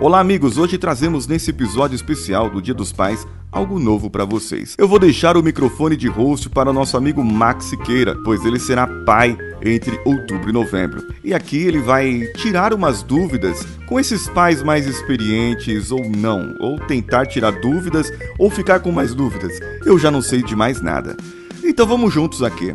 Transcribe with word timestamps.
Olá, 0.00 0.18
amigos! 0.18 0.58
Hoje 0.58 0.76
trazemos 0.76 1.26
nesse 1.26 1.50
episódio 1.50 1.94
especial 1.94 2.50
do 2.50 2.60
Dia 2.60 2.74
dos 2.74 2.90
Pais 2.90 3.26
algo 3.52 3.78
novo 3.78 4.10
para 4.10 4.24
vocês. 4.24 4.74
Eu 4.76 4.88
vou 4.88 4.98
deixar 4.98 5.36
o 5.36 5.42
microfone 5.42 5.96
de 5.96 6.08
host 6.08 6.48
para 6.50 6.70
o 6.70 6.72
nosso 6.72 6.96
amigo 6.96 7.22
Max 7.22 7.66
Siqueira, 7.66 8.16
pois 8.24 8.44
ele 8.44 8.58
será 8.58 8.88
pai 9.04 9.38
entre 9.62 10.00
outubro 10.04 10.50
e 10.50 10.52
novembro. 10.52 11.06
E 11.22 11.32
aqui 11.32 11.58
ele 11.58 11.80
vai 11.80 12.22
tirar 12.36 12.74
umas 12.74 13.02
dúvidas 13.02 13.64
com 13.86 14.00
esses 14.00 14.28
pais 14.28 14.62
mais 14.62 14.86
experientes 14.86 15.92
ou 15.92 16.10
não, 16.10 16.56
ou 16.58 16.78
tentar 16.80 17.26
tirar 17.26 17.52
dúvidas 17.52 18.10
ou 18.38 18.50
ficar 18.50 18.80
com 18.80 18.90
mais 18.90 19.14
dúvidas. 19.14 19.52
Eu 19.84 19.98
já 19.98 20.10
não 20.10 20.20
sei 20.20 20.42
de 20.42 20.56
mais 20.56 20.80
nada. 20.80 21.16
Então 21.62 21.86
vamos 21.86 22.12
juntos 22.12 22.42
aqui. 22.42 22.74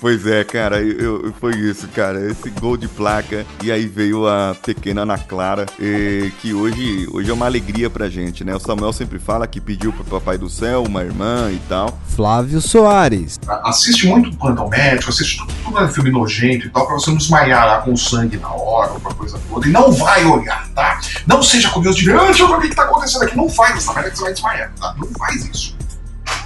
Pois 0.00 0.26
é, 0.26 0.44
cara, 0.44 0.80
eu, 0.80 1.26
eu, 1.26 1.34
foi 1.40 1.56
isso, 1.56 1.88
cara. 1.88 2.20
Esse 2.30 2.50
gol 2.50 2.76
de 2.76 2.88
placa 2.88 3.44
e 3.62 3.70
aí 3.70 3.86
veio 3.86 4.26
a 4.26 4.54
pequena 4.54 5.02
Ana 5.02 5.18
Clara, 5.18 5.66
e, 5.78 6.32
que 6.40 6.54
hoje, 6.54 7.08
hoje 7.12 7.30
é 7.30 7.34
uma 7.34 7.46
alegria 7.46 7.90
pra 7.90 8.08
gente, 8.08 8.44
né? 8.44 8.54
O 8.54 8.60
Samuel 8.60 8.92
sempre 8.92 9.18
fala 9.18 9.46
que 9.46 9.60
pediu 9.60 9.92
pro 9.92 10.04
Papai 10.04 10.38
do 10.38 10.48
Céu 10.48 10.84
uma 10.84 11.02
irmã 11.02 11.50
e 11.52 11.60
tal. 11.68 11.98
Flávio 12.08 12.60
Soares. 12.60 13.38
Assiste 13.64 14.06
muito 14.06 14.36
Plantão 14.36 14.68
Médico, 14.68 15.10
assiste 15.10 15.38
tudo, 15.38 15.52
tudo 15.64 15.78
é 15.80 15.88
filme 15.88 16.10
nojento 16.10 16.66
e 16.66 16.70
tal, 16.70 16.86
pra 16.86 16.94
você 16.94 17.10
não 17.10 17.16
desmaiar 17.16 17.66
lá 17.66 17.82
com 17.82 17.96
sangue 17.96 18.36
na 18.36 18.52
hora, 18.52 18.92
ou 18.92 18.98
uma 18.98 19.14
coisa 19.14 19.38
toda. 19.48 19.66
E 19.66 19.70
não 19.70 19.90
vai 19.92 20.24
olhar, 20.24 20.68
tá? 20.74 21.00
Não 21.26 21.42
seja 21.42 21.70
curioso 21.70 21.98
de 21.98 22.06
ver, 22.06 22.18
ah, 22.18 22.24
deixa 22.24 22.42
eu 22.42 22.48
ver 22.48 22.54
o 22.54 22.60
que, 22.60 22.68
que 22.68 22.76
tá 22.76 22.84
acontecendo 22.84 23.22
aqui. 23.22 23.36
Não 23.36 23.48
faz 23.48 23.76
essa 23.76 23.92
merda 23.92 24.10
que 24.10 24.18
você 24.18 24.24
vai 24.24 24.32
desmaiar, 24.32 24.72
tá? 24.80 24.94
Não 24.98 25.08
faz 25.08 25.44
isso 25.46 25.76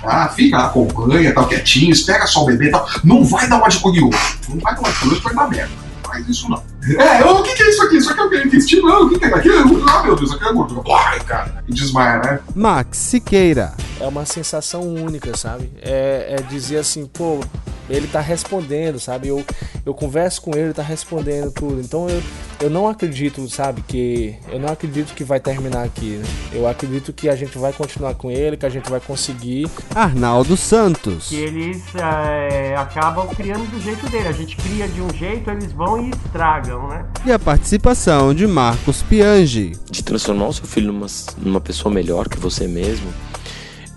tá? 0.01 0.29
Fica, 0.29 0.59
acompanha, 0.59 1.35
tá 1.35 1.45
quietinho, 1.45 1.93
espera 1.93 2.27
só 2.27 2.43
o 2.43 2.47
bebê 2.47 2.71
tal. 2.71 2.87
Não 3.05 3.25
vai 3.25 3.49
dar 3.49 3.57
uma 3.57 3.69
de 3.69 3.79
curioso. 3.79 4.19
Não 4.49 4.59
vai 4.59 4.75
dar 4.75 4.81
uma 4.81 4.91
de 4.91 4.99
curioso, 4.99 5.23
vai 5.23 5.35
dar 5.35 5.49
merda. 5.49 5.73
Não 5.73 6.11
faz 6.11 6.29
isso 6.29 6.49
não. 6.49 6.63
É, 6.97 7.25
o 7.25 7.43
que, 7.43 7.55
que 7.55 7.63
é 7.63 7.71
isso 7.71 7.83
aqui? 7.83 7.97
Isso 7.97 8.11
aqui 8.11 8.21
é 8.21 8.25
o 8.25 8.31
que? 8.31 8.37
Intestino? 8.39 8.89
Não, 8.89 9.07
o 9.07 9.09
que, 9.09 9.19
que 9.19 9.25
é 9.25 9.35
aqui? 9.35 9.49
Ah, 9.89 10.03
meu 10.03 10.17
Deus, 10.17 10.33
aqui 10.33 10.45
é 10.45 10.53
gordura. 10.53 10.83
Ai, 10.95 11.21
cara. 11.21 11.65
E 11.67 11.73
desmaia, 11.73 12.19
né? 12.19 12.41
Max 12.55 12.99
Siqueira. 12.99 13.75
É 14.01 14.07
uma 14.07 14.25
sensação 14.25 14.83
única, 14.83 15.37
sabe? 15.37 15.71
É, 15.83 16.37
é 16.39 16.43
dizer 16.43 16.79
assim, 16.79 17.07
pô, 17.07 17.41
ele 17.89 18.07
tá 18.07 18.21
respondendo, 18.21 18.99
sabe? 19.01 19.29
Eu, 19.29 19.45
eu 19.85 19.95
converso 19.95 20.43
com 20.43 20.51
ele, 20.53 20.67
ele 20.67 20.75
tá 20.75 20.83
respondendo 20.83 21.51
tudo. 21.51 21.81
Então 21.81 22.09
eu, 22.09 22.23
eu 22.61 22.71
não 22.71 22.89
acredito, 22.89 23.49
sabe, 23.49 23.83
que. 23.83 24.37
Eu 24.49 24.59
não 24.59 24.69
acredito 24.69 25.15
que 25.15 25.25
vai 25.25 25.41
terminar 25.41 25.85
aqui. 25.85 26.17
Né? 26.17 26.25
Eu 26.53 26.69
acredito 26.69 27.13
que 27.13 27.29
a 27.29 27.37
gente 27.37 27.57
vai 27.57 27.73
continuar 27.73 28.15
com 28.15 28.31
ele, 28.31 28.57
que 28.57 28.67
a 28.67 28.71
gente 28.71 28.91
vai 28.91 29.01
conseguir. 29.01 29.69
Arnaldo 29.95 30.57
Santos. 30.57 31.29
Que 31.29 31.37
eles 31.37 31.83
é, 31.95 32.77
acabam 32.77 33.27
criando 33.29 33.69
do 33.71 33.81
jeito 33.81 34.09
dele. 34.11 34.29
A 34.29 34.33
gente 34.33 34.57
cria 34.57 34.87
de 34.87 35.01
um 35.01 35.11
jeito, 35.15 35.51
eles 35.51 35.73
vão 35.73 36.03
e 36.03 36.11
estragam, 36.11 36.78
né? 36.87 37.05
E 37.25 37.33
a 37.33 37.39
participação 37.39 38.33
de 38.33 38.47
Marcos 38.47 39.03
Piangi. 39.03 39.73
De 39.91 40.05
transformar 40.05 40.49
o 40.49 40.53
seu 40.53 40.67
filho 40.67 40.93
numa, 40.93 41.07
numa 41.39 41.61
pessoa 41.61 41.93
melhor 41.93 42.29
que 42.29 42.39
você 42.39 42.69
mesmo 42.69 43.13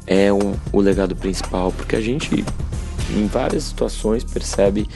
é 0.07 0.31
um, 0.33 0.55
o 0.71 0.81
legado 0.81 1.15
principal, 1.15 1.71
porque 1.71 1.95
a 1.95 2.01
gente 2.01 2.43
em 3.15 3.27
várias 3.27 3.65
situações 3.65 4.23
percebe 4.23 4.87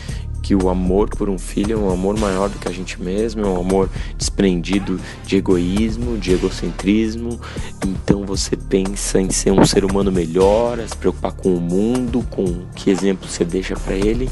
que 0.46 0.54
o 0.54 0.70
amor 0.70 1.10
por 1.10 1.28
um 1.28 1.40
filho 1.40 1.74
é 1.74 1.76
um 1.76 1.90
amor 1.90 2.20
maior 2.20 2.50
do 2.50 2.60
que 2.60 2.68
a 2.68 2.72
gente 2.72 3.02
mesmo, 3.02 3.44
é 3.44 3.48
um 3.48 3.60
amor 3.60 3.90
desprendido 4.16 5.00
de 5.26 5.38
egoísmo, 5.38 6.20
de 6.20 6.34
egocentrismo. 6.34 7.40
Então 7.84 8.26
você 8.26 8.56
pensa 8.56 9.20
em 9.20 9.32
ser 9.32 9.52
um 9.52 9.66
ser 9.66 9.84
humano 9.84 10.12
melhor, 10.12 10.80
a 10.80 10.88
se 10.88 10.96
preocupar 10.96 11.32
com 11.32 11.56
o 11.56 11.60
mundo, 11.60 12.24
com 12.30 12.64
que 12.76 12.92
exemplo 12.92 13.28
você 13.28 13.44
deixa 13.44 13.74
para 13.74 13.96
ele. 13.96 14.30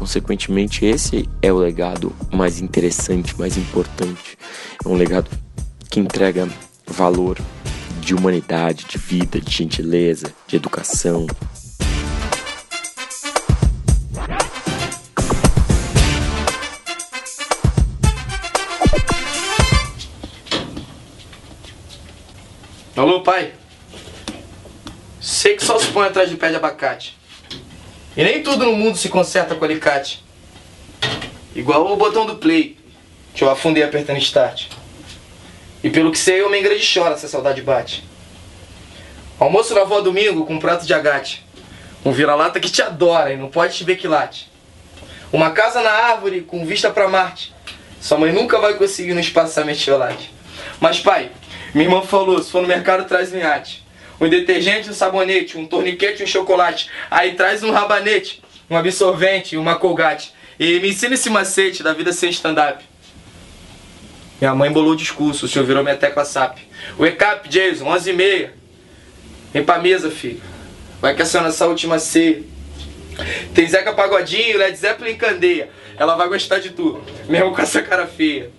Consequentemente, 0.00 0.86
esse 0.86 1.28
é 1.42 1.52
o 1.52 1.58
legado 1.58 2.10
mais 2.32 2.58
interessante, 2.58 3.38
mais 3.38 3.58
importante. 3.58 4.38
É 4.82 4.88
um 4.88 4.94
legado 4.94 5.30
que 5.90 6.00
entrega 6.00 6.48
valor 6.86 7.38
de 8.00 8.14
humanidade, 8.14 8.86
de 8.86 8.96
vida, 8.96 9.38
de 9.38 9.54
gentileza, 9.54 10.32
de 10.46 10.56
educação, 10.56 11.26
Alô, 22.96 23.22
pai? 23.22 23.52
Sei 25.20 25.56
que 25.56 25.64
só 25.64 25.78
se 25.78 25.88
põe 25.88 26.06
atrás 26.06 26.30
de 26.30 26.36
pé 26.36 26.48
de 26.48 26.56
abacate. 26.56 27.19
E 28.16 28.24
nem 28.24 28.42
tudo 28.42 28.66
no 28.66 28.72
mundo 28.72 28.98
se 28.98 29.08
conserta 29.08 29.54
com 29.54 29.64
alicate. 29.64 30.24
Igual 31.54 31.92
o 31.92 31.96
botão 31.96 32.26
do 32.26 32.36
play, 32.36 32.76
que 33.34 33.44
eu 33.44 33.50
afundei 33.50 33.82
apertando 33.82 34.18
start. 34.18 34.66
E 35.82 35.90
pelo 35.90 36.10
que 36.10 36.18
sei, 36.18 36.42
o 36.42 36.50
grande 36.50 36.92
chora 36.92 37.16
se 37.16 37.26
a 37.26 37.28
saudade 37.28 37.62
bate. 37.62 38.04
Almoço 39.38 39.74
na 39.74 39.82
avó 39.82 40.00
domingo 40.00 40.44
com 40.44 40.54
um 40.54 40.58
prato 40.58 40.84
de 40.84 40.92
agate. 40.92 41.46
Um 42.04 42.12
vira-lata 42.12 42.60
que 42.60 42.70
te 42.70 42.82
adora 42.82 43.32
e 43.32 43.36
não 43.36 43.48
pode 43.48 43.76
te 43.76 43.84
ver 43.84 43.96
que 43.96 44.08
late. 44.08 44.50
Uma 45.32 45.52
casa 45.52 45.80
na 45.80 45.90
árvore 45.90 46.42
com 46.42 46.66
vista 46.66 46.90
para 46.90 47.08
Marte. 47.08 47.54
Sua 48.00 48.18
mãe 48.18 48.32
nunca 48.32 48.58
vai 48.58 48.74
conseguir 48.74 49.14
no 49.14 49.20
espaço 49.20 49.64
metiolate. 49.64 50.32
Mas 50.80 50.98
pai, 50.98 51.30
minha 51.72 51.86
irmã 51.86 52.02
falou, 52.02 52.42
se 52.42 52.50
for 52.50 52.62
no 52.62 52.68
mercado, 52.68 53.06
traz 53.06 53.32
iate. 53.32 53.84
Um 54.20 54.28
detergente, 54.28 54.90
um 54.90 54.92
sabonete, 54.92 55.56
um 55.56 55.66
torniquete, 55.66 56.22
um 56.22 56.26
chocolate. 56.26 56.90
Aí 57.10 57.34
traz 57.34 57.62
um 57.62 57.70
rabanete, 57.70 58.42
um 58.68 58.76
absorvente, 58.76 59.56
uma 59.56 59.76
colgate. 59.76 60.32
E 60.58 60.78
me 60.78 60.90
ensina 60.90 61.14
esse 61.14 61.30
macete 61.30 61.82
da 61.82 61.94
vida 61.94 62.12
sem 62.12 62.28
stand-up. 62.30 62.84
Minha 64.40 64.54
mãe 64.54 64.70
embolou 64.70 64.92
o 64.92 64.96
discurso, 64.96 65.46
o 65.46 65.48
senhor 65.48 65.64
virou 65.64 65.82
minha 65.82 65.96
tecla 65.96 66.24
SAP. 66.24 66.58
Wake 66.98 67.24
up, 67.24 67.48
Jason, 67.48 67.86
11 67.86 68.10
e 68.10 68.12
meia. 68.12 68.54
Vem 69.52 69.64
pra 69.64 69.78
mesa, 69.78 70.10
filho. 70.10 70.40
Vai 71.00 71.14
que 71.14 71.22
a 71.22 71.42
nessa 71.42 71.66
última 71.66 71.98
ceia. 71.98 72.42
Tem 73.54 73.66
Zeca 73.66 73.92
Pagodinho, 73.92 74.58
Led 74.58 74.76
Zeppelin 74.76 75.16
Candeia. 75.16 75.70
Ela 75.98 76.14
vai 76.14 76.28
gostar 76.28 76.58
de 76.58 76.70
tu, 76.70 77.02
mesmo 77.28 77.54
com 77.54 77.60
essa 77.60 77.82
cara 77.82 78.06
feia. 78.06 78.50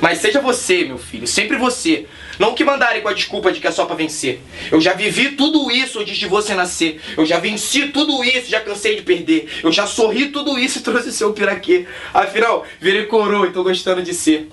Mas 0.00 0.18
seja 0.18 0.40
você, 0.40 0.84
meu 0.84 0.98
filho, 0.98 1.26
sempre 1.26 1.56
você. 1.56 2.06
Não 2.38 2.54
que 2.54 2.64
mandarem 2.64 3.02
com 3.02 3.08
a 3.08 3.12
desculpa 3.12 3.50
de 3.50 3.60
que 3.60 3.66
é 3.66 3.70
só 3.70 3.84
pra 3.84 3.96
vencer. 3.96 4.40
Eu 4.70 4.80
já 4.80 4.92
vivi 4.92 5.32
tudo 5.32 5.70
isso 5.70 5.98
antes 5.98 6.16
de 6.16 6.26
você 6.26 6.54
nascer. 6.54 7.00
Eu 7.16 7.26
já 7.26 7.38
venci 7.38 7.88
tudo 7.88 8.22
isso, 8.22 8.48
já 8.48 8.60
cansei 8.60 8.96
de 8.96 9.02
perder. 9.02 9.48
Eu 9.62 9.72
já 9.72 9.86
sorri 9.86 10.28
tudo 10.28 10.58
isso 10.58 10.78
e 10.78 10.82
trouxe 10.82 11.12
seu 11.12 11.32
piraquê. 11.32 11.86
Afinal, 12.14 12.64
virei 12.80 13.06
coroa 13.06 13.46
e 13.46 13.52
tô 13.52 13.64
gostando 13.64 14.02
de 14.02 14.14
ser. 14.14 14.48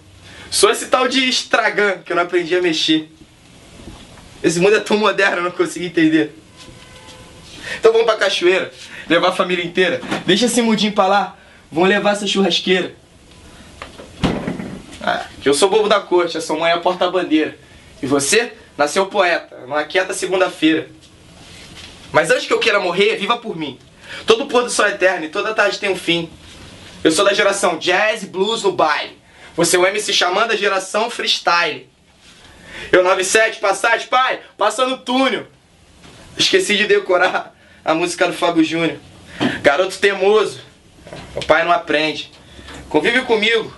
Sou 0.50 0.72
esse 0.72 0.88
tal 0.88 1.07
de 1.07 1.28
estragão 1.28 2.00
que 2.03 2.12
eu 2.12 2.16
não 2.16 2.23
aprendi 2.23 2.56
a 2.56 2.62
mexer. 2.62 3.09
Esse 4.44 4.59
mundo 4.59 4.75
é 4.75 4.79
tão 4.79 4.97
moderno, 4.97 5.38
eu 5.38 5.44
não 5.44 5.52
consegui 5.52 5.88
entender. 5.88 6.35
Então 7.79 7.91
vamos 7.91 8.06
pra 8.06 8.16
cachoeira, 8.16 8.72
levar 9.07 9.29
a 9.29 9.31
família 9.31 9.66
inteira. 9.66 10.02
Deixa 10.25 10.46
esse 10.46 10.62
mudinho 10.62 10.91
pra 10.91 11.07
lá, 11.07 11.38
vamos 11.72 11.90
levar 11.90 12.12
essa 12.12 12.28
churrasqueira. 12.28 12.96
Ah, 15.02 15.25
que 15.41 15.47
eu 15.47 15.53
sou 15.53 15.69
bobo 15.69 15.88
da 15.88 16.00
corte, 16.00 16.40
sua 16.41 16.57
mãe 16.57 16.72
é 16.72 16.73
a 16.73 16.79
porta-bandeira. 16.79 17.57
E 18.05 18.07
você 18.07 18.53
nasceu 18.77 19.07
poeta, 19.07 19.61
numa 19.61 19.83
quieta 19.83 20.13
segunda-feira. 20.13 20.88
Mas 22.11 22.29
antes 22.29 22.45
que 22.45 22.53
eu 22.53 22.59
queira 22.59 22.79
morrer, 22.79 23.16
viva 23.16 23.35
por 23.38 23.57
mim. 23.57 23.79
Todo 24.27 24.45
pôr 24.45 24.61
do 24.61 24.69
sol 24.69 24.85
é 24.85 24.91
eterno 24.91 25.25
e 25.25 25.29
toda 25.29 25.55
tarde 25.55 25.79
tem 25.79 25.89
um 25.89 25.95
fim. 25.95 26.29
Eu 27.03 27.09
sou 27.11 27.25
da 27.25 27.33
geração 27.33 27.79
jazz 27.79 28.21
e 28.21 28.27
blues 28.27 28.61
no 28.61 28.71
baile. 28.71 29.17
Você 29.57 29.75
é 29.75 29.79
o 29.79 29.88
MC 29.88 30.13
chamando 30.13 30.51
a 30.51 30.55
geração 30.55 31.09
freestyle. 31.09 31.90
Eu 32.91 33.03
97, 33.03 33.59
passagem, 33.59 34.05
pai, 34.05 34.40
passando 34.55 34.99
túnel. 34.99 35.47
Esqueci 36.37 36.78
de 36.78 36.85
decorar 36.85 37.55
a 37.84 37.96
música 37.96 38.28
do 38.28 38.34
Fábio 38.34 38.63
Júnior. 38.63 38.99
Garoto 39.63 39.97
teimoso, 39.97 40.59
o 41.35 41.43
pai 41.43 41.63
não 41.63 41.72
aprende. 41.72 42.31
Convive 42.87 43.23
comigo, 43.23 43.73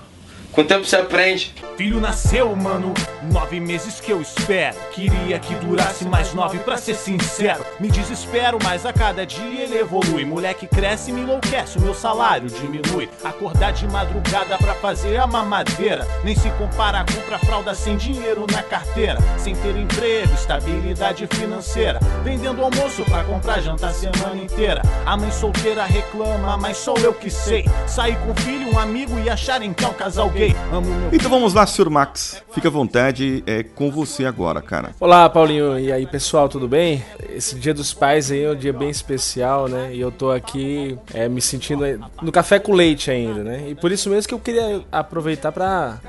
com 0.51 0.59
o 0.59 0.65
tempo 0.65 0.83
você 0.83 0.97
aprende. 0.97 1.53
Filho 1.77 2.01
nasceu, 2.01 2.53
mano, 2.57 2.93
nove 3.27 3.59
meses 3.59 3.99
que 3.99 4.11
eu 4.11 4.21
espero. 4.21 4.75
Queria 4.91 5.39
que 5.39 5.53
durasse 5.55 6.05
mais 6.05 6.33
nove, 6.33 6.59
pra 6.59 6.77
ser 6.77 6.95
sincero. 6.95 7.65
Me 7.79 7.89
desespero, 7.89 8.57
mas 8.63 8.85
a 8.85 8.93
cada 8.93 9.25
dia 9.25 9.63
ele 9.63 9.77
evolui. 9.77 10.25
Moleque 10.25 10.67
cresce 10.67 11.11
e 11.11 11.13
me 11.13 11.21
enlouquece, 11.21 11.77
o 11.77 11.81
meu 11.81 11.93
salário 11.93 12.49
diminui. 12.49 13.09
Acordar 13.23 13.71
de 13.71 13.87
madrugada 13.87 14.57
pra 14.57 14.73
fazer 14.75 15.17
a 15.17 15.27
mamadeira. 15.27 16.07
Nem 16.23 16.35
se 16.35 16.49
compara 16.51 17.01
a 17.01 17.05
compra 17.05 17.37
fralda 17.39 17.75
sem 17.75 17.97
dinheiro 17.97 18.45
na 18.51 18.63
carteira. 18.63 19.19
Sem 19.37 19.55
ter 19.55 19.75
emprego, 19.75 20.33
estabilidade 20.33 21.27
financeira. 21.27 21.99
Vendendo 22.23 22.63
almoço 22.63 23.03
pra 23.05 23.23
comprar 23.23 23.61
janta 23.61 23.87
a 23.87 23.93
semana 23.93 24.41
inteira. 24.41 24.81
A 25.05 25.15
mãe 25.17 25.31
solteira 25.31 25.85
reclama, 25.85 26.57
mas 26.57 26.77
sou 26.77 26.97
eu 26.97 27.13
que 27.13 27.29
sei. 27.29 27.65
Sair 27.87 28.17
com 28.19 28.35
filho, 28.35 28.73
um 28.73 28.79
amigo 28.79 29.17
e 29.19 29.29
acharem 29.29 29.73
que 29.73 29.83
é 29.83 29.87
um 29.87 29.93
casal 29.93 30.29
gay. 30.29 30.55
Amo 30.71 30.87
meu 30.87 31.09
Então 31.13 31.29
vamos 31.29 31.53
lá, 31.53 31.65
senhor 31.65 31.89
Max. 31.89 32.41
Fica 32.51 32.67
à 32.67 32.71
vontade, 32.71 33.16
é 33.45 33.63
com 33.63 33.89
você 33.89 34.25
agora, 34.25 34.61
cara. 34.61 34.91
Olá, 34.99 35.27
Paulinho. 35.29 35.79
E 35.79 35.91
aí, 35.91 36.05
pessoal, 36.05 36.47
tudo 36.47 36.67
bem? 36.67 37.03
Esse 37.29 37.55
Dia 37.55 37.73
dos 37.73 37.93
Pais 37.93 38.31
aí 38.31 38.43
é 38.43 38.51
um 38.51 38.55
dia 38.55 38.71
bem 38.71 38.89
especial, 38.89 39.67
né? 39.67 39.89
E 39.93 39.99
eu 39.99 40.11
tô 40.11 40.29
aqui 40.31 40.97
é, 41.13 41.27
me 41.27 41.41
sentindo 41.41 41.83
no 42.21 42.31
café 42.31 42.59
com 42.59 42.73
leite 42.73 43.09
ainda, 43.09 43.43
né? 43.43 43.69
E 43.69 43.75
por 43.75 43.91
isso 43.91 44.09
mesmo 44.09 44.27
que 44.27 44.33
eu 44.33 44.39
queria 44.39 44.81
aproveitar 44.91 45.51
para 45.51 45.99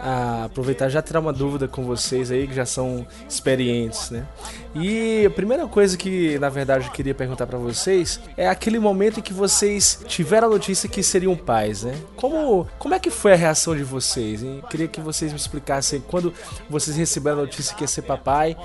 aproveitar 0.44 0.88
já 0.88 1.00
tirar 1.00 1.20
uma 1.20 1.32
dúvida 1.32 1.66
com 1.66 1.84
vocês 1.84 2.31
aí 2.31 2.46
que 2.46 2.55
já 2.55 2.66
são 2.66 3.06
experientes, 3.28 4.10
né? 4.10 4.26
E 4.75 5.25
a 5.26 5.31
primeira 5.31 5.66
coisa 5.66 5.96
que, 5.96 6.38
na 6.38 6.49
verdade, 6.49 6.87
eu 6.87 6.93
queria 6.93 7.14
perguntar 7.14 7.46
para 7.46 7.58
vocês 7.58 8.20
é 8.37 8.49
aquele 8.49 8.78
momento 8.78 9.19
em 9.19 9.22
que 9.22 9.32
vocês 9.32 10.00
tiveram 10.06 10.49
a 10.49 10.50
notícia 10.50 10.88
que 10.88 11.02
seriam 11.02 11.34
pais, 11.34 11.84
né? 11.84 11.94
Como, 12.16 12.66
como 12.78 12.94
é 12.94 12.99
que 12.99 13.10
foi 13.10 13.32
a 13.32 13.37
reação 13.37 13.75
de 13.75 13.82
vocês? 13.82 14.43
Hein? 14.43 14.62
Queria 14.69 14.87
que 14.87 15.00
vocês 15.00 15.32
me 15.32 15.38
explicassem 15.38 16.02
quando 16.06 16.32
vocês 16.69 16.98
receberam 16.99 17.39
a 17.39 17.41
notícia 17.43 17.75
que 17.75 17.83
ia 17.83 17.89
ser 17.89 18.03
papai. 18.03 18.56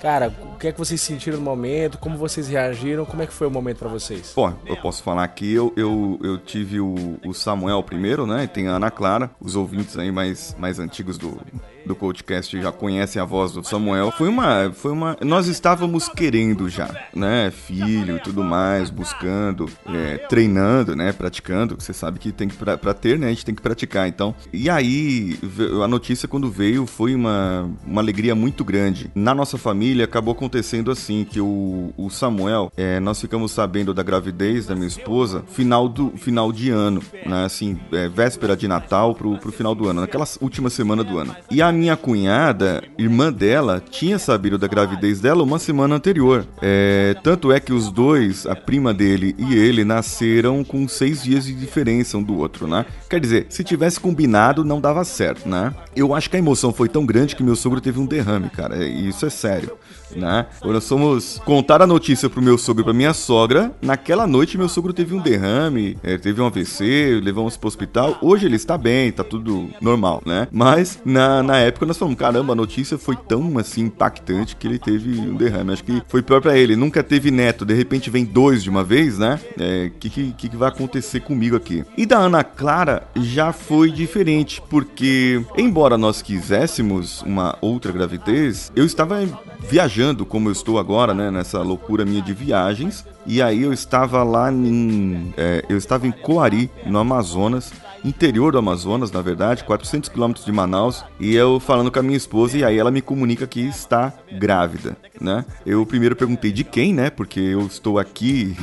Cara, 0.00 0.34
o 0.54 0.56
que 0.56 0.68
é 0.68 0.72
que 0.72 0.78
vocês 0.78 0.98
sentiram 1.00 1.36
no 1.36 1.44
momento? 1.44 1.98
Como 1.98 2.16
vocês 2.16 2.48
reagiram? 2.48 3.04
Como 3.04 3.22
é 3.22 3.26
que 3.26 3.32
foi 3.34 3.46
o 3.46 3.50
momento 3.50 3.78
para 3.78 3.88
vocês? 3.88 4.32
Bom, 4.34 4.54
eu 4.64 4.76
posso 4.78 5.02
falar 5.02 5.24
aqui, 5.24 5.52
eu, 5.52 5.74
eu, 5.76 6.18
eu 6.22 6.38
tive 6.38 6.80
o, 6.80 7.18
o 7.26 7.34
Samuel 7.34 7.82
primeiro, 7.82 8.26
né? 8.26 8.44
E 8.44 8.48
tem 8.48 8.66
a 8.66 8.76
Ana 8.76 8.90
Clara, 8.90 9.30
os 9.38 9.56
ouvintes 9.56 9.98
aí 9.98 10.10
mais, 10.10 10.56
mais 10.58 10.78
antigos 10.78 11.18
do, 11.18 11.38
do 11.84 11.94
podcast 11.94 12.60
já 12.60 12.72
conhecem 12.72 13.20
a 13.20 13.24
voz 13.24 13.52
do 13.52 13.64
Samuel. 13.64 14.12
Foi 14.12 14.28
uma, 14.28 14.70
foi 14.72 14.92
uma, 14.92 15.16
nós 15.20 15.46
estávamos 15.46 16.08
querendo 16.08 16.68
já, 16.68 16.88
né, 17.14 17.50
filho 17.50 18.16
e 18.16 18.20
tudo 18.20 18.42
mais, 18.42 18.90
buscando, 18.90 19.68
é, 19.86 20.18
treinando, 20.18 20.94
né, 20.94 21.12
praticando. 21.12 21.76
Você 21.78 21.92
sabe 21.92 22.18
que 22.18 22.32
tem 22.32 22.48
que 22.48 22.56
para 22.56 22.94
ter, 22.94 23.18
né, 23.18 23.26
a 23.26 23.30
gente 23.30 23.44
tem 23.44 23.54
que 23.54 23.62
praticar. 23.62 24.08
Então, 24.08 24.34
e 24.52 24.68
aí 24.68 25.38
a 25.82 25.88
notícia 25.88 26.28
quando 26.28 26.50
veio 26.50 26.86
foi 26.86 27.14
uma, 27.14 27.70
uma 27.86 28.00
alegria 28.00 28.34
muito 28.34 28.64
grande. 28.64 29.10
Na 29.14 29.34
nossa 29.34 29.58
família 29.58 30.04
acabou 30.04 30.32
acontecendo 30.32 30.90
assim 30.90 31.24
que 31.28 31.40
o, 31.40 31.92
o 31.96 32.10
Samuel, 32.10 32.72
é, 32.76 33.00
nós 33.00 33.20
ficamos 33.20 33.52
sabendo 33.52 33.94
da 33.94 34.02
gravidez 34.02 34.66
da 34.66 34.74
minha 34.74 34.88
esposa 34.88 35.42
final 35.48 35.88
do 35.88 36.10
final 36.16 36.52
de 36.52 36.70
ano, 36.70 37.02
né, 37.26 37.44
assim, 37.44 37.78
é, 37.92 38.08
véspera 38.08 38.56
de 38.56 38.68
Natal 38.68 39.14
pro, 39.14 39.38
pro 39.38 39.52
final 39.52 39.74
do 39.74 39.88
ano, 39.88 40.00
naquela 40.00 40.26
última 40.40 40.70
semana 40.70 41.02
do 41.02 41.18
ano. 41.18 41.34
E 41.50 41.62
a 41.70 41.72
minha 41.72 41.96
cunhada, 41.96 42.82
irmã 42.98 43.32
dela, 43.32 43.82
tinha 43.90 44.18
sabido 44.18 44.58
da 44.58 44.66
gravidez 44.66 45.20
dela 45.20 45.42
uma 45.42 45.58
semana 45.58 45.94
anterior. 45.94 46.44
É, 46.60 47.16
tanto 47.22 47.50
é 47.50 47.58
que 47.58 47.72
os 47.72 47.90
dois, 47.90 48.44
a 48.46 48.54
prima 48.54 48.92
dele 48.92 49.34
e 49.38 49.54
ele, 49.54 49.84
nasceram 49.84 50.62
com 50.62 50.86
seis 50.86 51.22
dias 51.22 51.44
de 51.46 51.54
diferença 51.54 52.18
um 52.18 52.22
do 52.22 52.36
outro, 52.36 52.66
né? 52.66 52.84
Quer 53.08 53.20
dizer, 53.20 53.46
se 53.48 53.64
tivesse 53.64 53.98
combinado, 53.98 54.64
não 54.64 54.80
dava 54.80 55.04
certo, 55.04 55.48
né? 55.48 55.72
Eu 55.94 56.14
acho 56.14 56.28
que 56.28 56.36
a 56.36 56.38
emoção 56.38 56.72
foi 56.72 56.88
tão 56.88 57.06
grande 57.06 57.36
que 57.36 57.42
meu 57.42 57.56
sogro 57.56 57.80
teve 57.80 57.98
um 57.98 58.06
derrame, 58.06 58.50
cara. 58.50 58.84
E 58.84 59.08
isso 59.08 59.24
é 59.24 59.30
sério 59.30 59.78
né? 60.14 60.46
Nós 60.64 60.88
fomos 60.88 61.40
contar 61.44 61.82
a 61.82 61.86
notícia 61.86 62.28
pro 62.28 62.42
meu 62.42 62.56
sogro 62.58 62.82
e 62.82 62.84
pra 62.84 62.92
minha 62.92 63.12
sogra, 63.12 63.72
naquela 63.82 64.26
noite 64.26 64.58
meu 64.58 64.68
sogro 64.68 64.92
teve 64.92 65.14
um 65.14 65.20
derrame, 65.20 65.96
é, 66.02 66.16
teve 66.18 66.40
um 66.40 66.46
AVC, 66.46 67.20
levamos 67.22 67.56
pro 67.56 67.68
hospital. 67.68 68.18
Hoje 68.20 68.46
ele 68.46 68.56
está 68.56 68.76
bem, 68.76 69.12
tá 69.12 69.24
tudo 69.24 69.68
normal, 69.80 70.22
né? 70.24 70.48
Mas 70.50 71.00
na, 71.04 71.42
na 71.42 71.58
época 71.58 71.86
nós 71.86 71.98
falamos, 71.98 72.18
caramba, 72.18 72.52
a 72.52 72.56
notícia 72.56 72.98
foi 72.98 73.16
tão 73.16 73.58
assim 73.58 73.82
impactante 73.82 74.56
que 74.56 74.66
ele 74.66 74.78
teve 74.78 75.18
um 75.18 75.34
derrame. 75.34 75.72
Acho 75.72 75.84
que 75.84 76.02
foi 76.08 76.22
pior 76.22 76.40
para 76.40 76.56
ele. 76.56 76.76
Nunca 76.76 77.02
teve 77.02 77.30
neto, 77.30 77.64
de 77.64 77.74
repente 77.74 78.10
vem 78.10 78.24
dois 78.24 78.62
de 78.62 78.70
uma 78.70 78.84
vez, 78.84 79.18
né? 79.18 79.38
O 79.58 79.62
é, 79.62 79.90
que, 79.98 80.10
que, 80.10 80.32
que 80.32 80.56
vai 80.56 80.68
acontecer 80.68 81.20
comigo 81.20 81.56
aqui? 81.56 81.84
E 81.96 82.06
da 82.06 82.18
Ana 82.18 82.42
Clara 82.44 83.08
já 83.16 83.52
foi 83.52 83.90
diferente, 83.90 84.62
porque 84.68 85.42
embora 85.56 85.96
nós 85.96 86.22
quiséssemos 86.22 87.22
uma 87.22 87.56
outra 87.60 87.92
gravidez, 87.92 88.72
eu 88.74 88.84
estava 88.84 89.20
viajando 89.68 89.99
como 90.26 90.48
eu 90.48 90.52
estou 90.52 90.78
agora, 90.78 91.14
né, 91.14 91.30
nessa 91.30 91.62
loucura 91.62 92.04
minha 92.04 92.22
de 92.22 92.32
viagens. 92.32 93.04
E 93.26 93.42
aí 93.42 93.62
eu 93.62 93.72
estava 93.72 94.22
lá 94.22 94.50
em, 94.52 95.32
é, 95.36 95.64
eu 95.68 95.76
estava 95.76 96.06
em 96.06 96.10
Coari, 96.10 96.70
no 96.86 96.98
Amazonas, 96.98 97.72
interior 98.04 98.52
do 98.52 98.58
Amazonas, 98.58 99.10
na 99.10 99.20
verdade, 99.20 99.64
400 99.64 100.08
quilômetros 100.08 100.44
de 100.44 100.52
Manaus, 100.52 101.04
e 101.18 101.34
eu 101.34 101.60
falando 101.60 101.90
com 101.90 101.98
a 101.98 102.02
minha 102.02 102.16
esposa 102.16 102.58
e 102.58 102.64
aí 102.64 102.78
ela 102.78 102.90
me 102.90 103.00
comunica 103.00 103.46
que 103.46 103.60
está 103.60 104.12
grávida, 104.32 104.96
né? 105.20 105.44
Eu 105.64 105.84
primeiro 105.84 106.16
perguntei 106.16 106.52
de 106.52 106.64
quem, 106.64 106.94
né? 106.94 107.10
Porque 107.10 107.40
eu 107.40 107.60
estou 107.60 107.98
aqui. 107.98 108.56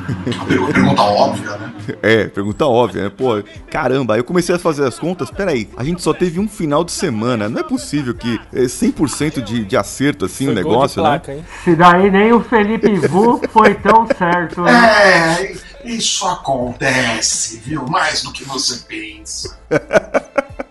pergunta 0.74 1.02
óbvia, 1.02 1.58
né? 1.58 1.74
É, 2.02 2.26
pergunta 2.26 2.66
óbvia, 2.66 3.04
né? 3.04 3.10
Pô, 3.10 3.42
caramba, 3.70 4.14
aí 4.16 4.20
eu 4.20 4.24
comecei 4.24 4.54
a 4.54 4.60
fazer 4.60 4.86
as 4.86 5.00
contas, 5.00 5.32
peraí, 5.32 5.70
a 5.78 5.84
gente 5.84 6.02
só 6.02 6.14
teve 6.14 6.40
um 6.40 6.48
final 6.48 6.84
de 6.84 6.92
semana, 6.92 7.48
não 7.48 7.60
é 7.60 7.64
possível 7.64 8.14
que 8.14 8.40
100% 8.54 9.42
de, 9.42 9.64
de 9.64 9.78
acerto 9.78 10.26
assim 10.26 10.46
Foi 10.46 10.54
o 10.54 10.56
negócio, 10.56 11.02
né? 11.02 11.10
placa, 11.10 11.32
né? 11.32 11.38
Hein? 11.40 11.46
Se 11.64 11.76
daí 11.76 12.12
nem 12.12 12.34
o 12.34 12.42
Felipe 12.42 12.94
Vu 13.08 13.42
foi 13.50 13.74
tão 13.76 14.08
certo. 14.08 14.62
Né? 14.62 14.72
É, 14.72 15.56
isso 15.88 16.28
acontece, 16.28 17.58
viu? 17.58 17.86
Mais 17.88 18.22
do 18.22 18.32
que 18.32 18.44
você 18.44 18.78
pensa. 18.88 19.58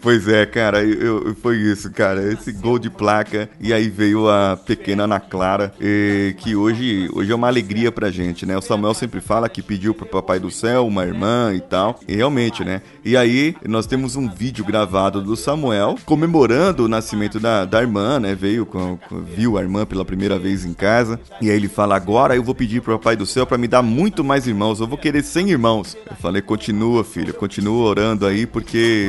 Pois 0.00 0.28
é, 0.28 0.46
cara, 0.46 0.82
eu, 0.82 1.26
eu, 1.26 1.34
foi 1.34 1.56
isso, 1.56 1.90
cara. 1.90 2.32
Esse 2.32 2.52
gol 2.52 2.78
de 2.78 2.90
placa. 2.90 3.48
E 3.60 3.72
aí 3.72 3.88
veio 3.88 4.28
a 4.28 4.56
pequena 4.56 5.04
Ana 5.04 5.20
Clara, 5.20 5.72
e, 5.80 6.34
que 6.38 6.56
hoje, 6.56 7.08
hoje 7.12 7.32
é 7.32 7.34
uma 7.34 7.48
alegria 7.48 7.90
pra 7.90 8.10
gente, 8.10 8.46
né? 8.46 8.56
O 8.56 8.62
Samuel 8.62 8.94
sempre 8.94 9.20
fala 9.20 9.48
que 9.48 9.62
pediu 9.62 9.94
pro 9.94 10.06
Papai 10.06 10.38
do 10.38 10.50
Céu 10.50 10.86
uma 10.86 11.04
irmã 11.04 11.52
e 11.54 11.60
tal. 11.60 12.00
E 12.06 12.14
realmente, 12.14 12.64
né? 12.64 12.82
E 13.04 13.16
aí 13.16 13.54
nós 13.66 13.86
temos 13.86 14.16
um 14.16 14.28
vídeo 14.28 14.64
gravado 14.64 15.20
do 15.22 15.36
Samuel 15.36 15.96
comemorando 16.04 16.84
o 16.84 16.88
nascimento 16.88 17.38
da, 17.38 17.64
da 17.64 17.80
irmã, 17.80 18.18
né? 18.18 18.34
Veio, 18.34 18.64
com, 18.66 18.96
com, 18.96 19.20
viu 19.20 19.58
a 19.58 19.62
irmã 19.62 19.84
pela 19.86 20.04
primeira 20.04 20.38
vez 20.38 20.64
em 20.64 20.72
casa. 20.72 21.20
E 21.40 21.50
aí 21.50 21.56
ele 21.56 21.68
fala: 21.68 21.96
Agora 21.96 22.36
eu 22.36 22.42
vou 22.42 22.54
pedir 22.54 22.80
pro 22.80 22.98
Papai 22.98 23.16
do 23.16 23.26
Céu 23.26 23.46
para 23.46 23.58
me 23.58 23.68
dar 23.68 23.82
muito 23.82 24.24
mais 24.24 24.46
irmãos. 24.46 24.80
Eu 24.80 24.86
vou 24.86 24.98
querer 24.98 25.22
100 25.22 25.50
irmãos. 25.50 25.96
Eu 26.08 26.16
falei: 26.16 26.42
Continua, 26.42 27.04
filho, 27.04 27.34
continua 27.34 27.86
orando 27.86 28.26
aí, 28.26 28.46
porque 28.46 29.08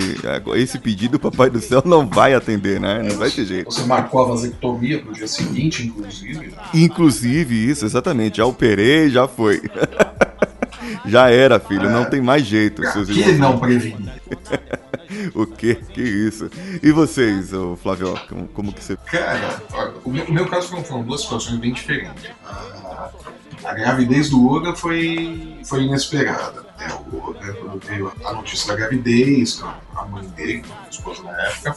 esse 0.65 0.77
pedido 0.77 1.15
o 1.15 1.19
Papai 1.19 1.49
do 1.49 1.59
Céu 1.61 1.81
não 1.85 2.05
vai 2.05 2.33
atender, 2.33 2.79
né? 2.79 3.01
Não 3.01 3.17
vai 3.17 3.31
ter 3.31 3.45
jeito. 3.45 3.71
Você 3.71 3.83
marcou 3.85 4.23
a 4.23 4.27
vasectomia 4.29 5.01
pro 5.01 5.13
dia 5.13 5.27
seguinte, 5.27 5.87
inclusive? 5.87 6.53
Inclusive, 6.73 7.69
isso, 7.69 7.85
exatamente. 7.85 8.37
Já 8.37 8.45
operei, 8.45 9.09
já 9.09 9.27
foi. 9.27 9.61
já 11.05 11.29
era, 11.29 11.59
filho, 11.59 11.89
não 11.89 12.05
tem 12.05 12.21
mais 12.21 12.45
jeito. 12.45 12.83
Seus 12.91 13.07
que 13.09 13.31
não 13.33 13.57
prevenir? 13.57 14.21
o 15.33 15.45
que? 15.45 15.75
Que 15.75 16.01
isso? 16.01 16.49
E 16.81 16.91
vocês, 16.91 17.53
ô 17.53 17.75
Flávio, 17.75 18.19
como, 18.27 18.47
como 18.49 18.73
que 18.73 18.83
você. 18.83 18.97
Cara, 19.05 19.61
o 20.03 20.09
meu, 20.09 20.25
o 20.25 20.33
meu 20.33 20.47
caso 20.47 20.67
foram 20.83 21.03
duas 21.03 21.21
situações 21.21 21.57
bem 21.59 21.73
diferentes. 21.73 22.29
A, 22.45 23.09
a 23.65 23.73
gravidez 23.73 24.29
do 24.29 24.47
Oda 24.47 24.75
foi, 24.75 25.59
foi 25.65 25.83
inesperada. 25.83 26.65
É, 26.79 26.93
o, 26.93 27.03
quando 27.03 27.79
veio 27.85 28.11
a 28.23 28.33
notícia 28.33 28.67
da 28.67 28.75
gravidez, 28.75 29.63
a 29.95 30.05
mãe 30.05 30.27
dele, 30.29 30.63
a 30.85 30.89
esposa 30.89 31.23
na 31.23 31.31
época, 31.31 31.75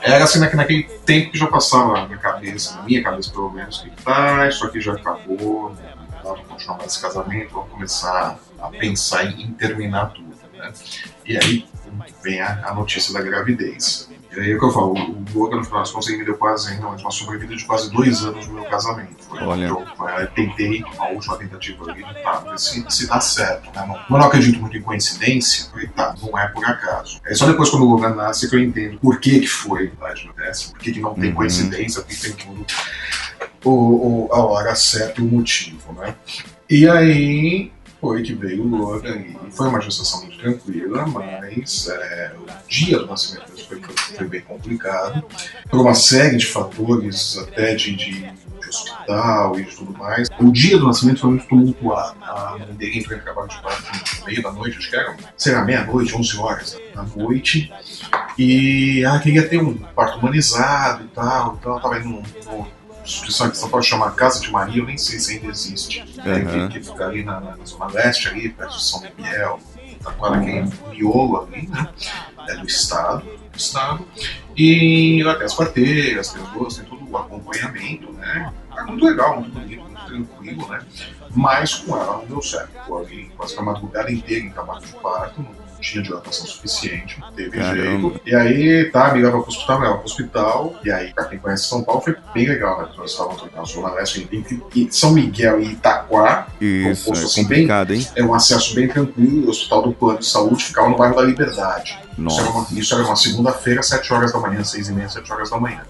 era 0.00 0.24
assim 0.24 0.38
naquele 0.38 0.84
tempo 1.04 1.32
que 1.32 1.38
já 1.38 1.46
passava 1.46 2.06
na 2.06 2.16
cabeça, 2.16 2.76
na 2.76 2.82
minha 2.82 3.02
cabeça 3.02 3.30
pelo 3.30 3.50
menos, 3.50 3.78
que 3.78 3.90
tá, 4.02 4.48
isso 4.48 4.64
aqui 4.64 4.80
já 4.80 4.92
acabou, 4.92 5.70
não 5.70 6.22
dá 6.22 6.34
pra 6.34 6.44
continuar 6.44 6.78
mais 6.78 6.92
esse 6.92 7.00
casamento, 7.00 7.52
vamos 7.52 7.70
começar 7.70 8.38
a 8.60 8.68
pensar 8.68 9.24
em, 9.26 9.52
terminar 9.52 10.12
tudo. 10.12 10.34
Né? 10.54 10.72
E 11.24 11.36
aí 11.36 11.66
vem 12.22 12.40
a, 12.40 12.68
a 12.68 12.74
notícia 12.74 13.12
da 13.12 13.22
gravidez. 13.22 14.08
E 14.36 14.40
aí 14.40 14.50
é 14.50 14.56
o 14.56 14.58
que 14.58 14.64
eu 14.64 14.70
falo, 14.70 14.94
o 14.94 15.12
Boca, 15.30 15.56
no 15.56 15.64
final 15.64 15.80
das 15.80 15.92
contas, 15.92 16.08
ele 16.08 16.18
me 16.18 16.24
deu 16.24 16.36
quase 16.36 16.72
ainda 16.72 16.88
uma 16.88 17.10
sobrevida 17.10 17.54
de 17.54 17.64
quase 17.64 17.90
dois 17.92 18.24
anos 18.24 18.48
no 18.48 18.54
meu 18.54 18.64
casamento. 18.64 19.24
Olha. 19.30 19.66
Eu, 19.66 19.86
eu 20.18 20.26
tentei, 20.28 20.84
a 20.98 21.08
última 21.10 21.36
tentativa 21.36 21.90
ali, 21.90 22.02
tá, 22.02 22.40
ver 22.40 22.58
se, 22.58 22.84
se 22.88 23.06
dá 23.06 23.20
certo. 23.20 23.66
Né? 23.66 23.86
Não, 23.86 23.94
eu 23.94 24.04
não 24.10 24.26
acredito 24.26 24.60
muito 24.60 24.76
em 24.76 24.82
coincidência, 24.82 25.70
falei, 25.70 25.86
tá, 25.88 26.14
não 26.20 26.36
é 26.36 26.48
por 26.48 26.64
acaso. 26.64 27.20
É 27.24 27.34
só 27.34 27.46
depois 27.46 27.70
quando 27.70 27.84
o 27.84 27.90
Logan 27.90 28.14
nasce 28.14 28.48
que 28.48 28.56
eu 28.56 28.60
entendo 28.60 28.98
por 28.98 29.20
que 29.20 29.40
que 29.40 29.46
foi, 29.46 29.86
verdade, 29.86 30.28
acontece, 30.28 30.72
por 30.72 30.80
que, 30.80 30.92
que 30.92 31.00
não 31.00 31.14
tem 31.14 31.30
uhum. 31.30 31.36
coincidência, 31.36 32.02
por 32.02 32.08
que 32.08 32.20
tem 32.20 32.32
tudo 32.32 32.66
o, 33.64 33.70
o, 33.70 34.32
a 34.32 34.44
hora 34.44 34.74
certa 34.74 35.20
e 35.20 35.24
o 35.24 35.28
motivo, 35.28 35.92
né? 35.92 36.14
E 36.68 36.88
aí 36.88 37.72
foi 38.04 38.22
que 38.22 38.34
veio 38.34 38.64
o 38.64 38.68
Logan 38.68 39.16
e 39.16 39.50
foi 39.50 39.66
uma 39.66 39.80
gestação 39.80 40.20
muito 40.20 40.36
tranquila, 40.36 41.06
mas 41.06 41.88
é, 41.88 42.34
o 42.38 42.68
dia 42.68 42.98
do 42.98 43.06
nascimento 43.06 43.50
foi, 43.66 43.80
foi, 43.80 44.28
bem 44.28 44.42
complicado, 44.42 45.24
por 45.70 45.80
uma 45.80 45.94
série 45.94 46.36
de 46.36 46.44
fatores, 46.44 47.38
até 47.38 47.74
de, 47.74 47.96
de, 47.96 48.30
hospital 48.68 49.58
e 49.58 49.64
de 49.64 49.74
tudo 49.74 49.96
mais. 49.96 50.28
O 50.38 50.52
dia 50.52 50.76
do 50.76 50.86
nascimento 50.86 51.20
foi 51.20 51.30
muito 51.30 51.48
tumultuado. 51.48 52.16
A 52.22 52.58
mãe 52.58 52.74
dele 52.74 52.98
entrou 52.98 53.16
em 53.16 53.22
trabalho 53.22 53.48
de 53.48 53.62
parto 53.62 54.20
no 54.20 54.26
meio 54.26 54.42
da 54.42 54.52
noite, 54.52 54.76
acho 54.76 54.90
que 54.90 54.96
era, 54.96 55.16
sei 55.38 55.54
lá, 55.54 55.64
meia-noite, 55.64 56.14
11 56.14 56.38
horas 56.38 56.78
da 56.94 57.02
noite, 57.04 57.72
e 58.36 59.02
ela 59.02 59.18
queria 59.18 59.48
ter 59.48 59.62
um 59.62 59.74
parto 59.74 60.18
humanizado 60.18 61.04
e 61.04 61.08
tal, 61.08 61.56
então 61.58 61.72
ela 61.72 61.78
estava 61.78 61.98
indo 61.98 62.08
no 62.10 62.83
instituição 63.04 63.50
que 63.50 63.56
São 63.56 63.68
Paulo 63.68 63.84
chama 63.84 64.10
Casa 64.12 64.40
de 64.40 64.50
Maria, 64.50 64.82
eu 64.82 64.86
nem 64.86 64.98
sei 64.98 65.18
se 65.18 65.34
ainda 65.34 65.46
existe, 65.46 66.00
uhum. 66.00 66.68
que, 66.68 66.78
que, 66.78 66.84
fica 66.84 67.06
ali 67.06 67.22
na, 67.22 67.40
na, 67.40 67.56
Zona 67.64 67.86
Leste, 67.86 68.28
ali, 68.28 68.48
perto 68.48 68.76
de 68.76 68.82
São 68.82 69.00
Miguel, 69.00 69.60
Taquara, 70.02 70.40
que 70.40 70.50
é 70.50 70.66
miolo 70.90 71.42
ali, 71.42 71.66
né? 71.68 71.88
É 72.48 72.56
do 72.56 72.66
Estado. 72.66 73.24
estado. 73.54 74.06
E 74.56 75.22
até 75.26 75.44
as 75.44 75.54
parteiras, 75.54 76.28
tem 76.28 76.42
as 76.42 76.48
duas, 76.50 76.76
tem 76.76 76.84
todo 76.84 77.10
o 77.10 77.16
acompanhamento, 77.16 78.12
né? 78.12 78.52
É 78.76 78.82
muito 78.82 79.04
legal, 79.04 79.40
muito 79.40 79.52
bonito, 79.52 79.82
muito 79.82 80.04
tranquilo, 80.04 80.68
né? 80.68 80.80
Mas 81.30 81.74
com 81.74 81.96
ela 81.96 82.18
não 82.18 82.26
deu 82.26 82.42
certo. 82.42 82.70
Ficou 82.70 82.98
ali 82.98 83.32
quase 83.36 83.54
que 83.54 83.60
a 83.60 83.64
madrugada 83.64 84.12
inteira 84.12 84.44
em 84.44 84.50
trabalho 84.50 84.84
de 84.84 84.92
parto, 84.92 85.42
não 85.42 85.63
tinha 85.84 86.02
dilatação 86.02 86.46
suficiente, 86.46 87.20
não 87.20 87.32
teve 87.32 87.50
Caramba. 87.50 88.08
jeito. 88.08 88.20
E 88.26 88.34
aí, 88.34 88.90
tá, 88.90 89.12
me 89.12 89.22
leva 89.22 89.38
pro 89.40 89.48
hospital, 89.48 89.78
me 89.78 89.84
leva 89.86 89.98
pro 89.98 90.06
hospital. 90.06 90.74
E 90.84 90.90
aí, 90.90 91.12
pra 91.12 91.24
quem 91.26 91.38
conhece 91.38 91.64
São 91.64 91.82
Paulo, 91.82 92.00
foi 92.00 92.16
bem 92.32 92.48
legal, 92.48 92.82
né? 92.82 92.88
Nós 92.96 93.10
estávamos 93.10 93.44
na 93.54 93.64
Zona 93.64 93.92
Leste, 93.94 94.28
entre 94.32 94.62
São 94.90 95.12
Miguel 95.12 95.60
e 95.60 95.72
Itaquá. 95.72 96.48
Isso, 96.60 97.04
Composto 97.04 97.24
é 97.24 97.28
assim, 97.28 97.42
complicado, 97.42 97.94
hein? 97.94 98.06
É 98.16 98.24
um 98.24 98.34
acesso 98.34 98.74
bem 98.74 98.88
tranquilo. 98.88 99.46
O 99.46 99.50
Hospital 99.50 99.82
do 99.82 99.92
Plano 99.92 100.18
de 100.18 100.26
Saúde 100.26 100.64
ficava 100.64 100.88
no 100.88 100.96
bairro 100.96 101.16
da 101.16 101.22
Liberdade. 101.22 101.98
Isso 102.18 102.40
era 102.40 102.50
uma, 102.50 102.60
Nossa. 102.60 102.74
isso 102.74 102.94
era 102.94 103.04
uma 103.04 103.16
segunda-feira, 103.16 103.82
7 103.82 104.12
horas 104.12 104.32
da 104.32 104.38
manhã, 104.38 104.64
6 104.64 104.88
e 104.88 104.92
meia, 104.92 105.08
7 105.08 105.32
horas 105.32 105.50
da 105.50 105.58
manhã. 105.60 105.82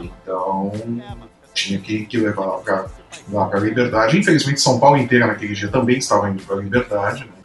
Então, 0.00 0.72
tinha 1.54 1.78
que, 1.78 2.04
que 2.04 2.18
levar 2.18 2.44
lá 2.44 2.58
pra, 2.58 2.86
lá 3.32 3.46
pra 3.46 3.60
Liberdade. 3.60 4.18
Infelizmente, 4.18 4.60
São 4.60 4.78
Paulo 4.78 4.98
inteira 4.98 5.26
naquele 5.26 5.54
dia 5.54 5.68
também 5.68 5.98
estava 5.98 6.28
indo 6.28 6.42
pra 6.42 6.56
Liberdade. 6.56 7.24
Né? 7.24 7.35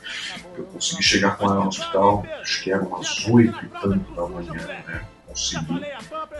Eu 0.57 0.63
consegui 0.65 1.01
chegar 1.03 1.37
com 1.37 1.45
ela 1.45 1.55
no 1.61 1.67
hospital, 1.67 2.25
acho 2.41 2.63
que 2.63 2.71
era 2.71 2.81
umas 2.83 3.25
8 3.27 3.65
e 3.65 3.67
tanto 3.81 4.13
da 4.13 4.27
manhã, 4.27 4.53
né? 4.53 5.01
Consegui 5.27 5.81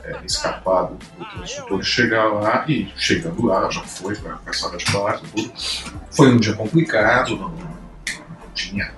é, 0.04 0.20
escapar 0.26 0.84
do, 0.88 0.96
do 0.96 1.26
consultor, 1.40 1.84
chegar 1.84 2.26
lá 2.26 2.66
e 2.68 2.92
chegando 2.98 3.46
lá, 3.46 3.70
já 3.72 3.82
foi 3.84 4.16
pra, 4.16 4.36
pra 4.36 4.52
sala 4.54 4.76
de 4.78 4.86
parto, 4.92 5.26
tudo. 5.34 5.52
Foi 6.12 6.30
um 6.34 6.38
dia 6.38 6.54
complicado, 6.54 7.38
não, 7.38 7.50
não 7.50 7.72
tinha. 8.54 8.92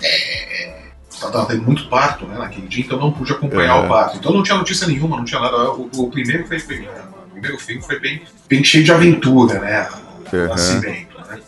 É, 0.00 0.82
tava 1.20 1.46
tendo 1.46 1.62
muito 1.64 1.88
parto 1.88 2.24
né, 2.26 2.38
naquele 2.38 2.68
dia, 2.68 2.84
então 2.84 2.98
não 3.00 3.12
pude 3.12 3.32
acompanhar 3.32 3.76
É. 3.82 3.84
o 3.84 3.88
parto. 3.88 4.16
Então 4.16 4.32
não 4.32 4.42
tinha 4.44 4.56
notícia 4.56 4.86
nenhuma, 4.86 5.16
não 5.16 5.24
tinha 5.24 5.40
nada. 5.40 5.72
O, 5.72 5.90
o 5.92 6.10
primeiro 6.10 6.46
foi, 6.46 6.60
foi- 6.60 6.80
o 7.26 7.30
primeiro 7.32 7.58
filme 7.58 7.82
foi 7.82 7.98
bem, 7.98 8.22
bem 8.48 8.62
cheio 8.62 8.84
de 8.84 8.92
aventura, 8.92 9.58
né? 9.60 9.88
O 10.32 10.36
Uhum. 10.36 10.48
nascimento, 10.48 11.18
né? 11.28 11.40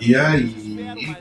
E 0.00 0.14
aí, 0.14 1.16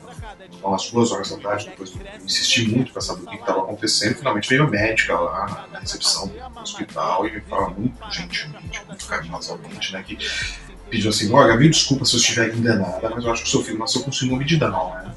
umas 0.69 0.89
duas 0.91 1.11
horas 1.11 1.29
da 1.29 1.37
tarde, 1.37 1.65
depois 1.69 1.93
insisti 2.23 2.67
muito 2.69 2.91
para 2.91 3.01
saber 3.01 3.23
o 3.23 3.25
que 3.27 3.35
estava 3.35 3.59
acontecendo, 3.61 4.15
finalmente 4.15 4.49
veio 4.49 4.63
a 4.63 4.67
médica 4.67 5.17
lá 5.19 5.67
na- 5.71 5.79
recepção 5.79 6.27
do 6.27 6.59
hospital 6.61 7.27
e 7.27 7.31
me 7.33 7.41
falou 7.41 7.69
muito 7.71 7.97
gentilmente, 8.11 8.81
muito 8.87 9.05
carinhosamente, 9.05 9.93
né? 9.93 10.03
Que 10.03 10.17
pediu 10.89 11.09
assim: 11.09 11.31
olha, 11.33 11.55
me 11.55 11.69
desculpa 11.69 12.05
se 12.05 12.15
eu 12.15 12.19
estiver 12.19 12.53
enganada, 12.55 13.09
mas 13.09 13.23
eu 13.23 13.31
acho 13.31 13.43
que 13.43 13.47
o 13.49 13.51
seu 13.51 13.63
filho 13.63 13.79
nasceu 13.79 14.03
com 14.03 14.11
síndrome 14.11 14.45
de 14.45 14.57
Down, 14.57 14.93
né? 14.95 15.11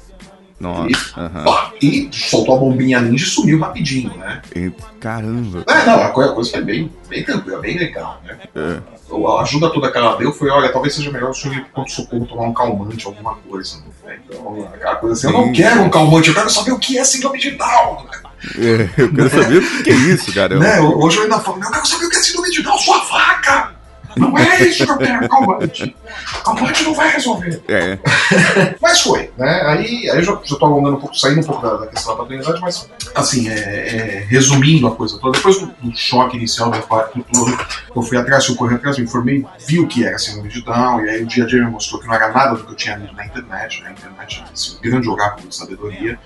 Nossa. 0.61 1.71
E 1.81 2.07
soltou 2.11 2.55
a 2.55 2.59
bombinha 2.59 3.01
ninja 3.01 3.25
e 3.25 3.27
sumiu 3.27 3.59
rapidinho, 3.59 4.15
né? 4.17 4.41
E- 4.55 4.71
Caramba. 4.99 5.63
É, 5.67 5.85
não, 5.85 6.03
a 6.03 6.09
coisa, 6.09 6.31
a 6.31 6.35
coisa 6.35 6.51
foi 6.51 6.61
bem, 6.61 6.91
bem 7.09 7.23
tranquila, 7.23 7.59
bem 7.59 7.77
legal, 7.77 8.21
né? 8.23 8.37
É. 8.55 9.01
A 9.11 9.41
ajuda 9.41 9.69
toda 9.71 9.91
que 9.91 9.97
ela 9.97 10.15
deu 10.15 10.31
foi, 10.31 10.49
olha, 10.49 10.71
talvez 10.71 10.93
seja 10.93 11.11
melhor 11.11 11.31
o 11.31 11.33
senhor 11.33 11.57
ir 11.57 11.65
pro 11.65 11.85
socorro 11.89 12.25
tomar 12.25 12.43
um 12.43 12.53
calmante, 12.53 13.05
alguma 13.05 13.35
coisa. 13.35 13.77
Né? 14.05 14.19
Então, 14.25 14.69
aquela 14.73 14.95
coisa 14.95 15.15
assim, 15.15 15.27
eu 15.27 15.33
não 15.33 15.47
Sim. 15.47 15.53
quero 15.53 15.81
um 15.81 15.89
calmante, 15.89 16.29
eu 16.29 16.35
quero 16.35 16.49
saber 16.49 16.71
o 16.71 16.79
que 16.79 16.97
é 16.97 17.03
síndrome 17.03 17.39
de 17.39 17.51
Down. 17.51 18.05
Né? 18.05 18.19
É, 18.57 19.01
eu 19.01 19.13
quero 19.13 19.29
saber 19.29 19.57
o 19.57 19.83
que 19.83 19.89
é 19.89 19.93
isso, 19.93 20.33
caramba. 20.33 20.63
Né? 20.63 20.79
Hoje 20.79 21.17
eu 21.17 21.23
ainda 21.23 21.39
falo, 21.39 21.61
eu 21.61 21.71
quero 21.71 21.85
saber 21.87 22.05
o 22.05 22.09
que 22.09 22.15
é 22.15 22.19
síndrome 22.21 22.51
de 22.51 22.63
Down, 22.63 22.77
sua 22.77 23.01
faca! 23.01 23.80
Não 24.15 24.37
é 24.37 24.61
isso 24.63 24.85
que 24.85 24.91
eu 24.91 24.97
quero, 24.97 25.29
calmante. 25.29 25.95
Calmante 26.43 26.83
não 26.83 26.93
vai 26.93 27.11
resolver. 27.11 27.61
É. 27.67 27.97
Mas 28.81 29.01
foi, 29.01 29.31
né? 29.37 29.61
Aí, 29.65 30.09
aí 30.09 30.17
eu 30.17 30.23
já, 30.23 30.39
já 30.43 30.55
tô 30.57 30.65
alongando 30.65 30.97
um 30.97 30.99
pouco, 30.99 31.17
saindo 31.17 31.41
um 31.41 31.43
pouco 31.43 31.61
da, 31.61 31.77
da 31.77 31.87
questão 31.87 32.15
da 32.15 32.23
paternidade, 32.23 32.61
mas, 32.61 32.89
assim, 33.15 33.49
é, 33.49 33.53
é, 33.53 34.25
resumindo 34.27 34.87
a 34.87 34.95
coisa 34.95 35.17
toda, 35.19 35.37
depois 35.37 35.59
do, 35.59 35.67
do 35.67 35.95
choque 35.95 36.37
inicial 36.37 36.69
do 36.71 36.81
parto 36.81 37.23
todo, 37.31 37.57
eu 37.95 38.01
fui 38.01 38.17
atrás, 38.17 38.47
eu 38.47 38.55
corri 38.55 38.75
atrás, 38.75 38.97
me 38.97 39.03
informei, 39.03 39.45
vi 39.67 39.79
o 39.79 39.87
que 39.87 40.05
era 40.05 40.17
síndrome 40.17 40.49
de 40.49 40.63
Down, 40.63 41.05
e 41.05 41.09
aí 41.09 41.23
o 41.23 41.25
dia 41.25 41.43
a 41.43 41.47
dia 41.47 41.63
me 41.63 41.71
mostrou 41.71 42.01
que 42.01 42.07
não 42.07 42.13
era 42.13 42.29
nada 42.31 42.55
do 42.55 42.65
que 42.65 42.71
eu 42.71 42.75
tinha 42.75 42.95
lido 42.95 43.13
na 43.13 43.25
internet, 43.25 43.81
né? 43.81 43.89
A 43.89 43.91
internet 43.91 44.43
é 44.47 44.53
esse 44.53 44.79
grande 44.81 45.09
oráculo 45.09 45.47
de 45.47 45.55
sabedoria, 45.55 46.19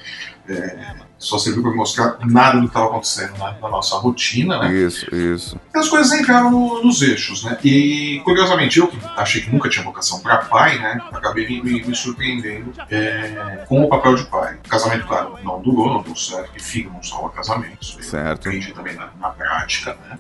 é, 0.48 0.96
só 1.18 1.38
serviu 1.38 1.64
para 1.64 1.72
mostrar 1.74 2.18
nada 2.26 2.58
do 2.58 2.62
que 2.64 2.68
estava 2.68 2.88
acontecendo 2.88 3.38
na, 3.38 3.52
na 3.54 3.70
nossa 3.70 3.96
rotina, 3.98 4.60
né? 4.60 4.74
Isso, 4.74 5.14
isso. 5.16 5.60
E 5.74 5.78
as 5.80 5.88
coisas 5.88 6.12
entraram 6.12 6.52
no- 6.52 6.84
nos 6.84 7.02
eixos, 7.02 7.44
né? 7.44 7.58
E 7.64 8.22
curiosamente, 8.26 8.80
eu 8.80 8.88
que 8.88 8.98
achei 9.16 9.42
que 9.42 9.50
nunca 9.50 9.70
tinha 9.70 9.84
vocação 9.84 10.20
para 10.20 10.38
pai, 10.40 10.78
né? 10.78 11.00
Acabei 11.14 11.48
me, 11.48 11.84
me- 11.84 11.96
surpreendendo 11.96 12.74
é, 12.92 13.64
com 13.68 13.84
o 13.84 13.90
papel 13.90 14.16
de 14.16 14.26
pai. 14.26 14.58
O 14.66 14.70
casamento, 14.70 15.06
claro, 15.08 15.38
não 15.44 15.62
durou, 15.62 15.94
não 15.94 16.02
deu 16.02 16.16
certo, 16.16 16.52
e 16.56 16.62
filho 16.62 16.92
não 16.92 17.02
salva 17.02 17.30
casamento. 17.30 17.86
Certo. 18.04 18.48
aprendi 18.48 18.74
também 18.74 18.96
na, 18.96 19.10
na 19.20 19.30
prática, 19.30 19.98
né? 20.10 20.20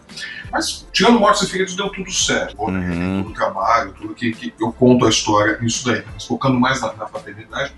Mas, 0.52 0.88
tirando 0.94 1.20
mortos 1.20 1.42
e 1.42 1.52
feridos, 1.52 1.76
deu 1.76 1.90
tudo 1.90 2.10
certo. 2.12 2.56
Né? 2.72 2.80
Uhum. 2.90 3.24
Todo 3.24 3.32
o 3.32 3.34
trabalho, 3.36 3.94
tudo 3.94 4.14
que, 4.14 4.32
que 4.32 4.54
eu 4.62 4.72
conto 4.72 5.06
a 5.06 5.10
história 5.10 5.58
nisso 5.60 5.84
daí. 5.86 6.04
Mas 6.14 6.26
focando 6.26 6.58
mais 6.60 6.80
na, 6.82 6.94
na 6.94 7.06
paternidade, 7.06 7.74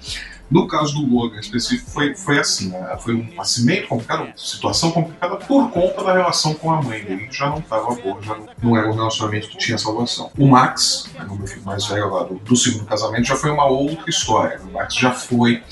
no 0.49 0.67
caso 0.67 0.93
do 0.93 1.13
Logan 1.13 1.39
específico, 1.39 1.89
foi, 1.89 2.15
foi 2.15 2.39
assim: 2.39 2.69
né? 2.69 2.97
foi 3.01 3.15
um 3.15 3.35
nascimento 3.35 3.87
complicado, 3.87 4.31
situação 4.37 4.91
complicada 4.91 5.35
por 5.35 5.69
conta 5.71 6.03
da 6.03 6.13
relação 6.13 6.53
com 6.53 6.71
a 6.71 6.81
mãe 6.81 7.03
dele, 7.03 7.27
que 7.27 7.35
já 7.35 7.49
não 7.49 7.59
estava 7.59 7.93
boa, 7.95 8.21
já 8.21 8.35
não, 8.35 8.47
não 8.63 8.77
era 8.77 8.89
um 8.89 8.93
relacionamento 8.93 9.49
que 9.49 9.57
tinha 9.57 9.77
salvação. 9.77 10.31
O 10.37 10.47
Max, 10.47 11.09
né, 11.13 11.25
o 11.29 11.35
meu 11.35 11.47
filho 11.47 11.63
mais 11.63 11.85
velho 11.85 12.09
lá 12.09 12.23
do, 12.23 12.35
do 12.35 12.55
segundo 12.55 12.85
casamento, 12.85 13.25
já 13.25 13.35
foi 13.35 13.51
uma 13.51 13.65
outra 13.65 14.09
história. 14.09 14.59
O 14.61 14.71
Max 14.71 14.95
já 14.95 15.11
foi 15.11 15.63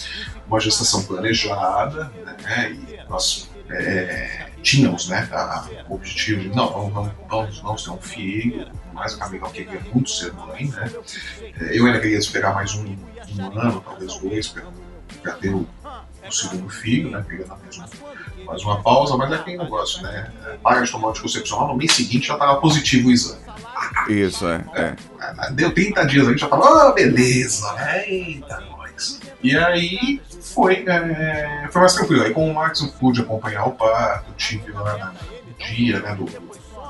uma 0.47 0.59
gestação 0.59 1.03
planejada, 1.03 2.11
né? 2.43 2.71
E 2.71 3.09
nós 3.09 3.49
é, 3.69 4.44
tínhamos 4.65 5.07
né, 5.07 5.29
a- 5.31 5.65
o 5.87 5.95
objetivo 5.95 6.41
de 6.41 6.49
não, 6.49 6.67
vamos, 6.71 6.93
vamos, 6.93 7.11
vamos, 7.29 7.59
vamos 7.59 7.83
ter 7.83 7.91
um 7.91 8.01
filho, 8.01 8.67
mas 8.93 9.13
o 9.13 9.19
Camilão 9.19 9.51
queria 9.51 9.79
muito 9.93 10.09
ser 10.09 10.33
mãe, 10.33 10.65
né? 10.65 10.91
É, 11.61 11.77
Eu 11.79 11.85
ainda 11.85 11.99
queria 11.99 12.17
esperar 12.17 12.53
mais 12.55 12.73
um, 12.73 12.83
um 13.37 13.59
ano, 13.59 13.79
talvez 13.81 14.17
dois, 14.17 14.47
para 15.21 15.33
ter 15.33 15.49
o, 15.53 15.67
o 16.27 16.31
segundo 16.31 16.67
filho, 16.69 17.11
né? 17.11 17.23
Pegando 17.27 17.49
mais, 17.49 17.77
um, 17.77 18.45
mais 18.45 18.63
uma 18.63 18.81
pausa, 18.81 19.15
mas 19.15 19.31
é 19.31 19.35
aquele 19.35 19.57
negócio, 19.57 20.01
né? 20.01 20.31
É, 20.47 20.57
Para 20.57 20.81
de 20.81 20.91
tomar 20.91 21.09
anticoncepcional, 21.09 21.67
no 21.67 21.75
mês 21.77 21.91
seguinte 21.93 22.27
já 22.27 22.33
estava 22.33 22.59
positivo 22.59 23.09
o 23.09 23.11
exame. 23.11 23.45
Isso, 24.09 24.47
é. 24.47 24.63
é. 24.73 24.95
Ah, 25.19 25.49
Deu 25.51 25.71
30 25.71 26.05
dias, 26.07 26.27
a 26.27 26.31
gente 26.31 26.39
já 26.39 26.47
tava, 26.47 26.89
ah, 26.89 26.91
beleza, 26.91 27.71
né? 27.73 28.09
Eita, 28.09 28.63
nós. 28.95 29.21
E 29.43 29.55
aí 29.57 30.21
foi, 30.41 30.85
é, 30.87 31.67
foi 31.71 31.81
mais 31.81 31.93
tranquilo. 31.93 32.23
Aí 32.23 32.33
com 32.33 32.49
o 32.49 32.53
Max 32.53 32.81
eu 32.81 32.87
pude 32.87 33.21
acompanhar 33.21 33.65
o 33.65 33.71
parto, 33.71 34.31
tive 34.37 34.71
lá 34.71 35.13
no 35.13 35.65
dia 35.65 35.99
né, 35.99 36.15
do, 36.15 36.25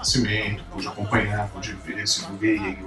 nascimento, 0.05 0.63
pude 0.71 0.87
acompanhar, 0.87 1.47
pude 1.49 1.73
ver 1.73 2.07
se 2.07 2.23
o 2.25 2.37
veio 2.37 2.77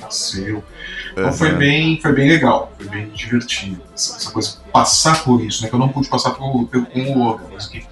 nasceu. 0.00 0.64
Então 1.12 1.32
foi 1.32 1.50
Aham. 1.50 1.58
bem, 1.58 2.00
foi 2.00 2.12
bem 2.12 2.28
legal, 2.28 2.72
foi 2.76 2.88
bem 2.88 3.08
divertido. 3.10 3.80
Essa, 3.94 4.16
essa 4.16 4.30
coisa, 4.30 4.58
passar 4.72 5.22
por 5.22 5.40
isso, 5.42 5.62
né? 5.62 5.68
Que 5.68 5.74
eu 5.74 5.78
não 5.78 5.88
pude 5.88 6.08
passar 6.08 6.32
por, 6.32 6.68
com 6.68 7.00
o 7.00 7.18
Logan, 7.18 7.46
mas 7.52 7.66
que 7.66 7.86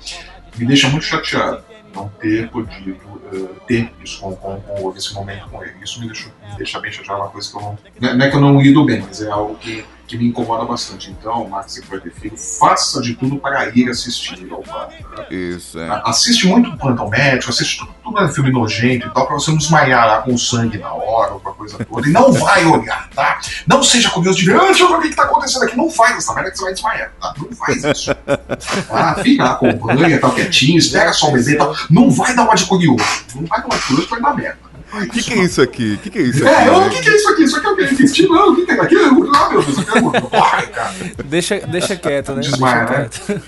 me 0.57 0.66
deixa 0.66 0.88
muito 0.88 1.04
chateado 1.04 1.62
não 1.95 2.09
ter 2.09 2.49
podido 2.50 3.21
eh, 3.33 3.61
ter 3.66 3.92
isso 4.02 4.21
com, 4.21 4.35
com, 4.37 4.61
com 4.61 4.97
esse 4.97 5.12
momento 5.14 5.49
com 5.49 5.62
ele. 5.62 5.75
Isso 5.83 6.00
me 6.00 6.07
deixa, 6.07 6.30
deixa 6.57 6.78
bem 6.80 6.92
chateado, 6.92 7.21
é 7.21 7.25
uma 7.25 7.30
coisa 7.30 7.50
que 7.50 7.57
eu 7.57 7.61
não. 7.62 7.78
Não 8.00 8.09
é- 8.09 8.14
não 8.14 8.25
é 8.26 8.30
que 8.30 8.37
eu 8.37 8.40
não 8.40 8.61
lido 8.61 8.85
bem, 8.85 9.04
mas 9.07 9.21
é 9.23 9.30
algo 9.30 9.54
que, 9.57 9.85
que 10.07 10.19
me 10.19 10.26
incomoda 10.26 10.64
bastante. 10.64 11.11
Então, 11.11 11.49
Max, 11.49 11.73
se 11.75 11.83
for 11.83 12.00
ter 12.00 12.12
filho, 12.12 12.37
faça 12.37 13.00
de 13.00 13.14
tudo 13.14 13.37
para 13.38 13.69
ir 13.76 13.88
assistir 13.88 14.47
ao 14.50 14.62
parto. 14.62 14.92
né? 15.16 15.26
Isso, 15.30 15.78
é. 15.78 16.02
Assiste 16.04 16.47
muito 16.49 16.76
plantão 16.76 17.09
médico, 17.09 17.50
assiste 17.50 17.78
tudo, 17.78 17.95
tudo 18.02 18.19
é 18.21 18.28
filme 18.28 18.50
nojento 18.50 19.07
e 19.07 19.11
tal, 19.11 19.26
pra 19.26 19.35
você 19.37 19.50
não 19.50 19.59
desmaiar 19.59 20.07
lá 20.07 20.23
com 20.23 20.37
sangue 20.37 20.78
na 20.78 20.92
hora 20.92 21.35
ou 21.35 21.40
com 21.40 21.49
a 21.50 21.54
coisa 21.54 21.78
toda. 21.85 22.09
E 22.09 22.11
não 22.12 22.33
vai 22.33 22.64
olhar, 22.66 23.09
tá? 23.11 23.38
Não 23.66 23.83
seja 23.83 24.11
curioso 24.11 24.38
de 24.38 24.47
ver, 24.47 24.57
ah, 24.61 24.64
deixa 24.64 24.83
eu 24.83 24.88
ver 24.88 24.95
o 24.97 25.00
que, 25.00 25.11
que 25.11 25.16
tá 25.16 25.23
acontecendo 25.25 25.62
aqui. 25.64 25.76
Não 25.76 25.88
faz 25.90 26.16
essa 26.16 26.35
merda 26.35 26.50
que 26.50 26.57
você 26.59 26.64
vai 26.64 26.73
desmaiar, 26.75 27.12
tá? 27.21 27.35
Não 27.38 27.52
faz 27.57 27.85
isso. 27.85 28.11
Ah, 28.90 29.14
fica 29.23 29.45
lá, 29.45 29.52
acompanha, 29.52 30.21
tá 30.21 30.30
quietinho, 30.30 30.78
espera 30.78 31.12
só 31.12 31.28
o 31.28 31.33
bebê 31.33 31.52
e 31.52 31.57
tal. 31.57 31.75
Não 31.88 32.11
vai 32.11 32.35
dar 32.35 32.42
uma 32.45 32.54
de 32.54 32.64
curioso. 32.66 33.04
Não 33.35 33.45
vai 33.47 33.61
dar 33.61 33.66
uma 33.66 33.76
de 33.76 33.83
curioso, 33.87 34.09
vai 34.09 34.21
dar 34.21 34.35
merda. 34.35 34.59
O 34.93 35.09
que, 35.09 35.23
que 35.23 35.33
é 35.35 35.45
isso 35.45 35.63
aqui? 35.63 35.95
O 35.95 35.99
que, 35.99 36.11
que 36.11 36.19
é 36.19 36.23
isso 36.23 36.47
É, 36.47 36.55
aqui? 36.55 36.69
ô, 36.71 36.77
o 36.77 36.81
né? 36.81 36.89
que, 36.91 37.01
que 37.01 37.09
é 37.11 37.17
isso 37.17 37.29
aqui? 37.29 37.43
Isso 37.45 37.57
aqui 37.57 37.67
é 37.67 37.71
o 37.71 37.77
que? 37.77 37.85
Intestino? 37.95 38.35
Não, 38.35 38.53
o 38.53 38.57
que, 38.57 38.67
que 38.67 38.73
é 38.73 38.81
aqui? 38.81 38.97
Ah, 38.97 39.49
meu 39.51 39.63
Deus, 39.63 39.69
isso 39.69 39.81
aqui 39.81 39.99
é 39.99 40.39
Vai, 40.41 40.67
cara. 40.69 40.95
Deixa, 41.25 41.61
deixa 41.67 41.97
quieto, 41.97 42.33
né? 42.35 42.41
Desmaia, 42.41 42.85
deixa 43.09 43.35
né? 43.35 43.43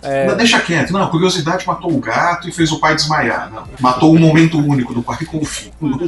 Quieto. 0.00 0.28
Não, 0.28 0.36
deixa 0.36 0.60
quieto. 0.60 0.92
Não, 0.92 1.02
a 1.02 1.08
curiosidade 1.10 1.66
matou 1.66 1.92
o 1.92 1.98
gato 2.00 2.48
e 2.48 2.52
fez 2.52 2.70
o 2.72 2.78
pai 2.78 2.94
desmaiar. 2.94 3.50
Não. 3.50 3.64
Matou 3.80 4.14
um 4.14 4.18
momento 4.18 4.58
único 4.58 4.92
do 4.94 5.02
pai 5.02 5.24
com 5.24 5.38
o 5.38 5.44
filho. 5.44 5.72
Não, 5.80 5.98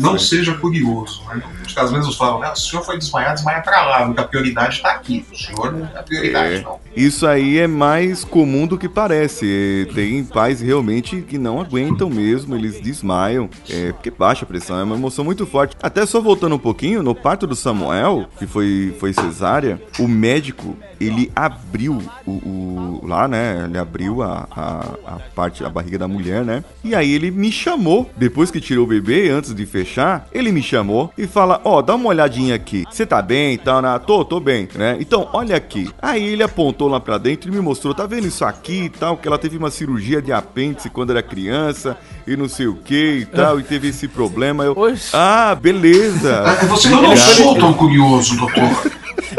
Não 0.00 0.16
é. 0.16 0.18
seja 0.18 0.54
curioso. 0.54 1.22
Né? 1.28 1.42
Às 1.76 1.90
vezes 1.92 2.14
falam, 2.16 2.40
né, 2.40 2.50
o 2.50 2.56
senhor 2.56 2.82
foi 2.84 2.98
desmaiar, 2.98 3.34
desmaia 3.34 3.60
pra 3.60 3.82
lá, 3.86 4.06
porque 4.06 4.20
a 4.20 4.24
prioridade 4.24 4.76
está 4.76 4.90
aqui. 4.92 5.24
O 5.32 5.36
senhor 5.36 5.72
não 5.72 5.86
é 5.86 5.98
a 5.98 6.02
prioridade, 6.02 6.54
É. 6.56 6.60
não. 6.62 6.78
Isso 6.96 7.26
aí 7.26 7.58
é 7.58 7.66
mais 7.68 8.24
comum 8.24 8.66
do 8.66 8.76
que 8.76 8.88
parece. 8.88 9.86
É, 9.88 9.94
Tem 9.94 10.24
pais 10.24 10.60
realmente 10.60 11.20
que 11.22 11.38
não 11.38 11.60
aguentam 11.60 12.08
mesmo, 12.10 12.54
eles 12.56 12.80
desmaiam. 12.80 13.48
É, 13.70 13.92
porque 13.92 14.10
baixa 14.10 14.44
a 14.44 14.48
pressão, 14.48 14.78
é 14.78 14.82
uma 14.82 14.96
emoção 14.96 15.24
muito 15.24 15.46
forte. 15.46 15.76
Até 15.82 16.04
só 16.06 16.20
voltando 16.20 16.54
um 16.56 16.58
pouquinho, 16.58 17.02
no 17.02 17.14
parto 17.14 17.46
do 17.46 17.54
Samuel, 17.54 18.26
que 18.38 18.46
foi, 18.46 18.94
foi 18.98 19.12
cesárea, 19.12 19.80
o 19.98 20.08
médico, 20.08 20.76
ele 21.00 21.30
abriu 21.36 22.02
o, 22.26 22.30
o- 22.30 23.00
lá 23.18 23.28
né? 23.28 23.64
Ele 23.68 23.78
abriu 23.78 24.22
a, 24.22 24.46
a, 24.50 25.14
a 25.14 25.18
parte, 25.34 25.64
a 25.64 25.68
barriga 25.68 25.98
da 25.98 26.06
mulher, 26.06 26.44
né? 26.44 26.62
E 26.84 26.94
aí 26.94 27.12
ele 27.12 27.30
me 27.30 27.50
chamou, 27.50 28.08
depois 28.16 28.50
que 28.50 28.60
tirou 28.60 28.84
o 28.84 28.88
bebê, 28.88 29.30
antes 29.30 29.54
de 29.54 29.66
fechar, 29.66 30.26
ele 30.32 30.52
me 30.52 30.62
chamou 30.62 31.12
e 31.18 31.26
fala: 31.26 31.60
Ó, 31.64 31.78
oh, 31.78 31.82
dá 31.82 31.94
uma 31.94 32.08
olhadinha 32.08 32.54
aqui. 32.54 32.84
Você 32.90 33.04
tá 33.04 33.20
bem 33.20 33.54
e 33.54 33.58
tal, 33.58 33.82
né? 33.82 33.98
Tô, 34.06 34.24
tô 34.24 34.38
bem, 34.38 34.68
né? 34.74 34.96
Então, 35.00 35.28
olha 35.32 35.56
aqui. 35.56 35.90
Aí 36.00 36.24
ele 36.24 36.42
apontou 36.42 36.88
lá 36.88 37.00
pra 37.00 37.18
dentro 37.18 37.50
e 37.50 37.54
me 37.54 37.60
mostrou: 37.60 37.94
tá 37.94 38.06
vendo 38.06 38.26
isso 38.26 38.44
aqui 38.44 38.84
e 38.84 38.88
tal? 38.90 39.16
Que 39.16 39.26
ela 39.26 39.38
teve 39.38 39.56
uma 39.56 39.70
cirurgia 39.70 40.22
de 40.22 40.32
apêndice 40.32 40.88
quando 40.90 41.10
era 41.10 41.22
criança 41.22 41.96
e 42.26 42.36
não 42.36 42.48
sei 42.48 42.66
o 42.66 42.74
que 42.76 43.18
e 43.20 43.24
tal, 43.26 43.58
e 43.58 43.62
teve 43.62 43.88
esse 43.88 44.06
problema. 44.06 44.64
Eu, 44.64 44.76
ah, 45.12 45.54
beleza. 45.60 46.44
Você 46.68 46.88
não 46.90 47.16
sou 47.16 47.54
tão 47.58 47.72
curioso, 47.72 48.36
doutor. 48.36 48.92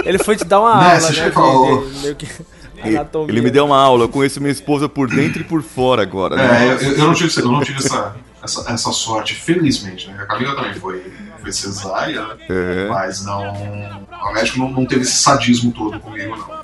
Ele 0.03 0.17
foi 0.17 0.35
te 0.35 0.43
dar 0.43 0.59
uma 0.59 0.75
Né, 0.79 0.85
aula, 0.87 0.99
você 0.99 1.21
né? 1.21 1.31
falou. 1.31 1.81
que 2.17 2.25
Ele- 2.25 2.58
anatomia. 2.81 3.31
Ele 3.31 3.41
me 3.41 3.51
deu 3.51 3.65
uma 3.65 3.77
aula, 3.77 4.05
eu 4.05 4.09
conheço 4.09 4.39
minha 4.39 4.51
esposa 4.51 4.87
por 4.87 5.09
dentro 5.09 5.41
e 5.41 5.43
por 5.43 5.61
fora 5.61 6.01
agora, 6.01 6.35
né? 6.35 6.67
É, 6.67 6.73
eu, 6.73 6.91
eu 6.93 7.07
não 7.07 7.13
tive, 7.13 7.41
eu 7.41 7.51
não 7.51 7.61
tive 7.61 7.79
essa, 7.79 8.15
essa, 8.43 8.71
essa 8.71 8.91
sorte, 8.91 9.35
felizmente, 9.35 10.07
né? 10.07 10.17
A 10.21 10.25
Camila 10.25 10.55
também 10.55 10.73
foi, 10.75 11.03
foi 11.41 11.51
cesárea, 11.51 12.21
né? 12.27 12.35
É. 12.49 12.87
mas 12.89 13.23
não. 13.23 13.53
O 13.53 14.33
médico 14.33 14.59
não, 14.59 14.71
não 14.71 14.85
teve 14.85 15.01
esse 15.01 15.15
sadismo 15.21 15.71
todo 15.71 15.99
comigo, 15.99 16.35
não. 16.35 16.58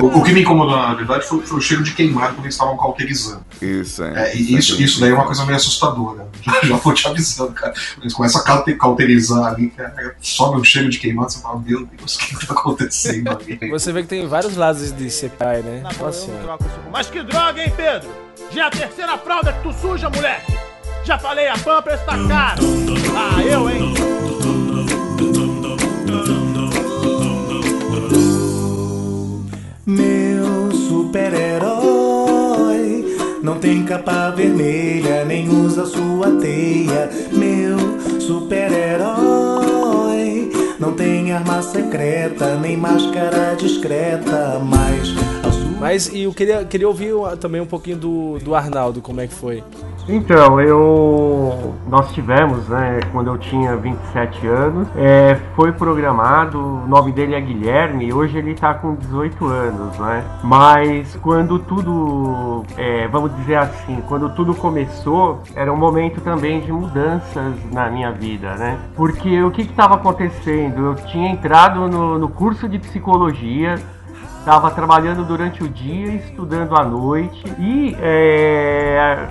O, 0.00 0.18
o 0.18 0.22
que 0.22 0.32
me 0.32 0.40
incomodou, 0.42 0.76
na 0.76 0.94
verdade, 0.94 1.24
foi, 1.24 1.42
foi 1.42 1.58
o 1.58 1.60
cheiro 1.60 1.82
de 1.82 1.92
queimado 1.92 2.34
quando 2.34 2.44
eles 2.44 2.54
estavam 2.54 2.76
cauterizando. 2.76 3.44
Isso, 3.62 4.02
é. 4.02 4.30
É, 4.30 4.36
isso, 4.36 4.80
isso 4.82 5.00
daí 5.00 5.10
é 5.10 5.14
uma 5.14 5.26
coisa 5.26 5.44
meio 5.44 5.56
assustadora. 5.56 6.28
Já, 6.42 6.60
já 6.66 6.76
vou 6.76 6.92
te 6.92 7.06
avisando, 7.06 7.52
cara. 7.52 7.72
Eles 8.00 8.12
começam 8.12 8.40
a 8.40 8.44
caute- 8.44 8.74
cauterizar 8.74 9.54
ali, 9.54 9.70
cara, 9.70 10.16
sobe 10.20 10.58
um 10.60 10.64
cheiro 10.64 10.88
de 10.88 10.98
queimado, 10.98 11.30
você 11.30 11.40
fala, 11.40 11.60
meu 11.60 11.86
Deus, 11.86 12.16
o 12.16 12.18
que, 12.18 12.36
que 12.36 12.46
tá 12.46 12.54
acontecendo 12.54 13.30
ali? 13.30 13.58
Você 13.70 13.92
vê 13.92 14.02
que 14.02 14.08
tem 14.08 14.26
vários 14.26 14.56
lados 14.56 14.90
de 14.92 15.10
ser 15.10 15.30
pai, 15.30 15.62
né? 15.62 15.82
Nossa 15.82 16.12
senhora. 16.26 16.58
Mas 16.92 17.08
que 17.08 17.22
droga, 17.22 17.62
hein, 17.62 17.72
Pedro? 17.76 18.08
Já 18.50 18.64
é 18.64 18.66
a 18.66 18.70
terceira 18.70 19.16
fralda 19.18 19.52
que 19.52 19.62
tu 19.62 19.72
suja, 19.72 20.10
moleque! 20.10 20.52
Já 21.04 21.18
falei, 21.18 21.46
a 21.48 21.56
pampa 21.58 21.92
está 21.92 22.16
cara! 22.28 22.60
Ah, 23.16 23.42
eu, 23.42 23.70
hein? 23.70 23.94
Meu 29.86 30.70
super-herói 30.72 33.16
não 33.42 33.58
tem 33.58 33.82
capa 33.84 34.30
vermelha, 34.30 35.24
nem 35.24 35.48
usa 35.48 35.86
sua 35.86 36.32
teia. 36.38 37.08
Meu 37.32 37.78
super-herói 38.20 40.52
não 40.78 40.92
tem 40.92 41.32
arma 41.32 41.62
secreta, 41.62 42.56
nem 42.56 42.76
máscara 42.76 43.56
discreta, 43.58 44.60
mas 44.62 45.14
Mas 45.80 46.08
e 46.12 46.24
eu 46.24 46.34
queria, 46.34 46.64
queria 46.64 46.86
ouvir 46.86 47.12
também 47.40 47.60
um 47.60 47.66
pouquinho 47.66 47.96
do, 47.96 48.38
do 48.38 48.54
Arnaldo, 48.54 49.00
como 49.00 49.20
é 49.20 49.26
que 49.26 49.34
foi. 49.34 49.64
Então, 50.08 50.60
eu. 50.60 51.74
Nós 51.88 52.12
tivemos, 52.12 52.68
né, 52.68 53.00
quando 53.12 53.28
eu 53.28 53.38
tinha 53.38 53.76
27 53.76 54.46
anos, 54.46 54.88
é, 54.96 55.36
foi 55.54 55.72
programado, 55.72 56.58
o 56.58 56.86
nome 56.86 57.12
dele 57.12 57.34
é 57.34 57.40
Guilherme, 57.40 58.12
hoje 58.12 58.38
ele 58.38 58.54
tá 58.54 58.74
com 58.74 58.94
18 58.94 59.44
anos, 59.46 59.98
né? 59.98 60.24
Mas 60.42 61.16
quando 61.16 61.58
tudo, 61.58 62.64
é, 62.76 63.08
vamos 63.08 63.34
dizer 63.36 63.56
assim, 63.56 64.02
quando 64.06 64.28
tudo 64.30 64.54
começou, 64.54 65.42
era 65.54 65.72
um 65.72 65.76
momento 65.76 66.20
também 66.20 66.60
de 66.60 66.72
mudanças 66.72 67.54
na 67.72 67.90
minha 67.90 68.12
vida, 68.12 68.54
né? 68.54 68.78
Porque 68.94 69.42
o 69.42 69.50
que 69.50 69.62
estava 69.62 69.94
acontecendo? 69.94 70.86
Eu 70.86 70.94
tinha 70.94 71.30
entrado 71.30 71.88
no, 71.88 72.18
no 72.18 72.28
curso 72.28 72.68
de 72.68 72.78
psicologia, 72.78 73.76
Estava 74.40 74.70
trabalhando 74.70 75.22
durante 75.22 75.62
o 75.62 75.68
dia 75.68 76.14
estudando 76.14 76.74
à 76.74 76.82
noite. 76.82 77.44
E 77.58 77.94
é, 78.00 79.28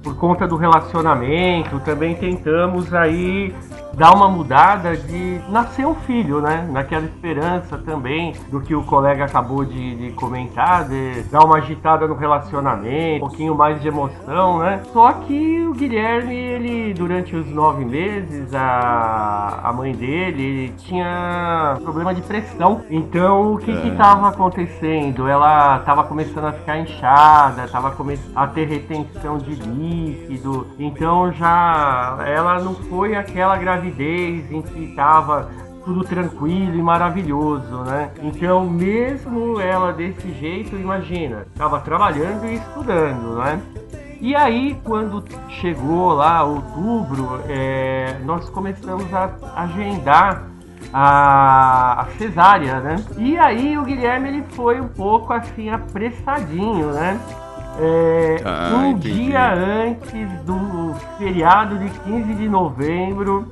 por 0.00 0.16
conta 0.16 0.46
do 0.46 0.54
relacionamento, 0.54 1.80
também 1.80 2.14
tentamos 2.14 2.94
aí 2.94 3.52
dar 3.94 4.14
uma 4.14 4.28
mudada 4.28 4.96
de 4.96 5.40
nascer 5.48 5.86
um 5.86 5.94
filho, 5.94 6.40
né? 6.40 6.66
Naquela 6.70 7.04
esperança 7.04 7.78
também 7.78 8.32
do 8.50 8.60
que 8.60 8.74
o 8.74 8.82
colega 8.82 9.24
acabou 9.24 9.64
de, 9.64 9.96
de 9.96 10.10
comentar, 10.12 10.88
de 10.88 11.22
dar 11.30 11.44
uma 11.44 11.58
agitada 11.58 12.06
no 12.06 12.14
relacionamento, 12.14 13.24
um 13.24 13.28
pouquinho 13.28 13.54
mais 13.54 13.80
de 13.80 13.88
emoção, 13.88 14.58
né? 14.58 14.80
Só 14.92 15.12
que 15.12 15.62
o 15.66 15.72
Guilherme, 15.72 16.34
ele 16.34 16.94
durante 16.94 17.36
os 17.36 17.46
nove 17.48 17.84
meses, 17.84 18.54
a, 18.54 19.60
a 19.62 19.72
mãe 19.72 19.92
dele 19.92 20.42
ele 20.42 20.74
tinha 20.78 21.76
problema 21.82 22.14
de 22.14 22.22
pressão. 22.22 22.82
Então 22.88 23.54
o 23.54 23.58
que 23.58 23.72
que 23.80 23.88
estava 23.88 24.28
acontecendo? 24.28 25.28
Ela 25.28 25.78
estava 25.78 26.04
começando 26.04 26.46
a 26.46 26.52
ficar 26.52 26.78
inchada, 26.78 27.64
estava 27.64 27.90
começando 27.90 28.36
a 28.36 28.46
ter 28.46 28.66
retenção 28.66 29.38
de 29.38 29.54
líquido. 29.54 30.66
Então 30.78 31.32
já 31.32 32.18
ela 32.26 32.58
não 32.60 32.74
foi 32.74 33.14
aquela 33.14 33.56
gravidez 33.56 33.81
em 33.90 34.62
que 34.62 34.84
estava 34.84 35.50
tudo 35.84 36.04
tranquilo 36.04 36.76
e 36.76 36.82
maravilhoso, 36.82 37.82
né? 37.84 38.10
Então, 38.22 38.68
mesmo 38.68 39.60
ela 39.60 39.92
desse 39.92 40.32
jeito, 40.32 40.76
imagina, 40.76 41.46
estava 41.52 41.80
trabalhando 41.80 42.46
e 42.46 42.54
estudando, 42.54 43.36
né? 43.38 43.60
E 44.20 44.36
aí, 44.36 44.80
quando 44.84 45.24
chegou 45.60 46.12
lá 46.12 46.44
outubro, 46.44 47.40
é, 47.48 48.18
nós 48.24 48.48
começamos 48.48 49.12
a 49.12 49.30
agendar 49.56 50.44
a, 50.92 52.02
a 52.02 52.06
cesárea, 52.18 52.80
né? 52.80 52.96
E 53.18 53.36
aí 53.36 53.76
o 53.76 53.82
Guilherme 53.82 54.28
ele 54.28 54.44
foi 54.50 54.80
um 54.80 54.88
pouco 54.88 55.32
assim 55.32 55.70
apressadinho, 55.70 56.92
né? 56.92 57.18
É, 57.78 58.36
Ah, 58.44 58.70
um 58.74 58.86
entendi. 58.90 59.12
dia 59.24 59.52
antes 59.52 60.28
do 60.42 60.94
feriado 61.18 61.78
de 61.78 61.88
15 62.00 62.34
de 62.34 62.48
novembro, 62.48 63.46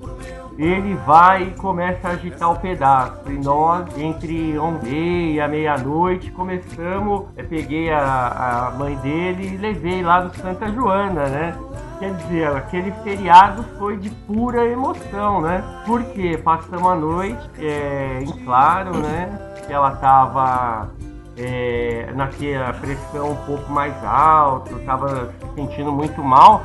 ele 0.59 0.95
vai 1.07 1.45
e 1.45 1.51
começa 1.53 2.09
a 2.09 2.11
agitar 2.13 2.51
o 2.53 2.59
pedaço. 2.59 3.23
E 3.29 3.39
nós, 3.39 3.87
entre 3.97 4.59
11 4.59 4.87
e 4.87 4.91
meia, 4.91 5.49
meia-noite, 5.49 6.31
começamos. 6.33 7.23
Eu 7.35 7.45
peguei 7.47 7.91
a, 7.91 8.69
a 8.69 8.79
mãe 8.79 8.95
dele 8.97 9.55
e 9.55 9.57
levei 9.57 10.03
lá 10.03 10.21
do 10.21 10.37
Santa 10.37 10.69
Joana, 10.71 11.27
né? 11.27 11.55
Quer 11.99 12.15
dizer, 12.15 12.49
aquele 12.49 12.93
feriado 13.03 13.63
foi 13.79 13.97
de 13.97 14.11
pura 14.11 14.67
emoção, 14.67 15.41
né? 15.41 15.63
Porque 15.87 16.37
passamos 16.39 16.87
a 16.91 16.95
noite 16.95 17.51
é, 17.59 18.21
em 18.23 18.45
claro, 18.45 18.97
né? 18.99 19.31
Que 19.67 19.73
ela 19.73 19.93
tava 19.93 20.89
é, 21.37 22.11
naquela 22.15 22.73
pressão 22.73 23.33
um 23.33 23.37
pouco 23.47 23.71
mais 23.71 23.95
alta, 24.05 24.73
estava 24.75 25.33
se 25.41 25.55
sentindo 25.55 25.93
muito 25.93 26.23
mal, 26.23 26.63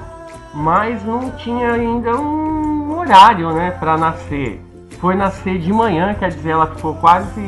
mas 0.53 1.03
não 1.03 1.31
tinha 1.31 1.73
ainda 1.73 2.15
um 2.15 2.97
horário, 2.97 3.53
né, 3.53 3.71
para 3.71 3.97
nascer. 3.97 4.61
Foi 5.05 5.13
nascer 5.13 5.59
de 5.59 5.71
manhã, 5.71 6.15
quer 6.15 6.29
dizer, 6.29 6.49
ela 6.49 6.65
ficou 6.65 6.95
quase 6.95 7.39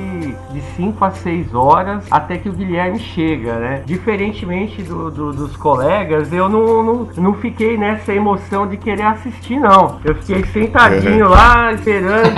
de 0.51 0.61
5 0.75 1.03
a 1.03 1.09
6 1.09 1.55
horas 1.55 2.05
até 2.11 2.37
que 2.37 2.47
o 2.47 2.51
Guilherme 2.53 2.99
chega, 2.99 3.55
né? 3.55 3.81
Diferentemente 3.83 4.83
do- 4.83 5.09
do- 5.09 5.33
dos 5.33 5.57
colegas, 5.57 6.31
eu 6.31 6.47
não, 6.47 6.83
não, 6.83 7.07
não 7.17 7.33
fiquei 7.33 7.75
nessa 7.75 8.13
emoção 8.13 8.67
de 8.67 8.77
querer 8.77 9.07
assistir, 9.07 9.59
não. 9.59 9.99
Eu 10.05 10.13
fiquei 10.17 10.43
sentadinho 10.45 11.27
lá, 11.29 11.73
esperando 11.73 12.37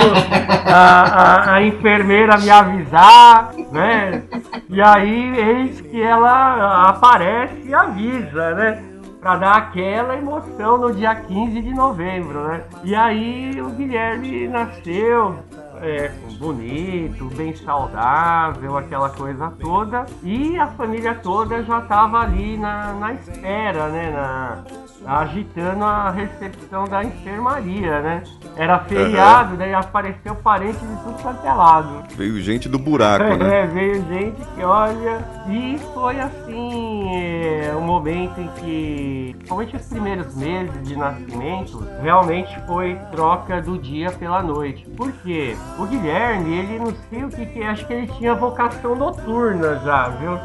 a, 0.65 1.01
a- 1.01 1.53
a 1.55 1.63
enfermeira 1.63 2.37
me 2.37 2.49
avisar, 2.49 3.51
né? 3.73 4.23
E 4.69 4.81
aí, 4.81 5.37
eis 5.37 5.81
que 5.81 6.01
ela 6.01 6.87
aparece 6.91 7.61
e 7.65 7.73
avisa, 7.73 8.53
né? 8.55 8.83
Pra 9.19 9.35
dar 9.35 9.57
aquela 9.57 10.15
emoção 10.15 10.77
no 10.77 10.93
dia 10.93 11.13
15 11.13 11.61
de 11.61 11.73
novembro, 11.73 12.41
né? 12.47 12.63
E 12.83 12.95
aí 12.95 13.61
o 13.61 13.69
Guilherme 13.69 14.47
nasceu 14.47 15.39
é, 15.81 16.11
bonito, 16.37 17.25
bem 17.35 17.55
saudável, 17.55 18.77
aquela 18.77 19.09
coisa 19.09 19.51
toda. 19.59 20.05
E 20.23 20.57
a 20.57 20.67
família 20.67 21.15
toda 21.15 21.63
já 21.63 21.81
tava 21.81 22.19
ali 22.19 22.57
na, 22.57 22.93
na 22.93 23.13
espera, 23.13 23.89
né? 23.89 24.11
Na, 24.11 24.63
agitando 25.05 25.83
a 25.83 26.09
recepção 26.11 26.85
da 26.85 27.03
enfermaria, 27.03 28.01
né? 28.01 28.23
Era 28.55 28.79
feriado, 28.79 29.55
daí 29.57 29.73
apareceu 29.73 30.35
parente 30.35 30.79
de 30.79 30.95
tudo 31.03 31.21
quanto 31.21 31.45
é. 31.45 32.15
Veio 32.15 32.39
gente 32.41 32.67
do 32.67 32.77
buraco, 32.77 33.35
né? 33.35 33.63
É, 33.63 33.67
veio 33.67 34.05
gente 34.07 34.41
que 34.55 34.63
olha. 34.63 35.19
E 35.47 35.79
foi 35.93 36.19
assim, 36.19 37.09
é, 37.15 37.73
um 37.75 37.81
momento 37.81 38.39
em 38.39 38.47
que, 38.59 39.35
principalmente 39.37 39.75
os 39.75 39.85
primeiros 39.87 40.35
meses 40.35 40.87
de 40.87 40.95
nascimento, 40.95 41.87
realmente 42.01 42.59
foi 42.67 42.95
troca 43.11 43.61
do 43.61 43.77
dia 43.77 44.11
pela 44.11 44.43
noite. 44.43 44.85
Por 44.97 45.11
quê? 45.11 45.55
O 45.77 45.85
Guilherme, 45.85 46.57
ele 46.57 46.79
não 46.79 46.93
sei 47.09 47.23
o 47.23 47.29
que 47.29 47.45
que 47.45 47.61
é, 47.61 47.69
acho 47.69 47.85
que 47.85 47.93
ele 47.93 48.07
tinha 48.07 48.35
vocação 48.35 48.95
noturna 48.95 49.79
já, 49.79 50.09
viu? 50.09 50.37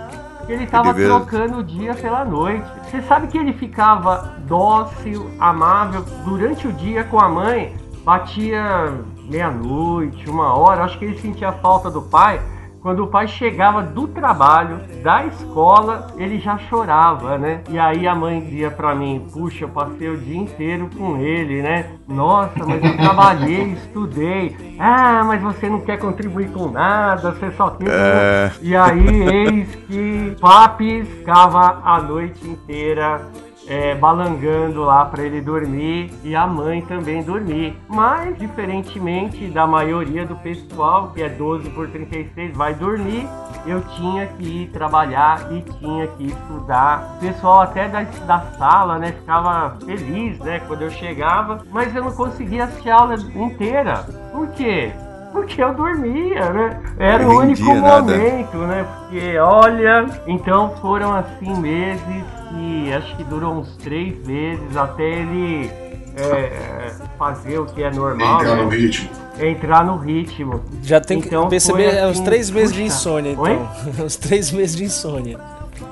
Porque 0.45 0.53
Ele 0.53 0.67
tava 0.67 0.91
Ele 0.91 1.07
trocando 1.07 1.59
o 1.59 1.63
dia 1.63 1.95
pela 1.95 2.23
noite. 2.23 2.67
Você 2.85 3.01
sabe 3.03 3.29
que 3.29 3.39
ele 3.39 3.55
ficava 3.55 4.35
dócil, 4.47 5.31
amável 5.41 6.05
durante 6.25 6.69
o 6.69 6.73
dia 6.73 7.03
com 7.05 7.19
a 7.19 7.29
mãe, 7.31 7.75
batia 8.05 8.93
meia-noite, 9.27 10.29
uma 10.29 10.55
hora, 10.55 10.85
acho 10.85 10.99
que 10.99 11.07
ele 11.07 11.19
sentia 11.19 11.51
falta 11.51 11.91
do 11.91 12.03
pai. 12.03 12.43
Quando 12.85 13.03
o 13.03 13.07
pai 13.07 13.27
chegava 13.27 13.81
do 13.81 14.07
trabalho, 14.07 14.79
da 15.03 15.25
escola, 15.25 16.09
ele 16.19 16.39
já 16.39 16.59
chorava, 16.59 17.39
né? 17.39 17.63
E 17.71 17.79
aí 17.79 18.07
a 18.07 18.15
mãe 18.15 18.43
dizia 18.43 18.71
pra 18.71 18.95
mim, 18.95 19.27
puxa, 19.33 19.65
eu 19.65 19.71
passei 19.71 20.11
o 20.11 20.19
dia 20.19 20.37
inteiro 20.37 20.91
com 20.95 21.17
ele, 21.17 21.63
né? 21.63 21.87
Nossa, 22.07 22.63
mas 22.67 22.85
eu 22.85 22.95
trabalhei, 22.95 23.73
estudei. 23.83 24.77
Ah, 24.79 25.25
mas 25.25 25.41
você 25.41 25.67
não 25.67 25.81
quer 25.81 25.99
contribuir 25.99 26.51
com 26.51 26.69
nada, 26.71 27.33
você 27.33 27.51
só 27.53 27.71
quer. 27.71 27.89
É. 27.89 28.53
E 28.61 28.77
aí, 28.77 29.23
eis 29.33 29.75
que 29.87 30.37
Papi 30.39 31.05
ficava 31.05 31.81
a 31.83 32.03
noite 32.03 32.47
inteira 32.47 33.23
é, 33.67 33.95
balangando 33.95 34.83
lá 34.83 35.05
para 35.05 35.23
ele 35.23 35.41
dormir 35.41 36.13
e 36.23 36.35
a 36.35 36.47
mãe 36.47 36.83
também 36.83 37.23
dormir. 37.23 37.77
Mas, 37.89 38.37
diferentemente 38.39 39.47
da 39.49 39.67
maioria 39.67 40.27
do 40.27 40.37
pessoal, 40.37 41.11
que 41.13 41.23
é 41.23 41.29
12 41.29 41.71
por 41.71 41.89
36, 41.89 42.57
vai 42.57 42.75
dormir, 42.75 43.27
eu 43.67 43.83
tinha 43.97 44.27
que 44.27 44.45
ir 44.45 44.69
trabalhar 44.69 45.51
e 45.53 45.63
tinha 45.63 46.07
que 46.09 46.27
estudar. 46.27 47.17
O 47.17 47.21
pessoal 47.21 47.63
até 47.63 47.89
da, 47.89 48.03
da 48.03 48.41
sala, 48.59 48.99
né, 48.99 49.13
ficava 49.13 49.77
feliz, 49.85 50.39
né, 50.41 50.61
quando 50.67 50.83
eu 50.83 50.91
chegava, 50.91 51.63
mas 51.71 51.95
eu 51.95 52.05
não 52.05 52.13
conseguia 52.13 52.65
assistir 52.65 52.91
a 52.91 52.97
aula 52.97 53.15
inteira. 53.15 54.05
Por 54.33 54.49
quê? 54.49 54.93
Porque 55.35 55.61
eu 55.61 55.75
dormia, 55.75 56.53
né? 56.53 56.81
Era 56.97 57.29
o 57.29 57.41
único 57.41 57.75
nada. 57.75 58.17
momento, 58.17 58.57
né? 58.59 58.87
Porque, 59.01 59.37
olha, 59.37 60.07
então 60.29 60.73
foram 60.81 61.13
assim 61.13 61.53
meses 61.61 62.25
e 62.57 62.93
acho 62.93 63.17
que 63.17 63.25
durou 63.25 63.55
uns 63.55 63.77
três 63.79 64.17
meses 64.25 64.77
até 64.77 65.03
ele 65.03 65.69
é, 66.17 66.93
fazer 67.19 67.59
o 67.59 67.67
que 67.67 67.83
é 67.83 67.91
normal. 67.91 68.41
Entrar 68.41 68.57
né? 68.57 68.63
no 68.63 68.69
ritmo. 68.69 69.11
Entrar 69.41 69.85
no 69.85 69.97
ritmo. 69.97 70.61
Já 70.85 71.01
tem 71.01 71.21
que 71.21 71.27
Então 71.27 71.49
perceber 71.49 71.91
foi 71.91 71.99
é, 71.99 72.05
os 72.05 72.13
assim, 72.13 72.25
três 72.25 72.51
meses 72.51 72.73
de 72.73 72.83
puxa. 72.83 72.95
insônia, 72.95 73.31
então. 73.33 73.45
Oi? 73.99 74.07
os 74.07 74.15
três 74.17 74.53
meses 74.53 74.77
de 74.77 74.85
insônia. 74.85 75.41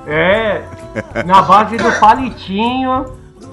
É, 0.07 0.63
na 1.27 1.43
base 1.43 1.77
do 1.77 1.99
palitinho, 1.99 3.07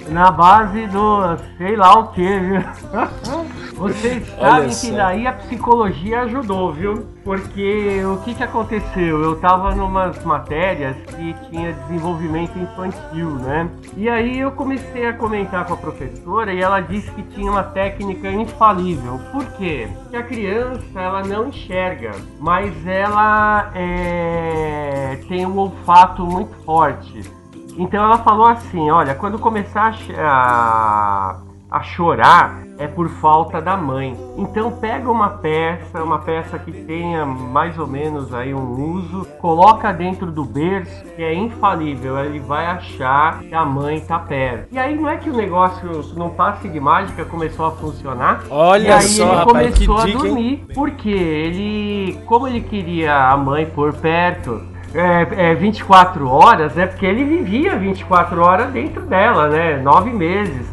na 0.10 0.32
base 0.32 0.88
do 0.88 1.38
sei 1.58 1.76
lá 1.76 2.00
o 2.00 2.08
que, 2.10 2.40
viu? 2.40 2.62
Vocês 3.80 4.28
sabem 4.38 4.70
que 4.70 4.92
daí 4.92 5.26
a 5.26 5.32
psicologia 5.32 6.24
ajudou, 6.24 6.74
viu? 6.74 7.08
Porque 7.24 8.04
o 8.04 8.18
que 8.24 8.36
que 8.36 8.44
aconteceu? 8.44 9.24
Eu 9.24 9.40
tava 9.40 9.74
numas 9.74 10.22
matérias 10.26 10.98
que 11.16 11.34
tinha 11.50 11.72
desenvolvimento 11.72 12.60
infantil, 12.60 13.36
né? 13.36 13.70
E 13.96 14.10
aí 14.10 14.40
eu 14.40 14.52
comecei 14.52 15.08
a 15.08 15.14
comentar 15.14 15.66
com 15.66 15.76
a 15.76 15.78
professora 15.78 16.54
e 16.54 16.62
ela 16.62 16.82
disse 16.82 17.10
que 17.12 17.24
tinha 17.24 17.50
uma 17.50 17.64
técnica 17.64 18.30
infalível. 18.30 19.18
Por 19.32 19.46
quê? 19.54 19.88
Porque 20.02 20.18
a 20.18 20.24
criança 20.24 21.00
ela 21.00 21.24
não 21.24 21.48
enxerga, 21.48 22.12
mas 22.38 22.74
ela 22.86 23.72
é, 23.74 25.20
tem 25.30 25.46
um 25.46 25.58
olfato 25.58 26.26
muito 26.26 26.54
forte. 26.66 27.39
Então 27.80 28.04
ela 28.04 28.18
falou 28.18 28.46
assim: 28.46 28.92
olha, 28.92 29.16
quando 29.16 29.40
começar 29.40 29.96
a, 30.18 31.38
a, 31.72 31.82
chorar 31.82 32.62
é 32.78 32.88
por 32.88 33.08
falta 33.08 33.62
da 33.62 33.78
mãe. 33.78 34.18
Então 34.38 34.70
pega 34.72 35.10
uma 35.10 35.30
peça, 35.30 36.04
uma 36.04 36.20
peça 36.20 36.60
que 36.60 36.72
tenha 36.72 37.26
mais 37.26 37.80
ou 37.80 37.88
menos 37.88 38.34
aí 38.34 38.54
um 38.54 38.96
uso, 38.96 39.26
coloca 39.40 39.94
dentro 39.94 40.30
do 40.30 40.44
berço, 40.44 41.06
que 41.16 41.24
é 41.24 41.34
infalível, 41.34 42.18
ele 42.20 42.40
vai 42.40 42.66
achar 42.66 43.40
que 43.40 43.54
a 43.54 43.64
mãe 43.64 44.02
tá 44.02 44.20
perto. 44.20 44.68
E 44.74 44.78
aí 44.78 44.96
não 44.96 45.10
é 45.10 45.16
que 45.16 45.30
o 45.30 45.36
negócio 45.36 46.14
não 46.18 46.30
passe 46.30 46.68
de 46.68 46.80
mágica 46.82 47.24
começou 47.24 47.66
a 47.66 47.72
funcionar? 47.72 48.44
Olha 48.50 48.88
e 48.88 48.92
aí 48.92 49.02
só, 49.04 49.24
ele 49.24 49.36
rapaz, 49.36 49.74
começou 49.74 49.98
a 49.98 50.06
dica, 50.06 50.18
dormir. 50.20 50.66
Porque 50.74 51.10
ele, 51.10 52.20
como 52.26 52.48
ele 52.48 52.62
queria 52.62 53.30
a 53.30 53.38
mãe 53.38 53.66
por 53.66 53.94
perto, 53.94 54.79
é, 54.94 55.52
é, 55.52 55.56
24 55.56 56.28
horas, 56.30 56.74
né? 56.76 56.86
Porque 56.88 57.06
ele 57.06 57.24
vivia 57.24 57.76
24 57.78 58.42
horas 58.42 58.72
dentro 58.72 59.02
dela, 59.02 59.48
né? 59.48 59.78
Nove 59.78 60.10
meses. 60.12 60.68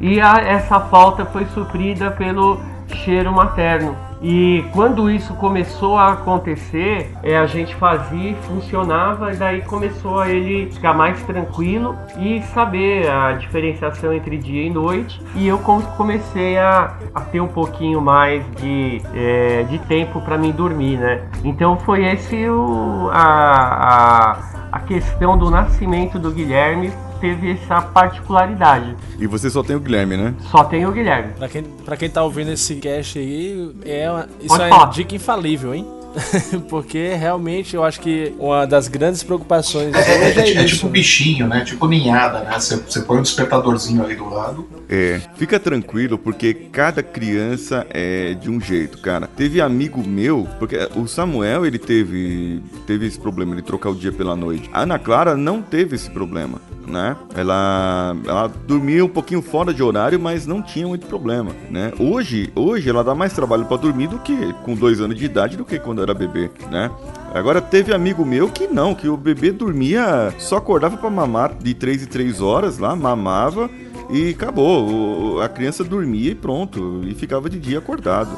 E 0.00 0.20
a- 0.20 0.40
essa 0.40 0.78
falta 0.80 1.24
foi 1.24 1.44
suprida 1.46 2.10
pelo 2.10 2.60
cheiro 2.88 3.32
materno. 3.32 3.96
E 4.22 4.64
quando 4.72 5.10
isso 5.10 5.34
começou 5.34 5.96
a 5.98 6.12
acontecer, 6.12 7.12
é, 7.22 7.36
a 7.36 7.46
gente 7.46 7.74
fazia, 7.74 8.34
funcionava, 8.42 9.32
e 9.32 9.36
daí 9.36 9.62
começou 9.62 10.20
a 10.20 10.28
ele 10.30 10.70
ficar 10.72 10.94
mais 10.94 11.22
tranquilo 11.22 11.94
e 12.18 12.42
saber 12.54 13.10
a 13.10 13.32
diferenciação 13.32 14.12
entre 14.12 14.38
dia 14.38 14.62
e 14.62 14.70
noite. 14.70 15.20
E 15.34 15.46
eu 15.46 15.58
com- 15.58 15.82
comecei 15.82 16.56
a, 16.58 16.94
a 17.14 17.20
ter 17.20 17.40
um 17.40 17.48
pouquinho 17.48 18.00
mais 18.00 18.42
de, 18.56 19.02
é, 19.14 19.64
de 19.64 19.78
tempo 19.80 20.20
para 20.20 20.38
mim 20.38 20.50
dormir, 20.52 20.96
né? 20.96 21.22
Então 21.44 21.76
foi 21.78 22.04
esse 22.06 22.48
o, 22.48 23.10
a, 23.12 24.32
a, 24.32 24.38
a 24.72 24.80
questão 24.80 25.36
do 25.36 25.50
nascimento 25.50 26.18
do 26.18 26.30
Guilherme 26.30 26.90
teve 27.20 27.52
essa 27.52 27.80
particularidade. 27.82 28.96
E 29.18 29.26
você 29.26 29.48
só 29.50 29.62
tem 29.62 29.76
o 29.76 29.80
Guilherme, 29.80 30.16
né? 30.16 30.34
Só 30.50 30.64
tem 30.64 30.86
o 30.86 30.92
Guilherme. 30.92 31.32
Pra 31.38 31.48
quem, 31.48 31.62
pra 31.62 31.96
quem 31.96 32.08
tá 32.10 32.22
ouvindo 32.22 32.50
esse 32.52 32.76
cast 32.76 33.18
aí, 33.18 33.70
é 33.84 34.10
uma- 34.10 34.28
isso 34.40 34.48
Pode 34.48 34.62
é 34.64 34.68
falar. 34.68 34.90
dica 34.90 35.14
infalível, 35.14 35.74
hein? 35.74 35.86
Porque 36.70 37.08
realmente 37.14 37.76
eu 37.76 37.84
acho 37.84 38.00
que 38.00 38.34
uma 38.38 38.66
das 38.66 38.88
grandes 38.88 39.22
preocupações 39.22 39.94
É, 39.94 39.98
é, 40.00 40.30
é, 40.30 40.38
é, 40.56 40.62
é 40.62 40.64
tipo 40.64 40.88
bichinho, 40.88 41.46
né? 41.46 41.62
Tipo 41.62 41.86
ninhada, 41.86 42.40
né? 42.40 42.58
Você, 42.58 42.76
você 42.76 43.02
põe 43.02 43.18
um 43.18 43.22
despertadorzinho 43.22 44.02
ali 44.02 44.14
do 44.16 44.26
lado. 44.30 44.66
É, 44.88 45.20
fica 45.36 45.60
tranquilo, 45.60 46.16
porque 46.16 46.54
cada 46.54 47.02
criança 47.02 47.86
é 47.90 48.32
de 48.32 48.50
um 48.50 48.58
jeito, 48.58 48.96
cara. 48.98 49.26
Teve 49.26 49.60
amigo 49.60 50.02
meu, 50.06 50.48
porque 50.58 50.88
o 50.96 51.06
Samuel, 51.06 51.66
ele 51.66 51.78
teve, 51.78 52.62
teve 52.86 53.06
esse 53.06 53.18
problema 53.20 53.54
de 53.54 53.60
trocar 53.60 53.90
o 53.90 53.94
dia 53.94 54.12
pela 54.12 54.34
noite. 54.34 54.70
A 54.72 54.82
Ana 54.82 54.98
Clara 54.98 55.36
não 55.36 55.60
teve 55.60 55.96
esse 55.96 56.08
problema, 56.10 56.62
né? 56.86 57.16
Ela, 57.34 58.16
ela 58.26 58.46
dormia 58.66 59.04
um 59.04 59.08
pouquinho 59.08 59.42
fora 59.42 59.74
de 59.74 59.82
horário, 59.82 60.18
mas 60.18 60.46
não 60.46 60.62
tinha 60.62 60.86
muito 60.86 61.06
problema, 61.06 61.50
né? 61.70 61.92
Hoje, 61.98 62.50
hoje 62.54 62.88
ela 62.88 63.02
dá 63.02 63.14
mais 63.14 63.32
trabalho 63.32 63.64
pra 63.64 63.76
dormir 63.76 64.06
do 64.08 64.18
que 64.18 64.52
com 64.64 64.74
dois 64.74 65.00
anos 65.00 65.16
de 65.16 65.24
idade 65.24 65.56
do 65.56 65.64
que 65.64 65.78
quando 65.78 66.02
era 66.02 66.14
bebê, 66.14 66.50
né? 66.70 66.90
Agora 67.34 67.60
teve 67.60 67.92
amigo 67.92 68.24
meu 68.24 68.48
que 68.48 68.66
não, 68.66 68.94
que 68.94 69.08
o 69.08 69.16
bebê 69.16 69.52
dormia, 69.52 70.32
só 70.38 70.56
acordava 70.56 70.96
pra 70.96 71.10
mamar 71.10 71.54
de 71.54 71.74
3 71.74 72.04
em 72.04 72.06
3 72.06 72.40
horas 72.40 72.78
lá, 72.78 72.94
mamava 72.96 73.68
e 74.10 74.30
acabou. 74.30 75.40
A 75.42 75.48
criança 75.48 75.84
dormia 75.84 76.30
e 76.30 76.34
pronto, 76.34 77.02
e 77.04 77.14
ficava 77.14 77.50
de 77.50 77.58
dia 77.58 77.78
acordado. 77.78 78.30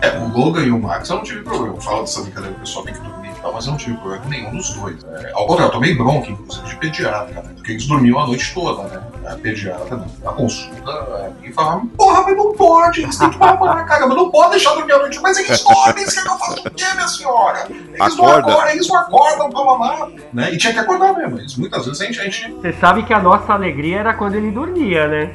É, 0.00 0.18
o 0.18 0.36
Logan 0.36 0.64
e 0.64 0.70
o 0.72 0.80
Max 0.80 1.08
eu 1.08 1.16
não 1.16 1.22
tive 1.22 1.42
problema. 1.42 1.76
Eu 1.76 2.00
dessa 2.00 2.22
brincadeira 2.22 2.56
o 2.56 2.60
pessoal 2.60 2.84
tem 2.84 2.94
que 2.94 3.00
dormir 3.00 3.21
e 3.42 3.44
tal, 3.44 3.52
mas 3.52 3.66
eu 3.66 3.72
não 3.72 3.78
tive 3.78 3.96
problema 3.96 4.24
nenhum 4.28 4.50
dos 4.56 4.70
dois. 4.70 5.04
É, 5.04 5.32
ao 5.34 5.46
contrário, 5.46 5.68
eu 5.70 5.72
tomei 5.72 5.94
bronca, 5.96 6.30
inclusive, 6.30 6.66
de 6.68 6.76
pediatra, 6.76 7.42
né? 7.42 7.50
Porque 7.56 7.72
eles 7.72 7.86
dormiam 7.86 8.20
a 8.20 8.26
noite 8.26 8.54
toda, 8.54 8.84
né? 8.84 9.02
A 9.26 9.34
pediatra, 9.36 9.96
né? 9.96 10.06
a 10.24 10.32
consulta, 10.32 10.90
é, 11.42 11.48
e 11.48 11.52
falava, 11.52 11.82
porra, 11.96 12.22
mas 12.22 12.36
não 12.36 12.52
pode, 12.54 13.02
eles 13.02 13.16
têm 13.18 13.30
que 13.30 13.38
mamar, 13.38 13.84
cara, 13.86 14.06
mas 14.06 14.16
não 14.16 14.30
pode 14.30 14.50
deixar 14.52 14.74
dormir 14.74 14.92
a 14.92 14.98
noite. 14.98 15.20
Mas 15.20 15.38
eles 15.38 15.62
dormem, 15.64 16.04
você 16.04 16.22
que 16.22 16.28
eu 16.28 16.38
faça 16.38 16.60
o 16.60 16.70
quê, 16.70 16.84
minha 16.94 17.08
senhora? 17.08 17.66
Eles 17.68 18.16
não 18.16 18.26
Acorda. 18.26 18.52
acordam, 18.52 18.68
eles 18.70 18.88
não 18.88 18.96
acordam 18.96 19.50
pra 19.50 19.64
mamar. 19.64 20.08
Né? 20.32 20.52
E 20.52 20.58
tinha 20.58 20.72
que 20.72 20.78
acordar 20.78 21.12
mesmo. 21.14 21.38
Eles, 21.38 21.56
muitas 21.56 21.84
vezes 21.86 22.00
a 22.00 22.04
gente, 22.04 22.20
a 22.20 22.24
gente 22.24 22.52
Você 22.52 22.72
sabe 22.74 23.02
que 23.02 23.12
a 23.12 23.20
nossa 23.20 23.52
alegria 23.52 23.98
era 24.00 24.14
quando 24.14 24.34
ele 24.36 24.50
dormia, 24.50 25.06
né? 25.08 25.34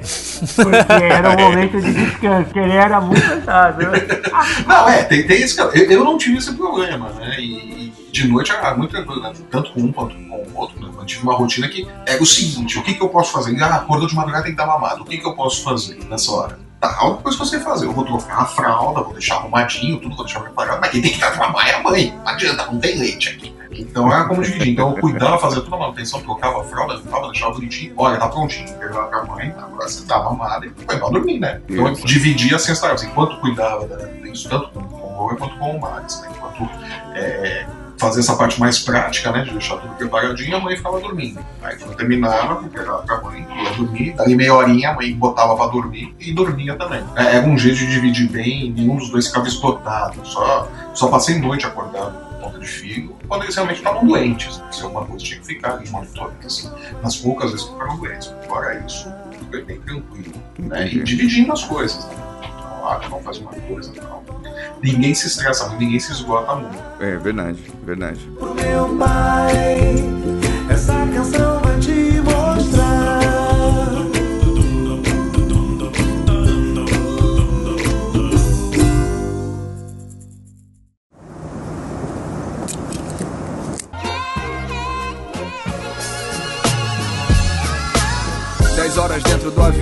Porque 0.56 1.04
era 1.04 1.30
o 1.30 1.40
momento 1.42 1.82
de 1.82 1.94
descanso, 1.94 2.52
que 2.52 2.60
ele 2.60 2.74
era 2.74 3.02
muito 3.02 3.22
cansado. 3.22 3.78
né? 3.80 4.08
Não, 4.68 4.90
é, 4.90 5.04
tem, 5.04 5.26
tem 5.26 5.42
esse. 5.42 5.60
Eu, 5.60 5.72
eu 5.72 6.04
não 6.04 6.18
tive 6.18 6.38
esse 6.38 6.54
problema, 6.54 7.10
né? 7.12 7.36
E, 7.40 7.86
e 7.86 7.87
de 8.18 8.28
noite 8.28 8.52
era 8.52 8.76
muita 8.76 9.04
coisa, 9.04 9.22
né? 9.22 9.34
tanto 9.52 9.72
com 9.72 9.82
um 9.82 9.92
quanto 9.92 10.16
com 10.16 10.36
o 10.36 10.56
outro, 10.56 10.80
né? 10.80 10.90
Eu 10.98 11.06
tive 11.06 11.22
uma 11.24 11.36
rotina 11.36 11.68
que 11.68 11.88
era 12.06 12.22
o 12.22 12.26
seguinte: 12.26 12.80
o 12.80 12.84
que, 12.84 12.94
que 12.96 13.02
eu 13.02 13.10
posso 13.10 13.32
fazer? 13.32 13.62
Ah, 13.62 13.76
acordou 13.76 14.08
de 14.08 14.16
madrugada 14.16 14.44
tem 14.44 14.54
que 14.54 14.58
dar 14.58 14.66
mamado. 14.68 15.04
O 15.04 15.06
que, 15.06 15.18
que 15.18 15.26
eu 15.28 15.36
posso 15.36 15.64
fazer 15.64 16.00
nessa 16.10 16.32
hora? 16.32 16.60
Tá, 16.80 16.96
a 17.00 17.08
única 17.08 17.24
coisa 17.24 17.38
que 17.38 17.46
você 17.46 17.60
fazer, 17.60 17.86
eu 17.86 17.92
vou 17.94 18.06
trocar 18.06 18.42
a 18.42 18.46
fralda, 18.46 19.02
vou 19.02 19.14
deixar 19.14 19.36
arrumadinho, 19.36 20.00
tudo, 20.00 20.16
vou 20.16 20.26
deixar 20.26 20.42
preparado, 20.42 20.80
mas 20.80 20.92
quem 20.92 21.02
tem 21.02 21.12
que 21.12 21.20
dar 21.20 21.32
de 21.32 21.40
mamar 21.40 21.68
é 21.68 21.74
a 21.74 21.82
mãe. 21.82 22.14
Não 22.24 22.32
adianta, 22.32 22.66
não 22.72 22.80
tem 22.80 22.98
leite 22.98 23.30
aqui. 23.30 23.56
Então 23.72 24.12
era 24.12 24.26
como 24.26 24.42
dividir. 24.42 24.74
Então 24.74 24.96
eu 24.96 25.02
cuidava, 25.02 25.38
fazia 25.38 25.62
toda 25.62 25.76
a 25.76 25.80
manutenção, 25.80 26.22
trocava 26.22 26.62
a 26.62 26.64
fralda, 26.64 26.96
limpava, 26.96 27.28
deixava 27.28 27.54
bonitinho. 27.54 27.94
Olha, 27.98 28.18
tá 28.18 28.28
prontinho. 28.28 28.72
Pegava 28.78 29.08
pra 29.08 29.24
mãe, 29.26 29.54
agora 29.58 29.88
você 29.88 30.06
tá 30.06 30.24
mamada 30.24 30.66
e 30.66 30.70
foi 30.70 30.98
pra 30.98 31.10
dormir, 31.10 31.40
né? 31.40 31.62
Então 31.70 31.88
eu 31.88 31.94
dividia 31.94 32.56
assim 32.56 32.72
as 32.72 32.80
tarefas. 32.80 33.04
Enquanto 33.04 33.40
cuidava 33.40 33.88
da- 33.88 34.06
disso, 34.06 34.48
tanto 34.50 34.70
com 34.70 34.82
com 34.82 35.14
o 35.14 35.22
Logan 35.24 35.36
quanto 35.36 35.58
com 35.58 35.78
o 35.78 35.82
Max, 35.82 36.22
né? 36.22 36.30
Enquanto 36.36 36.70
é, 37.16 37.66
fazia 37.98 38.22
essa 38.22 38.36
parte 38.36 38.60
mais 38.60 38.80
prática, 38.80 39.32
né? 39.32 39.44
De 39.44 39.52
deixar 39.52 39.78
tudo 39.78 39.94
preparadinho, 39.96 40.58
a 40.58 40.60
mãe 40.60 40.78
ficava 40.78 41.00
dormindo. 41.00 41.40
Aí 41.62 41.76
quando 41.78 41.96
terminava, 41.96 42.64
pegava 42.70 43.02
pra 43.04 43.22
mãe, 43.22 43.46
ia 43.64 43.72
dormir, 43.72 44.14
daí 44.16 44.36
meia 44.36 44.54
horinha 44.54 44.92
a 44.92 44.94
mãe 44.94 45.14
botava 45.14 45.56
pra 45.56 45.68
dormir 45.68 46.16
e 46.20 46.34
dormia 46.34 46.76
também. 46.76 47.04
É, 47.16 47.38
era 47.38 47.48
um 47.48 47.58
jeito 47.58 47.78
de 47.78 47.88
dividir 47.88 48.30
bem, 48.30 48.72
nenhum 48.72 48.98
dos 48.98 49.10
dois 49.10 49.28
ficava 49.28 49.48
esgotado. 49.48 50.26
Só, 50.26 50.68
só 50.94 51.08
passei 51.08 51.40
noite 51.40 51.66
acordado 51.66 52.14
por 52.14 52.42
conta 52.42 52.60
de 52.60 52.68
filho, 52.68 53.16
quando 53.28 53.44
eles 53.44 53.56
realmente 53.56 53.78
estavam 53.78 54.06
doentes. 54.06 54.62
Se 54.72 54.84
alguma 54.84 55.06
coisa 55.06 55.24
tinha 55.24 55.40
que 55.40 55.48
ficar 55.48 55.74
ali 55.74 55.90
monitorando, 55.90 56.36
assim. 56.46 56.72
Nas 57.02 57.16
poucas 57.18 57.52
vezes 57.52 57.66
que 57.66 57.74
ficaram 57.74 57.98
doentes. 57.98 58.34
Fora 58.48 58.84
isso, 58.86 59.12
tudo 59.32 59.48
foi 59.50 59.64
bem 59.64 59.80
tranquilo. 59.82 60.34
Né? 60.60 60.88
E 60.88 61.04
dividindo 61.04 61.52
as 61.52 61.64
coisas. 61.64 62.06
Né? 62.06 62.27
Ah, 62.88 63.00
um 63.00 63.22
faz 63.22 63.38
uma 63.40 63.52
coisa 63.52 63.92
tal. 64.00 64.24
ninguém 64.82 65.14
se 65.14 65.28
estressa 65.28 65.68
muito, 65.68 65.80
ninguém 65.80 66.00
se 66.00 66.12
esgota 66.12 66.56
muito. 66.56 66.78
É 67.02 67.18
verdade, 67.18 67.60
verdade. 67.84 68.20
Pro 68.40 68.56
meu 68.56 68.98
pai, 68.98 69.96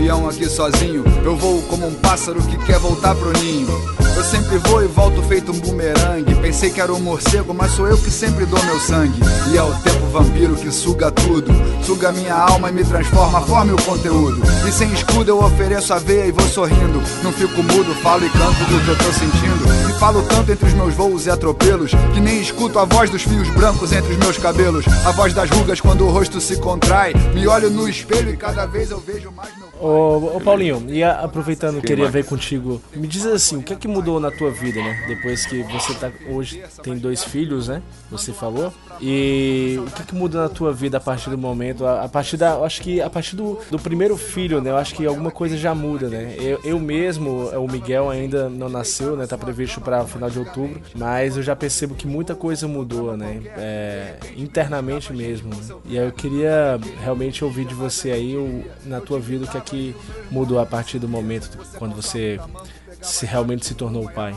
avião 0.05 0.29
aqui 0.29 0.47
sozinho. 0.47 1.03
Eu 1.23 1.35
vou 1.35 1.61
como 1.63 1.87
um 1.87 1.93
pássaro 1.95 2.39
que 2.43 2.57
quer 2.65 2.77
voltar 2.77 3.15
pro 3.15 3.31
ninho. 3.39 3.67
Eu 4.15 4.23
sempre 4.23 4.57
vou 4.59 4.83
e 4.83 4.87
volto 4.87 5.21
feito 5.23 5.51
um 5.51 5.59
bumerangue. 5.59 6.35
Pensei 6.35 6.69
que 6.69 6.79
era 6.79 6.93
um 6.93 6.99
morcego, 6.99 7.53
mas 7.53 7.71
sou 7.71 7.87
eu 7.87 7.97
que 7.97 8.11
sempre 8.11 8.45
dou 8.45 8.63
meu 8.65 8.79
sangue. 8.79 9.19
E 9.51 9.57
é 9.57 9.63
o 9.63 9.73
tempo 9.81 10.05
vampiro 10.07 10.55
que 10.55 10.71
suga 10.71 11.09
tudo. 11.09 11.51
Suga 11.83 12.11
minha 12.11 12.35
alma 12.35 12.69
e 12.69 12.73
me 12.73 12.83
transforma, 12.83 13.41
forma 13.41 13.73
o 13.73 13.81
conteúdo. 13.81 14.41
E 14.67 14.71
sem 14.71 14.93
escudo 14.93 15.31
eu 15.31 15.43
ofereço 15.43 15.91
a 15.93 15.97
veia 15.97 16.27
e 16.27 16.31
vou 16.31 16.47
sorrindo. 16.47 17.01
Não 17.23 17.33
fico 17.33 17.63
mudo, 17.63 17.95
falo 18.03 18.25
e 18.25 18.29
canto 18.29 18.59
do 18.59 18.85
que 18.85 18.89
eu 18.89 18.97
tô 18.97 19.11
sentindo. 19.11 19.84
Falo 20.05 20.21
tanto 20.27 20.51
entre 20.51 20.67
os 20.67 20.73
meus 20.75 20.93
voos 20.93 21.25
e 21.25 21.31
atropelos 21.31 21.89
que 22.13 22.19
nem 22.19 22.39
escuto 22.39 22.77
a 22.77 22.85
voz 22.85 23.09
dos 23.09 23.23
fios 23.23 23.49
brancos 23.49 23.91
entre 23.91 24.11
os 24.11 24.19
meus 24.19 24.37
cabelos. 24.37 24.85
A 25.03 25.11
voz 25.11 25.33
das 25.33 25.49
rugas 25.49 25.81
quando 25.81 26.05
o 26.05 26.11
rosto 26.11 26.39
se 26.39 26.59
contrai. 26.59 27.11
Me 27.33 27.47
olho 27.47 27.71
no 27.71 27.89
espelho 27.89 28.29
e 28.31 28.37
cada 28.37 28.67
vez 28.67 28.91
eu 28.91 28.99
vejo 28.99 29.31
mais 29.31 29.49
meu. 29.57 29.65
Ô, 29.81 30.37
ô 30.37 30.39
Paulinho, 30.39 30.85
e 30.89 31.03
a- 31.03 31.21
aproveitando, 31.21 31.81
queria 31.81 32.03
Max. 32.03 32.13
ver 32.13 32.23
contigo. 32.25 32.79
Me 32.95 33.07
diz 33.07 33.25
assim, 33.25 33.57
o 33.57 33.63
que 33.63 33.73
é 33.73 33.75
que 33.75 33.87
mudou 33.87 34.19
na 34.19 34.29
tua 34.29 34.51
vida, 34.51 34.79
né? 34.79 35.05
Depois 35.07 35.43
que 35.47 35.63
você 35.63 35.95
tá 35.95 36.11
hoje 36.29 36.63
tem 36.83 36.95
dois 36.95 37.23
filhos, 37.23 37.67
né? 37.67 37.81
Você 38.11 38.31
falou. 38.31 38.71
E 39.01 39.77
o 39.85 39.89
que 39.89 40.03
é 40.03 40.05
que 40.05 40.13
mudou 40.15 40.39
na 40.39 40.49
tua 40.49 40.71
vida 40.71 40.97
a 40.97 41.01
partir 41.01 41.31
do 41.31 41.37
momento? 41.37 41.83
A, 41.83 42.03
a 42.03 42.07
partir 42.07 42.37
da, 42.37 42.51
eu 42.51 42.63
acho 42.63 42.79
que 42.79 43.01
a 43.01 43.09
partir 43.09 43.35
do, 43.35 43.57
do 43.71 43.79
primeiro 43.79 44.15
filho, 44.15 44.61
né? 44.61 44.69
Eu 44.69 44.77
acho 44.77 44.93
que 44.93 45.03
alguma 45.05 45.31
coisa 45.31 45.57
já 45.57 45.73
muda, 45.73 46.07
né? 46.09 46.35
Eu, 46.39 46.59
eu 46.63 46.79
mesmo, 46.79 47.49
o 47.57 47.67
Miguel 47.69 48.07
ainda 48.09 48.47
não 48.47 48.69
nasceu, 48.69 49.17
né? 49.17 49.25
Tá 49.25 49.35
previsto 49.37 49.81
para 49.81 49.94
final 50.03 50.29
de 50.29 50.39
outubro, 50.39 50.81
mas 50.95 51.37
eu 51.37 51.43
já 51.43 51.55
percebo 51.55 51.95
que 51.95 52.07
muita 52.07 52.35
coisa 52.35 52.67
mudou, 52.67 53.15
né? 53.15 53.41
É, 53.57 54.15
internamente 54.35 55.13
mesmo. 55.13 55.51
E 55.85 55.97
aí 55.97 56.05
eu 56.05 56.11
queria 56.11 56.79
realmente 57.01 57.43
ouvir 57.45 57.65
de 57.65 57.73
você 57.73 58.11
aí, 58.11 58.35
o- 58.35 58.63
na 58.85 58.99
tua 58.99 59.19
vida, 59.19 59.45
o 59.45 59.47
que 59.47 59.57
é 59.57 59.61
que 59.61 59.95
mudou 60.29 60.59
a 60.59 60.65
partir 60.65 60.99
do 60.99 61.07
momento 61.07 61.57
quando 61.77 61.95
você 61.95 62.39
se 63.01 63.25
realmente 63.25 63.65
se 63.65 63.75
tornou 63.75 64.09
pai. 64.09 64.35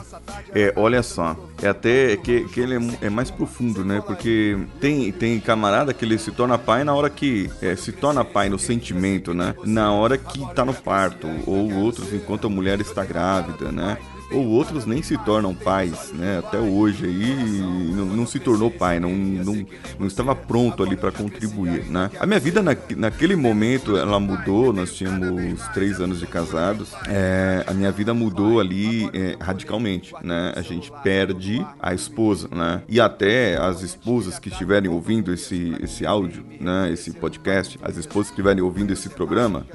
É, 0.54 0.72
olha 0.76 1.02
só, 1.02 1.34
é 1.62 1.68
até 1.68 2.16
que, 2.18 2.44
que 2.48 2.60
ele 2.60 2.74
é, 2.76 3.06
é 3.06 3.10
mais 3.10 3.30
profundo, 3.30 3.82
né? 3.84 4.02
Porque 4.06 4.58
tem, 4.80 5.10
tem 5.10 5.40
camarada 5.40 5.94
que 5.94 6.04
ele 6.04 6.18
se 6.18 6.30
torna 6.32 6.58
pai 6.58 6.84
na 6.84 6.94
hora 6.94 7.08
que 7.08 7.50
é, 7.62 7.74
se 7.76 7.92
torna 7.92 8.24
pai 8.24 8.48
no 8.50 8.58
sentimento, 8.58 9.32
né? 9.32 9.54
Na 9.64 9.92
hora 9.92 10.18
que 10.18 10.44
tá 10.54 10.64
no 10.66 10.74
parto, 10.74 11.26
ou 11.46 11.72
outros 11.72 12.12
enquanto 12.12 12.46
a 12.46 12.50
mulher 12.50 12.78
está 12.80 13.04
grávida, 13.04 13.72
né? 13.72 13.96
Ou 14.30 14.46
outros 14.46 14.84
nem 14.84 15.02
se 15.02 15.16
tornam 15.18 15.54
pais, 15.54 16.12
né? 16.12 16.38
Até 16.38 16.58
hoje 16.58 17.06
aí 17.06 17.62
não, 17.94 18.06
não 18.06 18.26
se 18.26 18.38
tornou 18.38 18.70
pai, 18.70 19.00
não, 19.00 19.10
não, 19.10 19.66
não 19.98 20.06
estava 20.06 20.34
pronto 20.34 20.82
ali 20.82 20.96
para 20.96 21.10
contribuir, 21.10 21.84
né? 21.86 22.10
A 22.20 22.26
minha 22.26 22.38
vida 22.38 22.62
na, 22.62 22.76
naquele 22.96 23.34
momento 23.34 23.96
ela 23.96 24.20
mudou, 24.20 24.72
nós 24.72 24.94
tínhamos 24.94 25.66
três 25.68 25.98
anos 25.98 26.20
de 26.20 26.26
casados, 26.26 26.92
é, 27.08 27.64
a 27.66 27.72
minha 27.72 27.90
vida 27.90 28.12
mudou 28.12 28.60
ali 28.60 29.08
é, 29.14 29.36
radicalmente, 29.40 30.12
né? 30.22 30.52
A 30.54 30.60
gente 30.60 30.92
perde 31.02 31.66
a 31.80 31.94
esposa, 31.94 32.48
né? 32.52 32.82
E 32.86 33.00
até 33.00 33.56
as 33.56 33.82
esposas 33.82 34.38
que 34.38 34.50
estiverem 34.50 34.90
ouvindo 34.90 35.32
esse, 35.32 35.74
esse 35.80 36.04
áudio, 36.04 36.44
né? 36.60 36.92
Esse 36.92 37.12
podcast, 37.12 37.78
as 37.82 37.96
esposas 37.96 38.26
que 38.26 38.34
estiverem 38.34 38.62
ouvindo 38.62 38.92
esse 38.92 39.08
programa, 39.08 39.66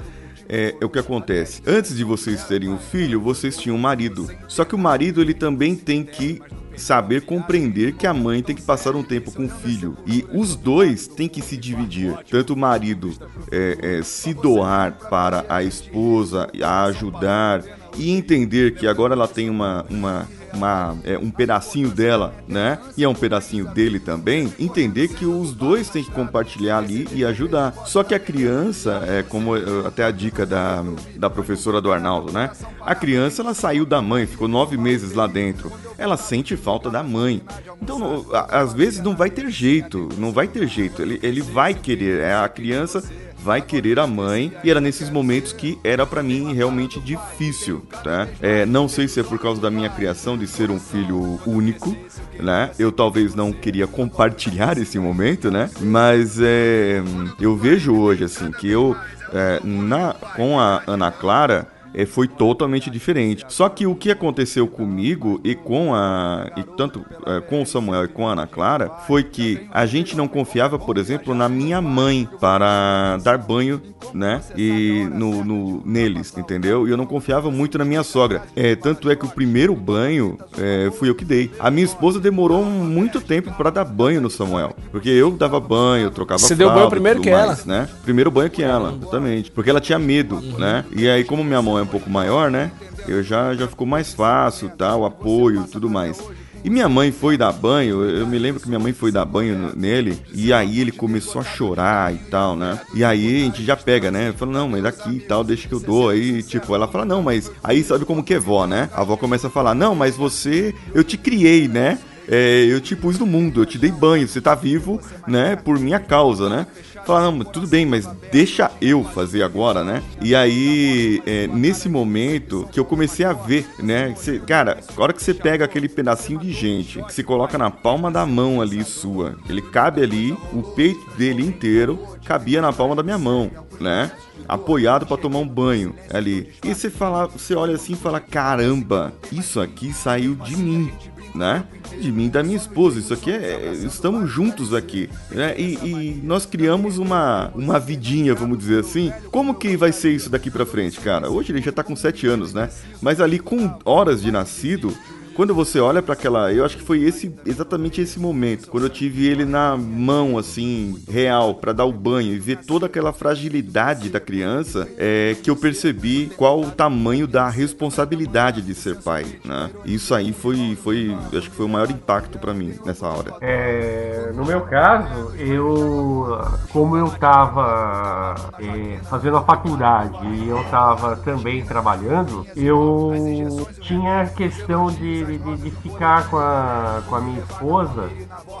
é, 0.48 0.74
é 0.80 0.84
o 0.84 0.88
que 0.88 0.98
acontece. 0.98 1.62
Antes 1.66 1.96
de 1.96 2.04
vocês 2.04 2.44
terem 2.44 2.68
um 2.68 2.78
filho, 2.78 3.20
vocês 3.20 3.56
tinham 3.56 3.76
um 3.76 3.80
marido. 3.80 4.28
Só 4.48 4.64
que 4.64 4.74
o 4.74 4.78
marido 4.78 5.20
ele 5.20 5.34
também 5.34 5.74
tem 5.74 6.04
que 6.04 6.40
saber 6.76 7.22
compreender 7.22 7.92
que 7.92 8.06
a 8.06 8.12
mãe 8.12 8.42
tem 8.42 8.54
que 8.54 8.62
passar 8.62 8.96
um 8.96 9.02
tempo 9.02 9.30
com 9.30 9.44
o 9.44 9.48
filho 9.48 9.96
e 10.06 10.26
os 10.32 10.56
dois 10.56 11.06
têm 11.06 11.28
que 11.28 11.40
se 11.40 11.56
dividir. 11.56 12.16
Tanto 12.30 12.54
o 12.54 12.56
marido 12.56 13.12
é, 13.50 13.98
é, 13.98 14.02
se 14.02 14.34
doar 14.34 14.92
para 15.08 15.44
a 15.48 15.62
esposa, 15.62 16.48
a 16.62 16.84
ajudar 16.84 17.62
e 17.96 18.10
entender 18.10 18.74
que 18.74 18.86
agora 18.86 19.14
ela 19.14 19.28
tem 19.28 19.50
uma, 19.50 19.84
uma 19.90 20.26
uma, 20.54 20.96
é, 21.04 21.18
um 21.18 21.30
pedacinho 21.30 21.90
dela, 21.90 22.32
né? 22.48 22.78
E 22.96 23.04
é 23.04 23.08
um 23.08 23.14
pedacinho 23.14 23.66
dele 23.66 23.98
também. 23.98 24.52
Entender 24.58 25.08
que 25.08 25.26
os 25.26 25.52
dois 25.52 25.88
têm 25.90 26.04
que 26.04 26.10
compartilhar 26.10 26.78
ali 26.78 27.06
e 27.12 27.24
ajudar. 27.24 27.74
Só 27.84 28.02
que 28.02 28.14
a 28.14 28.18
criança, 28.18 29.02
é 29.06 29.22
como 29.22 29.56
eh, 29.56 29.60
até 29.86 30.04
a 30.04 30.10
dica 30.10 30.46
da, 30.46 30.84
da 31.16 31.28
professora 31.28 31.80
do 31.80 31.92
Arnaldo, 31.92 32.32
né? 32.32 32.50
A 32.80 32.94
criança 32.94 33.42
ela 33.42 33.54
saiu 33.54 33.84
da 33.84 34.00
mãe, 34.00 34.26
ficou 34.26 34.48
nove 34.48 34.76
meses 34.76 35.12
lá 35.14 35.26
dentro. 35.26 35.72
Ela 35.98 36.16
sente 36.16 36.56
falta 36.56 36.90
da 36.90 37.02
mãe. 37.02 37.42
Então, 37.82 38.24
às 38.32 38.72
vezes 38.72 39.00
não 39.00 39.16
vai 39.16 39.30
ter 39.30 39.50
jeito, 39.50 40.08
não 40.18 40.32
vai 40.32 40.46
ter 40.46 40.66
jeito. 40.68 41.02
Ele, 41.02 41.18
ele 41.22 41.40
vai 41.40 41.74
querer, 41.74 42.20
é 42.20 42.34
a 42.34 42.48
criança 42.48 43.02
vai 43.44 43.60
querer 43.60 43.98
a 43.98 44.06
mãe 44.06 44.50
e 44.64 44.70
era 44.70 44.80
nesses 44.80 45.10
momentos 45.10 45.52
que 45.52 45.78
era 45.84 46.06
pra 46.06 46.22
mim 46.22 46.54
realmente 46.54 46.98
difícil, 46.98 47.82
tá? 48.02 48.26
É, 48.40 48.64
não 48.64 48.88
sei 48.88 49.06
se 49.06 49.20
é 49.20 49.22
por 49.22 49.38
causa 49.38 49.60
da 49.60 49.70
minha 49.70 49.90
criação 49.90 50.38
de 50.38 50.46
ser 50.46 50.70
um 50.70 50.80
filho 50.80 51.38
único, 51.46 51.94
né? 52.40 52.70
Eu 52.78 52.90
talvez 52.90 53.34
não 53.34 53.52
queria 53.52 53.86
compartilhar 53.86 54.78
esse 54.78 54.98
momento, 54.98 55.50
né? 55.50 55.68
Mas 55.78 56.40
é, 56.40 57.02
eu 57.38 57.54
vejo 57.54 57.94
hoje 57.94 58.24
assim 58.24 58.50
que 58.50 58.70
eu 58.70 58.96
é, 59.30 59.60
na 59.62 60.14
com 60.14 60.58
a 60.58 60.82
Ana 60.86 61.10
Clara 61.10 61.73
é, 61.94 62.04
foi 62.06 62.26
totalmente 62.28 62.90
diferente. 62.90 63.44
Só 63.48 63.68
que 63.68 63.86
o 63.86 63.94
que 63.94 64.10
aconteceu 64.10 64.66
comigo 64.66 65.40
e 65.44 65.54
com 65.54 65.94
a 65.94 66.50
e 66.56 66.62
tanto 66.76 67.04
é, 67.26 67.40
com 67.40 67.62
o 67.62 67.66
Samuel 67.66 68.04
e 68.04 68.08
com 68.08 68.26
a 68.28 68.32
Ana 68.32 68.46
Clara 68.46 68.90
foi 69.06 69.22
que 69.22 69.66
a 69.72 69.86
gente 69.86 70.16
não 70.16 70.26
confiava, 70.28 70.78
por 70.78 70.98
exemplo, 70.98 71.34
na 71.34 71.48
minha 71.48 71.80
mãe 71.80 72.28
para 72.40 73.16
dar 73.22 73.38
banho, 73.38 73.80
né? 74.12 74.40
E 74.56 75.06
no, 75.12 75.44
no- 75.44 75.82
neles, 75.84 76.36
entendeu? 76.36 76.86
E 76.86 76.90
eu 76.90 76.96
não 76.96 77.06
confiava 77.06 77.50
muito 77.50 77.78
na 77.78 77.84
minha 77.84 78.02
sogra. 78.02 78.42
É, 78.56 78.74
tanto 78.76 79.10
é 79.10 79.16
que 79.16 79.24
o 79.24 79.28
primeiro 79.28 79.74
banho 79.74 80.38
é, 80.58 80.90
fui 80.92 81.08
eu 81.08 81.14
que 81.14 81.24
dei. 81.24 81.50
A 81.58 81.70
minha 81.70 81.84
esposa 81.84 82.20
demorou 82.20 82.64
muito 82.64 83.20
tempo 83.20 83.52
para 83.52 83.70
dar 83.70 83.84
banho 83.84 84.20
no 84.20 84.30
Samuel, 84.30 84.74
porque 84.90 85.08
eu 85.08 85.30
dava 85.30 85.58
banho, 85.60 86.06
eu 86.06 86.10
trocava 86.10 86.38
Você 86.40 86.54
deu 86.54 86.70
banho 86.70 86.88
primeiro 86.90 87.20
que 87.20 87.28
ela? 87.30 87.46
mais, 87.48 87.64
né? 87.64 87.88
Primeiro 88.02 88.30
banho 88.30 88.50
que 88.50 88.62
ela, 88.62 88.94
exatamente. 89.00 89.50
Porque 89.50 89.70
ela 89.70 89.80
tinha 89.80 89.98
medo, 89.98 90.40
né? 90.58 90.84
E 90.94 91.08
aí, 91.08 91.24
como 91.24 91.42
minha 91.44 91.60
mão 91.62 91.78
é 91.78 91.83
um 91.84 91.88
pouco 91.88 92.10
maior, 92.10 92.50
né? 92.50 92.72
Eu 93.06 93.22
já, 93.22 93.54
já 93.54 93.68
ficou 93.68 93.86
mais 93.86 94.12
fácil, 94.12 94.68
tá? 94.70 94.96
O 94.96 95.04
apoio 95.04 95.64
tudo 95.70 95.88
mais. 95.88 96.20
E 96.64 96.70
minha 96.70 96.88
mãe 96.88 97.12
foi 97.12 97.36
dar 97.36 97.52
banho, 97.52 98.02
eu 98.02 98.26
me 98.26 98.38
lembro 98.38 98.58
que 98.58 98.66
minha 98.66 98.78
mãe 98.80 98.94
foi 98.94 99.12
dar 99.12 99.26
banho 99.26 99.72
nele, 99.76 100.18
e 100.32 100.50
aí 100.50 100.80
ele 100.80 100.90
começou 100.90 101.42
a 101.42 101.44
chorar 101.44 102.14
e 102.14 102.16
tal, 102.16 102.56
né? 102.56 102.80
E 102.94 103.04
aí 103.04 103.42
a 103.42 103.44
gente 103.44 103.62
já 103.62 103.76
pega, 103.76 104.10
né? 104.10 104.32
Fala, 104.34 104.50
não, 104.50 104.66
mas 104.66 104.82
daqui 104.82 105.10
e 105.10 105.20
tal, 105.20 105.44
deixa 105.44 105.68
que 105.68 105.74
eu 105.74 105.80
dou. 105.80 106.08
Aí, 106.08 106.42
tipo, 106.42 106.74
ela 106.74 106.88
fala, 106.88 107.04
não, 107.04 107.22
mas. 107.22 107.52
Aí 107.62 107.84
sabe 107.84 108.06
como 108.06 108.24
que 108.24 108.32
é 108.32 108.38
vó, 108.38 108.66
né? 108.66 108.88
A 108.94 109.02
avó 109.02 109.14
começa 109.14 109.48
a 109.48 109.50
falar, 109.50 109.74
não, 109.74 109.94
mas 109.94 110.16
você. 110.16 110.74
Eu 110.94 111.04
te 111.04 111.18
criei, 111.18 111.68
né? 111.68 111.98
É, 112.26 112.64
eu 112.66 112.80
te 112.80 112.96
pus 112.96 113.18
no 113.18 113.26
mundo, 113.26 113.60
eu 113.60 113.66
te 113.66 113.76
dei 113.76 113.92
banho, 113.92 114.26
você 114.26 114.40
tá 114.40 114.54
vivo, 114.54 114.98
né, 115.28 115.56
por 115.56 115.78
minha 115.78 116.00
causa, 116.00 116.48
né? 116.48 116.66
Fala, 117.04 117.24
não, 117.24 117.32
mas 117.32 117.48
tudo 117.48 117.66
bem, 117.66 117.84
mas 117.84 118.06
deixa 118.32 118.70
eu 118.80 119.04
fazer 119.04 119.42
agora, 119.42 119.84
né? 119.84 120.02
E 120.22 120.34
aí, 120.34 121.22
é, 121.26 121.46
nesse 121.46 121.88
momento 121.88 122.68
que 122.72 122.80
eu 122.80 122.84
comecei 122.84 123.26
a 123.26 123.32
ver, 123.32 123.66
né? 123.78 124.14
cara, 124.46 124.78
a 124.96 125.02
hora 125.02 125.12
que 125.12 125.22
você 125.22 125.34
pega 125.34 125.64
aquele 125.64 125.88
pedacinho 125.88 126.38
de 126.38 126.52
gente, 126.52 127.02
que 127.02 127.12
se 127.12 127.22
coloca 127.22 127.58
na 127.58 127.70
palma 127.70 128.10
da 128.10 128.24
mão 128.24 128.60
ali 128.60 128.82
sua, 128.84 129.36
ele 129.48 129.60
cabe 129.60 130.02
ali, 130.02 130.32
o 130.52 130.62
peito 130.62 131.04
dele 131.16 131.46
inteiro 131.46 131.98
cabia 132.24 132.62
na 132.62 132.72
palma 132.72 132.96
da 132.96 133.02
minha 133.02 133.18
mão, 133.18 133.50
né? 133.78 134.10
Apoiado 134.48 135.06
pra 135.06 135.16
tomar 135.16 135.38
um 135.38 135.48
banho 135.48 135.94
ali. 136.12 136.52
E 136.64 136.74
você 136.74 136.90
fala, 136.90 137.26
você 137.26 137.54
olha 137.54 137.74
assim 137.74 137.92
e 137.92 137.96
fala: 137.96 138.20
caramba, 138.20 139.12
isso 139.30 139.60
aqui 139.60 139.92
saiu 139.92 140.34
de 140.34 140.56
mim 140.56 140.90
né? 141.34 141.64
De 142.00 142.12
mim 142.12 142.28
da 142.28 142.42
minha 142.42 142.56
esposa. 142.56 143.00
Isso 143.00 143.12
aqui 143.12 143.30
é. 143.30 143.72
Estamos 143.72 144.30
juntos 144.30 144.72
aqui. 144.72 145.10
Né? 145.30 145.54
E, 145.58 145.74
e 145.74 146.20
nós 146.22 146.46
criamos 146.46 146.93
uma, 146.98 147.50
uma 147.54 147.78
vidinha, 147.78 148.34
vamos 148.34 148.58
dizer 148.58 148.80
assim. 148.80 149.12
Como 149.30 149.54
que 149.54 149.76
vai 149.76 149.92
ser 149.92 150.10
isso 150.10 150.30
daqui 150.30 150.50
pra 150.50 150.66
frente, 150.66 151.00
cara? 151.00 151.30
Hoje 151.30 151.52
ele 151.52 151.62
já 151.62 151.72
tá 151.72 151.82
com 151.82 151.94
7 151.94 152.26
anos, 152.26 152.52
né? 152.52 152.70
Mas 153.00 153.20
ali 153.20 153.38
com 153.38 153.78
horas 153.84 154.22
de 154.22 154.30
nascido. 154.30 154.96
Quando 155.34 155.54
você 155.54 155.80
olha 155.80 156.02
para 156.02 156.14
aquela, 156.14 156.52
eu 156.52 156.64
acho 156.64 156.76
que 156.76 156.82
foi 156.82 157.02
esse 157.02 157.34
exatamente 157.44 158.00
esse 158.00 158.18
momento, 158.18 158.68
quando 158.68 158.84
eu 158.84 158.90
tive 158.90 159.26
ele 159.26 159.44
na 159.44 159.76
mão 159.76 160.38
assim, 160.38 161.02
real, 161.08 161.54
para 161.54 161.72
dar 161.72 161.84
o 161.84 161.92
banho 161.92 162.32
e 162.32 162.38
ver 162.38 162.58
toda 162.58 162.86
aquela 162.86 163.12
fragilidade 163.12 164.08
da 164.08 164.20
criança, 164.20 164.88
é 164.96 165.36
que 165.42 165.50
eu 165.50 165.56
percebi 165.56 166.30
qual 166.36 166.60
o 166.60 166.70
tamanho 166.70 167.26
da 167.26 167.48
responsabilidade 167.48 168.62
de 168.62 168.74
ser 168.74 168.96
pai, 168.96 169.24
né? 169.44 169.70
Isso 169.84 170.14
aí 170.14 170.32
foi 170.32 170.76
foi, 170.76 171.16
acho 171.36 171.50
que 171.50 171.56
foi 171.56 171.66
o 171.66 171.68
maior 171.68 171.90
impacto 171.90 172.38
para 172.38 172.54
mim 172.54 172.74
nessa 172.84 173.06
hora. 173.06 173.34
É, 173.40 174.32
no 174.34 174.44
meu 174.44 174.62
caso, 174.62 175.34
eu 175.36 176.38
como 176.72 176.96
eu 176.96 177.08
tava 177.10 178.34
é, 178.58 178.98
fazendo 179.08 179.36
a 179.36 179.42
faculdade 179.42 180.26
e 180.26 180.48
eu 180.48 180.62
tava 180.70 181.16
também 181.16 181.64
trabalhando, 181.64 182.46
eu 182.56 183.66
tinha 183.80 184.26
questão 184.26 184.86
de, 184.90 185.23
de, 185.24 185.38
de 185.38 185.70
ficar 185.70 186.28
com 186.28 186.36
a, 186.36 187.02
com 187.08 187.14
a 187.16 187.20
minha 187.20 187.40
esposa 187.40 188.10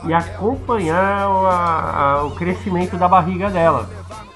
e 0.04 0.12
acompanhar 0.12 1.26
a, 1.26 2.18
a, 2.18 2.24
o 2.24 2.30
crescimento 2.32 2.96
da 2.96 3.08
barriga 3.08 3.50
dela. 3.50 3.88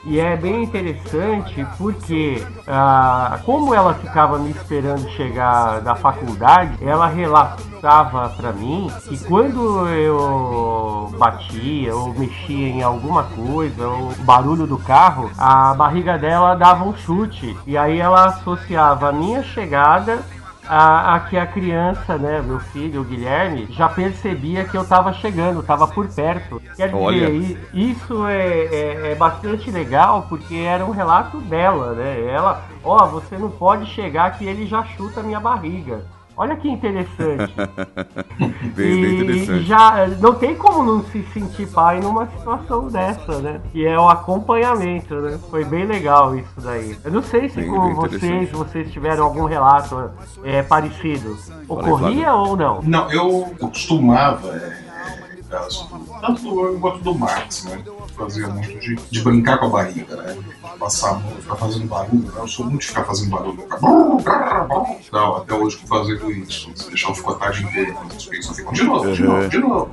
E 0.05 0.19
é 0.19 0.37
bem 0.37 0.63
interessante 0.63 1.67
porque, 1.77 2.43
ah, 2.67 3.41
como 3.45 3.75
ela 3.75 3.95
ficava 3.95 4.39
me 4.39 4.51
esperando 4.51 5.07
chegar 5.11 5.81
da 5.81 5.95
faculdade, 5.97 6.79
ela 6.81 7.07
relatava 7.07 8.31
para 8.31 8.53
mim 8.53 8.91
que 9.07 9.23
quando 9.25 9.87
eu 9.89 11.13
batia 11.19 11.95
ou 11.95 12.15
mexia 12.15 12.69
em 12.69 12.83
alguma 12.83 13.25
coisa, 13.25 13.87
o 13.87 14.15
barulho 14.23 14.67
do 14.67 14.79
carro, 14.79 15.31
a 15.37 15.75
barriga 15.75 16.17
dela 16.17 16.55
dava 16.55 16.85
um 16.85 16.97
chute. 16.97 17.55
E 17.67 17.77
aí 17.77 17.99
ela 17.99 18.27
associava 18.27 19.09
a 19.09 19.13
minha 19.13 19.43
chegada 19.43 20.23
a, 20.69 21.15
a, 21.15 21.21
que 21.21 21.37
a 21.37 21.47
criança, 21.47 22.19
né, 22.19 22.43
meu 22.43 22.61
filho, 22.61 23.01
o 23.01 23.05
Guilherme, 23.05 23.67
já 23.71 23.89
percebia 23.89 24.65
que 24.65 24.77
eu 24.77 24.83
estava 24.83 25.13
chegando, 25.15 25.61
estava 25.61 25.89
por 25.89 26.07
perto. 26.09 26.61
Quer 26.77 26.89
dizer, 26.89 26.95
Olha. 26.95 27.29
isso 27.73 28.27
é, 28.27 28.67
é, 28.67 29.13
é, 29.13 29.15
bastante 29.15 29.71
legal 29.71 30.27
porque 30.29 30.57
era 30.57 30.85
um 30.85 30.91
relato 30.91 31.39
dela, 31.39 31.95
né? 31.95 32.27
Ela, 32.27 32.63
ó, 32.85 33.05
oh, 33.05 33.07
você 33.09 33.39
não 33.39 33.51
pode 33.51 33.87
chegar 33.87 34.37
que 34.37 34.45
ele 34.45 34.67
já 34.67 34.85
chuta 34.85 35.21
a 35.21 35.23
minha 35.23 35.41
barriga. 35.41 36.05
Olha 36.39 36.55
que 36.55 36.69
interessante. 36.69 37.53
bem, 38.77 38.93
e, 38.93 39.03
bem 39.03 39.21
interessante. 39.23 39.65
Já 39.65 40.07
não 40.21 40.35
tem 40.35 40.55
como 40.55 40.85
não 40.85 41.03
se 41.07 41.23
sentir 41.35 41.67
pai 41.67 41.99
numa 41.99 42.29
situação 42.29 42.87
dessa, 42.89 43.41
né? 43.41 43.61
Que 43.73 43.85
é 43.85 43.99
o 43.99 44.09
acompanhamento, 44.09 45.17
né? 45.17 45.37
Foi 45.51 45.65
bem 45.65 45.85
legal 45.85 46.37
isso 46.37 46.61
daí. 46.61 46.97
Eu 47.05 47.11
não 47.11 47.23
sei 47.23 47.49
se 47.49 47.57
bem, 47.57 47.69
com 47.69 47.87
bem 47.87 47.95
vocês, 47.95 48.51
vocês 48.53 48.93
tiveram 48.93 49.25
algum 49.25 49.47
relato 49.47 50.13
é, 50.45 50.63
parecido. 50.63 51.37
Ocorria 51.67 52.33
ou 52.33 52.57
não? 52.57 52.81
Não, 52.83 53.11
eu 53.11 53.53
costumava. 53.59 54.49
É 54.49 54.88
caso 55.49 55.89
tanto 56.21 56.43
do 56.43 56.67
eu 56.67 56.81
quanto 56.81 56.99
do 56.99 57.15
Marx, 57.15 57.65
né? 57.65 57.83
Fazia 58.17 58.49
muito 58.49 58.79
de, 58.79 58.97
de 58.97 59.21
brincar 59.23 59.59
com 59.59 59.67
a 59.67 59.69
barriga, 59.69 60.17
né? 60.17 60.37
Passar 60.79 61.11
a 61.11 61.15
mão, 61.15 61.37
ficar 61.37 61.57
fazendo 61.57 61.87
barulho, 61.87 62.23
né? 62.23 62.33
Eu 62.37 62.49
sou 62.49 62.67
muito 62.67 62.81
de 62.81 62.89
ficar 62.89 63.05
fazendo 63.05 63.31
barulho. 63.31 63.67
Não, 65.13 65.37
até 65.37 65.55
hoje 65.55 65.79
fazendo 65.87 66.31
isso. 66.31 66.71
Deixar 66.89 67.11
eu 67.11 67.15
ficar 67.15 67.33
a 67.33 67.35
tarde 67.37 67.65
inteira, 67.65 67.97
os 68.17 68.27
peitos 68.27 68.57
ficam 68.57 68.73
de 68.73 68.83
novo, 68.83 69.13
de 69.13 69.23
novo, 69.23 69.49
de 69.49 69.59
novo. 69.59 69.91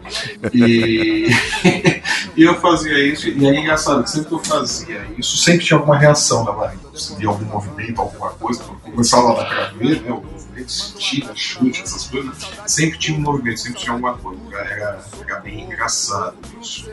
E, 0.54 1.30
e 2.36 2.44
eu 2.44 2.60
fazia 2.60 2.98
isso, 3.00 3.30
e 3.30 3.48
aí 3.48 3.58
engraçado, 3.58 4.06
sempre 4.08 4.28
que 4.28 4.34
eu 4.34 4.44
fazia 4.44 5.06
isso, 5.18 5.38
sempre 5.38 5.66
tinha 5.66 5.78
alguma 5.78 5.98
reação 5.98 6.44
da 6.44 6.52
barriga. 6.52 6.84
Se 6.94 7.16
via 7.16 7.28
algum 7.28 7.46
movimento, 7.46 8.02
alguma 8.02 8.30
coisa, 8.32 8.64
começava 8.84 9.34
lá 9.34 9.44
na 9.44 9.66
ver, 9.78 10.02
né? 10.02 10.12
movimentos, 10.56 10.96
tira, 10.98 11.36
chute, 11.36 11.82
essas 11.82 12.08
coisas, 12.08 12.34
sempre 12.66 12.98
tinha 12.98 13.18
um 13.18 13.22
movimento, 13.22 13.60
sempre 13.60 13.80
tinha 13.80 13.94
alguma 13.94 14.18
coisa. 14.18 14.42
Era, 14.54 15.06
era 15.28 15.40
bem 15.40 15.64
engraçado 15.64 16.36
isso. 16.62 16.90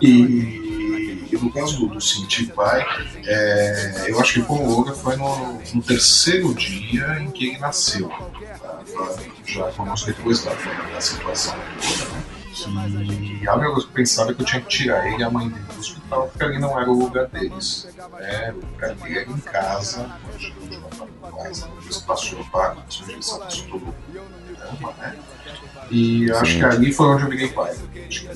E, 0.00 1.26
e 1.30 1.38
no 1.40 1.52
caso 1.52 1.78
do, 1.78 1.94
do 1.94 2.00
Cinti 2.00 2.46
Pai, 2.46 2.84
é, 3.24 4.04
eu 4.08 4.20
acho 4.20 4.34
que 4.34 4.42
com 4.42 4.54
o 4.54 4.76
Olga 4.76 4.92
foi 4.92 5.16
no, 5.16 5.60
no, 5.74 5.82
terceiro 5.82 6.54
dia 6.54 7.18
em 7.20 7.30
que 7.30 7.48
ele 7.48 7.58
nasceu. 7.58 8.08
Tá? 8.08 9.16
Já 9.44 9.64
conosco 9.72 10.06
depois 10.06 10.44
da, 10.44 10.52
da 10.52 11.00
situação 11.00 11.54
toda, 11.80 12.12
né? 12.12 12.35
Que 12.64 13.48
a 13.48 13.54
única 13.54 13.70
coisa 13.70 13.86
que 13.86 13.92
eu 13.92 13.94
pensava 13.94 14.34
que 14.34 14.42
eu 14.42 14.46
tinha 14.46 14.62
que 14.62 14.68
tirar 14.68 15.06
ele 15.06 15.18
e 15.18 15.22
a 15.22 15.30
mãe 15.30 15.48
dele 15.48 15.64
do 15.64 15.78
hospital, 15.78 16.28
porque 16.28 16.44
ali 16.44 16.58
não 16.58 16.78
era 16.80 16.90
o 16.90 16.98
lugar 16.98 17.26
deles. 17.26 17.88
Né? 18.18 18.52
O 18.52 18.66
lugar 18.66 18.94
dele 18.94 19.18
era 19.18 19.30
em 19.30 19.40
casa, 19.40 20.18
onde 20.32 20.54
mais, 21.20 21.60
depois 21.60 21.96
passou 21.98 22.44
para 22.46 22.72
a 22.72 22.90
sujeição, 22.90 23.38
passou 23.40 23.66
todo 23.68 23.88
o 23.88 23.94
né? 25.00 25.18
E 25.90 26.30
acho 26.32 26.52
Sim. 26.52 26.58
que 26.58 26.64
ali 26.64 26.92
foi 26.92 27.06
onde 27.06 27.22
eu 27.24 27.30
virei 27.30 27.48
pai. 27.48 27.74
Acho 28.08 28.20
que 28.20 28.28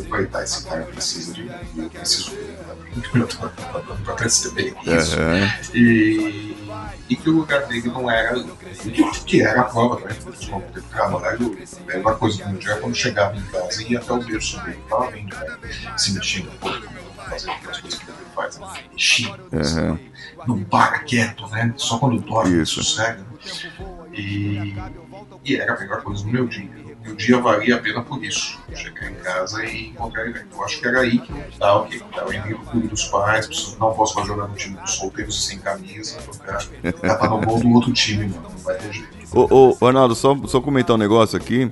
aproveitar 0.00 0.44
esse 0.44 0.64
cara 0.64 0.84
precisa 0.84 1.34
de 1.34 1.42
mim, 1.42 1.50
eu 1.78 1.90
preciso 1.90 2.36
eu 3.14 3.96
pra 4.04 4.14
perceber 4.14 4.74
isso. 4.84 5.16
Uhum. 5.18 5.74
E, 5.74 6.56
e 7.08 7.16
que 7.16 7.30
o 7.30 7.32
lugar 7.32 7.66
dele 7.66 7.88
não 7.88 8.10
era 8.10 8.42
que, 8.42 9.20
que 9.24 9.42
era 9.42 9.62
a 9.62 9.64
prova 9.64 9.96
também, 9.96 10.16
de 10.18 10.82
trabalho, 10.82 11.58
era 11.88 12.00
uma 12.00 12.14
coisa 12.14 12.42
que 12.42 12.52
dia 12.58 12.76
quando 12.76 12.94
chegava 12.94 13.36
em 13.36 13.42
casa 13.42 13.82
e 13.82 13.92
ia 13.92 13.98
até 13.98 14.12
o 14.12 14.22
berço 14.22 14.60
dele, 14.64 14.78
tava 14.88 15.10
vendo, 15.10 15.34
né, 15.34 15.58
se 15.96 16.12
mexendo 16.12 16.48
um 16.50 16.56
pouco, 16.56 16.86
fazendo 17.28 17.52
aquelas 17.52 17.80
coisas 17.80 17.98
que 18.00 18.10
ele 18.10 18.18
faz, 18.34 18.58
né, 18.58 18.66
mexendo, 18.92 19.40
uhum. 19.52 19.98
não 20.46 20.64
para 20.64 20.98
quieto, 21.00 21.46
né, 21.48 21.72
só 21.76 21.98
quando 21.98 22.20
dorme, 22.20 22.62
Isso. 22.62 22.82
sossega. 22.82 23.26
E, 24.12 24.74
e 25.44 25.56
era 25.56 25.74
a 25.74 25.78
melhor 25.78 26.02
coisa 26.02 26.24
do 26.24 26.30
meu 26.30 26.46
dia. 26.46 26.70
E 27.04 27.10
o 27.10 27.16
dia 27.16 27.38
valia 27.40 27.76
a 27.76 27.78
pena 27.78 28.02
por 28.02 28.22
isso. 28.22 28.58
Chegar 28.74 29.10
em 29.10 29.14
casa 29.14 29.64
e 29.64 29.88
encontrar 29.88 30.26
ele. 30.26 30.44
Eu 30.52 30.64
acho 30.64 30.80
que 30.80 30.86
era 30.86 31.00
aí 31.00 31.18
que 31.18 31.58
tá, 31.58 31.76
ok, 31.76 32.00
tá, 32.14 32.22
eu 32.22 32.32
entrei 32.32 32.54
clube 32.54 32.88
dos 32.88 33.04
pais, 33.04 33.76
não 33.78 33.94
posso 33.94 34.14
mais 34.16 34.26
jogar 34.26 34.48
no 34.48 34.54
time 34.54 34.76
dos 34.76 34.94
solteiros 34.94 35.38
e 35.38 35.46
sem 35.46 35.58
camisa, 35.58 36.18
já 37.02 37.16
tá 37.16 37.28
no 37.28 37.40
gol 37.40 37.60
do 37.60 37.70
outro 37.72 37.92
time, 37.92 38.26
mano, 38.26 38.50
não 38.50 38.58
vai 38.58 38.76
ter 38.76 38.92
jeito. 38.92 39.17
Ô, 39.32 39.76
ô, 39.80 39.86
Arnaldo, 39.86 40.14
só, 40.14 40.36
só 40.46 40.60
comentar 40.60 40.96
um 40.96 40.98
negócio 40.98 41.36
aqui. 41.36 41.70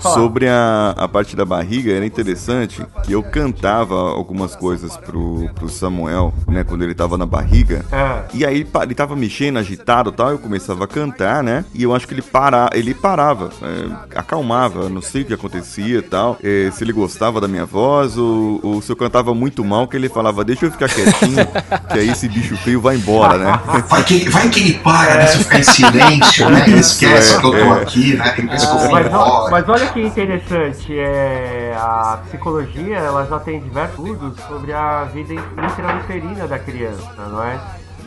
Sobre 0.00 0.48
a, 0.48 0.94
a 0.96 1.06
parte 1.06 1.36
da 1.36 1.44
barriga, 1.44 1.92
era 1.92 2.06
interessante 2.06 2.82
que 3.04 3.12
eu 3.12 3.22
cantava 3.22 3.94
algumas 3.94 4.56
coisas 4.56 4.96
pro, 4.96 5.50
pro 5.54 5.68
Samuel, 5.68 6.32
né, 6.48 6.64
quando 6.64 6.82
ele 6.82 6.94
tava 6.94 7.18
na 7.18 7.26
barriga. 7.26 7.84
É. 7.92 8.22
E 8.32 8.46
aí 8.46 8.66
ele 8.82 8.94
tava 8.94 9.14
mexendo, 9.14 9.58
agitado 9.58 10.08
e 10.08 10.12
tal, 10.14 10.30
eu 10.30 10.38
começava 10.38 10.84
a 10.84 10.86
cantar, 10.86 11.42
né? 11.42 11.66
E 11.74 11.82
eu 11.82 11.94
acho 11.94 12.08
que 12.08 12.14
ele, 12.14 12.22
para, 12.22 12.70
ele 12.72 12.94
parava, 12.94 13.50
é, 13.60 14.18
acalmava, 14.18 14.88
não 14.88 15.02
sei 15.02 15.20
o 15.20 15.26
que 15.26 15.34
acontecia 15.34 15.98
e 15.98 16.02
tal. 16.02 16.38
É, 16.42 16.70
se 16.72 16.82
ele 16.82 16.92
gostava 16.92 17.38
da 17.38 17.46
minha 17.46 17.66
voz, 17.66 18.16
ou, 18.16 18.60
ou, 18.62 18.80
se 18.80 18.90
eu 18.90 18.96
cantava 18.96 19.34
muito 19.34 19.62
mal, 19.62 19.86
que 19.86 19.96
ele 19.96 20.08
falava, 20.08 20.42
deixa 20.42 20.64
eu 20.64 20.72
ficar 20.72 20.88
quietinho, 20.88 21.46
que 21.92 21.98
aí 21.98 22.08
esse 22.08 22.26
bicho 22.26 22.56
feio 22.56 22.80
vai 22.80 22.96
embora, 22.96 23.36
né? 23.36 23.60
Vai 23.86 24.02
que, 24.02 24.30
vai 24.30 24.48
que 24.48 24.60
ele 24.60 24.78
para, 24.78 25.16
né? 25.16 25.26
Se 25.26 25.36
eu 25.36 25.42
ficar 25.44 25.58
em 25.58 25.62
silêncio, 25.62 26.48
né? 26.48 26.64
Ele 26.66 26.82
esquece 26.94 27.34
é, 27.34 27.40
que 27.40 27.46
eu 27.46 27.50
tô 27.50 27.56
é. 27.56 27.82
aqui, 27.82 28.16
né? 28.16 28.30
Que 28.30 28.40
eu 28.42 28.78
fui 28.78 29.00
embora. 29.00 29.50
Mas 29.50 29.68
olha 29.68 29.86
que 29.88 30.00
interessante, 30.00 30.98
é, 30.98 31.76
a 31.78 32.18
psicologia 32.26 32.96
ela 32.96 33.26
já 33.26 33.38
tem 33.40 33.60
diversos 33.60 33.98
estudos 33.98 34.40
sobre 34.44 34.72
a 34.72 35.04
vida 35.04 35.34
intrauterina 35.34 36.46
da 36.46 36.58
criança, 36.58 37.12
não 37.28 37.42
é? 37.42 37.58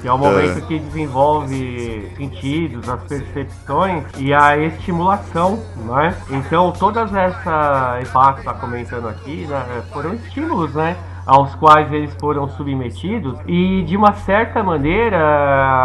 Que 0.01 0.07
é 0.07 0.13
o 0.13 0.17
momento 0.17 0.59
é. 0.59 0.61
que 0.61 0.79
desenvolve 0.79 2.11
sentidos, 2.15 2.87
as 2.87 3.01
percepções 3.03 4.03
e 4.17 4.33
a 4.33 4.55
estimulação, 4.57 5.63
não 5.75 5.99
é? 5.99 6.13
Então 6.29 6.71
todas 6.71 7.13
essa 7.13 7.99
que 8.33 8.39
está 8.39 8.53
comentando 8.53 9.07
aqui 9.07 9.47
né, 9.47 9.83
foram 9.91 10.13
estímulos, 10.13 10.73
né? 10.73 10.95
aos 11.25 11.53
quais 11.55 11.91
eles 11.91 12.15
foram 12.21 12.47
submetidos 12.47 13.37
e 13.45 13.83
de 13.83 13.97
uma 13.97 14.13
certa 14.13 14.63
maneira 14.63 15.19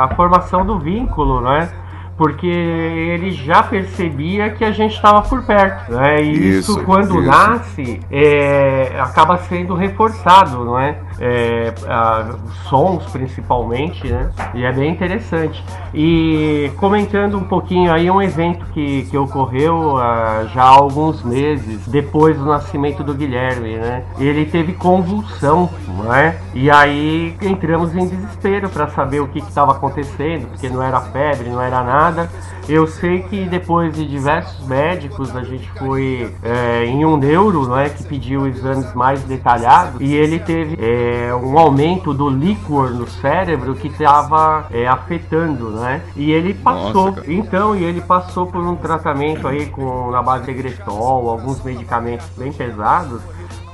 a 0.04 0.08
formação 0.14 0.64
do 0.64 0.78
vínculo, 0.78 1.40
né? 1.40 1.68
Porque 2.16 2.46
ele 2.46 3.30
já 3.30 3.62
percebia 3.62 4.50
que 4.50 4.64
a 4.64 4.70
gente 4.70 4.94
estava 4.94 5.22
por 5.22 5.42
perto, 5.44 5.92
né? 5.92 6.22
E 6.22 6.58
isso, 6.58 6.72
isso 6.72 6.84
quando 6.84 7.20
isso. 7.20 7.26
nasce 7.26 8.00
é, 8.10 8.92
acaba 8.98 9.38
sendo 9.38 9.74
reforçado, 9.74 10.64
não 10.64 10.78
é? 10.78 10.98
é, 11.22 11.72
a, 11.86 12.34
sons 12.68 13.04
principalmente, 13.06 14.08
né? 14.08 14.30
E 14.54 14.64
é 14.64 14.72
bem 14.72 14.90
interessante. 14.90 15.64
E 15.94 16.70
comentando 16.78 17.38
um 17.38 17.44
pouquinho 17.44 17.92
aí 17.92 18.10
um 18.10 18.20
evento 18.20 18.66
que, 18.72 19.04
que 19.04 19.16
ocorreu 19.16 19.94
uh, 19.94 20.48
já 20.48 20.62
há 20.62 20.68
alguns 20.68 21.22
meses 21.22 21.86
depois 21.86 22.36
do 22.36 22.44
nascimento 22.44 23.04
do 23.04 23.14
Guilherme, 23.14 23.76
né? 23.76 24.04
Ele 24.18 24.44
teve 24.46 24.72
convulsão, 24.72 25.70
não 25.86 26.12
é? 26.12 26.36
E 26.54 26.68
aí 26.68 27.36
entramos 27.40 27.94
em 27.94 28.06
desespero 28.06 28.68
para 28.68 28.88
saber 28.88 29.20
o 29.20 29.28
que 29.28 29.38
estava 29.38 29.72
acontecendo, 29.72 30.48
porque 30.48 30.68
não 30.68 30.82
era 30.82 31.00
febre, 31.00 31.48
não 31.48 31.62
era 31.62 31.82
nada 31.84 32.01
nada. 32.02 32.28
Eu 32.68 32.86
sei 32.86 33.22
que 33.22 33.44
depois 33.44 33.92
de 33.92 34.06
diversos 34.06 34.64
médicos, 34.66 35.34
a 35.34 35.42
gente 35.42 35.68
foi 35.72 36.32
é, 36.42 36.84
em 36.84 37.04
um 37.04 37.16
neuro, 37.16 37.68
né, 37.68 37.88
que 37.88 38.04
pediu 38.04 38.46
exames 38.46 38.94
mais 38.94 39.20
detalhados, 39.24 40.00
e 40.00 40.14
ele 40.14 40.38
teve 40.38 40.78
é, 40.80 41.34
um 41.34 41.58
aumento 41.58 42.14
do 42.14 42.28
líquor 42.28 42.90
no 42.90 43.08
cérebro 43.08 43.74
que 43.74 43.88
estava 43.88 44.66
é, 44.70 44.86
afetando, 44.86 45.70
né? 45.70 46.02
E 46.14 46.30
ele 46.30 46.54
passou, 46.54 47.10
Nossa, 47.10 47.32
então, 47.32 47.74
e 47.74 47.82
ele 47.82 48.00
passou 48.00 48.46
por 48.46 48.62
um 48.62 48.76
tratamento 48.76 49.48
aí 49.48 49.66
com 49.66 50.10
na 50.12 50.22
base 50.22 50.44
de 50.44 50.52
Egretol, 50.52 51.28
alguns 51.28 51.62
medicamentos 51.62 52.26
bem 52.36 52.52
pesados, 52.52 53.20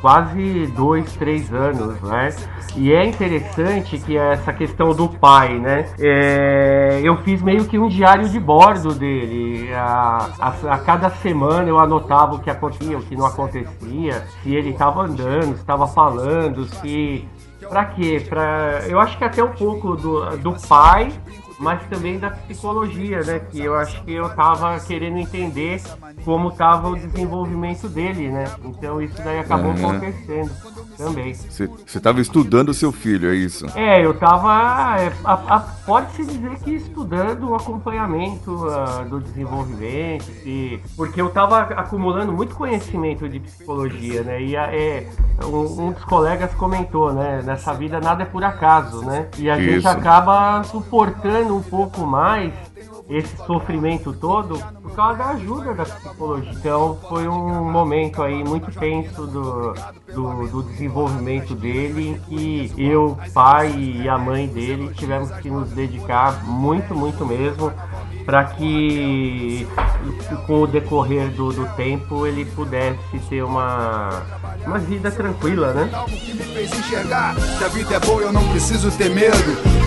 quase 0.01 0.67
dois, 0.69 1.13
três 1.15 1.53
anos, 1.53 2.01
né? 2.03 2.35
E 2.77 2.93
é 2.93 3.05
interessante 3.05 3.99
que 3.99 4.17
essa 4.17 4.53
questão 4.53 4.95
do 4.95 5.09
pai, 5.09 5.59
né? 5.59 5.87
É, 5.99 7.01
eu 7.03 7.17
fiz 7.19 7.43
meio 7.43 7.65
que 7.65 7.79
um 7.79 7.89
diário 7.89 8.29
de 8.29 8.39
bordo 8.39 8.95
dele. 8.95 9.73
A, 9.75 10.31
a, 10.39 10.49
a, 10.75 10.79
cada 10.79 11.11
semana 11.11 11.69
eu 11.69 11.79
anotava 11.79 12.37
o 12.37 12.39
que 12.39 12.51
acontecia, 12.51 12.99
o 12.99 13.03
que 13.03 13.17
não 13.17 13.27
acontecia, 13.27 14.25
se 14.43 14.55
ele 14.55 14.71
estava 14.71 15.03
andando, 15.03 15.55
se 15.55 15.61
estava 15.61 15.87
falando, 15.87 16.65
se 16.67 17.27
Pra 17.69 17.85
quê? 17.87 18.25
Pra... 18.27 18.83
Eu 18.89 19.01
acho 19.01 19.19
que 19.19 19.25
até 19.25 19.43
um 19.43 19.53
pouco 19.53 19.97
do, 19.97 20.37
do 20.39 20.53
pai 20.69 21.13
mas 21.59 21.83
também 21.89 22.19
da 22.19 22.31
psicologia, 22.31 23.23
né? 23.23 23.41
Que 23.41 23.61
eu 23.61 23.75
acho 23.75 24.03
que 24.05 24.13
eu 24.13 24.29
tava 24.35 24.79
querendo 24.81 25.19
entender 25.19 25.83
como 26.25 26.51
tava 26.53 26.89
o 26.89 26.97
desenvolvimento 26.97 27.89
dele, 27.89 28.29
né? 28.29 28.45
Então 28.65 29.03
isso 29.03 29.21
daí 29.23 29.41
acabou 29.41 29.73
uhum. 29.73 29.91
acontecendo 29.91 30.51
também. 30.99 31.33
Você 31.33 31.71
estava 31.87 32.21
estudando 32.21 32.71
o 32.71 32.75
seu 32.75 32.91
filho, 32.91 33.31
é 33.31 33.35
isso? 33.35 33.67
É, 33.77 34.05
eu 34.05 34.13
tava, 34.13 34.97
é, 35.01 35.13
pode-se 35.87 36.27
dizer 36.27 36.59
que 36.59 36.73
estudando 36.73 37.51
o 37.51 37.55
acompanhamento 37.55 38.67
uh, 38.67 39.09
do 39.09 39.21
desenvolvimento, 39.21 40.29
e, 40.45 40.81
porque 40.97 41.21
eu 41.21 41.31
tava 41.31 41.61
acumulando 41.61 42.33
muito 42.33 42.55
conhecimento 42.57 43.29
de 43.29 43.39
psicologia, 43.39 44.23
né? 44.23 44.43
E 44.43 44.57
é, 44.57 45.09
um, 45.45 45.87
um, 45.87 45.93
dos 45.93 46.05
colegas 46.05 46.53
comentou, 46.55 47.13
né? 47.13 47.43
Nessa 47.45 47.73
vida 47.73 48.01
nada 48.01 48.25
é 48.25 48.27
por 48.27 48.43
acaso, 48.43 49.05
né? 49.05 49.29
E 49.39 49.49
a 49.49 49.57
isso. 49.57 49.71
gente 49.71 49.87
acaba 49.87 50.63
suportando 50.65 51.57
um 51.57 51.63
pouco 51.63 52.01
mais 52.01 52.53
esse 53.09 53.37
sofrimento 53.39 54.13
todo 54.13 54.59
por 54.83 54.95
causa 54.95 55.19
da 55.19 55.29
ajuda 55.31 55.75
da 55.75 55.85
psicologia. 55.85 56.53
Então 56.53 56.99
foi 57.09 57.27
um 57.27 57.71
momento 57.71 58.23
aí 58.23 58.45
muito 58.45 58.71
tenso 58.79 59.27
do, 59.27 59.75
do, 60.13 60.49
do, 60.49 60.63
desenvolvimento 60.65 61.55
dele 61.55 62.11
em 62.11 62.19
que 62.19 62.73
eu, 62.77 63.19
pai 63.33 63.73
e 63.73 64.09
a 64.09 64.19
mãe 64.19 64.47
dele 64.47 64.93
tivemos 64.95 65.31
que 65.39 65.51
nos 65.51 65.71
dedicar 65.71 66.45
muito, 66.45 66.95
muito 66.95 67.25
mesmo 67.25 67.73
para 68.29 68.45
que 68.45 69.67
com 70.47 70.61
o 70.61 70.67
decorrer 70.67 71.31
do, 71.31 71.51
do 71.51 71.67
tempo 71.77 72.27
ele 72.27 72.45
pudesse 72.45 73.19
ter 73.27 73.43
uma, 73.43 74.23
uma 74.67 74.79
vida 74.79 75.11
tranquila, 75.11 75.73
né? 75.73 75.91
Que 76.07 76.35
me 76.35 76.43
fez 76.43 76.71
enxergar 76.79 77.35
que 77.57 77.65
a 77.65 77.69
vida 77.69 77.95
é 77.95 78.01
boa 78.01 78.21
e 78.21 78.25
eu 78.27 78.33
não 78.35 78.47
preciso 78.49 78.91
ter 78.91 79.09
medo. 79.09 79.35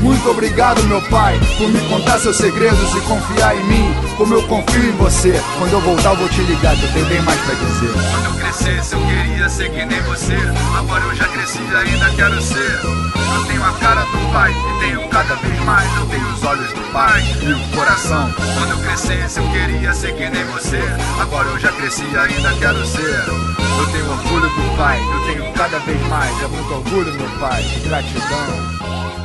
Muito 0.02 0.28
obrigado, 0.28 0.82
meu 0.86 1.04
pai, 1.04 1.40
por 1.56 1.70
me 1.70 1.80
contar 1.88 2.18
seus 2.18 2.38
segredos 2.38 2.96
e 2.96 3.02
confiar 3.02 3.56
em 3.56 3.64
mim, 3.66 3.94
como 4.18 4.34
eu 4.34 4.42
confio 4.48 4.90
em 4.90 4.98
você. 4.98 5.40
Quando 5.60 5.74
eu 5.74 5.82
voltar, 5.82 6.10
eu 6.10 6.18
vou 6.18 6.30
te 6.30 6.42
ligar, 6.42 6.76
que 6.76 6.84
eu 6.86 6.94
tenho 6.94 7.06
bem 7.06 7.22
mais 7.22 7.40
pra 7.42 7.54
dizer. 7.54 7.92
Quando 7.92 8.26
eu 8.26 8.42
crescesse, 8.42 8.96
eu 8.96 9.02
queria 9.02 9.50
ser 9.50 9.70
que 9.70 9.86
nem 9.86 10.02
você. 10.02 10.36
Agora 10.80 11.04
eu 11.04 11.14
já 11.14 11.28
ainda 11.76 12.10
quero 12.12 12.42
ser. 12.42 12.80
Eu 12.84 13.46
tenho 13.48 13.64
a 13.64 13.72
cara 13.74 14.02
do 14.02 14.32
pai 14.32 14.52
e 14.52 14.80
tenho 14.80 15.08
cada 15.10 15.36
vez 15.36 15.60
mais. 15.62 15.98
Eu 15.98 16.06
tenho 16.08 16.28
os 16.34 16.44
olhos 16.44 16.74
do 16.74 16.92
pai 16.92 17.22
e 17.42 17.54
o 17.54 17.78
coração. 17.78 18.34
Quando 18.58 18.72
eu 18.72 18.78
crescesse 18.80 19.40
eu 19.40 19.48
queria 19.50 19.94
ser 19.94 20.14
que 20.14 20.30
nem 20.30 20.44
você 20.46 20.82
Agora 21.20 21.48
eu 21.48 21.60
já 21.60 21.72
cresci 21.72 22.04
ainda 22.04 22.54
quero 22.60 22.86
ser 22.86 23.24
Eu 23.28 23.92
tenho 23.92 24.12
orgulho 24.12 24.50
do 24.50 24.78
pai, 24.78 25.00
eu 25.00 25.34
tenho 25.34 25.54
cada 25.54 25.80
vez 25.80 26.02
mais 26.08 26.42
É 26.44 26.48
muito 26.48 26.74
orgulho 26.74 27.14
meu 27.14 27.30
pai, 27.40 27.64
gratidão 27.84 29.21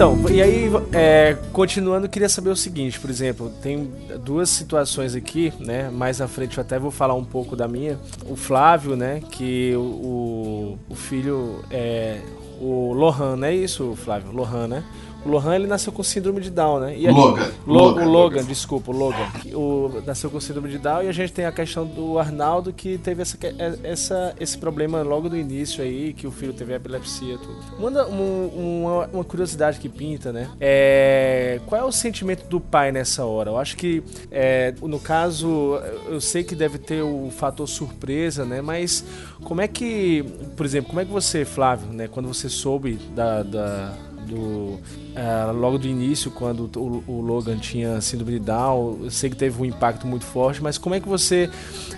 Então, 0.00 0.16
e 0.30 0.40
aí, 0.40 0.70
é, 0.94 1.36
continuando, 1.52 2.08
queria 2.08 2.30
saber 2.30 2.48
o 2.48 2.56
seguinte, 2.56 2.98
por 2.98 3.10
exemplo, 3.10 3.52
tem 3.60 3.92
duas 4.24 4.48
situações 4.48 5.14
aqui, 5.14 5.52
né? 5.60 5.90
Mais 5.90 6.22
à 6.22 6.26
frente 6.26 6.56
eu 6.56 6.62
até 6.62 6.78
vou 6.78 6.90
falar 6.90 7.12
um 7.12 7.22
pouco 7.22 7.54
da 7.54 7.68
minha. 7.68 7.98
O 8.24 8.34
Flávio, 8.34 8.96
né? 8.96 9.20
Que 9.30 9.74
o, 9.76 10.78
o 10.88 10.94
filho 10.94 11.62
é 11.70 12.18
o 12.58 12.94
Lohan, 12.94 13.36
não 13.36 13.46
é 13.46 13.54
isso, 13.54 13.94
Flávio? 13.94 14.32
Lohan, 14.32 14.68
né? 14.68 14.84
O 15.24 15.28
Lohan 15.28 15.56
ele 15.56 15.66
nasceu 15.66 15.92
com 15.92 16.02
síndrome 16.02 16.40
de 16.40 16.50
Down, 16.50 16.80
né? 16.80 16.98
E 16.98 17.08
Logan. 17.08 17.50
Lo, 17.66 17.74
Logan. 17.74 18.02
O 18.02 18.08
Logan, 18.08 18.44
desculpa, 18.44 18.90
o 18.90 18.96
Logan. 18.96 19.28
O, 19.54 20.02
nasceu 20.06 20.30
com 20.30 20.40
síndrome 20.40 20.68
de 20.70 20.78
Down 20.78 21.02
e 21.02 21.08
a 21.08 21.12
gente 21.12 21.32
tem 21.32 21.44
a 21.44 21.52
questão 21.52 21.86
do 21.86 22.18
Arnaldo 22.18 22.72
que 22.72 22.98
teve 22.98 23.22
essa, 23.22 23.36
é, 23.42 23.78
essa, 23.82 24.34
esse 24.40 24.56
problema 24.56 25.02
logo 25.02 25.28
no 25.28 25.36
início 25.36 25.82
aí, 25.82 26.12
que 26.12 26.26
o 26.26 26.30
filho 26.30 26.52
teve 26.52 26.74
epilepsia 26.74 27.38
tudo. 27.38 27.58
Uma, 27.78 28.04
uma, 28.06 29.06
uma 29.12 29.24
curiosidade 29.24 29.78
que 29.78 29.88
pinta, 29.88 30.32
né? 30.32 30.48
É, 30.60 31.60
qual 31.66 31.80
é 31.80 31.84
o 31.84 31.92
sentimento 31.92 32.46
do 32.48 32.60
pai 32.60 32.90
nessa 32.90 33.24
hora? 33.24 33.50
Eu 33.50 33.58
acho 33.58 33.76
que, 33.76 34.02
é, 34.30 34.74
no 34.82 34.98
caso, 34.98 35.80
eu 36.08 36.20
sei 36.20 36.42
que 36.42 36.54
deve 36.54 36.78
ter 36.78 37.02
o 37.02 37.30
fator 37.30 37.68
surpresa, 37.68 38.44
né? 38.44 38.60
Mas 38.62 39.04
como 39.44 39.60
é 39.60 39.68
que, 39.68 40.24
por 40.56 40.64
exemplo, 40.64 40.88
como 40.88 41.00
é 41.00 41.04
que 41.04 41.12
você, 41.12 41.44
Flávio, 41.44 41.92
né? 41.92 42.08
Quando 42.08 42.26
você 42.26 42.48
soube 42.48 42.94
da, 43.14 43.42
da 43.42 43.94
do 44.26 44.36
uh, 44.36 45.52
logo 45.54 45.78
do 45.78 45.86
início, 45.86 46.30
quando 46.30 46.70
o, 46.76 47.04
o, 47.06 47.20
Logan 47.20 47.58
tinha 47.58 48.00
síndrome 48.00 48.32
de 48.32 48.40
Down, 48.40 49.00
eu 49.04 49.10
sei 49.10 49.30
que 49.30 49.36
teve 49.36 49.60
um 49.60 49.64
impacto 49.64 50.06
muito 50.06 50.24
forte, 50.24 50.62
mas 50.62 50.78
como 50.78 50.94
é 50.94 51.00
que 51.00 51.08
você 51.08 51.50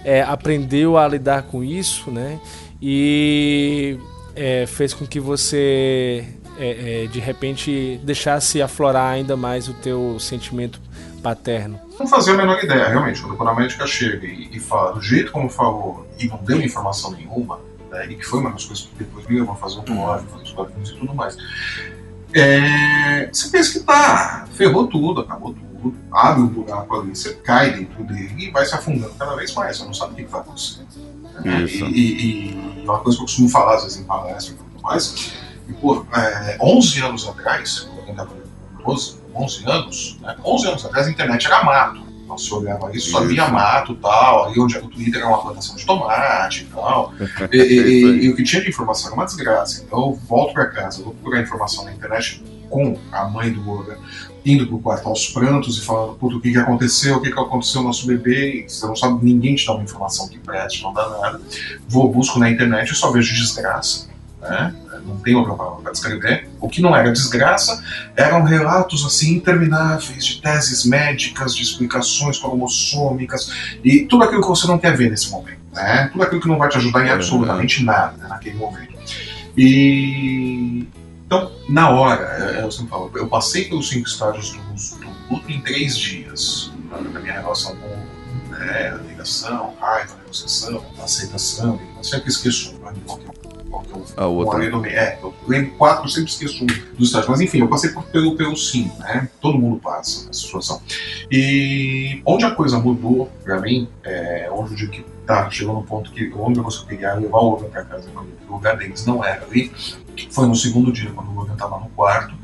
é, 0.04 0.22
aprendeu 0.22 0.96
a 0.96 1.06
lidar 1.06 1.44
com 1.44 1.62
isso, 1.62 2.10
né? 2.10 2.40
E 2.80 3.98
é, 4.34 4.66
fez 4.66 4.92
com 4.94 5.06
que 5.06 5.20
você 5.20 6.26
é, 6.58 7.06
de 7.10 7.20
repente 7.20 8.00
deixasse 8.02 8.60
aflorar 8.60 9.12
ainda 9.12 9.36
mais 9.36 9.68
o 9.68 9.74
teu 9.74 10.18
sentimento 10.18 10.80
paterno? 11.22 11.80
Não 11.98 12.06
fazia 12.06 12.34
a 12.34 12.36
menor 12.36 12.62
ideia, 12.62 12.88
realmente. 12.88 13.22
Quando 13.22 13.48
a 13.48 13.54
médica 13.54 13.86
chega 13.86 14.26
e, 14.26 14.48
e 14.52 14.58
fala 14.58 14.92
do 14.92 15.00
jeito 15.00 15.30
como 15.30 15.48
falou 15.48 16.06
e 16.18 16.26
não 16.26 16.38
deu 16.38 16.60
informação 16.60 17.12
nenhuma, 17.12 17.60
né, 17.90 18.06
e 18.10 18.16
que 18.16 18.24
foi 18.24 18.40
uma 18.40 18.50
das 18.50 18.64
coisas 18.64 18.86
que 18.86 19.04
depois 19.04 19.26
me 19.26 19.38
levou 19.38 19.54
a 19.54 19.56
fazer 19.56 19.78
um 19.78 19.82
blog, 19.82 20.26
fazer 20.26 20.42
os 20.42 20.52
quadrinhos 20.52 20.90
e 20.90 20.96
tudo 20.96 21.14
mais. 21.14 21.36
É, 22.34 23.28
você 23.32 23.48
pensa 23.48 23.78
que 23.78 23.84
tá, 23.84 24.46
ferrou 24.52 24.86
tudo, 24.86 25.20
acabou 25.20 25.54
tudo, 25.54 25.94
abre 26.12 26.42
um 26.42 26.46
buraco 26.46 27.00
ali, 27.00 27.14
você 27.14 27.34
cai 27.34 27.72
dentro 27.72 28.04
dele 28.04 28.46
e 28.46 28.50
vai 28.50 28.64
se 28.64 28.74
afundando 28.74 29.14
cada 29.14 29.34
vez 29.34 29.52
mais, 29.54 29.76
você 29.76 29.84
não 29.84 29.94
sabe 29.94 30.12
o 30.12 30.16
que 30.16 30.24
vai 30.24 30.40
acontecer. 30.40 30.86
Isso. 31.64 31.84
E, 31.86 31.90
e, 31.90 32.80
e 32.80 32.84
uma 32.84 32.98
coisa 33.00 33.18
que 33.18 33.22
eu 33.22 33.26
costumo 33.26 33.48
falar 33.48 33.76
às 33.76 33.84
vezes 33.84 33.98
em 33.98 34.04
palestra 34.04 34.54
e 34.54 34.56
tudo 34.56 34.82
mais, 34.82 35.32
e, 35.68 35.72
pô, 35.74 36.04
é, 36.14 36.58
11 36.60 37.00
anos 37.00 37.28
atrás, 37.28 37.80
quando 37.80 38.06
eu 38.06 38.10
estava 38.10 38.30
12, 38.84 39.16
11 39.34 39.70
anos, 39.70 40.18
né, 40.20 40.36
11 40.44 40.68
anos 40.68 40.84
atrás 40.84 41.06
a 41.06 41.10
internet 41.10 41.46
era 41.46 41.64
mato. 41.64 42.11
Então, 42.32 42.38
você 42.38 42.54
olhava 42.54 42.96
isso, 42.96 43.10
só 43.10 43.20
via 43.24 43.48
mato 43.48 43.94
tal, 43.96 44.46
ali 44.46 44.58
onde 44.58 44.78
o 44.78 44.88
Twitter 44.88 45.20
era 45.20 45.28
uma 45.28 45.42
plantação 45.42 45.76
de 45.76 45.84
tomate 45.84 46.64
e 46.64 46.74
tal. 46.74 47.12
e, 47.52 47.56
e, 47.56 48.24
e, 48.24 48.30
o 48.30 48.36
que 48.36 48.42
tinha 48.42 48.62
de 48.62 48.68
informação 48.68 49.08
era 49.08 49.14
uma 49.14 49.26
desgraça. 49.26 49.82
Então 49.84 50.00
eu 50.00 50.14
volto 50.14 50.54
para 50.54 50.66
casa, 50.66 51.02
vou 51.02 51.12
procurar 51.14 51.42
informação 51.42 51.84
na 51.84 51.92
internet 51.92 52.42
com 52.70 52.96
a 53.10 53.28
mãe 53.28 53.52
do 53.52 53.62
Logan, 53.62 53.96
indo 54.46 54.66
pro 54.66 54.78
quarto 54.78 55.08
aos 55.08 55.28
prantos 55.28 55.76
e 55.76 55.84
falando, 55.84 56.14
puto, 56.14 56.38
o 56.38 56.40
que, 56.40 56.52
que 56.52 56.58
aconteceu, 56.58 57.16
o 57.16 57.20
que, 57.20 57.30
que 57.30 57.38
aconteceu 57.38 57.80
ao 57.80 57.86
nosso 57.86 58.06
bebê, 58.06 58.64
você 58.66 58.86
não 58.86 58.96
sabe, 58.96 59.22
ninguém 59.22 59.54
te 59.54 59.66
dá 59.66 59.74
uma 59.74 59.84
informação 59.84 60.26
que 60.28 60.38
preste, 60.38 60.82
não 60.82 60.92
dá 60.94 61.08
nada. 61.08 61.40
Vou, 61.86 62.10
busco 62.10 62.38
na 62.38 62.50
internet 62.50 62.90
e 62.90 62.94
só 62.94 63.10
vejo 63.10 63.34
desgraça. 63.34 64.08
Né? 64.40 64.74
Não 65.06 65.16
tem 65.18 65.34
outra 65.34 65.54
palavra 65.54 65.82
para 65.82 65.92
descrever. 65.92 66.48
O 66.60 66.68
que 66.68 66.80
não 66.80 66.94
era 66.94 67.10
desgraça 67.10 67.82
eram 68.16 68.42
relatos 68.42 69.04
assim 69.04 69.34
intermináveis 69.34 70.24
de 70.24 70.40
teses 70.40 70.84
médicas, 70.84 71.54
de 71.54 71.62
explicações 71.62 72.38
cromossômicas 72.38 73.50
e 73.82 74.06
tudo 74.06 74.24
aquilo 74.24 74.42
que 74.42 74.48
você 74.48 74.66
não 74.66 74.78
quer 74.78 74.96
ver 74.96 75.10
nesse 75.10 75.30
momento. 75.30 75.60
Né? 75.72 76.08
Tudo 76.12 76.24
aquilo 76.24 76.40
que 76.40 76.48
não 76.48 76.58
vai 76.58 76.68
te 76.68 76.76
ajudar 76.76 77.04
em 77.04 77.08
é 77.08 77.12
absolutamente 77.12 77.82
nada 77.84 78.16
né, 78.16 78.28
naquele 78.28 78.56
momento. 78.56 78.92
E 79.56 80.86
então, 81.26 81.50
na 81.68 81.88
hora, 81.88 82.60
eu 82.60 82.70
sempre 82.70 82.90
falo, 82.90 83.10
eu 83.14 83.26
passei 83.26 83.64
pelos 83.64 83.88
cinco 83.88 84.06
estágios 84.06 84.50
do, 84.50 84.58
do 84.98 85.34
luto 85.34 85.50
em 85.50 85.62
três 85.62 85.96
dias 85.96 86.70
na 86.90 87.20
minha 87.20 87.40
relação 87.40 87.74
com 87.76 88.50
né, 88.50 88.88
a 88.88 88.98
negação, 88.98 89.74
raiva, 89.80 90.14
negociação, 90.16 90.84
aceitação, 91.02 91.80
eu 91.96 92.04
sempre 92.04 92.28
esqueço 92.28 92.74
um 92.76 92.86
eu 93.72 94.04
A 94.16 94.26
outra. 94.26 94.58
meio. 94.58 94.84
É, 94.86 95.18
eu 95.22 95.34
lembro 95.48 95.72
quatro, 95.72 96.04
eu 96.04 96.08
sempre 96.08 96.30
esqueço 96.30 96.62
um 96.64 96.66
dos 96.66 97.08
estágios. 97.08 97.28
Mas 97.30 97.40
enfim, 97.40 97.60
eu 97.60 97.68
passei 97.68 97.90
por- 97.90 98.04
pelo, 98.04 98.36
pelo 98.36 98.56
sim, 98.56 98.90
né? 98.98 99.28
Todo 99.40 99.58
mundo 99.58 99.80
passa 99.80 100.26
nessa 100.26 100.40
situação. 100.40 100.80
E 101.30 102.20
onde 102.26 102.44
a 102.44 102.50
coisa 102.54 102.78
mudou 102.78 103.30
pra 103.42 103.60
mim, 103.60 103.88
é, 104.04 104.48
onde 104.52 104.72
eu 104.72 104.76
digo 104.76 104.92
que 104.92 105.04
tá, 105.26 105.48
chegou 105.50 105.74
no 105.74 105.82
ponto 105.82 106.10
que 106.12 106.24
o 106.28 106.44
único 106.44 106.68
que 106.70 106.76
eu 106.82 106.86
queria 106.86 107.14
levar 107.14 107.38
o 107.38 107.50
Logan 107.50 107.68
pra 107.70 107.84
casa, 107.84 108.08
o 108.48 108.52
lugar 108.52 108.76
deles 108.76 109.06
não 109.06 109.24
era 109.24 109.44
ali, 109.44 109.70
foi 110.30 110.46
no 110.46 110.54
segundo 110.54 110.92
dia, 110.92 111.10
quando 111.10 111.30
o 111.30 111.34
Logan 111.34 111.56
tava 111.56 111.78
no 111.78 111.88
quarto. 111.90 112.34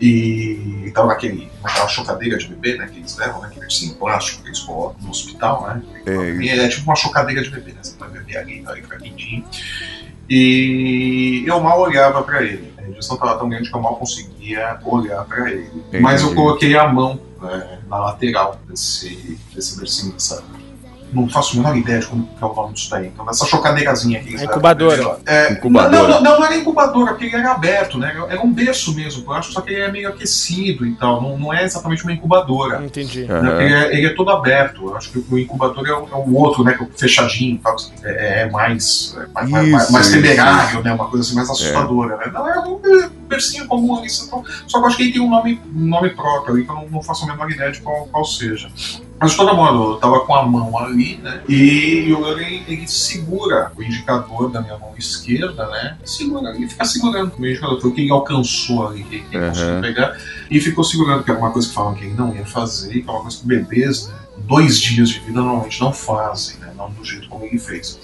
E 0.00 0.92
tava 0.94 1.08
naquele, 1.08 1.50
naquela 1.60 1.88
chocadeira 1.88 2.38
de 2.38 2.46
bebê, 2.46 2.76
né? 2.78 2.86
Que 2.86 2.98
eles 3.00 3.16
levam, 3.16 3.40
né? 3.40 3.48
Aquele 3.48 3.64
ursinho 3.66 3.94
plástico 3.96 4.42
que 4.42 4.48
eles 4.48 4.60
colocam 4.60 5.02
no 5.02 5.10
hospital, 5.10 5.66
né? 5.66 5.82
É, 6.06 6.56
é 6.58 6.68
tipo 6.68 6.84
uma 6.84 6.94
chocadeira 6.94 7.42
de 7.42 7.50
bebê, 7.50 7.72
né? 7.72 7.78
Você 7.82 7.96
vai 7.98 8.08
beber 8.08 8.36
ali, 8.38 8.62
tá 8.62 8.70
ali 8.70 8.82
rapidinho. 8.82 9.44
E 10.28 11.44
eu 11.46 11.60
mal 11.60 11.80
olhava 11.80 12.22
pra 12.22 12.42
ele. 12.42 12.72
A 12.76 12.82
injeção 12.82 13.16
tava 13.16 13.38
tão 13.38 13.48
grande 13.48 13.70
que 13.70 13.76
eu 13.76 13.80
mal 13.80 13.96
conseguia 13.96 14.78
olhar 14.84 15.24
pra 15.24 15.50
ele. 15.50 15.70
Entendi. 15.74 16.02
Mas 16.02 16.22
eu 16.22 16.34
coloquei 16.34 16.76
a 16.76 16.86
mão 16.86 17.18
né, 17.40 17.78
na 17.88 17.98
lateral 17.98 18.60
desse, 18.68 19.38
desse 19.54 19.78
bercinho, 19.78 20.12
dessa. 20.12 20.44
Não 21.12 21.28
faço 21.28 21.54
a 21.54 21.62
menor 21.62 21.76
ideia 21.76 22.00
de 22.00 22.06
como 22.06 22.26
que 22.26 22.42
é 22.44 22.46
o 22.46 22.54
nome 22.54 22.74
disso 22.74 22.90
daí. 22.90 23.06
Então, 23.06 23.24
dessa 23.24 23.46
chocadeirazinha 23.46 24.20
que 24.20 24.28
eles 24.28 24.40
A 24.40 24.44
levam 24.44 24.54
incubadora. 24.56 25.18
É, 25.26 25.52
Incubadora. 25.52 25.90
Não, 26.02 26.08
não, 26.08 26.22
não, 26.22 26.38
não 26.38 26.44
era 26.44 26.56
incubadora, 26.56 27.06
porque 27.12 27.24
ele 27.26 27.36
era 27.36 27.52
aberto, 27.52 27.98
né? 27.98 28.14
Era 28.28 28.40
um 28.42 28.52
berço 28.52 28.94
mesmo, 28.94 29.24
eu 29.26 29.32
acho, 29.32 29.52
só 29.52 29.60
que 29.60 29.72
ele 29.72 29.80
é 29.80 29.90
meio 29.90 30.08
aquecido 30.08 30.86
e 30.86 30.94
tal. 30.96 31.20
Não, 31.22 31.38
não 31.38 31.52
é 31.52 31.64
exatamente 31.64 32.02
uma 32.04 32.12
incubadora. 32.12 32.84
Entendi. 32.84 33.24
Né? 33.24 33.34
Aham. 33.34 33.60
Ele, 33.62 33.74
é, 33.74 33.96
ele 33.96 34.06
é 34.06 34.10
todo 34.14 34.30
aberto. 34.30 34.86
Eu 34.88 34.96
acho 34.96 35.10
que 35.10 35.18
o 35.30 35.38
incubador 35.38 35.86
é 35.86 35.92
o, 35.92 36.08
é 36.12 36.14
o 36.16 36.34
outro, 36.34 36.62
né? 36.62 36.74
Que 36.74 36.82
é 36.82 36.86
o 36.86 36.90
fechadinho 36.96 37.54
e 37.56 37.58
tal. 37.58 37.76
É, 38.04 38.42
é 38.42 38.50
mais, 38.50 39.16
é 39.16 39.26
mais, 39.32 39.50
mais- 39.50 39.68
Isso, 39.84 39.92
mais 39.92 40.06
isso, 40.06 40.14
temerário, 40.20 40.68
isso. 40.74 40.82
né? 40.82 40.92
Uma 40.92 41.06
coisa 41.08 41.24
assim 41.26 41.34
mais 41.34 41.48
assustadora, 41.50 42.16
né? 42.18 42.30
Não, 42.32 42.48
é 42.48 42.58
um 42.60 42.80
bercinho 43.28 43.66
comum 43.66 43.98
ali. 43.98 44.08
Só, 44.10 44.42
só 44.66 44.78
que 44.78 44.84
eu 44.84 44.86
acho 44.86 44.96
que 44.96 45.02
ele 45.04 45.12
tem 45.12 45.22
um 45.22 45.30
nome, 45.30 45.60
um 45.74 45.86
nome 45.86 46.10
próprio 46.10 46.54
ali, 46.54 46.64
que 46.64 46.70
eu 46.70 46.74
não, 46.74 46.88
não 46.88 47.02
faço 47.02 47.24
a 47.24 47.28
menor 47.28 47.50
ideia 47.50 47.70
de 47.72 47.80
qual, 47.80 48.06
qual 48.10 48.24
seja. 48.24 48.68
Mas 49.20 49.32
de 49.32 49.36
todo 49.36 49.54
modo, 49.54 49.92
eu 49.92 49.96
tava 49.96 50.20
com 50.20 50.34
a 50.34 50.46
mão 50.46 50.78
ali, 50.78 51.16
né? 51.16 51.42
E 51.48 52.06
eu, 52.08 52.26
ele, 52.38 52.62
ele 52.68 52.86
segura 52.86 53.72
o 53.76 53.82
indicador 53.82 54.50
da 54.50 54.60
minha 54.60 54.78
mão 54.78 54.94
esquerda, 54.96 55.66
né? 55.66 55.98
Segura, 56.04 56.54
ele 56.54 56.68
fica 56.68 56.84
segurando 56.84 57.32
o 57.36 57.46
indicador. 57.46 57.80
Foi 57.80 57.90
o 57.90 57.94
que 57.94 58.02
ele 58.02 58.12
alcançou 58.12 58.86
ali, 58.86 59.02
que 59.02 59.16
ele 59.16 59.36
Aham. 59.36 59.48
conseguiu 59.48 59.80
pegar. 59.80 60.16
E 60.48 60.60
ficou 60.60 60.84
segurando, 60.84 61.24
que 61.24 61.30
era 61.30 61.40
uma 61.40 61.50
coisa 61.50 61.68
que 61.68 61.74
falavam 61.74 61.98
que 61.98 62.04
ele 62.04 62.14
não 62.14 62.34
ia 62.34 62.46
fazer, 62.46 63.02
que 63.02 63.08
é 63.08 63.12
uma 63.12 63.22
coisa 63.22 63.38
que 63.38 63.46
bebês, 63.46 64.06
né? 64.06 64.14
Dois 64.38 64.80
dias 64.80 65.08
de 65.08 65.18
vida 65.18 65.40
normalmente 65.40 65.80
não 65.80 65.92
fazem, 65.92 66.60
né? 66.60 66.72
Não 66.76 66.88
do 66.90 67.04
jeito 67.04 67.28
como 67.28 67.44
ele 67.44 67.58
fez. 67.58 67.98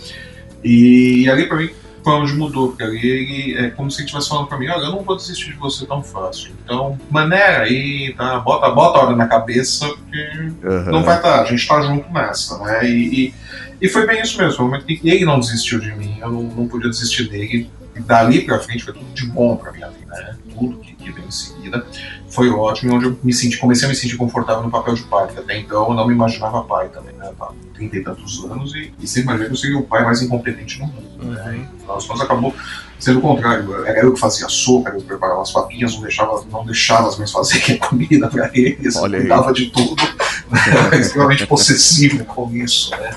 E 0.64 1.28
ali 1.28 1.46
pra 1.46 1.58
mim 1.58 1.70
onde 2.12 2.34
mudou, 2.34 2.68
porque 2.68 2.82
ali 2.82 3.06
ele 3.06 3.58
é 3.58 3.70
como 3.70 3.90
se 3.90 3.98
ele 3.98 4.06
estivesse 4.06 4.28
falando 4.28 4.46
pra 4.46 4.58
mim, 4.58 4.68
olha, 4.68 4.84
eu 4.84 4.92
não 4.92 5.02
vou 5.02 5.16
desistir 5.16 5.52
de 5.52 5.58
você 5.58 5.86
tão 5.86 6.02
fácil. 6.02 6.52
Então, 6.62 6.98
maneira 7.10 7.62
aí, 7.62 8.14
tá? 8.16 8.38
Bota, 8.40 8.70
bota 8.70 8.98
a 8.98 9.02
hora 9.02 9.16
na 9.16 9.26
cabeça, 9.26 9.86
porque 9.86 10.66
Aham. 10.66 10.90
não 10.90 11.02
vai 11.02 11.16
estar, 11.16 11.42
a 11.42 11.44
gente 11.44 11.66
tá 11.66 11.80
junto 11.80 12.12
nessa, 12.12 12.58
né? 12.58 12.88
E, 12.88 13.26
e, 13.26 13.34
e 13.80 13.88
foi 13.88 14.06
bem 14.06 14.20
isso 14.20 14.36
mesmo, 14.38 14.56
foi 14.56 14.64
o 14.64 14.68
momento 14.68 14.86
que 14.86 15.00
ele 15.02 15.24
não 15.24 15.40
desistiu 15.40 15.80
de 15.80 15.92
mim, 15.94 16.18
eu 16.20 16.30
não, 16.30 16.42
não 16.42 16.68
podia 16.68 16.90
desistir 16.90 17.28
dele. 17.28 17.70
E 17.96 18.00
dali 18.00 18.40
pra 18.40 18.58
frente 18.58 18.82
foi 18.82 18.92
tudo 18.92 19.06
de 19.14 19.24
bom 19.26 19.56
pra 19.56 19.72
minha 19.72 19.88
vida, 19.88 20.12
né? 20.16 20.36
Tudo 20.58 20.78
que, 20.78 20.94
que 20.94 21.10
veio 21.10 21.26
em 21.26 21.30
seguida 21.30 21.86
foi 22.28 22.50
ótimo, 22.50 22.94
onde 22.94 23.06
eu 23.06 23.18
me 23.22 23.32
senti, 23.32 23.58
comecei 23.58 23.86
a 23.86 23.88
me 23.88 23.94
sentir 23.94 24.16
confortável 24.16 24.62
no 24.62 24.70
papel 24.70 24.94
de 24.94 25.02
pai, 25.02 25.28
que 25.28 25.38
até 25.38 25.58
então 25.58 25.88
eu 25.88 25.94
não 25.94 26.06
me 26.06 26.14
imaginava 26.14 26.62
pai 26.64 26.88
também, 26.88 27.14
né? 27.14 27.32
Com 27.38 27.54
30 27.74 27.96
e 27.96 28.02
tantos 28.02 28.44
anos 28.44 28.74
e, 28.74 28.92
e 29.00 29.06
sempre 29.06 29.22
imaginei 29.22 29.46
que 29.48 29.52
eu 29.52 29.56
seria 29.56 29.78
o 29.78 29.82
pai 29.82 30.04
mais 30.04 30.22
incompetente 30.22 30.78
do 30.78 30.86
mundo, 30.86 31.24
né? 31.24 31.56
E, 31.56 31.72
no 31.72 31.80
final 31.80 31.96
das 31.96 32.06
contas 32.06 32.22
acabou 32.22 32.54
sendo 32.98 33.18
o 33.18 33.22
contrário. 33.22 33.84
Era 33.84 34.00
eu 34.00 34.14
que 34.14 34.20
fazia 34.20 34.46
a 34.46 34.48
sopa, 34.48 34.90
eu 34.90 35.00
que 35.00 35.06
preparava 35.06 35.42
as 35.42 35.52
papinhas, 35.52 35.94
não 35.94 36.02
deixava, 36.02 36.44
não 36.50 36.64
deixava 36.64 37.08
as 37.08 37.16
minhas 37.16 37.32
fazerem 37.32 37.76
comida 37.78 38.28
pra 38.28 38.50
eles, 38.54 38.96
Olha 38.96 39.16
aí. 39.16 39.22
cuidava 39.22 39.52
de 39.52 39.70
tudo. 39.70 40.02
Era 40.86 40.96
extremamente 40.96 41.46
possessivo 41.46 42.24
com 42.24 42.50
isso, 42.54 42.90
né? 42.90 43.16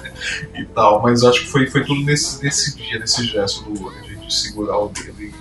E 0.55 0.65
tal. 0.65 1.01
Mas 1.01 1.23
acho 1.23 1.41
que 1.41 1.47
foi, 1.47 1.67
foi 1.67 1.83
tudo 1.83 2.03
nesse, 2.03 2.43
nesse 2.43 2.75
dia, 2.75 2.99
nesse 2.99 3.23
gesto 3.25 3.63
do 3.63 3.91
de 4.27 4.33
segurar 4.33 4.77
o 4.77 4.89
dedo 4.89 5.23
e 5.23 5.33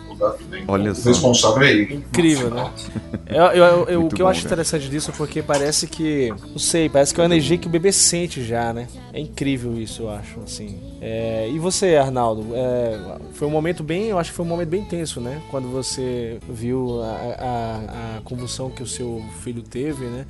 Olha 0.68 0.92
o 0.92 0.94
só. 0.94 1.08
responsável 1.10 1.62
é 1.62 1.70
ele. 1.70 1.94
Incrível, 1.94 2.50
né? 2.50 2.70
Eu, 3.28 3.42
eu- 3.46 3.84
eu- 3.88 4.04
o 4.06 4.08
que 4.08 4.22
eu 4.22 4.26
bom, 4.26 4.30
acho 4.30 4.42
cara. 4.42 4.54
interessante 4.54 4.88
disso 4.88 5.10
é 5.10 5.14
porque 5.14 5.42
parece 5.42 5.86
que. 5.88 6.32
Não 6.50 6.58
sei, 6.60 6.88
parece 6.88 7.12
que 7.12 7.20
é 7.20 7.24
uma 7.24 7.26
energia 7.34 7.58
que 7.58 7.66
o 7.66 7.70
bebê 7.70 7.90
sente 7.90 8.42
já, 8.44 8.72
né? 8.72 8.86
É 9.12 9.18
incrível 9.20 9.76
isso, 9.80 10.02
eu 10.02 10.10
acho, 10.10 10.38
assim. 10.40 10.80
É, 11.00 11.48
e 11.52 11.58
você, 11.58 11.96
Arnaldo? 11.96 12.46
É, 12.54 12.98
foi 13.32 13.48
um 13.48 13.50
momento 13.50 13.82
bem. 13.82 14.04
Eu 14.08 14.18
acho 14.18 14.30
que 14.30 14.36
foi 14.36 14.44
um 14.44 14.48
momento 14.48 14.68
bem 14.68 14.84
tenso, 14.84 15.20
né? 15.20 15.42
Quando 15.50 15.68
você 15.68 16.38
viu 16.48 17.02
a, 17.02 17.06
a- 17.06 18.16
a 18.18 18.20
convulsão 18.22 18.70
que 18.70 18.82
o 18.82 18.86
seu 18.86 19.20
filho 19.42 19.62
teve, 19.62 20.04
né? 20.06 20.24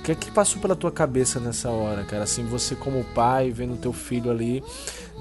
O 0.00 0.02
que 0.02 0.12
é 0.12 0.14
que 0.14 0.30
passou 0.30 0.60
pela 0.60 0.76
tua 0.76 0.90
cabeça 0.90 1.40
nessa 1.40 1.70
hora, 1.70 2.02
cara? 2.04 2.24
Assim, 2.24 2.44
você 2.44 2.74
como 2.74 3.02
pai, 3.14 3.50
vendo 3.50 3.76
teu 3.76 3.92
filho 3.94 4.30
ali. 4.30 4.62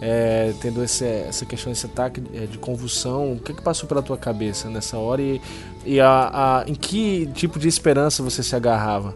É, 0.02 0.52
tendo 0.60 0.84
esse, 0.84 1.06
essa 1.06 1.45
questão, 1.45 1.72
esse 1.72 1.86
ataque 1.86 2.24
é, 2.34 2.47
de 2.47 2.58
convulsão, 2.58 3.34
o 3.34 3.39
que, 3.39 3.54
que 3.54 3.62
passou 3.62 3.88
pela 3.88 4.02
tua 4.02 4.18
cabeça 4.18 4.68
nessa 4.70 4.97
hora 4.97 5.22
e, 5.22 5.39
e 5.86 5.99
a, 5.99 6.30
a- 6.34 6.64
em 6.68 6.74
que 6.74 7.28
tipo 7.36 7.60
de 7.60 7.68
esperança 7.68 8.24
você 8.24 8.41
se 8.41 8.56
agarrava? 8.56 9.14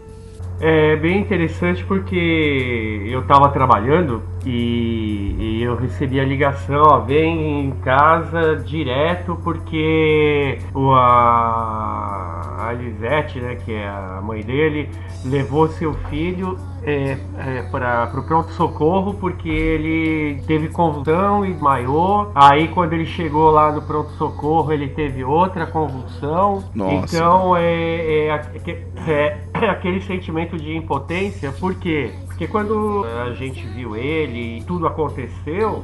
É 0.58 0.96
bem 0.96 1.18
interessante 1.20 1.84
porque 1.84 3.02
eu 3.10 3.20
estava 3.20 3.50
trabalhando 3.50 4.22
e, 4.46 5.34
e 5.38 5.62
eu 5.62 5.76
recebi 5.76 6.18
a 6.18 6.24
ligação, 6.24 6.82
ó, 6.82 7.00
vem 7.00 7.66
em 7.66 7.70
casa 7.82 8.56
direto 8.56 9.38
porque 9.44 10.58
o, 10.72 10.92
a, 10.92 12.68
a 12.68 12.72
Lisete, 12.72 13.38
né, 13.38 13.56
que 13.56 13.72
é 13.74 13.86
a 13.86 14.20
mãe 14.22 14.42
dele, 14.42 14.88
levou 15.26 15.68
seu 15.68 15.92
filho 16.08 16.58
é, 16.86 17.62
para 17.70 18.12
o 18.14 18.22
pronto-socorro 18.22 19.14
porque 19.14 19.48
ele 19.48 20.40
teve 20.46 20.68
convulsão 20.68 21.44
e 21.44 21.52
desmaiou. 21.52 22.30
Aí 22.34 22.68
quando 22.68 22.92
ele 22.92 23.06
chegou 23.06 23.50
lá 23.50 23.72
no 23.72 23.82
pronto-socorro 23.82 24.72
ele 24.72 24.88
teve 24.88 25.24
outra 25.24 25.66
convulsão. 25.66 26.62
Nossa. 26.72 27.16
Então 27.16 27.56
é, 27.56 28.28
é, 28.28 29.38
é 29.60 29.68
aquele 29.68 30.00
sentimento 30.00 30.56
de 30.56 30.76
impotência, 30.76 31.50
por 31.52 31.74
quê? 31.74 32.12
Porque 32.26 32.46
quando 32.46 33.04
a 33.26 33.32
gente 33.32 33.66
viu 33.66 33.96
ele 33.96 34.58
e 34.58 34.62
tudo 34.62 34.86
aconteceu, 34.86 35.82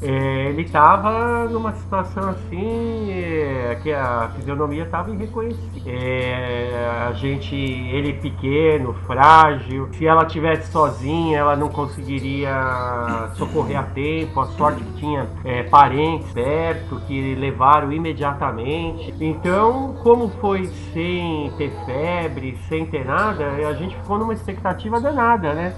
é, 0.00 0.50
ele 0.50 0.62
estava 0.62 1.48
numa 1.48 1.72
situação 1.72 2.30
assim 2.30 3.10
é, 3.10 3.78
que 3.82 3.92
a 3.92 4.30
fisionomia 4.36 4.84
estava 4.84 5.10
irreconhecível. 5.10 5.82
É, 5.86 7.06
a 7.08 7.12
gente, 7.12 7.56
ele 7.56 8.12
pequeno, 8.12 8.94
frágil. 9.06 9.88
Se 9.94 10.06
ela 10.06 10.24
tivesse 10.24 10.70
sozinha, 10.70 11.38
ela 11.38 11.56
não 11.56 11.68
conseguiria 11.68 13.30
socorrer 13.34 13.78
a 13.78 13.82
tempo. 13.82 14.38
A 14.40 14.46
sorte 14.46 14.82
que 14.84 14.92
tinha 14.94 15.28
é, 15.44 15.64
parentes 15.64 16.30
perto 16.32 17.00
que 17.06 17.34
levaram 17.34 17.92
imediatamente. 17.92 19.12
Então, 19.20 19.96
como 20.04 20.28
foi 20.40 20.66
sem 20.92 21.52
ter 21.58 21.72
febre, 21.84 22.56
sem 22.68 22.86
ter 22.86 23.04
nada, 23.04 23.48
a 23.50 23.72
gente 23.72 23.96
ficou 23.96 24.16
numa 24.16 24.32
expectativa 24.32 25.00
danada, 25.00 25.52
né? 25.54 25.74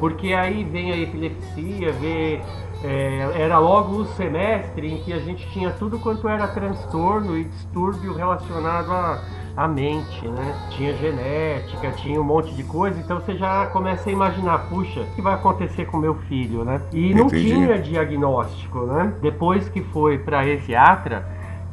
Porque 0.00 0.32
aí 0.32 0.64
vem 0.64 0.90
a 0.90 0.96
epilepsia, 0.96 1.92
vê 1.92 2.40
é, 2.82 3.42
era 3.42 3.58
logo 3.58 3.96
o 3.96 4.04
semestre 4.06 4.92
em 4.92 4.98
que 5.02 5.12
a 5.12 5.18
gente 5.18 5.46
tinha 5.50 5.70
tudo 5.70 5.98
quanto 5.98 6.28
era 6.28 6.48
transtorno 6.48 7.36
e 7.36 7.44
distúrbio 7.44 8.14
relacionado 8.14 8.90
à, 8.90 9.22
à 9.56 9.68
mente, 9.68 10.26
né? 10.26 10.68
Tinha 10.70 10.94
genética, 10.96 11.90
tinha 11.92 12.20
um 12.20 12.24
monte 12.24 12.54
de 12.54 12.62
coisa, 12.62 12.98
então 12.98 13.20
você 13.20 13.36
já 13.36 13.66
começa 13.66 14.08
a 14.08 14.12
imaginar, 14.12 14.68
puxa, 14.68 15.00
o 15.00 15.14
que 15.14 15.20
vai 15.20 15.34
acontecer 15.34 15.84
com 15.86 15.98
meu 15.98 16.14
filho, 16.28 16.64
né? 16.64 16.80
E 16.92 17.14
não 17.14 17.26
Entendi. 17.26 17.52
tinha 17.52 17.78
diagnóstico, 17.78 18.86
né? 18.86 19.12
Depois 19.20 19.68
que 19.68 19.82
foi 19.82 20.18
para 20.18 20.42
psiquiatra, 20.42 21.26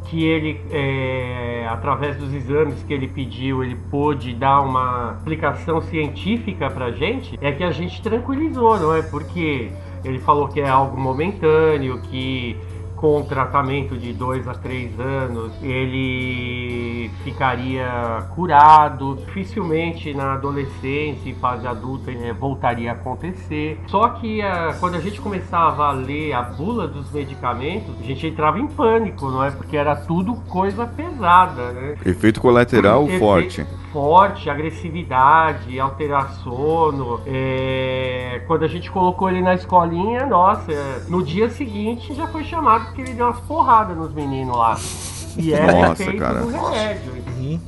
que 0.05 0.25
ele, 0.25 0.61
é, 0.71 1.67
através 1.69 2.15
dos 2.15 2.33
exames 2.33 2.81
que 2.83 2.93
ele 2.93 3.07
pediu, 3.07 3.63
ele 3.63 3.75
pôde 3.89 4.33
dar 4.33 4.61
uma 4.61 5.15
explicação 5.17 5.81
científica 5.81 6.69
pra 6.69 6.91
gente, 6.91 7.37
é 7.41 7.51
que 7.51 7.63
a 7.63 7.71
gente 7.71 8.01
tranquilizou, 8.01 8.79
não 8.79 8.95
é? 8.95 9.01
Porque 9.01 9.71
ele 10.07 10.19
falou 10.19 10.47
que 10.47 10.59
é 10.61 10.67
algo 10.69 10.99
momentâneo, 10.99 11.99
que 12.01 12.57
com 12.97 13.21
tratamento 13.21 13.95
de 13.95 14.11
dois 14.11 14.47
a 14.47 14.55
três 14.55 14.99
anos 14.99 15.53
ele 15.61 17.11
ficaria 17.23 17.87
curado. 18.35 19.15
Dificilmente 19.27 20.13
na 20.13 20.33
adolescência 20.33 21.29
e 21.29 21.33
fase 21.35 21.67
adulta 21.67 22.11
eh, 22.11 22.33
voltaria 22.33 22.91
a 22.91 22.93
acontecer. 22.95 23.79
Só 23.87 24.09
que 24.09 24.41
ah, 24.41 24.75
quando 24.79 24.95
a 24.95 24.99
gente 24.99 25.21
começava 25.21 25.85
a 25.85 25.91
ler 25.91 26.33
a 26.33 26.41
bula 26.41 26.87
dos 26.87 27.11
medicamentos, 27.11 27.93
a 27.99 28.03
gente 28.03 28.25
entrava 28.25 28.59
em 28.59 28.67
pânico, 28.67 29.29
não 29.29 29.43
é? 29.43 29.51
Porque 29.51 29.77
era 29.77 29.95
tudo 29.95 30.35
coisa 30.47 30.85
pesada, 30.87 31.71
né? 31.73 31.95
Efeito 32.03 32.41
colateral 32.41 33.05
Efe- 33.05 33.19
forte. 33.19 33.65
Forte, 33.97 34.47
agressividade, 34.47 35.79
alterar 35.79 36.31
sono. 36.43 37.19
É... 37.25 38.43
Quando 38.45 38.63
a 38.63 38.67
gente 38.67 38.91
colocou 38.91 39.27
ele 39.27 39.41
na 39.41 39.55
escolinha, 39.55 40.23
nossa, 40.27 40.71
no 41.09 41.23
dia 41.23 41.49
seguinte 41.49 42.13
já 42.13 42.27
foi 42.27 42.43
chamado 42.43 42.85
porque 42.85 43.01
ele 43.01 43.15
deu 43.15 43.25
umas 43.25 43.39
porradas 43.39 43.97
nos 43.97 44.13
meninos 44.13 44.55
lá. 44.55 44.77
E 45.35 45.51
era 45.51 45.71
Nossa, 45.71 46.03
efeito 46.03 46.19
cara. 46.19 46.41
do 46.41 46.47
remédio. 46.47 47.17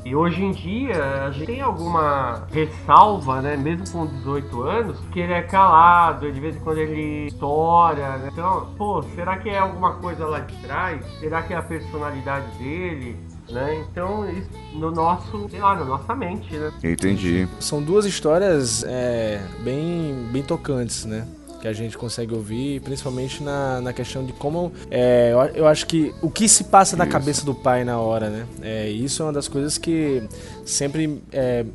E 0.03 0.15
hoje 0.15 0.43
em 0.43 0.51
dia 0.51 1.25
a 1.25 1.31
gente 1.31 1.45
tem 1.47 1.61
alguma 1.61 2.47
ressalva, 2.51 3.41
né? 3.41 3.55
Mesmo 3.55 3.89
com 3.91 4.05
18 4.05 4.61
anos, 4.63 4.99
que 5.11 5.19
ele 5.19 5.33
é 5.33 5.41
calado, 5.41 6.31
de 6.31 6.39
vez 6.39 6.55
em 6.55 6.59
quando 6.59 6.77
ele 6.77 7.27
estoura, 7.27 8.17
né? 8.17 8.29
Então, 8.31 8.67
pô, 8.77 9.01
será 9.15 9.37
que 9.37 9.49
é 9.49 9.59
alguma 9.59 9.93
coisa 9.93 10.25
lá 10.27 10.39
de 10.39 10.55
trás? 10.57 11.03
Será 11.19 11.41
que 11.41 11.53
é 11.53 11.57
a 11.57 11.61
personalidade 11.61 12.47
dele? 12.57 13.17
Né? 13.51 13.83
Então, 13.89 14.29
isso 14.29 14.47
no 14.73 14.91
nosso, 14.91 15.47
sei 15.49 15.59
lá, 15.59 15.75
na 15.75 15.85
nossa 15.85 16.15
mente, 16.15 16.55
né? 16.55 16.71
Entendi. 16.83 17.47
São 17.59 17.81
duas 17.81 18.05
histórias 18.05 18.83
é, 18.83 19.41
bem, 19.61 20.27
bem 20.31 20.43
tocantes, 20.43 21.05
né? 21.05 21.27
Que 21.59 21.67
a 21.67 21.73
gente 21.73 21.97
consegue 21.97 22.33
ouvir, 22.33 22.79
principalmente 22.81 23.43
na, 23.43 23.81
na 23.81 23.91
questão 23.91 24.23
de 24.23 24.31
como. 24.31 24.71
é, 24.89 25.31
eu, 25.33 25.39
eu 25.63 25.67
acho 25.67 25.85
que 25.87 26.13
o 26.21 26.29
que 26.29 26.47
se 26.47 26.65
passa 26.65 26.95
na 26.95 27.03
Isso. 27.03 27.11
cabeça 27.11 27.45
do 27.45 27.53
pai 27.53 27.83
na 27.83 27.99
hora, 27.99 28.29
né? 28.29 28.45
É, 28.61 28.87
isso 28.87 29.21
é 29.21 29.25
uma 29.25 29.33
das 29.33 29.47
coisas 29.47 29.77
que 29.77 30.23
sempre 30.63 31.21
é, 31.33 31.65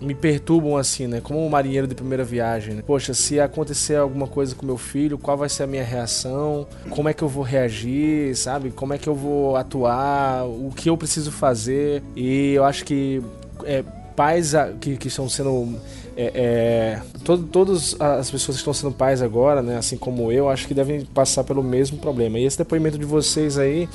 me 0.00 0.14
perturbam 0.14 0.76
assim, 0.76 1.06
né? 1.06 1.20
Como 1.20 1.44
um 1.44 1.48
marinheiro 1.48 1.86
de 1.86 1.94
primeira 1.94 2.24
viagem. 2.24 2.74
Né? 2.74 2.82
Poxa, 2.86 3.14
se 3.14 3.40
acontecer 3.40 3.96
alguma 3.96 4.26
coisa 4.26 4.54
com 4.54 4.64
meu 4.64 4.78
filho, 4.78 5.18
qual 5.18 5.36
vai 5.36 5.48
ser 5.48 5.64
a 5.64 5.66
minha 5.66 5.84
reação? 5.84 6.66
Como 6.90 7.08
é 7.08 7.14
que 7.14 7.22
eu 7.22 7.28
vou 7.28 7.42
reagir, 7.42 8.36
sabe? 8.36 8.70
Como 8.70 8.92
é 8.92 8.98
que 8.98 9.08
eu 9.08 9.14
vou 9.14 9.56
atuar? 9.56 10.46
O 10.46 10.72
que 10.74 10.88
eu 10.88 10.96
preciso 10.96 11.32
fazer? 11.32 12.02
E 12.14 12.52
eu 12.52 12.64
acho 12.64 12.84
que 12.84 13.22
é, 13.64 13.82
pais 14.14 14.52
que, 14.80 14.96
que 14.96 15.08
estão 15.08 15.28
sendo. 15.28 15.76
É, 16.16 16.32
é, 16.34 17.02
todo, 17.24 17.44
todas 17.44 17.94
as 18.00 18.28
pessoas 18.28 18.56
que 18.56 18.60
estão 18.60 18.74
sendo 18.74 18.92
pais 18.92 19.22
agora, 19.22 19.62
né, 19.62 19.76
assim 19.76 19.96
como 19.96 20.32
eu, 20.32 20.48
acho 20.48 20.66
que 20.66 20.74
devem 20.74 21.04
passar 21.04 21.44
pelo 21.44 21.62
mesmo 21.62 21.98
problema. 21.98 22.38
E 22.38 22.44
esse 22.44 22.58
depoimento 22.58 22.98
de 22.98 23.04
vocês 23.04 23.56
aí 23.56 23.88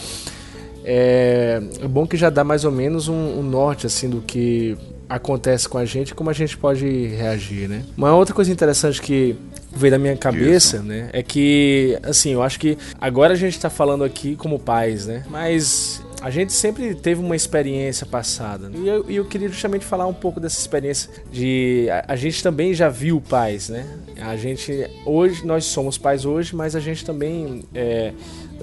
é, 0.86 1.62
é 1.82 1.88
bom 1.88 2.08
que 2.08 2.16
já 2.16 2.30
dá 2.30 2.44
mais 2.44 2.64
ou 2.64 2.72
menos 2.72 3.10
um, 3.10 3.40
um 3.40 3.44
norte 3.44 3.88
assim 3.88 4.10
do 4.10 4.22
que 4.22 4.78
acontece 5.16 5.70
com 5.70 5.78
a 5.78 5.86
gente 5.86 6.14
como 6.16 6.30
a 6.30 6.34
gente 6.34 6.58
pode 6.58 6.86
reagir, 7.08 7.70
né? 7.70 7.84
Uma 7.96 8.16
outra 8.16 8.34
coisa 8.34 8.52
interessante 8.52 9.02
que 9.02 9.36
veio 9.76 9.92
da 9.92 10.00
minha 10.00 10.16
cabeça, 10.16 10.82
né, 10.82 11.10
é 11.14 11.24
que 11.24 11.98
assim, 12.04 12.32
eu 12.32 12.44
acho 12.44 12.60
que 12.60 12.78
agora 13.02 13.34
a 13.34 13.36
gente 13.36 13.60
tá 13.60 13.70
falando 13.70 14.04
aqui 14.04 14.36
como 14.36 14.60
pais, 14.60 15.08
né? 15.08 15.24
Mas 15.30 16.02
a 16.22 16.30
gente 16.30 16.54
sempre 16.54 16.96
teve 16.96 17.22
uma 17.22 17.36
experiência 17.36 18.06
passada. 18.06 18.70
né? 18.70 18.78
E 18.80 18.88
eu, 18.88 19.10
eu 19.10 19.26
queria 19.26 19.50
justamente 19.50 19.84
falar 19.84 20.08
um 20.08 20.14
pouco 20.14 20.40
dessa 20.40 20.58
experiência 20.58 21.10
de. 21.32 21.88
A, 21.92 22.14
a 22.14 22.16
gente 22.16 22.42
também 22.42 22.74
já 22.74 22.88
viu 22.88 23.20
pais, 23.20 23.68
né? 23.68 23.86
A 24.22 24.38
gente. 24.38 24.90
Hoje, 25.06 25.46
nós 25.46 25.66
somos 25.66 25.98
pais 25.98 26.24
hoje, 26.24 26.56
mas 26.56 26.78
a 26.78 26.80
gente 26.80 27.04
também 27.04 27.64
é, 27.76 28.14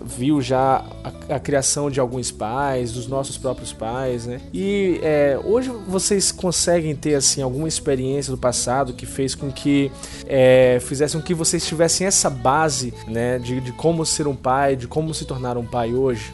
viu 0.02 0.40
já 0.40 0.84
a, 1.04 1.34
a 1.36 1.40
criação 1.40 1.90
de 1.90 2.00
alguns 2.00 2.30
pais, 2.30 2.92
dos 2.92 3.06
nossos 3.06 3.36
próprios 3.36 3.72
pais, 3.72 4.26
né? 4.26 4.40
E 4.52 5.00
é, 5.02 5.38
hoje 5.44 5.70
vocês 5.86 6.32
conseguem 6.32 6.94
ter, 6.94 7.14
assim, 7.14 7.42
alguma 7.42 7.68
experiência 7.68 8.30
do 8.30 8.38
passado 8.38 8.92
que 8.92 9.06
fez 9.06 9.34
com 9.34 9.50
que 9.50 9.90
é, 10.26 10.78
fizesse 10.80 11.16
com 11.16 11.22
que 11.22 11.34
vocês 11.34 11.66
tivessem 11.66 12.06
essa 12.06 12.30
base, 12.30 12.94
né? 13.06 13.38
De, 13.38 13.60
de 13.60 13.72
como 13.72 14.04
ser 14.06 14.26
um 14.26 14.36
pai, 14.36 14.76
de 14.76 14.86
como 14.86 15.12
se 15.14 15.24
tornar 15.24 15.56
um 15.56 15.66
pai 15.66 15.92
hoje? 15.92 16.32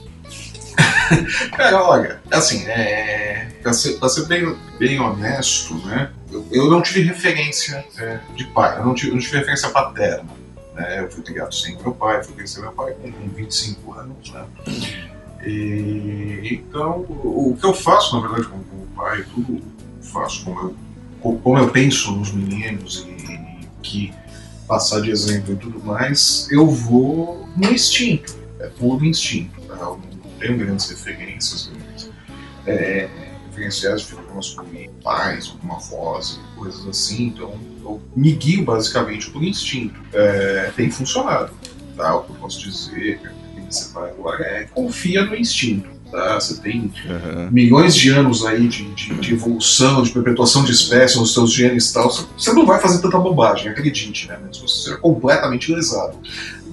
Cara, 1.57 1.83
olha, 1.85 2.21
assim, 2.31 2.65
é, 2.67 3.49
pra 3.63 3.73
ser, 3.73 3.95
pra 3.95 4.09
ser 4.09 4.27
bem, 4.27 4.57
bem 4.79 5.01
honesto, 5.01 5.75
né? 5.87 6.11
Eu, 6.31 6.47
eu 6.51 6.71
não 6.71 6.83
tive 6.83 7.03
referência 7.03 7.85
é, 7.99 8.19
de 8.35 8.45
pai, 8.47 8.79
eu 8.79 8.85
não 8.85 8.95
tive, 8.95 9.13
não 9.13 9.19
tive 9.19 9.39
referência 9.39 9.69
paterna. 9.71 10.29
Né? 10.77 11.01
Eu 11.01 11.11
fui 11.11 11.23
criado 11.25 11.53
sem 11.55 11.77
meu 11.79 11.93
pai, 11.93 12.23
fui 12.23 12.35
conhecer 12.35 12.61
meu 12.61 12.71
pai 12.73 12.93
com 12.95 13.11
25 13.31 13.93
anos, 13.95 14.31
né? 14.31 14.45
E, 15.45 16.49
então, 16.61 17.01
o, 17.09 17.57
que 17.59 17.67
eu 17.67 17.75
faço, 17.75 18.15
na 18.21 18.27
verdade, 18.27 18.49
como, 18.49 18.63
como 18.65 18.87
pai, 18.95 19.25
tudo 19.35 19.63
faço 20.03 20.45
como 20.45 20.61
eu, 20.61 20.77
co- 21.21 21.37
como 21.39 21.59
eu 21.59 21.71
penso 21.71 22.13
nos 22.13 22.33
meninos 22.33 23.05
e, 23.07 23.11
e 23.11 23.67
que 23.83 24.15
passar 24.67 25.01
de 25.01 25.11
exemplo 25.11 25.53
e 25.53 25.57
tudo 25.57 25.83
mais, 25.85 26.49
eu 26.51 26.67
vou 26.69 27.49
no 27.57 27.71
instinto, 27.71 28.37
é 28.61 28.67
puro 28.69 29.05
instinto. 29.05 29.61
Tá? 29.63 29.75
Eu 29.77 30.01
não 30.23 30.31
tenho 30.39 30.59
grandes 30.59 30.89
referências, 30.91 31.71
é, 32.67 33.09
de 33.57 34.05
figura 34.05 34.35
masculina, 34.35 34.93
pais, 35.03 35.49
alguma 35.51 35.79
voz, 35.79 36.39
coisas 36.57 36.87
assim, 36.87 37.27
então 37.29 37.55
eu 37.83 38.01
me 38.15 38.33
guio 38.33 38.65
basicamente 38.65 39.31
por 39.31 39.43
instinto. 39.43 39.99
É, 40.13 40.71
tem 40.77 40.91
funcionado, 40.91 41.53
tá? 41.97 42.17
O 42.17 42.23
que 42.25 42.31
eu 42.31 42.37
posso 42.37 42.61
dizer, 42.61 43.19
que 43.21 43.61
você 43.75 43.93
vai 43.93 44.11
agora 44.11 44.45
é 44.45 44.65
confia 44.65 45.25
no 45.25 45.35
instinto. 45.35 45.97
Tá? 46.11 46.35
Você 46.39 46.61
tem 46.61 46.93
milhões 47.51 47.95
de 47.97 48.11
anos 48.11 48.47
aí 48.47 48.69
de, 48.69 48.85
de, 48.95 49.13
de 49.17 49.35
evolução, 49.35 50.05
de 50.05 50.11
perpetuação 50.13 50.65
de 50.65 50.71
espécie 50.71 51.19
nos 51.19 51.35
seus 51.35 51.53
genes 51.53 51.91
e 51.91 51.95
tal, 51.95 52.09
você- 52.37 52.53
não 52.53 52.65
vai 52.65 52.81
fazer 52.81 53.03
tanta 53.03 53.19
bobagem, 53.19 53.69
acredite, 53.71 54.29
né? 54.29 54.39
Você 54.53 54.69
ser 54.91 54.99
completamente 54.99 55.73
lesado. 55.75 56.17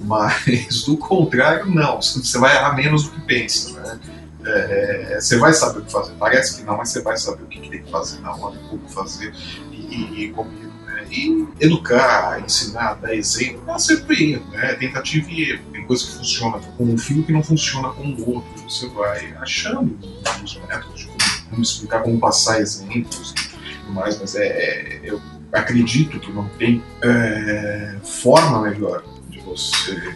Mas, 0.04 0.82
do 0.86 0.96
contrário, 0.96 1.66
não. 1.66 2.00
Você 2.00 2.38
vai 2.38 2.54
errar 2.56 2.76
menos 2.76 3.04
do 3.04 3.10
que 3.10 3.20
pensa, 3.22 3.72
né? 3.80 3.98
É, 4.46 5.18
você 5.20 5.38
vai 5.38 5.52
saber 5.52 5.80
o 5.80 5.84
que 5.84 5.92
fazer. 5.92 6.12
Parece 6.18 6.56
que 6.56 6.62
não, 6.64 6.76
mas 6.76 6.90
você 6.90 7.02
vai 7.02 7.16
saber 7.16 7.42
o 7.44 7.46
que 7.46 7.68
tem 7.68 7.82
que 7.82 7.90
fazer 7.90 8.20
na 8.20 8.34
hora, 8.34 8.58
como 8.68 8.88
fazer 8.88 9.32
e, 9.72 9.76
e, 9.76 10.24
e 10.24 10.30
como 10.32 10.50
né? 10.94 11.04
E 11.10 11.48
educar, 11.60 12.40
ensinar, 12.44 12.94
dar 12.94 13.14
exemplo, 13.14 13.62
é 13.70 13.78
sempre 13.78 14.32
erro, 14.32 14.50
né? 14.50 14.74
Tentativa 14.74 15.30
e 15.30 15.50
erro. 15.50 15.64
Tem 15.72 15.84
coisa 15.86 16.04
que 16.04 16.12
funciona 16.12 16.58
com 16.58 16.84
um 16.84 16.98
filho 16.98 17.24
que 17.24 17.32
não 17.32 17.42
funciona 17.42 17.88
com 17.90 18.02
o 18.02 18.34
outro. 18.34 18.50
Você 18.68 18.88
vai 18.88 19.32
achando 19.40 19.98
os 20.42 20.56
métodos 20.56 21.04
como, 21.04 21.18
como 21.50 21.62
explicar, 21.62 22.02
como 22.02 22.18
passar 22.18 22.60
exemplos 22.60 23.32
e 23.32 23.78
tudo 23.78 23.92
mais, 23.92 24.18
mas 24.18 24.34
é, 24.34 24.46
é- 24.46 25.00
eu 25.04 25.20
acredito 25.52 26.18
que 26.18 26.32
não 26.32 26.48
tem 26.50 26.82
é, 27.02 27.96
forma 28.02 28.62
melhor 28.62 29.04
de 29.28 29.40
você 29.40 30.14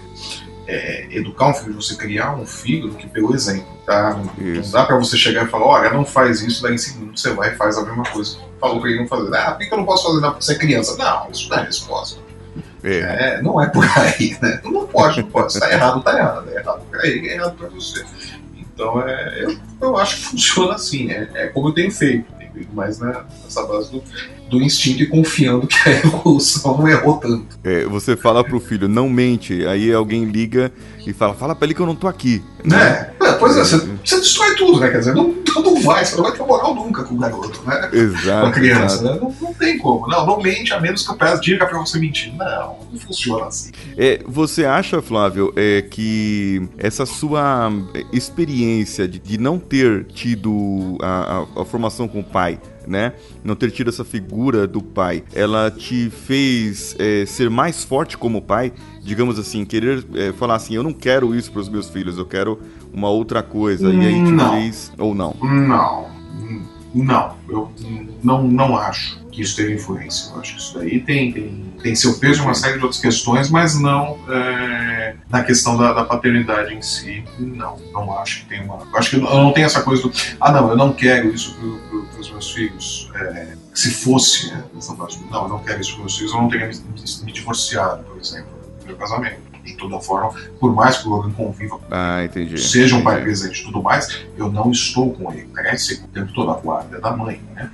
é, 0.69 1.07
educar 1.11 1.49
um 1.49 1.55
filho, 1.55 1.81
você 1.81 1.97
criar 1.97 2.37
um 2.37 2.45
filho 2.45 2.91
que 2.91 3.09
pelo 3.09 3.35
exemplo, 3.35 3.67
tá? 3.87 4.11
Não, 4.11 4.31
não 4.37 4.71
dá 4.71 4.85
pra 4.85 4.97
você 4.97 5.17
chegar 5.17 5.47
e 5.47 5.49
falar, 5.49 5.65
olha, 5.65 5.91
não 5.91 6.05
faz 6.05 6.43
isso, 6.43 6.63
daí 6.63 6.75
em 6.75 6.79
segundo 6.79 7.19
você 7.19 7.33
vai 7.33 7.55
e 7.55 7.57
faz 7.57 7.79
a 7.79 7.85
mesma 7.87 8.05
coisa. 8.05 8.37
Falou 8.61 8.79
pra 8.79 8.91
ele 8.91 9.01
não 9.01 9.09
fazer. 9.09 9.35
Ah, 9.35 9.53
por 9.53 9.67
que 9.67 9.73
eu 9.73 9.79
não 9.79 9.87
posso 9.87 10.05
fazer 10.05 10.21
nada 10.21 10.33
porque 10.35 10.45
você 10.45 10.53
é 10.53 10.59
criança? 10.59 10.97
Não, 10.97 11.31
isso 11.31 11.49
não 11.49 11.59
é 11.59 11.63
resposta. 11.63 12.21
É, 12.85 13.43
não 13.43 13.61
é 13.61 13.67
por 13.67 13.85
aí, 13.99 14.37
né? 14.43 14.61
Não 14.63 14.87
pode, 14.87 15.23
não 15.23 15.31
pode. 15.31 15.55
Se 15.55 15.61
tá 15.61 15.73
errado, 15.73 16.03
tá 16.03 16.17
errado. 16.17 16.51
É 16.51 16.61
errado 16.61 16.83
pra 16.91 17.07
ele, 17.07 17.29
é 17.29 17.35
errado 17.35 17.57
pra 17.57 17.69
você. 17.69 18.05
Então, 18.55 19.01
é, 19.09 19.45
eu, 19.45 19.59
eu 19.81 19.97
acho 19.97 20.17
que 20.17 20.23
funciona 20.27 20.75
assim. 20.75 21.11
É, 21.11 21.29
é 21.35 21.47
como 21.49 21.69
eu 21.69 21.73
tenho 21.73 21.91
feito. 21.91 22.27
Mais 22.73 22.99
na, 22.99 23.25
nessa 23.45 23.65
base 23.67 23.93
do, 23.93 24.03
do 24.49 24.63
instinto 24.63 25.03
e 25.03 25.07
confiando 25.07 25.67
que 25.67 25.77
a 25.89 25.93
evolução 26.05 26.79
não 26.79 26.89
errou 26.89 27.19
tanto. 27.19 27.59
É, 27.63 27.85
você 27.85 28.17
fala 28.17 28.43
pro 28.43 28.61
filho, 28.61 28.89
não 28.89 29.09
mente, 29.09 29.67
aí 29.67 29.93
alguém 29.93 30.25
liga 30.25 30.73
e 31.07 31.13
fala, 31.13 31.35
fala 31.35 31.55
pra 31.55 31.67
ele 31.67 31.75
que 31.75 31.81
eu 31.81 31.87
não 31.87 31.97
tô 31.97 32.09
aqui. 32.09 32.43
Né? 32.65 33.11
Pois 33.39 33.57
é, 33.57 33.65
você, 33.65 33.77
você 34.05 34.17
destrói 34.19 34.55
tudo, 34.57 34.81
né? 34.81 34.91
Quer 34.91 34.99
dizer, 34.99 35.15
não, 35.15 35.35
não 35.63 35.81
vai, 35.83 36.05
você 36.05 36.17
não 36.17 36.23
vai 36.25 36.33
ter 36.33 36.43
moral 36.45 36.75
nunca 36.75 37.05
com 37.05 37.15
o 37.15 37.19
garoto, 37.19 37.61
né? 37.67 37.91
Exato. 37.93 38.41
Com 38.43 38.47
a 38.47 38.53
criança, 38.53 38.95
exato. 38.97 39.05
né? 39.05 39.19
Não, 39.21 39.35
não 39.41 39.55
tem 39.55 39.79
como. 39.79 40.07
Não, 40.09 40.27
não 40.27 40.41
mente 40.41 40.73
a 40.73 40.81
menos 40.81 41.05
que 41.07 41.13
eu 41.13 41.17
peça 41.17 41.41
diga 41.41 41.67
pra 41.67 41.79
você 41.79 41.99
mentir. 41.99 42.35
Não, 42.37 42.79
não 42.93 42.99
funciona 43.01 43.47
assim. 43.47 43.71
É, 43.97 44.21
você 44.27 44.65
acha, 44.65 45.01
Flávio, 45.03 45.53
é, 45.57 45.83
que 45.83 46.69
essa 46.79 47.05
sua 47.07 47.71
experiência 48.13 49.09
de, 49.09 49.19
de 49.19 49.39
não 49.39 49.59
ter 49.59 50.05
tido 50.07 50.97
a, 51.01 51.47
a- 51.57 51.63
a 51.63 51.65
formação 51.65 52.07
com 52.07 52.21
o 52.21 52.25
pai, 52.25 52.61
né? 52.87 53.13
Não 53.45 53.55
ter 53.55 53.71
tido 53.71 53.89
essa 53.91 54.05
figura 54.05 54.67
do 54.67 54.83
pai, 54.83 55.23
ela 55.35 55.71
te 55.71 56.11
fez 56.11 56.95
é, 56.99 57.25
ser 57.27 57.49
mais 57.51 57.85
forte 57.85 58.17
como 58.19 58.41
pai? 58.43 58.73
Digamos 59.03 59.39
assim, 59.39 59.65
querer 59.65 60.05
é, 60.15 60.33
falar 60.33 60.57
assim, 60.57 60.75
eu 60.75 60.83
não 60.83 60.93
quero 60.93 61.35
isso 61.35 61.51
para 61.51 61.61
os 61.63 61.69
meus 61.69 61.89
filhos, 61.89 62.19
eu 62.19 62.27
quero 62.27 62.59
uma 62.93 63.09
outra 63.09 63.43
coisa. 63.43 63.93
E 63.93 64.01
aí 64.01 64.25
te 64.25 64.31
Não. 64.31 64.53
fez. 64.53 64.93
Ou 64.99 65.15
não? 65.15 65.35
Não, 65.41 66.09
não, 66.95 67.37
eu 67.49 67.71
não, 68.23 68.43
não 68.43 68.77
acho 68.77 69.19
que 69.31 69.43
isso 69.43 69.57
teve 69.57 69.75
influência. 69.75 70.33
Eu 70.33 70.41
acho 70.41 70.55
que 70.55 70.61
isso 70.61 70.79
daí 70.79 71.01
tem, 71.01 71.33
tem, 71.33 71.73
tem 71.83 71.95
seu 71.95 72.19
peso 72.19 72.41
em 72.41 72.45
uma 72.45 72.55
série 72.55 72.79
de 72.79 72.83
outras 72.83 73.01
questões, 73.01 73.51
mas 73.51 73.79
não 73.79 74.19
é, 74.29 75.15
na 75.31 75.45
questão 75.45 75.77
da, 75.77 75.93
da 75.93 76.05
paternidade 76.05 76.75
em 76.75 76.83
si. 76.83 77.25
Não, 77.39 77.77
não 77.93 78.19
acho 78.19 78.41
que 78.41 78.47
tem 78.47 78.65
uma. 78.65 78.79
Acho 78.95 79.11
que 79.11 79.17
eu 79.17 79.21
não 79.21 79.53
tenho 79.53 79.67
essa 79.67 79.83
coisa 79.83 80.03
do. 80.03 80.13
Ah, 80.41 80.51
não, 80.51 80.71
eu 80.71 80.77
não 80.77 80.93
quero 80.93 81.33
isso 81.33 81.57
para 81.57 82.21
os 82.21 82.31
meus 82.31 82.51
filhos. 82.51 83.11
É, 83.15 83.55
se 83.75 83.91
fosse 83.91 84.51
é, 84.51 84.95
parte, 84.97 85.21
não, 85.31 85.43
eu 85.43 85.49
não 85.49 85.59
quero 85.61 85.81
isso 85.81 85.93
para 85.93 86.01
meus 86.01 86.17
filhos, 86.17 86.33
eu 86.33 86.41
não 86.41 86.49
teria 86.49 86.67
me, 86.67 86.75
me 87.25 87.33
divorciado, 87.33 88.03
por 88.05 88.19
exemplo, 88.19 88.51
do 88.81 88.87
meu 88.87 88.97
casamento. 88.97 89.48
De 89.69 89.77
toda 89.77 90.01
forma, 90.01 90.33
por 90.59 90.75
mais 90.75 90.99
que 90.99 91.07
o 91.07 91.11
Logan 91.11 91.31
conviva 91.33 91.79
Ah, 91.91 92.25
entendi. 92.25 92.59
seja 92.59 92.97
um 92.97 93.03
pai 93.03 93.21
presente 93.23 93.61
e 93.61 93.65
tudo 93.65 93.83
mais, 93.83 94.25
eu 94.37 94.51
não 94.51 94.71
estou 94.71 95.13
com 95.13 95.31
ele. 95.33 95.47
Cresce 95.49 96.03
o 96.05 96.09
tempo 96.09 96.33
todo 96.33 96.51
a 96.51 96.55
guarda 96.55 97.01
da 97.01 97.15
mãe, 97.17 97.41
né? 97.55 97.71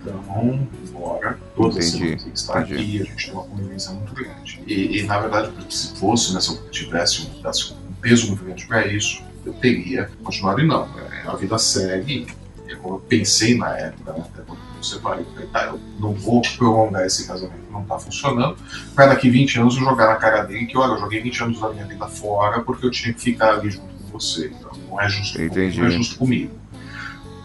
Então, 0.00 0.66
embora 0.88 1.38
toda 1.54 1.78
Entendi, 1.78 2.14
essa 2.14 2.28
está 2.30 2.60
entendi. 2.62 2.74
aqui, 2.74 3.02
a 3.02 3.04
gente 3.04 3.24
tem 3.26 3.34
uma 3.34 3.44
convivência 3.44 3.92
muito 3.92 4.14
grande. 4.14 4.60
E, 4.66 4.98
e, 4.98 5.02
na 5.04 5.18
verdade, 5.20 5.52
se 5.70 5.94
fosse, 5.96 6.34
né, 6.34 6.40
se 6.40 6.50
eu 6.50 6.70
tivesse, 6.70 7.22
um- 7.22 7.30
tivesse 7.30 7.72
um 7.72 7.92
peso 8.00 8.26
muito 8.28 8.42
grande 8.44 8.66
para 8.66 8.86
isso, 8.88 9.22
eu 9.44 9.52
teria 9.54 10.10
continuado 10.24 10.60
e 10.60 10.66
não. 10.66 10.88
É, 10.98 11.28
A 11.28 11.36
vida 11.36 11.56
segue. 11.58 12.26
Eu 12.68 13.02
pensei 13.08 13.56
na 13.56 13.76
época, 13.76 14.12
né, 14.12 14.24
até 14.32 14.42
quando 14.42 14.58
separei, 14.84 15.24
eu 15.24 15.30
falei, 15.32 15.46
tá, 15.48 15.64
eu 15.66 15.80
não 15.98 16.12
vou 16.14 16.42
prolongar 16.56 17.04
esse 17.06 17.26
casamento, 17.26 17.62
não 17.70 17.84
tá 17.84 17.98
funcionando. 17.98 18.56
Para 18.94 19.06
daqui 19.06 19.30
20 19.30 19.60
anos 19.60 19.76
eu 19.76 19.80
jogar 19.82 20.06
na 20.08 20.16
cara 20.16 20.42
dele 20.42 20.66
que, 20.66 20.76
olha, 20.76 20.92
eu 20.92 20.98
joguei 20.98 21.20
20 21.20 21.42
anos 21.44 21.60
da 21.60 21.70
minha 21.70 21.84
vida 21.86 22.06
fora 22.08 22.60
porque 22.60 22.86
eu 22.86 22.90
tinha 22.90 23.12
que 23.14 23.20
ficar 23.20 23.54
ali 23.54 23.70
junto 23.70 23.86
com 23.94 24.18
você. 24.18 24.46
Então 24.58 24.70
não 24.88 25.00
é 25.00 25.08
justo, 25.08 25.38
comigo, 25.38 25.54
não 25.80 25.86
é 25.86 25.90
justo 25.90 26.18
comigo. 26.18 26.54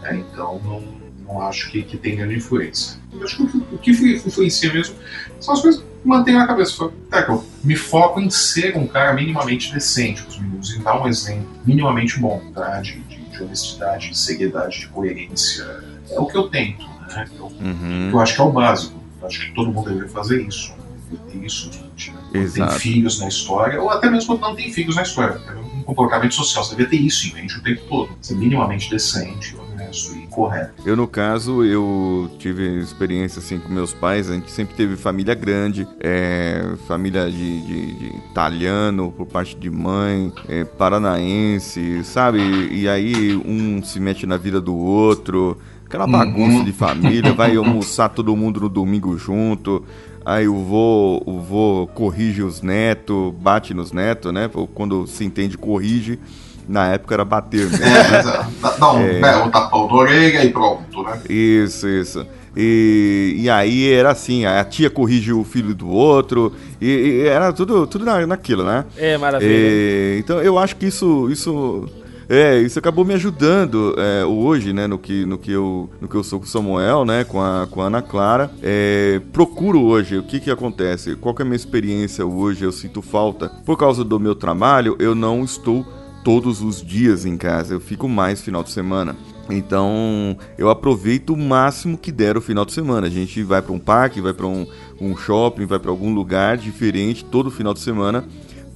É, 0.04 0.14
então 0.14 0.60
não, 0.64 0.82
não 1.26 1.42
acho 1.42 1.70
que, 1.70 1.82
que 1.82 1.96
tem 1.96 2.16
grande 2.16 2.36
influência. 2.36 2.98
Eu 3.12 3.22
acho 3.24 3.36
que 3.46 3.56
o 3.74 3.78
que- 3.78 3.90
influencia 4.26 4.72
mesmo 4.72 4.94
são 5.40 5.54
as 5.54 5.60
coisas 5.62 5.80
que 5.80 5.86
eu 5.86 5.98
mantenho 6.04 6.38
na 6.38 6.46
cabeça. 6.46 6.90
Tá, 7.10 7.20
eu 7.28 7.44
me 7.64 7.74
foco 7.76 8.20
em 8.20 8.30
ser 8.30 8.76
um 8.76 8.86
cara 8.86 9.12
minimamente 9.12 9.72
decente 9.72 10.22
com 10.22 10.28
os 10.30 10.38
meninos, 10.38 10.74
em 10.76 10.80
dar 10.80 11.00
um 11.02 11.06
exemplo 11.08 11.48
minimamente 11.64 12.18
bom, 12.18 12.40
tá? 12.54 12.80
De, 12.80 12.98
de, 13.00 13.16
de 13.30 13.42
honestidade, 13.42 14.10
de 14.10 14.18
seriedade, 14.18 14.80
de 14.80 14.88
coerência. 14.88 15.64
É 16.10 16.18
o 16.18 16.26
que 16.26 16.36
eu 16.36 16.48
tento, 16.48 16.86
né? 17.08 17.24
Eu, 17.38 17.46
Uhum. 17.46 18.10
eu 18.12 18.20
acho 18.20 18.34
que 18.34 18.40
é 18.40 18.44
o 18.44 18.50
básico. 18.52 18.98
Eu 19.20 19.26
acho 19.26 19.40
que 19.46 19.54
todo 19.54 19.72
mundo 19.72 19.88
deveria 19.88 20.08
fazer 20.08 20.42
isso. 20.42 20.72
Ter 21.32 21.38
isso, 21.44 21.70
gente. 21.72 22.12
Exato. 22.34 22.70
tem 22.72 22.80
filhos 22.80 23.18
na 23.18 23.28
história, 23.28 23.80
ou 23.80 23.88
até 23.88 24.10
mesmo 24.10 24.36
quando 24.38 24.50
não 24.50 24.54
tem 24.56 24.70
filhos 24.70 24.94
na 24.96 25.02
história. 25.02 25.40
É 25.48 25.54
um 25.78 25.82
comportamento 25.82 26.34
social. 26.34 26.62
Você 26.62 26.76
deveria 26.76 26.98
ter 26.98 27.04
isso 27.04 27.26
em 27.28 27.32
mente 27.32 27.56
o 27.58 27.62
tempo 27.62 27.80
todo. 27.88 28.10
Ser 28.20 28.34
minimamente 28.34 28.90
decente, 28.90 29.56
honesto 29.56 30.14
e 30.14 30.26
correto. 30.26 30.74
Eu, 30.84 30.94
no 30.94 31.08
caso, 31.08 31.64
eu 31.64 32.30
tive 32.38 32.78
experiência 32.80 33.38
assim 33.38 33.58
com 33.58 33.70
meus 33.72 33.94
pais. 33.94 34.30
A 34.30 34.34
gente 34.34 34.50
sempre 34.50 34.74
teve 34.74 34.96
família 34.98 35.34
grande, 35.34 35.88
é, 36.00 36.74
família 36.86 37.30
de, 37.30 37.60
de- 37.62 37.92
de 37.94 38.06
italiano 38.30 39.10
por 39.16 39.24
parte 39.26 39.56
de 39.56 39.70
mãe, 39.70 40.30
é, 40.46 40.64
paranaense, 40.64 42.04
sabe? 42.04 42.38
E 42.70 42.86
aí 42.88 43.34
um 43.46 43.82
se 43.82 43.98
mete 43.98 44.26
na 44.26 44.36
vida 44.36 44.60
do 44.60 44.76
outro. 44.76 45.58
Aquela 45.88 46.06
bagunça 46.06 46.62
de 46.64 46.72
família, 46.72 47.32
vai 47.32 47.56
almoçar 47.58 48.10
todo 48.10 48.36
mundo 48.36 48.60
no 48.60 48.68
domingo 48.68 49.16
junto. 49.16 49.82
Aí 50.24 50.46
o 50.46 50.56
vô, 50.56 51.22
o 51.24 51.40
vô 51.40 51.88
corrige 51.94 52.42
os 52.42 52.60
netos, 52.60 53.32
bate 53.40 53.72
nos 53.72 53.90
netos, 53.90 54.30
né? 54.32 54.50
Quando 54.74 55.06
se 55.06 55.24
entende, 55.24 55.56
corrige. 55.56 56.18
Na 56.68 56.88
época 56.88 57.14
era 57.14 57.24
bater 57.24 57.64
mesmo. 57.70 57.82
É, 57.82 58.10
né? 58.10 58.22
dá, 58.60 58.70
dá 58.78 58.92
um, 58.92 59.00
É. 59.00 59.20
né, 59.20 59.36
um 59.38 59.50
tapão 59.50 59.88
da 59.88 59.94
orelha 59.94 60.44
e 60.44 60.50
pronto, 60.52 61.02
né? 61.02 61.18
Isso, 61.30 61.88
isso. 61.88 62.26
E, 62.54 63.36
e 63.38 63.48
aí 63.48 63.90
era 63.90 64.10
assim, 64.10 64.44
a 64.44 64.62
tia 64.64 64.90
corrige 64.90 65.32
o 65.32 65.44
filho 65.44 65.74
do 65.74 65.88
outro, 65.88 66.52
e, 66.78 66.86
e 66.86 67.20
era 67.26 67.50
tudo, 67.52 67.86
tudo 67.86 68.04
na, 68.04 68.26
naquilo, 68.26 68.64
né? 68.64 68.84
É, 68.98 69.16
maravilha. 69.16 69.48
E, 69.50 70.16
então 70.18 70.42
eu 70.42 70.58
acho 70.58 70.76
que 70.76 70.84
isso, 70.86 71.30
isso, 71.30 71.88
é, 72.28 72.60
isso 72.60 72.78
acabou 72.78 73.04
me 73.04 73.14
ajudando 73.14 73.94
é, 73.96 74.24
hoje, 74.24 74.72
né, 74.72 74.86
no 74.86 74.98
que, 74.98 75.24
no, 75.24 75.38
que 75.38 75.50
eu, 75.50 75.88
no 76.00 76.06
que 76.06 76.14
eu 76.14 76.22
sou 76.22 76.38
com 76.38 76.44
o 76.44 76.48
Samuel, 76.48 77.04
né, 77.04 77.24
com 77.24 77.40
a, 77.40 77.66
com 77.70 77.80
a 77.80 77.86
Ana 77.86 78.02
Clara. 78.02 78.50
É, 78.62 79.20
procuro 79.32 79.80
hoje, 79.82 80.18
o 80.18 80.22
que 80.22 80.38
que 80.38 80.50
acontece? 80.50 81.16
Qual 81.16 81.34
que 81.34 81.40
é 81.40 81.44
a 81.44 81.46
minha 81.46 81.56
experiência 81.56 82.26
hoje? 82.26 82.64
Eu 82.64 82.72
sinto 82.72 83.00
falta. 83.00 83.48
Por 83.64 83.78
causa 83.78 84.04
do 84.04 84.20
meu 84.20 84.34
trabalho, 84.34 84.94
eu 84.98 85.14
não 85.14 85.42
estou 85.42 85.86
todos 86.22 86.60
os 86.60 86.84
dias 86.84 87.24
em 87.24 87.38
casa, 87.38 87.74
eu 87.74 87.80
fico 87.80 88.06
mais 88.06 88.42
final 88.42 88.62
de 88.62 88.70
semana. 88.70 89.16
Então 89.48 90.36
eu 90.58 90.68
aproveito 90.68 91.30
o 91.30 91.36
máximo 91.36 91.96
que 91.96 92.12
der 92.12 92.36
o 92.36 92.40
final 92.42 92.66
de 92.66 92.72
semana. 92.72 93.06
A 93.06 93.10
gente 93.10 93.42
vai 93.42 93.62
para 93.62 93.72
um 93.72 93.78
parque, 93.78 94.20
vai 94.20 94.34
para 94.34 94.46
um, 94.46 94.66
um 95.00 95.16
shopping, 95.16 95.64
vai 95.64 95.78
para 95.78 95.90
algum 95.90 96.12
lugar 96.12 96.58
diferente 96.58 97.24
todo 97.24 97.50
final 97.50 97.72
de 97.72 97.80
semana 97.80 98.26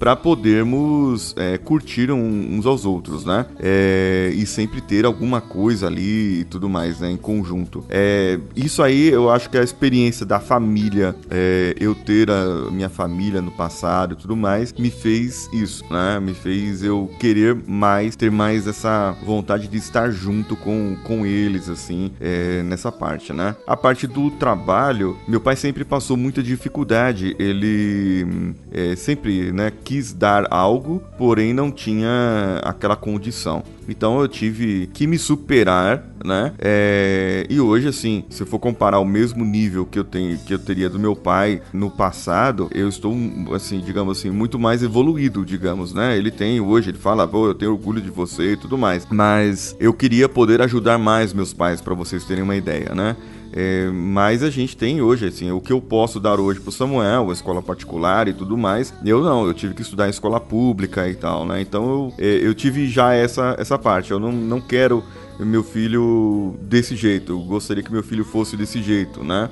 para 0.02 0.16
podermos 0.16 1.32
é, 1.38 1.56
curtir 1.56 2.10
uns 2.10 2.66
aos 2.66 2.84
outros, 2.84 3.24
né? 3.24 3.46
É, 3.60 4.32
e 4.34 4.44
sempre 4.44 4.80
ter 4.80 5.04
alguma 5.04 5.40
coisa 5.40 5.86
ali 5.86 6.40
e 6.40 6.44
tudo 6.44 6.68
mais, 6.68 6.98
né? 6.98 7.08
Em 7.08 7.16
conjunto. 7.16 7.84
É, 7.88 8.36
isso 8.56 8.82
aí 8.82 9.10
eu 9.10 9.30
acho 9.30 9.48
que 9.48 9.56
é 9.56 9.60
a 9.60 9.62
experiência 9.62 10.26
da 10.26 10.40
família, 10.40 11.14
é, 11.30 11.76
eu 11.78 11.94
ter 11.94 12.28
a 12.28 12.68
minha 12.72 12.88
família 12.88 13.40
no 13.40 13.52
passado 13.52 14.14
e 14.14 14.16
tudo 14.16 14.34
mais, 14.34 14.72
me 14.72 14.90
fez 14.90 15.48
isso, 15.52 15.84
né? 15.88 16.18
Me 16.18 16.34
fez 16.34 16.82
eu 16.82 17.08
querer 17.20 17.56
mais, 17.64 18.16
ter 18.16 18.32
mais 18.32 18.66
essa 18.66 19.16
vontade 19.24 19.68
de 19.68 19.76
estar 19.76 20.10
junto 20.10 20.56
com, 20.56 20.96
com 21.04 21.24
eles, 21.24 21.68
assim, 21.68 22.10
é, 22.20 22.60
nessa 22.64 22.90
parte, 22.90 23.32
né? 23.32 23.54
A 23.64 23.76
parte 23.76 24.08
do 24.08 24.32
trabalho, 24.32 25.16
meu 25.28 25.40
pai 25.40 25.54
sempre 25.54 25.84
passou 25.84 26.16
muita 26.16 26.42
dificuldade. 26.42 27.36
Ele 27.38 28.52
é, 28.72 28.96
sempre, 28.96 29.52
né, 29.52 29.70
quis 29.92 30.14
dar 30.14 30.46
algo, 30.50 31.02
porém 31.18 31.52
não 31.52 31.70
tinha 31.70 32.58
aquela 32.64 32.96
condição. 32.96 33.62
Então 33.86 34.22
eu 34.22 34.26
tive 34.26 34.86
que 34.86 35.06
me 35.06 35.18
superar, 35.18 36.02
né? 36.24 36.54
É, 36.58 37.46
e 37.50 37.60
hoje, 37.60 37.88
assim, 37.88 38.24
se 38.30 38.42
eu 38.42 38.46
for 38.46 38.58
comparar 38.58 39.00
o 39.00 39.04
mesmo 39.04 39.44
nível 39.44 39.84
que 39.84 39.98
eu 39.98 40.04
tenho, 40.04 40.38
que 40.38 40.54
eu 40.54 40.58
teria 40.58 40.88
do 40.88 40.98
meu 40.98 41.14
pai 41.14 41.60
no 41.74 41.90
passado, 41.90 42.70
eu 42.72 42.88
estou, 42.88 43.14
assim, 43.54 43.80
digamos 43.80 44.18
assim, 44.18 44.30
muito 44.30 44.58
mais 44.58 44.82
evoluído, 44.82 45.44
digamos, 45.44 45.92
né? 45.92 46.16
Ele 46.16 46.30
tem 46.30 46.58
hoje, 46.58 46.88
ele 46.88 46.98
fala, 46.98 47.28
pô, 47.28 47.48
eu 47.48 47.54
tenho 47.54 47.72
orgulho 47.72 48.00
de 48.00 48.10
você 48.10 48.52
e 48.52 48.56
tudo 48.56 48.78
mais. 48.78 49.06
Mas 49.10 49.76
eu 49.78 49.92
queria 49.92 50.26
poder 50.26 50.62
ajudar 50.62 50.96
mais 50.96 51.34
meus 51.34 51.52
pais, 51.52 51.82
para 51.82 51.92
vocês 51.92 52.24
terem 52.24 52.42
uma 52.42 52.56
ideia, 52.56 52.94
né? 52.94 53.14
É, 53.54 53.90
mas 53.90 54.42
a 54.42 54.48
gente 54.48 54.74
tem 54.74 55.02
hoje, 55.02 55.26
assim, 55.26 55.50
o 55.50 55.60
que 55.60 55.72
eu 55.72 55.80
posso 55.80 56.18
dar 56.18 56.40
hoje 56.40 56.58
pro 56.58 56.72
Samuel, 56.72 57.28
a 57.28 57.32
escola 57.32 57.60
particular 57.60 58.26
e 58.26 58.32
tudo 58.32 58.56
mais, 58.56 58.94
eu 59.04 59.22
não, 59.22 59.46
eu 59.46 59.52
tive 59.52 59.74
que 59.74 59.82
estudar 59.82 60.06
em 60.06 60.10
escola 60.10 60.40
pública 60.40 61.06
e 61.06 61.14
tal, 61.14 61.44
né? 61.44 61.60
Então 61.60 61.84
eu, 61.84 62.14
é, 62.18 62.46
eu 62.46 62.54
tive 62.54 62.88
já 62.88 63.12
essa, 63.12 63.54
essa 63.58 63.78
parte, 63.78 64.10
eu 64.10 64.18
não, 64.18 64.32
não 64.32 64.60
quero 64.60 65.04
meu 65.38 65.62
filho 65.62 66.54
desse 66.62 66.96
jeito, 66.96 67.32
eu 67.32 67.40
gostaria 67.40 67.82
que 67.82 67.92
meu 67.92 68.02
filho 68.02 68.24
fosse 68.24 68.56
desse 68.56 68.82
jeito, 68.82 69.22
né? 69.22 69.50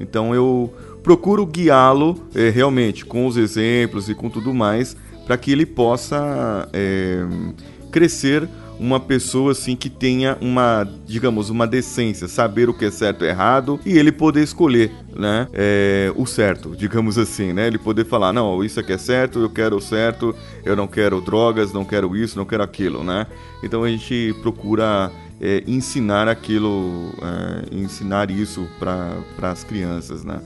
Então 0.00 0.34
eu 0.34 0.72
procuro 1.02 1.44
guiá-lo 1.44 2.26
é, 2.34 2.48
realmente 2.48 3.04
com 3.04 3.26
os 3.26 3.36
exemplos 3.36 4.08
e 4.08 4.14
com 4.14 4.30
tudo 4.30 4.54
mais, 4.54 4.96
para 5.26 5.36
que 5.36 5.52
ele 5.52 5.66
possa 5.66 6.68
é, 6.72 7.24
crescer 7.92 8.48
uma 8.80 8.98
pessoa 8.98 9.52
assim 9.52 9.76
que 9.76 9.88
tenha 9.88 10.36
uma, 10.40 10.88
digamos, 11.06 11.50
uma 11.50 11.66
decência, 11.66 12.26
saber 12.26 12.68
o 12.68 12.74
que 12.74 12.86
é 12.86 12.90
certo 12.90 13.24
e 13.24 13.28
errado 13.28 13.78
e 13.86 13.96
ele 13.96 14.10
poder 14.10 14.42
escolher, 14.42 14.90
né, 15.14 15.46
é, 15.52 16.12
o 16.16 16.26
certo, 16.26 16.74
digamos 16.76 17.16
assim, 17.16 17.52
né, 17.52 17.68
ele 17.68 17.78
poder 17.78 18.04
falar, 18.04 18.32
não, 18.32 18.64
isso 18.64 18.80
aqui 18.80 18.92
é 18.92 18.98
certo, 18.98 19.38
eu 19.38 19.50
quero 19.50 19.76
o 19.76 19.80
certo, 19.80 20.34
eu 20.64 20.74
não 20.74 20.88
quero 20.88 21.20
drogas, 21.20 21.72
não 21.72 21.84
quero 21.84 22.16
isso, 22.16 22.36
não 22.36 22.44
quero 22.44 22.64
aquilo, 22.64 23.04
né. 23.04 23.26
Então 23.62 23.84
a 23.84 23.88
gente 23.88 24.34
procura 24.42 25.12
é, 25.40 25.62
ensinar 25.66 26.26
aquilo, 26.26 27.14
é, 27.22 27.76
ensinar 27.76 28.30
isso 28.30 28.66
para 28.80 29.50
as 29.50 29.62
crianças, 29.62 30.24
né. 30.24 30.40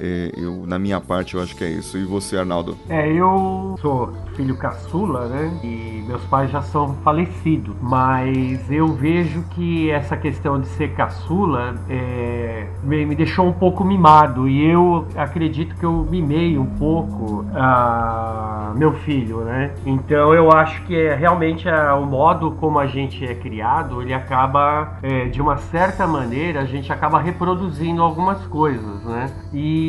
É, 0.00 0.30
eu, 0.36 0.64
na 0.66 0.78
minha 0.78 1.00
parte, 1.00 1.34
eu 1.34 1.42
acho 1.42 1.54
que 1.56 1.64
é 1.64 1.68
isso. 1.70 1.98
E 1.98 2.04
você, 2.04 2.36
Arnaldo? 2.38 2.76
É, 2.88 3.10
eu 3.12 3.74
sou 3.80 4.12
filho 4.36 4.56
caçula, 4.56 5.26
né? 5.26 5.58
E 5.64 6.04
meus 6.06 6.22
pais 6.24 6.50
já 6.50 6.62
são 6.62 6.94
falecidos. 7.02 7.74
Mas 7.80 8.70
eu 8.70 8.88
vejo 8.88 9.42
que 9.50 9.90
essa 9.90 10.16
questão 10.16 10.60
de 10.60 10.68
ser 10.68 10.92
caçula 10.94 11.74
é, 11.88 12.66
me, 12.82 13.14
deixou 13.14 13.46
um 13.46 13.52
pouco 13.52 13.84
mimado. 13.84 14.48
E 14.48 14.64
eu 14.70 15.06
acredito 15.16 15.74
que 15.76 15.84
eu 15.84 16.06
mimei 16.08 16.56
um 16.58 16.66
pouco 16.66 17.44
a 17.54 18.72
meu 18.76 18.92
filho, 19.00 19.38
né? 19.40 19.72
Então 19.84 20.32
eu 20.34 20.52
acho 20.52 20.82
que 20.84 20.94
é 20.94 21.14
realmente 21.14 21.68
a- 21.68 21.94
o 21.96 22.06
modo 22.06 22.52
como 22.52 22.78
a 22.78 22.86
gente 22.86 23.24
é 23.24 23.34
criado, 23.34 24.00
ele 24.02 24.12
acaba, 24.14 24.98
é, 25.02 25.24
de 25.26 25.40
uma 25.40 25.56
certa 25.56 26.06
maneira, 26.06 26.60
a 26.60 26.64
gente 26.64 26.92
acaba 26.92 27.18
reproduzindo 27.18 28.02
algumas 28.02 28.46
coisas, 28.46 29.02
né? 29.04 29.30
E, 29.52 29.87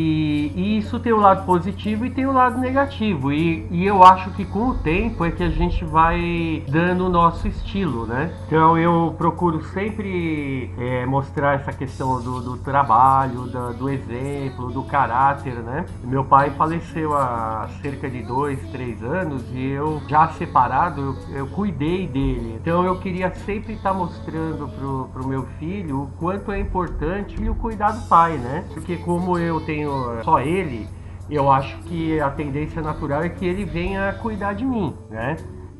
e 0.55 0.77
isso 0.77 0.99
tem 0.99 1.11
o 1.13 1.17
lado 1.19 1.45
positivo 1.45 2.05
e 2.05 2.09
tem 2.09 2.25
o 2.25 2.31
lado 2.31 2.59
negativo. 2.59 3.31
E, 3.31 3.65
e 3.71 3.85
eu 3.85 4.03
acho 4.03 4.31
que 4.31 4.45
com 4.45 4.69
o 4.69 4.75
tempo 4.75 5.23
é 5.25 5.31
que 5.31 5.43
a 5.43 5.49
gente 5.49 5.83
vai 5.85 6.63
dando 6.69 7.05
o 7.05 7.09
nosso 7.09 7.47
estilo, 7.47 8.05
né? 8.05 8.33
Então 8.47 8.77
eu 8.77 9.13
procuro 9.17 9.63
sempre 9.65 10.71
é, 10.77 11.05
mostrar 11.05 11.53
essa 11.55 11.71
questão 11.73 12.21
do, 12.21 12.41
do 12.41 12.57
trabalho, 12.57 13.47
da- 13.47 13.71
do 13.71 13.89
exemplo, 13.89 14.71
do 14.71 14.83
caráter, 14.83 15.55
né? 15.55 15.85
Meu 16.03 16.23
pai 16.23 16.51
faleceu 16.51 17.15
há 17.15 17.67
cerca 17.81 18.09
de 18.09 18.21
dois, 18.23 18.59
três 18.71 19.03
anos 19.03 19.43
e 19.53 19.67
eu 19.71 20.01
já 20.07 20.27
separado, 20.29 21.17
eu, 21.29 21.37
eu 21.37 21.47
cuidei 21.47 22.07
dele. 22.07 22.57
Então 22.61 22.83
eu 22.83 22.97
queria 22.99 23.33
sempre 23.45 23.73
estar 23.73 23.93
mostrando 23.93 24.67
pro, 24.67 25.09
pro 25.13 25.27
meu 25.27 25.45
filho 25.59 26.03
o 26.03 26.07
quanto 26.19 26.51
é 26.51 26.59
importante 26.59 27.35
ele 27.39 27.49
cuidar 27.59 27.91
do 27.91 28.07
pai, 28.07 28.37
né? 28.37 28.63
Porque 28.73 28.97
como 28.97 29.37
eu 29.37 29.59
tenho 29.61 29.88
só 30.23 30.39
ele, 30.39 30.87
eu 31.29 31.51
acho 31.51 31.77
que 31.83 32.19
a 32.19 32.29
tendência 32.29 32.81
natural 32.81 33.23
é 33.23 33.29
que 33.29 33.45
ele 33.45 33.65
venha 33.65 34.13
cuidar 34.21 34.53
de 34.53 34.65
mim, 34.65 34.95
né? 35.09 35.35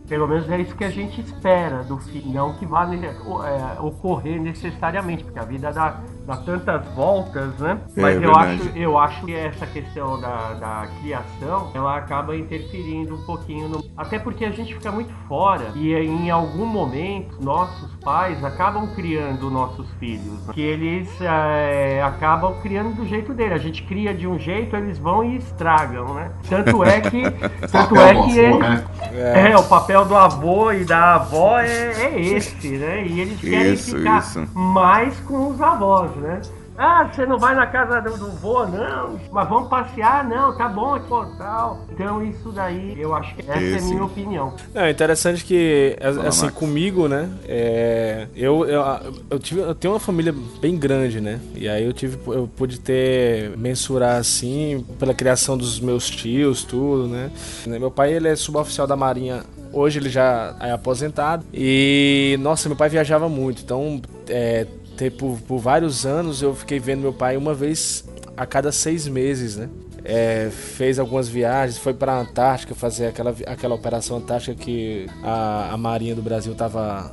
Pelo 0.07 0.27
menos 0.27 0.49
é 0.49 0.59
isso 0.59 0.75
que 0.75 0.83
a 0.83 0.89
gente 0.89 1.21
espera 1.21 1.83
do 1.83 1.97
filho, 1.97 2.31
não 2.31 2.53
que 2.55 2.65
vá 2.65 2.85
o- 3.25 3.43
é, 3.43 3.79
ocorrer 3.79 4.41
necessariamente, 4.41 5.23
porque 5.23 5.37
a 5.39 5.43
vida 5.43 5.71
dá 5.71 6.01
dá 6.25 6.37
tantas 6.37 6.85
voltas, 6.93 7.57
né? 7.57 7.79
É, 7.95 8.01
Mas 8.01 8.15
eu, 8.15 8.21
verdade. 8.21 8.61
acho, 8.61 8.77
eu 8.77 8.97
acho 8.97 9.25
que 9.25 9.35
essa 9.35 9.65
questão 9.65 10.19
da, 10.19 10.53
da 10.53 10.87
criação, 11.01 11.71
ela 11.73 11.97
acaba 11.97 12.35
interferindo 12.35 13.15
um 13.15 13.25
pouquinho 13.25 13.69
no... 13.69 13.83
Até 13.97 14.19
porque 14.19 14.45
a 14.45 14.51
gente 14.51 14.73
fica 14.73 14.91
muito 14.91 15.13
fora 15.27 15.71
e 15.75 15.93
em 15.93 16.29
algum 16.29 16.65
momento 16.65 17.43
nossos 17.43 17.93
pais 18.03 18.43
acabam 18.43 18.87
criando 18.95 19.49
nossos 19.49 19.89
filhos. 19.99 20.45
né? 20.47 20.53
Que 20.53 20.61
eles 20.61 21.09
é, 21.21 22.01
acabam 22.03 22.59
criando 22.61 22.95
do 22.95 23.05
jeito 23.05 23.33
dele. 23.33 23.53
A 23.53 23.57
gente 23.57 23.83
cria 23.83 24.13
de 24.13 24.27
um 24.27 24.37
jeito, 24.37 24.75
eles 24.75 24.97
vão 24.97 25.23
e 25.23 25.37
estragam, 25.37 26.13
né? 26.13 26.31
Tanto 26.49 26.83
é 26.83 27.01
que... 27.01 27.23
tanto 27.71 27.95
é 27.97 28.13
que... 28.13 28.45
avô, 28.45 28.59
né? 28.59 28.85
é, 29.13 29.57
o 29.57 29.63
papel 29.63 30.05
do 30.05 30.15
avô 30.15 30.71
e 30.71 30.85
da 30.85 31.15
avó 31.15 31.59
é, 31.59 31.91
é 31.91 32.21
esse, 32.21 32.69
né? 32.77 33.05
E 33.05 33.19
eles 33.19 33.39
querem 33.39 33.73
Isso, 33.73 33.97
ficar 33.97 34.19
isso. 34.19 34.47
mais 34.53 35.19
com 35.21 35.49
os 35.49 35.61
avós, 35.61 36.08
né? 36.17 36.41
Ah, 36.81 37.09
você 37.11 37.25
não 37.25 37.37
vai 37.37 37.53
na 37.53 37.67
casa 37.67 37.99
do, 37.99 38.17
do 38.17 38.31
vô, 38.37 38.65
não? 38.65 39.19
Mas 39.33 39.49
vamos 39.49 39.67
passear? 39.67 40.25
Não, 40.25 40.57
tá 40.57 40.69
bom, 40.69 40.97
pô, 41.01 41.25
tal. 41.37 41.81
Então 41.91 42.23
isso 42.23 42.53
daí, 42.53 42.95
eu 42.97 43.13
acho 43.13 43.35
que 43.35 43.41
essa 43.41 43.51
é 43.51 43.73
a 43.73 43.75
Esse. 43.75 43.89
minha 43.89 44.05
opinião. 44.05 44.53
É 44.73 44.89
interessante 44.89 45.43
que, 45.43 45.97
Fala, 45.99 46.29
assim, 46.29 46.45
Max. 46.45 46.57
comigo, 46.57 47.09
né, 47.09 47.29
é, 47.45 48.27
eu, 48.33 48.65
eu, 48.65 48.81
eu, 49.29 49.39
tive, 49.39 49.59
eu 49.59 49.75
tenho 49.75 49.93
uma 49.93 49.99
família 49.99 50.33
bem 50.61 50.77
grande, 50.77 51.19
né, 51.19 51.41
e 51.53 51.67
aí 51.67 51.83
eu 51.83 51.91
tive, 51.91 52.17
eu 52.27 52.47
pude 52.47 52.79
ter, 52.79 53.57
mensurar, 53.57 54.15
assim, 54.15 54.85
pela 54.97 55.13
criação 55.13 55.57
dos 55.57 55.81
meus 55.81 56.09
tios, 56.09 56.63
tudo, 56.63 57.09
né. 57.09 57.29
Meu 57.67 57.91
pai, 57.91 58.13
ele 58.13 58.29
é 58.29 58.37
suboficial 58.37 58.87
da 58.87 58.95
Marinha, 58.95 59.43
hoje 59.73 59.99
ele 59.99 60.09
já 60.09 60.55
é 60.61 60.71
aposentado, 60.71 61.43
e, 61.53 62.37
nossa, 62.39 62.69
meu 62.69 62.77
pai 62.77 62.87
viajava 62.87 63.27
muito, 63.27 63.61
então, 63.61 64.01
é, 64.29 64.65
por, 65.07 65.37
por 65.47 65.59
vários 65.59 66.03
anos 66.03 66.41
eu 66.41 66.55
fiquei 66.55 66.79
vendo 66.79 67.01
meu 67.01 67.13
pai 67.13 67.37
uma 67.37 67.53
vez 67.53 68.03
a 68.35 68.43
cada 68.43 68.71
seis 68.71 69.07
meses, 69.07 69.55
né? 69.55 69.69
É, 70.03 70.49
fez 70.49 70.97
algumas 70.97 71.27
viagens, 71.27 71.77
foi 71.77 71.93
para 71.93 72.13
a 72.13 72.21
Antártica 72.21 72.73
fazer 72.73 73.07
aquela, 73.07 73.35
aquela 73.45 73.75
operação 73.75 74.17
Antártica 74.17 74.55
que 74.55 75.05
a, 75.21 75.73
a 75.73 75.77
Marinha 75.77 76.15
do 76.15 76.21
Brasil 76.23 76.55
tava, 76.55 77.11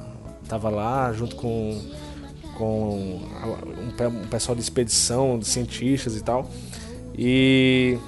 tava 0.49 0.71
lá, 0.71 1.13
junto 1.13 1.37
com, 1.37 1.83
com 2.57 3.21
um, 3.21 4.07
um 4.07 4.27
pessoal 4.29 4.55
de 4.55 4.63
expedição, 4.63 5.39
de 5.39 5.47
cientistas 5.47 6.17
e 6.17 6.23
tal. 6.23 6.49
E 7.19 7.99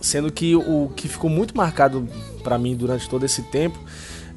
sendo 0.00 0.32
que 0.32 0.56
o 0.56 0.90
que 0.96 1.06
ficou 1.06 1.28
muito 1.30 1.56
marcado 1.56 2.08
para 2.42 2.58
mim 2.58 2.74
durante 2.74 3.08
todo 3.08 3.24
esse 3.24 3.42
tempo 3.42 3.78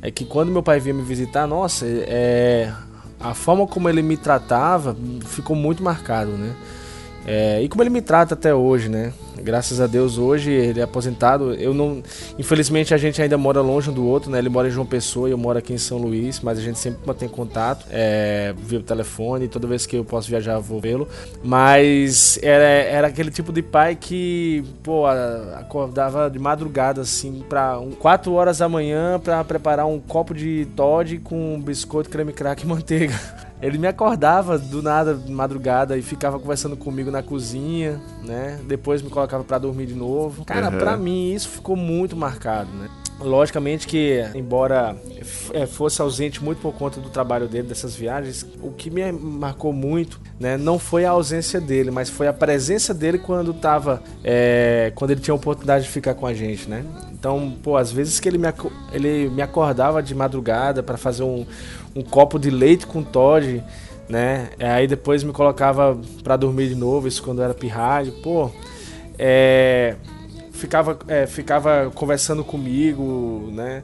é 0.02 0.12
que 0.12 0.26
quando 0.26 0.52
meu 0.52 0.62
pai 0.62 0.80
vinha 0.80 0.94
me 0.94 1.04
visitar, 1.04 1.48
nossa, 1.48 1.86
é, 1.88 2.72
a 3.24 3.34
forma 3.34 3.66
como 3.66 3.88
ele 3.88 4.02
me 4.02 4.18
tratava 4.18 4.96
ficou 5.26 5.56
muito 5.56 5.82
marcado, 5.82 6.32
né? 6.32 6.54
É, 7.26 7.62
e 7.62 7.70
como 7.70 7.82
ele 7.84 7.90
me 7.90 8.02
trata 8.02 8.34
até 8.34 8.54
hoje, 8.54 8.90
né? 8.90 9.14
Graças 9.42 9.82
a 9.82 9.88
Deus 9.88 10.18
hoje 10.18 10.52
ele 10.52 10.80
é 10.80 10.84
aposentado. 10.84 11.54
Eu 11.54 11.74
não, 11.74 12.02
infelizmente 12.38 12.94
a 12.94 12.98
gente 12.98 13.22
ainda 13.22 13.38
mora 13.38 13.62
longe 13.62 13.90
um 13.90 13.94
do 13.94 14.06
outro, 14.06 14.30
né? 14.32 14.40
Ele 14.40 14.50
mora 14.50 14.68
em 14.68 14.72
João 14.72 14.86
Pessoa 14.86 15.28
e 15.28 15.32
eu 15.32 15.38
moro 15.38 15.58
aqui 15.58 15.74
em 15.74 15.78
São 15.78 15.98
Luís, 15.98 16.40
mas 16.42 16.58
a 16.58 16.62
gente 16.62 16.80
sempre 16.80 17.00
mantém 17.06 17.28
contato 17.28 17.86
é, 17.90 18.54
via 18.58 18.80
telefone. 18.82 19.48
Toda 19.48 19.68
vez 19.68 19.86
que 19.86 19.98
eu 19.98 20.06
posso 20.06 20.30
viajar 20.30 20.60
vou 20.60 20.80
vê-lo. 20.80 21.08
Mas 21.44 22.40
era, 22.42 22.64
era 22.64 23.08
aquele 23.08 23.32
tipo 23.32 23.52
de 23.52 23.62
pai 23.62 23.96
que, 23.96 24.64
pô, 24.82 25.06
acordava 25.06 26.30
de 26.30 26.40
madrugada 26.40 27.02
assim 27.02 27.44
para 27.48 27.80
um, 27.80 27.92
4 27.92 28.32
horas 28.34 28.60
da 28.60 28.70
manhã 28.70 29.20
para 29.20 29.44
preparar 29.44 29.86
um 29.86 30.00
copo 30.00 30.34
de 30.34 30.68
Todd 30.76 31.20
com 31.20 31.60
biscoito, 31.62 32.10
creme 32.10 32.34
crack 32.34 32.64
e 32.64 32.68
manteiga. 32.68 33.20
Ele 33.64 33.78
me 33.78 33.88
acordava 33.88 34.58
do 34.60 34.82
nada 34.82 35.14
de 35.16 35.32
madrugada 35.32 35.98
e 35.98 36.02
ficava 36.02 36.38
conversando 36.38 36.76
comigo 36.76 37.10
na 37.10 37.24
cozinha, 37.24 38.00
né? 38.24 38.60
Depois 38.68 39.02
me 39.02 39.10
colocava 39.10 39.44
pra 39.44 39.58
dormir 39.58 39.86
de 39.86 39.94
novo. 39.96 40.44
Cara, 40.44 40.70
Uhum. 40.70 40.78
pra 40.78 40.98
mim 40.98 41.34
isso 41.34 41.48
ficou 41.48 41.76
muito 41.78 42.16
marcado, 42.16 42.70
né? 42.74 42.90
Logicamente 43.20 43.88
que, 43.88 44.22
embora 44.36 44.98
eh, 45.54 45.66
fosse 45.66 46.02
ausente 46.02 46.44
muito 46.44 46.60
por 46.60 46.74
conta 46.74 47.00
do 47.00 47.10
trabalho 47.10 47.48
dele, 47.48 47.68
dessas 47.70 47.96
viagens, 47.96 48.46
o 48.62 48.72
que 48.72 48.90
me 48.90 49.10
marcou 49.14 49.72
muito, 49.72 50.20
né, 50.40 50.58
não 50.58 50.78
foi 50.78 51.06
a 51.06 51.12
ausência 51.12 51.62
dele, 51.62 51.90
mas 51.92 52.10
foi 52.10 52.28
a 52.28 52.34
presença 52.34 52.94
dele 52.94 53.20
quando 53.20 53.54
tava, 53.54 54.02
eh, 54.24 54.92
quando 54.96 55.12
ele 55.12 55.22
tinha 55.22 55.32
a 55.34 55.36
oportunidade 55.36 55.86
de 55.86 55.92
ficar 55.92 56.16
com 56.16 56.26
a 56.26 56.34
gente, 56.34 56.68
né? 56.70 56.84
Então, 57.14 57.54
pô, 57.64 57.78
às 57.78 57.92
vezes 57.92 58.20
que 58.20 58.28
ele 58.28 58.38
me, 58.40 58.48
ele 58.92 59.30
me 59.30 59.42
acordava 59.42 60.02
de 60.04 60.14
madrugada 60.14 60.84
para 60.84 60.98
fazer 60.98 61.24
um, 61.24 61.46
um 61.96 62.02
copo 62.02 62.40
de 62.40 62.50
leite 62.50 62.86
com 62.88 63.04
Todd, 63.04 63.64
né? 64.10 64.50
Aí 64.60 64.88
depois 64.88 65.24
me 65.24 65.32
colocava 65.32 66.00
pra 66.24 66.36
dormir 66.36 66.70
de 66.70 66.76
novo, 66.76 67.08
isso 67.08 67.24
quando 67.24 67.42
era 67.42 67.54
pirralho. 67.54 68.12
Pô, 68.24 68.50
é, 69.18 69.96
ficava, 70.52 70.98
é, 71.08 71.28
ficava 71.28 71.92
conversando 71.94 72.44
comigo, 72.44 73.50
né? 73.52 73.84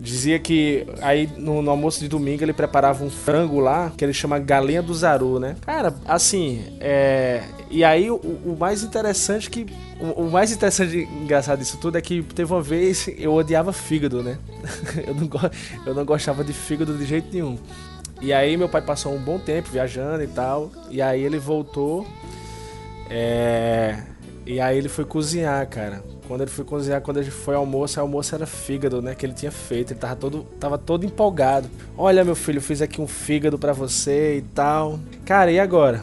Dizia 0.00 0.38
que 0.38 0.86
aí 1.02 1.28
no, 1.36 1.60
no 1.60 1.70
almoço 1.70 1.98
de 2.00 2.08
domingo 2.08 2.44
ele 2.44 2.52
preparava 2.52 3.04
um 3.04 3.10
frango 3.10 3.58
lá, 3.58 3.92
que 3.96 4.04
ele 4.04 4.12
chama 4.12 4.38
galinha 4.38 4.80
do 4.80 4.94
zaru, 4.94 5.40
né? 5.40 5.56
Cara, 5.62 5.92
assim, 6.06 6.62
é... 6.80 7.42
E 7.70 7.82
aí 7.82 8.08
o, 8.10 8.14
o 8.16 8.56
mais 8.58 8.82
interessante 8.84 9.50
que... 9.50 9.66
O, 10.00 10.22
o 10.26 10.30
mais 10.30 10.52
interessante 10.52 10.96
engraçado 11.20 11.58
disso 11.58 11.76
tudo 11.78 11.98
é 11.98 12.00
que 12.00 12.22
teve 12.22 12.52
uma 12.52 12.62
vez 12.62 13.08
eu 13.18 13.34
odiava 13.34 13.72
fígado, 13.72 14.22
né? 14.22 14.38
eu, 15.04 15.14
não, 15.14 15.26
go- 15.26 15.50
eu 15.84 15.94
não 15.94 16.04
gostava 16.04 16.44
de 16.44 16.52
fígado 16.52 16.96
de 16.96 17.04
jeito 17.04 17.26
nenhum. 17.32 17.58
E 18.20 18.32
aí 18.32 18.56
meu 18.56 18.68
pai 18.68 18.82
passou 18.82 19.12
um 19.12 19.18
bom 19.18 19.38
tempo 19.38 19.68
viajando 19.70 20.22
e 20.22 20.28
tal. 20.28 20.70
E 20.90 21.02
aí 21.02 21.22
ele 21.22 21.38
voltou. 21.38 22.06
É... 23.10 23.98
E 24.48 24.60
aí 24.60 24.78
ele 24.78 24.88
foi 24.88 25.04
cozinhar, 25.04 25.68
cara. 25.68 26.02
Quando 26.26 26.40
ele 26.40 26.50
foi 26.50 26.64
cozinhar, 26.64 27.02
quando 27.02 27.18
ele 27.18 27.30
foi 27.30 27.54
ao 27.54 27.60
almoço, 27.60 28.00
o 28.00 28.02
almoço 28.02 28.34
era 28.34 28.46
fígado, 28.46 29.02
né? 29.02 29.14
Que 29.14 29.26
ele 29.26 29.34
tinha 29.34 29.52
feito. 29.52 29.92
Ele 29.92 30.00
tava 30.00 30.16
todo, 30.16 30.42
tava 30.58 30.78
todo 30.78 31.04
empolgado. 31.04 31.68
Olha, 31.98 32.24
meu 32.24 32.34
filho, 32.34 32.58
fiz 32.58 32.80
aqui 32.80 32.98
um 32.98 33.06
fígado 33.06 33.58
pra 33.58 33.74
você 33.74 34.38
e 34.38 34.40
tal. 34.54 34.98
Cara, 35.26 35.52
e 35.52 35.60
agora? 35.60 36.02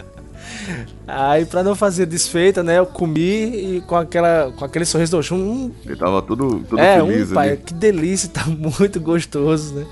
aí, 1.06 1.44
pra 1.44 1.62
não 1.62 1.74
fazer 1.74 2.06
desfeita, 2.06 2.62
né? 2.62 2.78
Eu 2.78 2.86
comi 2.86 3.76
e 3.76 3.80
com, 3.82 3.96
aquela, 3.96 4.50
com 4.52 4.64
aquele 4.64 4.86
sorriso 4.86 5.10
do 5.12 5.18
Oxum, 5.18 5.36
hum, 5.36 5.70
Ele 5.84 5.96
tava 5.96 6.22
todo, 6.22 6.60
todo 6.60 6.78
é, 6.80 6.98
feliz 6.98 7.30
um 7.30 7.34
pai, 7.34 7.48
ali. 7.50 7.56
que 7.58 7.74
delícia, 7.74 8.30
tá 8.30 8.46
muito 8.48 8.98
gostoso, 8.98 9.74
né? 9.74 9.86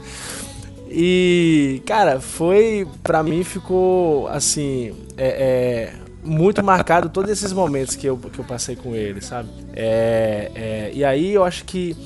E, 0.89 1.83
cara, 1.85 2.19
foi, 2.19 2.89
pra 3.03 3.23
mim 3.23 3.45
ficou, 3.45 4.27
assim, 4.29 4.95
é, 5.19 5.29
é, 5.29 6.08
muito 6.29 6.63
marcado 6.63 7.09
todos 7.09 7.31
esses 7.31 7.53
momentos 7.53 7.97
que 7.97 8.07
eu, 8.07 8.17
que 8.17 8.39
eu 8.39 8.45
passei 8.45 8.77
com 8.77 8.95
ele, 8.95 9.21
sabe? 9.21 9.49
É, 9.75 10.51
é, 10.55 10.91
e 10.95 11.05
aí 11.05 11.33
eu 11.33 11.43
acho 11.45 11.65
que 11.65 11.97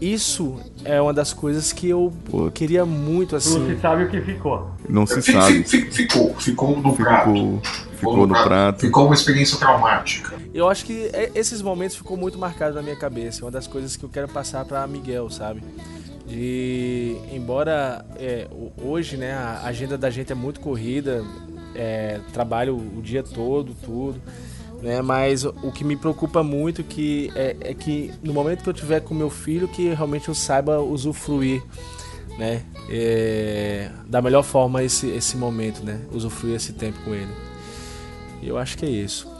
isso 0.00 0.56
é 0.84 1.00
uma 1.00 1.14
das 1.14 1.32
coisas 1.32 1.72
que 1.72 1.88
eu 1.88 2.12
Pô. 2.30 2.50
queria 2.50 2.84
muito, 2.84 3.32
Não 3.32 3.38
assim. 3.38 3.74
se 3.74 3.80
sabe 3.80 4.04
o 4.04 4.10
que 4.10 4.20
ficou. 4.20 4.70
Não 4.88 5.06
se 5.06 5.22
sabe. 5.22 5.64
fi- 5.64 5.82
fi- 5.82 5.90
Ficou, 5.90 6.34
ficou 6.34 6.76
no 6.80 6.94
prato. 6.94 7.30
Ficou, 7.32 7.60
ficou 7.96 8.26
no 8.26 8.34
prato. 8.34 8.80
Ficou 8.80 9.06
uma 9.06 9.14
experiência 9.14 9.56
traumática. 9.56 10.34
Eu 10.52 10.68
acho 10.68 10.84
que 10.84 11.08
é- 11.12 11.30
esses 11.34 11.62
momentos 11.62 11.96
ficou 11.96 12.16
muito 12.16 12.36
marcado 12.38 12.74
na 12.74 12.82
minha 12.82 12.96
cabeça. 12.96 13.40
É 13.40 13.44
uma 13.44 13.50
das 13.50 13.66
coisas 13.66 13.96
que 13.96 14.04
eu 14.04 14.08
quero 14.10 14.28
passar 14.28 14.64
para 14.66 14.86
Miguel, 14.86 15.30
sabe? 15.30 15.62
De 16.26 17.16
embora 17.32 18.04
é, 18.16 18.46
hoje, 18.82 19.16
né, 19.16 19.32
a 19.32 19.62
agenda 19.64 19.96
da 19.96 20.10
gente 20.10 20.32
é 20.32 20.34
muito 20.34 20.58
corrida, 20.60 21.22
é, 21.74 22.20
trabalho 22.32 22.76
o 22.76 23.02
dia 23.02 23.22
todo, 23.22 23.74
tudo, 23.84 24.20
né? 24.82 25.02
Mas 25.02 25.44
o, 25.44 25.72
que 25.72 25.84
me 25.84 25.96
preocupa 25.96 26.42
muito 26.42 26.82
que 26.82 27.30
é, 27.34 27.56
é 27.60 27.74
que 27.74 28.12
no 28.22 28.32
momento 28.32 28.62
que 28.62 28.68
eu 28.68 28.74
tiver 28.74 29.00
com 29.00 29.14
meu 29.14 29.30
filho, 29.30 29.68
que 29.68 29.88
realmente 29.94 30.28
eu 30.28 30.34
saiba 30.34 30.80
usufruir, 30.80 31.62
né? 32.38 32.62
é, 32.88 33.90
da 34.06 34.20
melhor 34.20 34.42
forma 34.42 34.82
esse 34.82 35.08
esse 35.08 35.36
momento, 35.36 35.82
né? 35.82 36.00
Usufruir 36.12 36.56
esse 36.56 36.72
tempo 36.72 36.98
com 37.04 37.14
ele. 37.14 37.32
E 38.42 38.48
eu 38.48 38.58
acho 38.58 38.76
que 38.76 38.84
é 38.84 38.88
isso. 38.88 39.33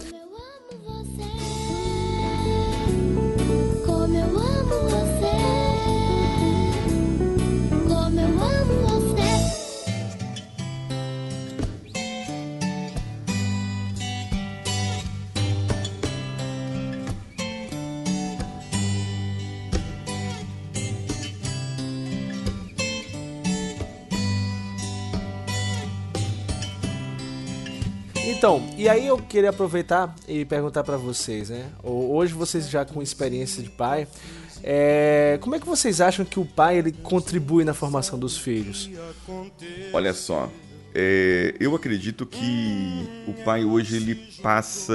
Então, 28.56 28.78
e 28.78 28.88
aí 28.88 29.06
eu 29.06 29.18
queria 29.18 29.50
aproveitar 29.50 30.14
e 30.28 30.44
perguntar 30.44 30.82
pra 30.84 30.96
vocês, 30.96 31.50
né? 31.50 31.66
Ho- 31.82 32.14
Hoje 32.14 32.32
vocês 32.34 32.68
já 32.68 32.84
com 32.84 33.02
experiência 33.02 33.62
de 33.62 33.70
pai, 33.70 34.06
é, 34.62 35.38
como 35.40 35.54
é 35.56 35.60
que 35.60 35.66
vocês 35.66 36.00
acham 36.00 36.24
que 36.24 36.38
o 36.40 36.44
pai 36.44 36.78
ele 36.78 36.92
contribui 36.92 37.64
na 37.64 37.74
formação 37.74 38.18
dos 38.18 38.36
filhos? 38.38 38.88
Olha 39.92 40.12
só, 40.14 40.48
é, 40.94 41.54
eu 41.58 41.74
acredito 41.74 42.24
que 42.24 43.04
o 43.26 43.32
pai 43.44 43.64
hoje 43.64 43.96
ele 43.96 44.14
passa 44.40 44.94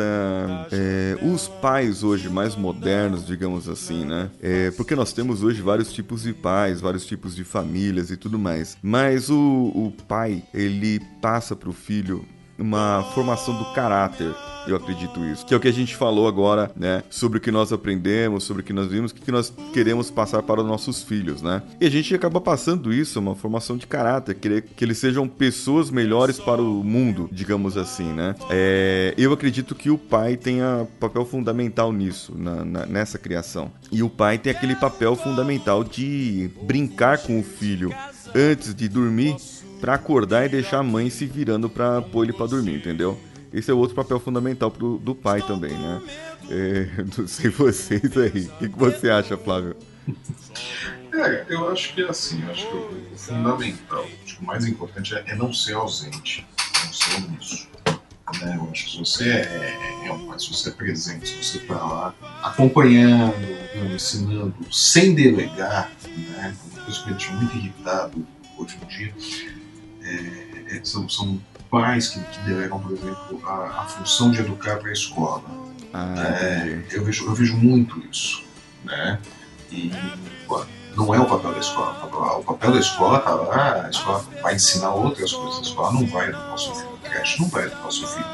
é, 0.71 1.17
os 1.21 1.47
pais 1.47 2.03
hoje 2.03 2.29
mais 2.29 2.55
modernos, 2.55 3.25
digamos 3.27 3.67
assim, 3.67 4.05
né? 4.05 4.29
É, 4.41 4.71
porque 4.71 4.95
nós 4.95 5.11
temos 5.11 5.43
hoje 5.43 5.61
vários 5.61 5.91
tipos 5.91 6.23
de 6.23 6.33
pais, 6.33 6.79
vários 6.79 7.05
tipos 7.05 7.35
de 7.35 7.43
famílias 7.43 8.09
e 8.11 8.17
tudo 8.17 8.39
mais. 8.39 8.77
Mas 8.81 9.29
o, 9.29 9.35
o 9.37 9.93
pai 10.07 10.41
ele 10.53 10.99
passa 11.21 11.55
para 11.55 11.69
o 11.69 11.73
filho 11.73 12.25
uma 12.59 13.03
formação 13.13 13.55
do 13.55 13.65
caráter. 13.73 14.33
Eu 14.67 14.75
acredito 14.75 15.23
isso. 15.25 15.45
Que 15.45 15.53
é 15.53 15.57
o 15.57 15.59
que 15.59 15.67
a 15.67 15.73
gente 15.73 15.95
falou 15.95 16.27
agora, 16.27 16.69
né? 16.75 17.01
Sobre 17.09 17.37
o 17.37 17.41
que 17.41 17.49
nós 17.49 17.71
aprendemos, 17.71 18.43
sobre 18.43 18.61
o 18.61 18.65
que 18.65 18.73
nós 18.73 18.87
vimos, 18.87 19.11
o 19.11 19.15
que 19.15 19.31
nós 19.31 19.51
queremos 19.73 20.11
passar 20.11 20.43
para 20.43 20.61
os 20.61 20.67
nossos 20.67 21.01
filhos, 21.01 21.41
né? 21.41 21.63
E 21.79 21.87
a 21.87 21.89
gente 21.89 22.13
acaba 22.13 22.39
passando 22.39 22.93
isso, 22.93 23.19
uma 23.19 23.35
formação 23.35 23.77
de 23.77 23.87
caráter, 23.87 24.35
querer 24.35 24.61
que 24.61 24.83
eles 24.83 24.97
sejam 24.97 25.27
pessoas 25.27 25.89
melhores 25.89 26.39
para 26.39 26.61
o 26.61 26.83
mundo, 26.83 27.29
digamos 27.31 27.77
assim, 27.77 28.11
né? 28.13 28.35
É, 28.49 29.13
eu 29.17 29.33
acredito 29.33 29.73
que 29.73 29.89
o 29.89 29.97
pai 29.97 30.35
tenha 30.35 30.87
papel 30.99 31.25
fundamental 31.25 31.91
nisso, 31.91 32.33
na, 32.37 32.63
na, 32.63 32.85
nessa 32.85 33.17
criação. 33.17 33.71
E 33.91 34.03
o 34.03 34.09
pai 34.09 34.37
tem 34.37 34.51
aquele 34.51 34.75
papel 34.75 35.15
fundamental 35.15 35.83
de 35.83 36.49
brincar 36.61 37.17
com 37.19 37.39
o 37.39 37.43
filho 37.43 37.91
antes 38.35 38.75
de 38.75 38.87
dormir 38.87 39.35
para 39.79 39.93
acordar 39.93 40.45
e 40.45 40.49
deixar 40.49 40.79
a 40.79 40.83
mãe 40.83 41.09
se 41.09 41.25
virando 41.25 41.69
para 41.69 42.01
pôr 42.01 42.23
ele 42.23 42.33
para 42.33 42.47
dormir, 42.47 42.75
entendeu? 42.75 43.19
Esse 43.51 43.71
é 43.71 43.73
outro 43.73 43.95
papel 43.95 44.19
fundamental 44.19 44.69
pro, 44.69 44.97
do 44.97 45.15
pai 45.15 45.41
também, 45.41 45.71
né? 45.71 46.01
É, 46.49 46.87
não 47.17 47.27
sei 47.27 47.49
vocês 47.49 48.15
aí. 48.17 48.45
O 48.45 48.57
que, 48.57 48.69
que 48.69 48.77
você 48.77 49.09
acha, 49.09 49.37
Flávio? 49.37 49.75
É, 51.13 51.45
eu 51.49 51.69
acho 51.69 51.93
que 51.93 52.01
é 52.01 52.09
assim, 52.09 52.43
acho 52.49 52.67
que 52.67 52.75
o 52.75 53.17
fundamental, 53.17 54.05
o 54.39 54.45
mais 54.45 54.65
importante 54.65 55.15
é, 55.15 55.23
é 55.27 55.35
não 55.35 55.51
ser 55.51 55.73
ausente, 55.73 56.45
não 56.85 56.93
ser 56.93 57.15
omisso. 57.15 57.67
Né? 58.41 58.55
Eu 58.57 58.69
acho 58.71 58.85
que 58.85 58.91
se 58.91 58.99
você 58.99 59.29
é, 59.29 60.05
é 60.05 60.11
um 60.11 60.27
pai, 60.27 60.39
se 60.39 60.51
você 60.51 60.69
é 60.69 60.71
presente, 60.71 61.27
se 61.27 61.43
você 61.43 61.57
está 61.57 61.75
lá 61.75 62.15
acompanhando, 62.43 63.33
ensinando, 63.93 64.55
sem 64.71 65.15
delegar, 65.15 65.91
né? 66.05 66.55
Uma 66.71 66.83
coisa 66.83 66.99
que 66.99 67.07
me 67.07 67.13
deixa 67.13 67.31
muito 67.33 67.57
irritado 67.57 68.27
hoje 68.57 68.77
em 68.81 68.87
dia, 68.87 69.13
é, 70.09 70.77
é, 70.77 70.81
são, 70.83 71.07
são 71.07 71.39
pais 71.69 72.09
que, 72.09 72.19
que 72.19 72.39
delegam, 72.41 72.79
por 72.79 72.91
exemplo, 72.91 73.41
a, 73.45 73.81
a 73.81 73.85
função 73.85 74.31
de 74.31 74.39
educar 74.39 74.77
para 74.77 74.89
a 74.89 74.93
escola. 74.93 75.43
Ah, 75.93 76.13
É, 76.17 76.83
eu, 76.91 77.03
vejo, 77.03 77.25
eu 77.25 77.33
vejo 77.33 77.57
muito 77.57 77.99
isso. 78.11 78.43
Né? 78.83 79.19
E 79.71 79.91
pô, 80.47 80.63
não 80.95 81.13
é 81.13 81.19
o 81.19 81.25
papel 81.25 81.53
da 81.53 81.59
escola. 81.59 82.37
O 82.37 82.43
papel 82.43 82.71
da 82.71 82.79
escola 82.79 83.19
está 83.19 83.33
lá, 83.33 83.85
a 83.85 83.89
escola 83.89 84.25
vai 84.41 84.55
ensinar 84.55 84.93
outras 84.93 85.31
coisas. 85.31 85.59
A 85.59 85.61
escola 85.61 85.93
não 85.93 86.05
vai 86.07 86.29
educar 86.29 86.53
o 86.53 86.57
seu 86.57 86.75
filho. 86.75 86.99
A 87.03 87.09
creche 87.09 87.41
não 87.41 87.49
vai 87.49 87.63
educar 87.65 87.87
o 87.87 87.91
seu 87.91 88.07
filho. 88.07 88.25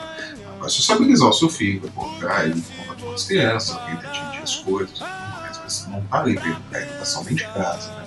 Ela 0.43 0.57
vai 0.59 0.69
sociabilizar 0.69 1.29
o 1.29 1.33
seu 1.33 1.49
filho, 1.49 1.81
vai 1.81 1.91
colocar 1.91 2.45
ele 2.45 2.63
com 3.01 3.13
as 3.13 3.23
crianças, 3.25 3.77
ele 3.87 4.07
atingir 4.07 4.41
as 4.41 4.55
coisas. 4.55 4.99
Mas 4.99 5.87
não 5.87 5.99
está 5.99 6.19
ali 6.19 6.35
para 6.35 6.49
educar 6.49 6.77
a 6.77 6.81
educação 6.81 7.23
dentro 7.23 7.37
de 7.37 7.53
casa. 7.53 7.91
Né? 7.91 8.04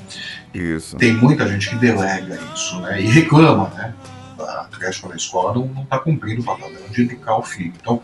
Isso. 0.55 0.97
Tem 0.97 1.13
muita 1.13 1.47
gente 1.49 1.71
que 1.71 1.77
delega 1.77 2.39
isso 2.55 2.81
né? 2.81 3.01
e 3.01 3.07
reclama, 3.07 3.69
né? 3.71 3.95
A 4.39 4.69
creche 4.71 5.05
ou 5.05 5.13
a 5.13 5.17
escola 5.17 5.55
não 5.55 5.83
está 5.83 5.99
cumprindo 5.99 6.41
o 6.41 6.45
papel 6.45 6.71
de 6.91 7.03
educar 7.03 7.37
o 7.37 7.43
filho. 7.43 7.73
Então, 7.81 8.01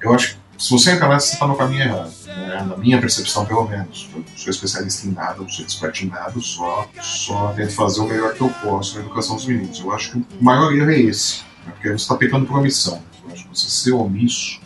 eu 0.00 0.14
acho 0.14 0.36
que 0.36 0.42
se 0.62 0.70
você 0.70 0.92
entrar 0.92 1.08
nessa, 1.08 1.26
você 1.26 1.34
está 1.34 1.46
no 1.46 1.56
caminho 1.56 1.82
errado. 1.82 2.12
Né? 2.26 2.66
Na 2.68 2.76
minha 2.76 3.00
percepção, 3.00 3.44
pelo 3.44 3.68
menos. 3.68 4.08
Eu 4.14 4.24
sou 4.36 4.50
especialista 4.50 5.08
em 5.08 5.10
nada, 5.10 5.40
não 5.40 5.48
sou 5.48 5.64
expert 5.64 6.02
em 6.02 6.06
nada, 6.06 6.38
só, 6.40 6.88
só 7.00 7.52
tento 7.52 7.72
fazer 7.74 8.00
o 8.00 8.06
melhor 8.06 8.32
que 8.34 8.42
eu 8.42 8.48
posso 8.48 8.94
na 8.94 9.04
educação 9.04 9.34
dos 9.34 9.46
meninos. 9.46 9.80
Eu 9.80 9.92
acho 9.92 10.12
que 10.12 10.18
o 10.18 10.44
maior 10.44 10.72
erro 10.72 10.90
é 10.90 11.00
esse, 11.00 11.42
né? 11.66 11.72
porque 11.72 11.88
você 11.88 11.96
está 11.96 12.14
pecando 12.14 12.46
por 12.46 12.58
omissão. 12.58 13.02
Eu 13.24 13.32
acho 13.32 13.42
que 13.48 13.58
você 13.58 13.68
ser 13.68 13.92
omisso 13.92 14.60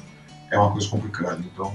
é 0.50 0.58
uma 0.58 0.70
coisa 0.70 0.88
complicada. 0.88 1.40
Então, 1.40 1.72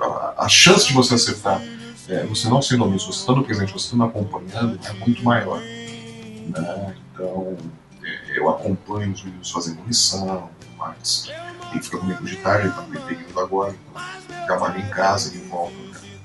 a, 0.00 0.44
a 0.44 0.48
chance 0.48 0.88
de 0.88 0.92
você 0.92 1.14
acertar, 1.14 1.62
é, 2.08 2.24
você 2.24 2.48
não 2.48 2.62
sendo 2.62 2.84
omisso, 2.84 3.12
você 3.12 3.20
estando 3.20 3.44
presente, 3.44 3.72
você 3.72 3.86
estando 3.86 4.04
acompanhando, 4.04 4.78
é 4.82 4.92
muito 4.94 5.22
maior. 5.22 5.60
Né? 5.60 6.94
Então, 7.12 7.56
é, 8.02 8.38
eu 8.38 8.48
acompanho 8.48 9.12
os 9.12 9.22
meninos 9.22 9.50
fazendo 9.50 9.82
lição, 9.86 10.50
mas 10.78 11.30
ele 11.70 11.82
fica 11.82 11.98
comigo 11.98 12.24
de 12.24 12.36
tarde, 12.36 12.68
ele 12.68 12.74
tá 12.74 12.82
no 12.82 13.00
período 13.00 13.40
agora, 13.40 13.74
então, 13.74 14.46
trabalho 14.46 14.80
em 14.80 14.88
casa, 14.88 15.34
ele 15.34 15.46
volta 15.48 15.76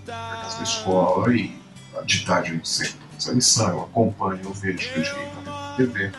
para 0.06 0.42
casa 0.42 0.58
da 0.58 0.64
escola 0.64 1.36
e 1.36 1.56
de 2.06 2.26
tarde 2.26 2.52
a 2.52 2.54
gente 2.54 2.70
sempre 2.70 2.96
faz 3.12 3.30
a 3.30 3.34
lição, 3.34 3.70
eu 3.70 3.84
acompanho, 3.84 4.42
eu 4.44 4.54
vejo 4.54 4.90
o 4.90 4.94
que 4.94 5.00
eu 5.00 5.44
na 5.44 5.74
TV, 5.76 6.12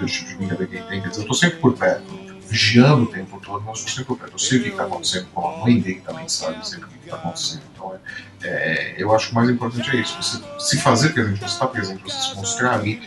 vejo 0.00 0.24
o 0.24 0.28
que 0.28 0.66
tem, 0.66 1.02
quer 1.02 1.08
dizer, 1.08 1.20
eu 1.20 1.22
estou 1.22 1.34
sempre 1.34 1.58
por 1.58 1.76
perto, 1.76 2.29
vigiando 2.50 3.04
o 3.04 3.06
tempo 3.06 3.40
todo, 3.40 3.62
mas 3.64 3.82
perto, 3.82 4.16
eu 4.32 4.38
sei 4.38 4.58
o 4.58 4.62
que 4.62 4.68
está 4.70 4.82
acontecendo, 4.82 5.28
como 5.32 5.46
a 5.46 5.58
mãe 5.58 5.80
dele 5.80 6.02
também 6.04 6.28
sabe 6.28 6.68
sempre 6.68 6.86
o 6.86 6.88
que 6.88 7.04
está 7.04 7.16
acontecendo, 7.16 7.62
então 7.72 7.94
é, 8.42 8.48
é, 8.48 8.94
eu 8.98 9.14
acho 9.14 9.28
que 9.28 9.32
o 9.32 9.34
mais 9.36 9.48
importante 9.48 9.88
é 9.90 10.00
isso, 10.00 10.16
você 10.20 10.38
se 10.58 10.78
fazer 10.80 11.10
presente, 11.10 11.38
você 11.38 11.44
estar 11.46 11.66
presente, 11.68 12.02
você 12.02 12.30
se 12.30 12.34
mostrar 12.34 12.74
ali 12.74 13.00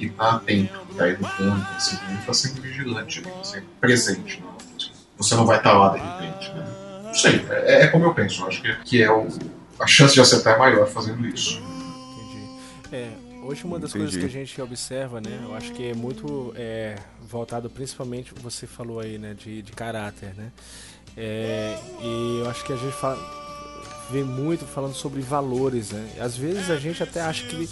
e 0.00 0.06
estar 0.06 0.34
atento, 0.34 0.80
estar 0.90 1.08
educando, 1.08 1.66
estar 1.78 2.34
sempre 2.34 2.60
vigilante, 2.60 3.20
ali, 3.20 3.32
sempre 3.44 3.68
presente, 3.80 4.40
né? 4.40 4.48
você 5.16 5.34
não 5.34 5.44
vai 5.44 5.58
estar 5.58 5.72
lá 5.72 5.90
de 5.90 5.98
repente. 5.98 6.52
Né? 6.52 7.02
Não 7.04 7.14
sei, 7.14 7.44
é, 7.50 7.82
é 7.82 7.86
como 7.88 8.04
eu 8.04 8.14
penso. 8.14 8.42
Eu 8.42 8.48
acho 8.48 8.62
que, 8.62 8.74
que 8.84 9.02
é 9.02 9.10
o, 9.10 9.26
a 9.78 9.86
chance 9.86 10.14
de 10.14 10.20
acertar 10.20 10.54
é 10.54 10.58
maior 10.58 10.86
fazendo 10.86 11.26
isso. 11.26 11.60
Entendi. 11.60 12.60
É, 12.92 13.27
hoje 13.48 13.64
uma 13.64 13.78
das 13.78 13.90
Entendi. 13.90 14.04
coisas 14.04 14.20
que 14.20 14.26
a 14.26 14.40
gente 14.40 14.60
observa, 14.60 15.22
né, 15.22 15.40
eu 15.42 15.54
acho 15.54 15.72
que 15.72 15.88
é 15.88 15.94
muito 15.94 16.52
é, 16.54 16.96
voltado 17.22 17.70
principalmente, 17.70 18.34
você 18.42 18.66
falou 18.66 19.00
aí, 19.00 19.16
né, 19.16 19.32
de, 19.32 19.62
de 19.62 19.72
caráter, 19.72 20.34
né, 20.36 20.52
é, 21.16 21.78
e 22.02 22.40
eu 22.40 22.50
acho 22.50 22.62
que 22.62 22.74
a 22.74 22.76
gente 22.76 22.92
fala, 22.92 23.18
vê 24.10 24.22
muito 24.22 24.66
falando 24.66 24.94
sobre 24.94 25.22
valores, 25.22 25.92
né, 25.92 26.10
às 26.20 26.36
vezes 26.36 26.70
a 26.70 26.76
gente 26.76 27.02
até 27.02 27.22
acha 27.22 27.46
que 27.46 27.68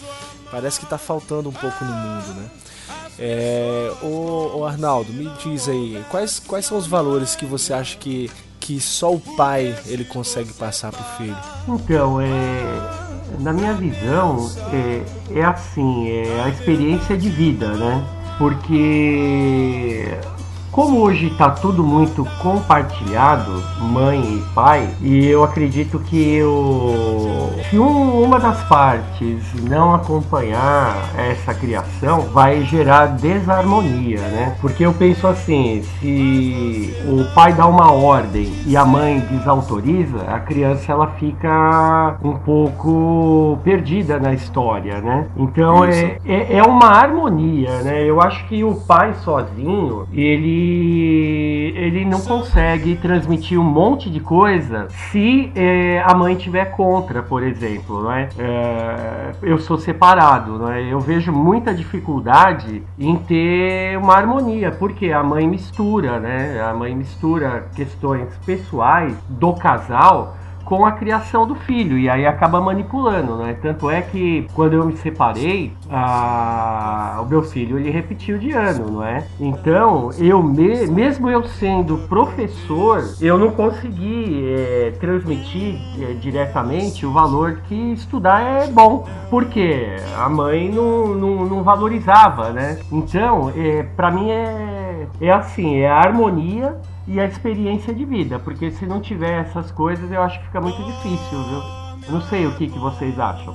parece 0.50 0.78
que 0.78 0.86
está 0.86 0.96
faltando 0.96 1.50
um 1.50 1.52
pouco 1.52 1.84
no 1.84 1.92
mundo, 1.92 2.40
né, 2.40 2.50
é, 3.18 3.92
o, 4.02 4.58
o 4.58 4.64
Arnaldo, 4.64 5.12
me 5.12 5.28
diz 5.42 5.68
aí, 5.68 6.02
quais, 6.10 6.38
quais 6.38 6.64
são 6.64 6.78
os 6.78 6.86
valores 6.86 7.36
que 7.36 7.44
você 7.44 7.74
acha 7.74 7.98
que, 7.98 8.30
que 8.58 8.80
só 8.80 9.12
o 9.12 9.20
pai 9.20 9.78
ele 9.86 10.06
consegue 10.06 10.54
passar 10.54 10.90
pro 10.90 11.04
filho? 11.16 11.36
Então, 11.68 12.20
é, 12.20 13.05
na 13.38 13.52
minha 13.52 13.74
visão, 13.74 14.50
é, 14.72 15.02
é 15.38 15.44
assim, 15.44 16.08
é 16.08 16.42
a 16.44 16.48
experiência 16.48 17.16
de 17.16 17.28
vida, 17.28 17.68
né? 17.74 18.04
Porque 18.38 20.04
como 20.76 21.00
hoje 21.00 21.28
está 21.28 21.48
tudo 21.48 21.82
muito 21.82 22.22
compartilhado, 22.42 23.62
mãe 23.80 24.20
e 24.20 24.42
pai, 24.54 24.86
e 25.00 25.24
eu 25.26 25.42
acredito 25.42 25.98
que 26.00 26.42
o, 26.42 27.48
se 27.70 27.78
um- 27.78 28.22
uma 28.22 28.38
das 28.38 28.62
partes 28.64 29.42
não 29.62 29.94
acompanhar 29.94 30.94
essa 31.16 31.54
criação, 31.54 32.26
vai 32.30 32.60
gerar 32.62 33.06
desarmonia, 33.06 34.20
né? 34.20 34.54
Porque 34.60 34.84
eu 34.84 34.92
penso 34.92 35.26
assim, 35.26 35.82
se 35.98 36.94
o 37.08 37.24
pai 37.34 37.54
dá 37.54 37.66
uma 37.66 37.90
ordem 37.90 38.52
e 38.66 38.76
a 38.76 38.84
mãe 38.84 39.20
desautoriza, 39.30 40.24
a 40.28 40.40
criança 40.40 40.92
ela 40.92 41.06
fica 41.18 42.18
um 42.22 42.34
pouco 42.34 43.58
perdida 43.64 44.18
na 44.18 44.34
história, 44.34 45.00
né? 45.00 45.26
Então 45.38 45.86
é, 45.86 46.18
é, 46.26 46.58
é 46.58 46.62
uma 46.62 46.88
harmonia, 46.90 47.80
né? 47.82 48.02
Eu 48.04 48.20
acho 48.20 48.46
que 48.46 48.62
o 48.62 48.74
pai 48.74 49.14
sozinho, 49.24 50.06
ele 50.12 50.65
ele 51.74 52.04
não 52.04 52.20
consegue 52.20 52.96
transmitir 52.96 53.58
um 53.58 53.64
monte 53.64 54.10
de 54.10 54.20
coisa 54.20 54.88
se 55.10 55.50
é, 55.54 56.02
a 56.04 56.14
mãe 56.14 56.34
tiver 56.34 56.66
contra, 56.72 57.22
por 57.22 57.42
exemplo, 57.42 58.02
não 58.02 58.12
é? 58.12 58.28
É, 58.38 59.32
eu 59.42 59.58
sou 59.58 59.78
separado, 59.78 60.58
não 60.58 60.70
é? 60.70 60.82
Eu 60.82 61.00
vejo 61.00 61.32
muita 61.32 61.74
dificuldade 61.74 62.82
em 62.98 63.16
ter 63.16 63.98
uma 63.98 64.14
harmonia, 64.14 64.70
porque 64.70 65.12
a 65.12 65.22
mãe 65.22 65.46
mistura, 65.46 66.18
né? 66.18 66.60
A 66.60 66.74
mãe 66.74 66.94
mistura 66.94 67.68
questões 67.74 68.28
pessoais 68.44 69.14
do 69.28 69.52
casal 69.54 70.36
com 70.66 70.84
a 70.84 70.90
criação 70.92 71.46
do 71.46 71.54
filho 71.54 71.96
e 71.96 72.10
aí 72.10 72.26
acaba 72.26 72.60
manipulando, 72.60 73.36
né? 73.36 73.56
Tanto 73.62 73.88
é 73.88 74.02
que 74.02 74.46
quando 74.52 74.72
eu 74.74 74.84
me 74.84 74.96
separei, 74.96 75.72
a- 75.88 77.20
o 77.22 77.26
meu 77.28 77.40
filho 77.42 77.78
ele 77.78 77.88
repetiu 77.88 78.36
de 78.36 78.50
ano, 78.50 78.90
não 78.90 79.04
é? 79.04 79.24
Então 79.40 80.10
eu 80.18 80.42
me- 80.42 80.86
mesmo 80.88 81.30
eu 81.30 81.44
sendo 81.44 81.96
professor, 82.08 83.02
eu 83.20 83.38
não 83.38 83.50
consegui 83.52 84.44
é, 84.56 84.92
transmitir 85.00 85.76
é, 86.02 86.14
diretamente 86.14 87.06
o 87.06 87.12
valor 87.12 87.60
que 87.68 87.92
estudar 87.92 88.40
é 88.42 88.66
bom, 88.66 89.06
porque 89.30 89.86
a 90.18 90.28
mãe 90.28 90.68
não, 90.68 91.14
não, 91.14 91.44
não 91.46 91.62
valorizava, 91.62 92.50
né? 92.50 92.78
Então, 92.90 93.52
é, 93.56 93.84
para 93.96 94.10
mim 94.10 94.30
é, 94.30 95.06
é 95.20 95.30
assim, 95.30 95.76
é 95.76 95.88
a 95.88 95.96
harmonia 95.98 96.74
e 97.06 97.20
a 97.20 97.24
experiência 97.26 97.94
de 97.94 98.04
vida, 98.04 98.38
porque 98.38 98.70
se 98.70 98.84
não 98.84 99.00
tiver 99.00 99.40
essas 99.42 99.70
coisas, 99.70 100.10
eu 100.10 100.22
acho 100.22 100.38
que 100.40 100.46
fica 100.46 100.60
muito 100.60 100.82
difícil, 100.84 101.42
viu? 101.44 101.62
Eu 102.06 102.12
não 102.12 102.22
sei 102.28 102.46
o 102.46 102.54
que, 102.56 102.68
que 102.68 102.78
vocês 102.78 103.18
acham. 103.18 103.54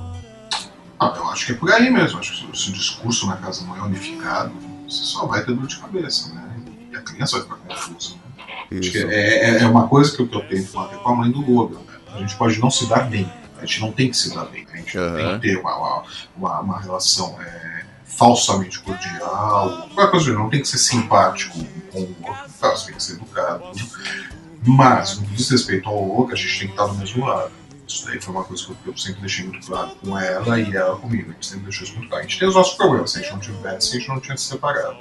Ah, 0.98 1.12
eu 1.16 1.28
acho 1.28 1.46
que 1.46 1.52
é 1.52 1.54
por 1.54 1.70
aí 1.70 1.90
mesmo. 1.90 2.18
Acho 2.18 2.32
que 2.32 2.56
se 2.58 2.70
o 2.70 2.72
discurso 2.72 3.26
na 3.26 3.36
casa 3.36 3.64
não 3.66 3.76
é 3.76 3.82
unificado, 3.82 4.52
você 4.88 5.04
só 5.04 5.26
vai 5.26 5.44
ter 5.44 5.54
dor 5.54 5.66
de 5.66 5.76
cabeça, 5.78 6.32
né? 6.34 6.60
E 6.92 6.96
a 6.96 7.00
criança 7.00 7.38
vai 7.38 7.44
ficar 7.44 7.74
confusa. 7.74 8.14
Né? 8.14 8.54
Acho 8.70 8.80
Isso. 8.80 8.92
que 8.92 8.98
é, 8.98 9.56
é- 9.56 9.62
é 9.62 9.66
uma 9.66 9.88
coisa 9.88 10.14
que 10.14 10.22
eu, 10.22 10.28
tento 10.28 10.74
manter 10.76 10.96
com 10.98 11.08
a 11.08 11.16
mãe 11.16 11.30
do 11.30 11.40
Logan. 11.50 11.78
Né? 11.78 11.98
A 12.14 12.18
gente 12.18 12.36
pode 12.36 12.58
não 12.60 12.70
se 12.70 12.86
dar 12.86 13.08
bem. 13.08 13.30
A 13.58 13.66
gente 13.66 13.80
não 13.80 13.92
tem 13.92 14.10
que 14.10 14.16
se 14.16 14.34
dar 14.34 14.44
bem. 14.46 14.66
A 14.72 14.76
gente 14.76 14.96
não 14.96 15.14
tem 15.16 15.40
que 15.40 15.48
ter 15.48 15.56
uma, 15.58 15.76
uma, 15.76 16.02
uma, 16.36 16.60
uma 16.60 16.80
relação 16.80 17.36
é, 17.40 17.81
falsamente 18.16 18.80
cordial. 18.80 19.88
Qualquer 19.94 20.10
coisa, 20.10 20.32
não 20.32 20.48
tem 20.48 20.60
que 20.60 20.68
ser 20.68 20.78
simpático 20.78 21.58
com 21.90 22.00
o 22.00 22.16
outro. 22.22 22.50
Você 22.60 22.86
tem 22.86 22.94
que 22.94 23.02
ser 23.02 23.12
educado. 23.14 23.62
tudo. 23.72 24.32
Mas, 24.64 25.18
no 25.18 25.26
que 25.26 25.34
diz 25.34 25.50
respeito 25.50 25.88
ao 25.88 26.04
Logan, 26.04 26.34
a 26.34 26.36
gente 26.36 26.58
tem 26.58 26.68
que 26.68 26.74
estar 26.74 26.86
do 26.86 26.94
mesmo 26.94 27.26
lado. 27.26 27.50
Isso 27.86 28.06
daí 28.06 28.20
foi 28.20 28.34
uma 28.34 28.44
coisa 28.44 28.64
que 28.64 28.88
eu, 28.88 28.96
sempre 28.96 29.20
deixei 29.20 29.44
muito 29.44 29.66
claro 29.66 29.90
com 29.96 30.16
ela 30.16 30.58
e 30.58 30.74
ela 30.74 30.96
comigo. 30.96 31.30
A 31.30 31.32
gente 31.34 31.46
sempre 31.46 31.64
deixou 31.64 31.84
isso 31.84 31.96
muito 31.96 32.08
claro. 32.08 32.24
A 32.24 32.26
gente 32.26 32.38
tem 32.38 32.48
os 32.48 32.54
nossos 32.54 32.74
problemas. 32.74 33.10
Se 33.10 33.18
a 33.18 33.22
gente 33.22 33.32
não 33.32 33.40
tivesse, 33.40 33.88
a 33.88 33.98
gente 33.98 34.08
não 34.08 34.20
tinha 34.20 34.36
se 34.36 34.44
separado. 34.44 34.96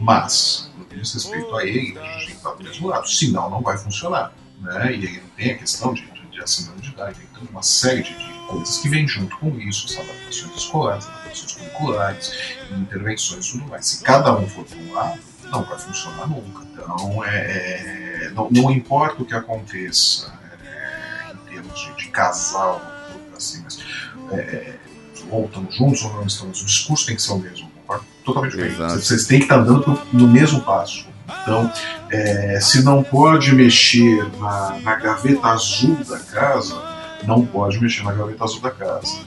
Mas, 0.00 0.70
no 0.78 0.84
que 0.84 0.96
diz 0.96 1.12
respeito 1.12 1.54
a 1.56 1.64
ele, 1.64 1.98
a 1.98 2.02
gente 2.02 2.18
tem 2.18 2.26
que 2.26 2.32
estar 2.32 2.50
do 2.52 2.62
mesmo 2.62 2.88
lado. 2.88 3.08
Senão, 3.08 3.50
não 3.50 3.60
vai 3.60 3.76
funcionar. 3.76 4.32
Né? 4.60 4.96
E 4.96 5.06
aí 5.06 5.20
não 5.20 5.28
tem 5.36 5.52
a 5.52 5.58
questão 5.58 5.92
de, 5.92 6.08
de, 6.30 6.40
acima 6.40 6.74
de 6.76 6.90
idade. 6.90 7.18
Tem 7.34 7.48
uma 7.50 7.62
série 7.62 8.02
de, 8.02 8.16
de 8.16 8.46
coisas 8.46 8.78
que 8.78 8.88
vem 8.88 9.06
junto 9.08 9.36
com 9.38 9.50
isso. 9.58 9.86
As 9.86 9.96
adaptações 9.96 10.56
escolares, 10.56 11.06
adaptações 11.34 11.52
curriculares, 11.52 12.32
intervenções 12.70 13.46
e 13.46 13.52
tudo 13.52 13.68
mais. 13.68 13.86
Se 13.86 14.02
cada 14.02 14.36
um 14.36 14.46
for 14.48 14.64
para 14.64 14.78
um 14.78 14.92
lado, 14.92 15.20
não 15.50 15.64
vai 15.64 15.78
funcionar 15.78 16.28
nunca. 16.28 16.62
Então, 16.72 17.24
é, 17.24 18.26
é, 18.26 18.30
não, 18.34 18.48
não 18.50 18.70
importa 18.70 19.22
o 19.22 19.26
que 19.26 19.34
aconteça 19.34 20.32
é, 20.64 21.32
em 21.32 21.50
termos 21.50 21.78
de, 21.80 21.92
de 21.96 22.08
casal, 22.08 22.80
assim, 23.36 23.62
mas 23.62 23.78
é, 24.32 24.36
é, 24.36 24.78
ou 25.30 25.46
estamos 25.46 25.74
juntos 25.74 26.02
ou 26.04 26.12
não 26.12 26.26
estamos, 26.26 26.62
o 26.62 26.66
discurso 26.66 27.06
tem 27.06 27.16
que 27.16 27.22
ser 27.22 27.32
o 27.32 27.38
mesmo. 27.38 27.68
concordo 27.70 28.04
Totalmente 28.24 28.56
bem. 28.56 28.70
Vocês 28.70 29.26
têm 29.26 29.38
que 29.38 29.44
estar 29.44 29.58
andando 29.58 30.00
no 30.12 30.28
mesmo 30.28 30.60
passo. 30.60 31.06
Então, 31.42 31.70
é, 32.10 32.58
se 32.60 32.82
não 32.82 33.02
pode 33.02 33.54
mexer 33.54 34.24
na, 34.38 34.78
na 34.80 34.94
gaveta 34.96 35.48
azul 35.48 35.96
da 36.04 36.18
casa, 36.18 36.93
não 37.26 37.44
pode 37.44 37.80
mexer 37.80 38.02
na 38.02 38.12
gaveta 38.12 38.44
azul 38.44 38.60
da 38.60 38.70
casa. 38.70 39.18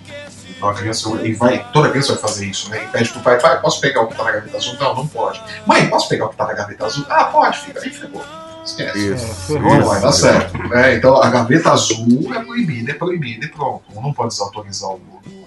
Então 0.49 0.69
a 0.69 0.73
criança 0.73 1.09
e 1.23 1.33
vai, 1.33 1.63
toda 1.71 1.89
criança 1.89 2.13
vai 2.13 2.21
fazer 2.21 2.45
isso, 2.45 2.69
né? 2.69 2.83
E 2.83 2.87
pede 2.87 3.09
pro 3.09 3.21
pai, 3.21 3.39
pai, 3.39 3.61
posso 3.61 3.79
pegar 3.79 4.01
o 4.01 4.07
que 4.07 4.15
tá 4.15 4.23
na 4.23 4.31
gaveta 4.31 4.57
azul? 4.57 4.75
Não, 4.79 4.95
não 4.95 5.07
pode. 5.07 5.41
Mãe, 5.65 5.87
posso 5.87 6.09
pegar 6.09 6.25
o 6.25 6.29
que 6.29 6.35
tá 6.35 6.47
na 6.47 6.53
gaveta 6.53 6.85
azul? 6.85 7.05
Ah, 7.09 7.25
pode, 7.25 7.59
filho. 7.59 7.79
Aí 7.81 7.89
ferrou. 7.89 8.23
Esquece. 8.65 9.13
Isso. 9.13 9.59
Não 9.59 9.81
vai 9.85 10.01
dar 10.01 10.11
certo. 10.11 10.57
né? 10.67 10.95
Então 10.95 11.21
a 11.21 11.29
gaveta 11.29 11.71
azul 11.71 12.33
é 12.33 12.43
proibida, 12.43 12.91
é 12.91 12.95
proibida 12.95 13.45
e 13.45 13.49
pronto. 13.49 13.83
Um 13.95 14.01
não 14.01 14.13
pode 14.13 14.29
desautorizar 14.29 14.89
o 14.89 15.01
outro. 15.13 15.37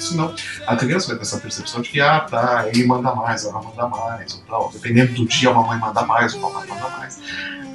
Senão 0.00 0.34
a 0.66 0.76
criança 0.76 1.08
vai 1.08 1.16
ter 1.16 1.22
essa 1.22 1.38
percepção 1.38 1.80
de 1.82 1.90
que, 1.90 2.00
ah, 2.00 2.20
tá, 2.20 2.66
ele 2.68 2.86
manda 2.86 3.14
mais, 3.14 3.44
ela 3.44 3.60
manda 3.60 3.86
mais. 3.86 4.40
Então, 4.44 4.70
dependendo 4.72 5.12
do 5.12 5.26
dia, 5.26 5.50
a 5.50 5.54
mamãe 5.54 5.78
manda 5.78 6.02
mais, 6.02 6.34
o 6.34 6.40
papai 6.40 6.66
manda 6.66 6.88
mais. 6.88 7.20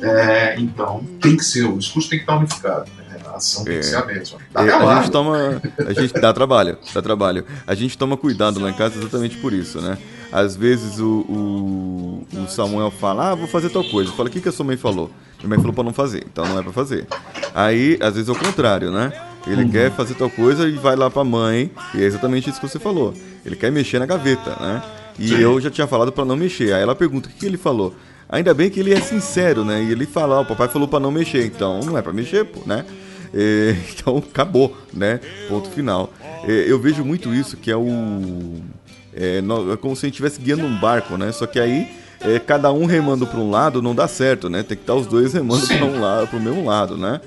É, 0.01 0.55
então, 0.59 1.03
tem 1.21 1.35
que 1.37 1.43
ser, 1.43 1.65
o 1.65 1.77
discurso 1.77 2.09
tem 2.09 2.19
que 2.19 2.23
estar 2.23 2.37
unificado. 2.37 2.89
Né? 2.97 3.06
A 3.37 3.39
ação 3.39 3.63
tem 3.63 3.75
É. 3.75 3.79
que 3.79 3.85
ser 3.85 3.95
a 3.95 4.05
mesma. 4.05 4.39
Dá 4.51 4.61
É, 4.61 4.63
a 4.63 4.77
trabalho. 4.77 5.01
gente 5.01 5.11
toma. 5.11 5.61
A 5.87 5.93
gente 5.93 6.13
dá 6.13 6.33
trabalho, 6.33 6.77
dá 6.93 7.01
trabalho. 7.01 7.45
A 7.65 7.75
gente 7.75 7.97
toma 7.97 8.17
cuidado 8.17 8.59
lá 8.59 8.69
em 8.69 8.73
casa 8.73 8.97
exatamente 8.99 9.37
por 9.37 9.53
isso, 9.53 9.79
né? 9.79 9.97
Às 10.31 10.55
vezes 10.55 10.99
o, 10.99 11.25
o, 11.29 12.27
o 12.43 12.47
Samuel 12.49 12.91
fala, 12.91 13.31
ah, 13.31 13.35
vou 13.35 13.47
fazer 13.47 13.69
tal 13.69 13.83
coisa. 13.83 14.09
Eu 14.11 14.15
falo, 14.15 14.27
o 14.27 14.31
que, 14.31 14.41
que 14.41 14.49
a 14.49 14.51
sua 14.51 14.65
mãe 14.65 14.75
falou? 14.75 15.09
Minha 15.39 15.49
mãe 15.49 15.57
falou 15.59 15.73
pra 15.73 15.83
não 15.83 15.93
fazer, 15.93 16.25
então 16.29 16.45
não 16.45 16.59
é 16.59 16.63
pra 16.63 16.73
fazer. 16.73 17.07
Aí, 17.53 17.97
às 18.01 18.15
vezes 18.15 18.27
é 18.27 18.31
o 18.31 18.35
contrário, 18.35 18.91
né? 18.91 19.13
Ele 19.45 19.63
Uhum. 19.63 19.69
quer 19.71 19.91
fazer 19.91 20.15
tal 20.15 20.29
coisa 20.29 20.67
e 20.67 20.73
vai 20.73 20.95
lá 20.97 21.09
pra 21.09 21.23
mãe, 21.23 21.71
e 21.95 22.01
é 22.01 22.05
exatamente 22.05 22.49
isso 22.49 22.59
que 22.59 22.67
você 22.67 22.79
falou. 22.79 23.13
Ele 23.45 23.55
quer 23.55 23.71
mexer 23.71 23.99
na 23.99 24.05
gaveta, 24.05 24.49
né? 24.59 24.81
E 25.17 25.29
Sim. 25.29 25.35
eu 25.35 25.61
já 25.61 25.69
tinha 25.69 25.87
falado 25.87 26.11
pra 26.11 26.25
não 26.25 26.35
mexer. 26.35 26.73
Aí 26.73 26.81
ela 26.81 26.93
pergunta, 26.95 27.29
o 27.29 27.31
que, 27.31 27.39
que 27.39 27.45
ele 27.45 27.57
falou? 27.57 27.95
Ainda 28.27 28.53
bem 28.53 28.69
que 28.69 28.81
ele 28.81 28.93
é 28.93 28.99
sincero, 28.99 29.63
né? 29.63 29.81
E 29.81 29.91
ele 29.91 30.05
fala, 30.05 30.39
ó, 30.39 30.41
o 30.41 30.45
papai 30.45 30.67
falou 30.67 30.87
pra 30.87 30.99
não 30.99 31.09
mexer, 31.11 31.45
então 31.45 31.79
não 31.79 31.97
é 31.97 32.01
pra 32.01 32.11
mexer, 32.11 32.43
pô, 32.43 32.59
né? 32.65 32.83
É, 33.33 33.75
então 33.93 34.17
acabou, 34.17 34.75
né? 34.93 35.19
Ponto 35.47 35.69
final. 35.69 36.11
É, 36.43 36.51
eu 36.51 36.79
vejo 36.79 37.03
muito 37.03 37.33
isso, 37.33 37.57
que 37.57 37.71
é 37.71 37.77
o. 37.77 38.61
É, 39.13 39.39
é 39.73 39.77
como 39.77 39.95
se 39.95 40.05
a 40.05 40.07
gente 40.07 40.13
estivesse 40.13 40.39
guiando 40.39 40.65
um 40.65 40.79
barco, 40.79 41.17
né? 41.17 41.31
Só 41.31 41.47
que 41.47 41.59
aí 41.59 41.87
é, 42.21 42.39
cada 42.39 42.71
um 42.71 42.85
remando 42.85 43.27
para 43.27 43.39
um 43.39 43.49
lado 43.49 43.81
não 43.81 43.93
dá 43.93 44.07
certo, 44.07 44.49
né? 44.49 44.63
Tem 44.63 44.75
que 44.75 44.83
estar 44.83 44.95
os 44.95 45.05
dois 45.05 45.33
remando 45.33 45.67
para 45.67 45.85
um 45.85 45.99
lado, 45.99 46.27
pro 46.27 46.39
mesmo 46.39 46.65
lado, 46.65 46.97
né? 46.97 47.21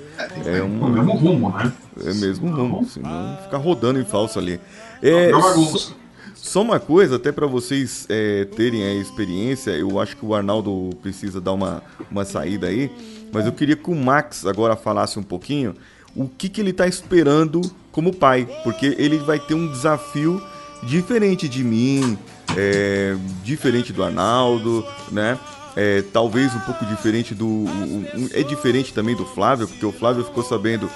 É 0.45 0.61
O 0.61 0.67
mesmo 0.89 1.13
rumo, 1.15 1.49
né? 1.49 1.71
É 2.05 2.13
mesmo 2.13 2.49
rumo, 2.49 2.85
senão 2.85 3.37
ficar 3.43 3.57
rodando 3.57 3.99
em 3.99 4.05
falso 4.05 4.39
ali. 4.39 4.59
É, 5.01 5.29
É 5.29 5.31
só, 5.31 5.93
só 6.35 6.61
uma 6.61 6.79
coisa, 6.79 7.15
até 7.15 7.31
para 7.31 7.47
vocês 7.47 8.05
é, 8.09 8.45
terem 8.45 8.83
a 8.83 8.93
experiência, 8.95 9.71
eu 9.71 9.99
acho 9.99 10.17
que 10.17 10.25
o 10.25 10.35
Arnaldo 10.35 10.89
precisa 11.01 11.39
dar 11.39 11.53
uma, 11.53 11.81
uma 12.09 12.25
saída 12.25 12.67
aí, 12.67 12.91
mas 13.31 13.45
eu 13.45 13.51
queria 13.51 13.75
que 13.75 13.89
o 13.89 13.95
Max 13.95 14.45
agora 14.45 14.75
falasse 14.75 15.17
um 15.19 15.23
pouquinho 15.23 15.75
o 16.15 16.27
que, 16.27 16.49
que 16.49 16.59
ele 16.61 16.71
está 16.71 16.87
esperando 16.87 17.61
como 17.91 18.13
pai, 18.13 18.47
porque 18.63 18.95
ele 18.97 19.17
vai 19.17 19.39
ter 19.39 19.53
um 19.53 19.71
desafio 19.71 20.41
diferente 20.83 21.47
de 21.47 21.63
mim, 21.63 22.17
é, 22.57 23.15
diferente 23.43 23.93
do 23.93 24.03
Arnaldo, 24.03 24.85
né? 25.11 25.37
É, 25.75 26.03
talvez 26.11 26.53
um 26.53 26.59
pouco 26.59 26.85
diferente 26.85 27.33
do. 27.33 27.45
um- 27.47 28.05
é 28.33 28.43
diferente 28.43 28.93
também 28.93 29.15
do 29.15 29.25
Flávio, 29.25 29.67
porque 29.67 29.85
o 29.85 29.91
Flávio 29.91 30.23
ficou 30.25 30.43
sabendo 30.43 30.89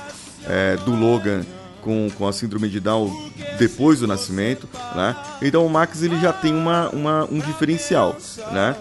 é, 0.46 0.76
do 0.84 0.94
Logan 0.94 1.46
com, 1.82 2.10
com 2.18 2.28
a 2.28 2.34
síndrome 2.34 2.68
de 2.68 2.80
Down 2.82 3.10
depois 3.58 4.00
do 4.02 4.08
nascimento, 4.08 4.68
né? 4.96 5.16
Então 5.42 5.66
o 5.66 5.70
Max 5.70 6.02
ele 6.02 6.20
já 6.20 6.34
tem 6.34 6.54
uma, 6.54 6.90
uma, 6.90 7.24
um 7.32 7.40
diferencial, 7.40 8.18
né? 8.52 8.76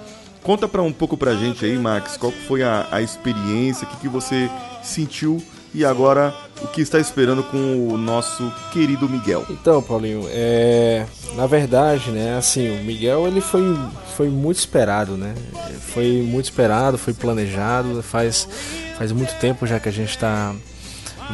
Conta 0.45 0.69
para 0.69 0.83
um 0.83 0.93
pouco 0.93 1.17
pra 1.17 1.35
gente 1.35 1.65
aí, 1.65 1.79
Max, 1.79 2.19
qual 2.19 2.31
foi 2.31 2.63
a, 2.63 2.87
a 2.91 3.01
experiência, 3.01 3.87
o 3.87 3.91
que, 3.91 3.97
que 3.97 4.09
você 4.09 4.51
sentiu 4.83 5.43
e 5.75 5.87
agora 5.87 6.35
o 6.63 6.69
que 6.69 6.83
está 6.83 7.01
esperando 7.01 7.43
com 7.43 7.89
o 7.89 7.97
nosso 7.97 8.53
querido 8.71 9.09
Miguel. 9.09 9.47
Então, 9.49 9.83
Paulinho, 9.83 10.27
é, 10.29 11.07
na 11.35 11.47
verdade, 11.47 12.11
né, 12.11 12.37
assim, 12.37 12.79
o 12.79 12.85
Miguel 12.85 13.27
ele 13.27 13.41
foi, 13.41 13.63
foi 14.17 14.29
muito 14.29 14.59
esperado, 14.59 15.17
né? 15.17 15.35
Foi 15.81 16.23
muito 16.23 16.45
esperado, 16.45 16.99
foi 16.99 17.15
planejado, 17.15 18.03
faz, 18.03 18.47
faz 18.99 19.13
muito 19.13 19.35
tempo 19.41 19.67
já 19.67 19.81
que 19.81 19.89
a 19.89 19.93
gente 19.93 20.17
tá 20.19 20.55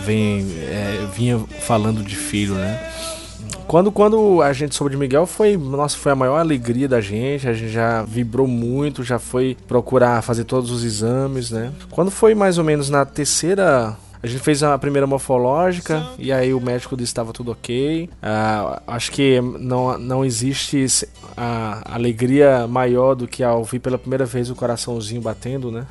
vem 0.05 0.47
é, 0.69 1.09
vinha 1.15 1.39
falando 1.63 2.03
de 2.03 2.15
filho, 2.15 2.55
né? 2.55 2.90
Quando, 3.71 3.93
quando 3.93 4.43
a 4.43 4.53
gente 4.53 4.75
soube 4.75 4.91
de 4.91 4.97
Miguel 4.97 5.27
foi, 5.27 5.57
nossa, 5.57 5.97
foi 5.97 6.11
a 6.11 6.17
maior 6.17 6.39
alegria 6.39 6.89
da 6.89 7.01
gente, 7.01 7.49
a 7.49 7.53
gente 7.53 7.71
já 7.71 8.03
vibrou 8.03 8.45
muito, 8.45 9.05
já 9.05 9.17
foi 9.17 9.57
procurar 9.69 10.21
fazer 10.23 10.43
todos 10.43 10.73
os 10.73 10.83
exames, 10.83 11.53
né? 11.53 11.71
Quando 11.89 12.11
foi 12.11 12.35
mais 12.35 12.59
ou 12.59 12.65
menos 12.65 12.91
na 12.91 13.05
terceira 13.05 13.97
a 14.21 14.27
gente 14.27 14.43
fez 14.43 14.65
a 14.65 14.77
primeira 14.77 15.07
morfológica 15.07 16.05
e 16.19 16.33
aí 16.33 16.53
o 16.53 16.61
médico 16.61 16.97
disse 16.97 17.11
que 17.11 17.13
estava 17.13 17.33
tudo 17.33 17.53
ok. 17.53 18.11
Ah, 18.21 18.83
acho 18.89 19.13
que 19.13 19.41
não, 19.41 19.97
não 19.97 20.25
existe 20.25 21.09
a 21.37 21.95
alegria 21.95 22.67
maior 22.67 23.15
do 23.15 23.29
que 23.29 23.45
ao 23.45 23.59
ouvir 23.59 23.79
pela 23.79 23.97
primeira 23.97 24.27
vez 24.27 24.51
o 24.51 24.57
coraçãozinho 24.57 25.23
batendo, 25.23 25.71
né? 25.71 25.87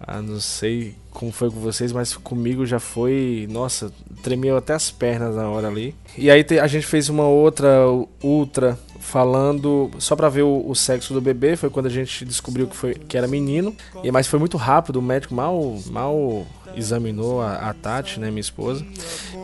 Ah, 0.00 0.20
não 0.20 0.40
sei 0.40 0.94
como 1.10 1.32
foi 1.32 1.50
com 1.50 1.58
vocês, 1.58 1.92
mas 1.92 2.14
comigo 2.14 2.66
já 2.66 2.78
foi. 2.78 3.48
Nossa, 3.50 3.90
tremeu 4.22 4.56
até 4.56 4.74
as 4.74 4.90
pernas 4.90 5.34
na 5.34 5.48
hora 5.48 5.68
ali. 5.68 5.94
E 6.16 6.30
aí 6.30 6.44
a 6.60 6.66
gente 6.66 6.86
fez 6.86 7.08
uma 7.08 7.26
outra 7.26 7.86
ultra 8.22 8.78
falando 9.00 9.90
só 9.98 10.14
pra 10.14 10.28
ver 10.28 10.42
o, 10.42 10.68
o 10.68 10.74
sexo 10.74 11.14
do 11.14 11.20
bebê. 11.20 11.56
Foi 11.56 11.70
quando 11.70 11.86
a 11.86 11.90
gente 11.90 12.24
descobriu 12.24 12.66
que, 12.66 12.76
foi, 12.76 12.94
que 12.94 13.16
era 13.16 13.26
menino. 13.26 13.74
E, 14.04 14.10
mas 14.10 14.26
foi 14.26 14.38
muito 14.38 14.56
rápido, 14.56 14.96
o 14.96 15.02
médico 15.02 15.34
mal, 15.34 15.78
mal 15.86 16.46
examinou 16.76 17.40
a, 17.40 17.70
a 17.70 17.74
Tati, 17.74 18.20
né, 18.20 18.28
minha 18.28 18.40
esposa. 18.40 18.84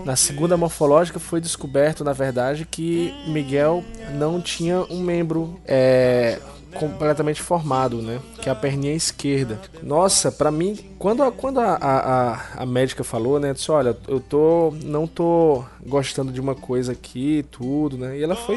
Na 0.04 0.16
segunda 0.16 0.56
morfológica 0.56 1.18
foi 1.18 1.40
descoberto, 1.40 2.04
na 2.04 2.12
verdade, 2.12 2.66
que 2.70 3.14
Miguel 3.26 3.82
não 4.14 4.40
tinha 4.40 4.80
um 4.90 5.00
membro. 5.00 5.58
É, 5.64 6.38
completamente 6.74 7.40
formado, 7.42 8.00
né? 8.02 8.20
Que 8.40 8.48
é 8.48 8.52
a 8.52 8.54
perninha 8.54 8.94
esquerda. 8.94 9.60
Nossa, 9.82 10.30
pra 10.32 10.50
mim, 10.50 10.76
quando 10.98 11.22
a, 11.22 11.30
quando 11.30 11.60
a, 11.60 11.74
a, 11.74 12.62
a- 12.62 12.66
médica 12.66 13.04
falou, 13.04 13.38
né? 13.38 13.52
Disse, 13.52 13.70
olha, 13.70 13.96
eu 14.08 14.20
tô. 14.20 14.72
não 14.84 15.06
tô 15.06 15.64
gostando 15.86 16.32
de 16.32 16.40
uma 16.40 16.54
coisa 16.54 16.92
aqui 16.92 17.44
tudo, 17.50 17.96
né? 17.98 18.18
E 18.18 18.22
ela 18.22 18.34
foi 18.36 18.56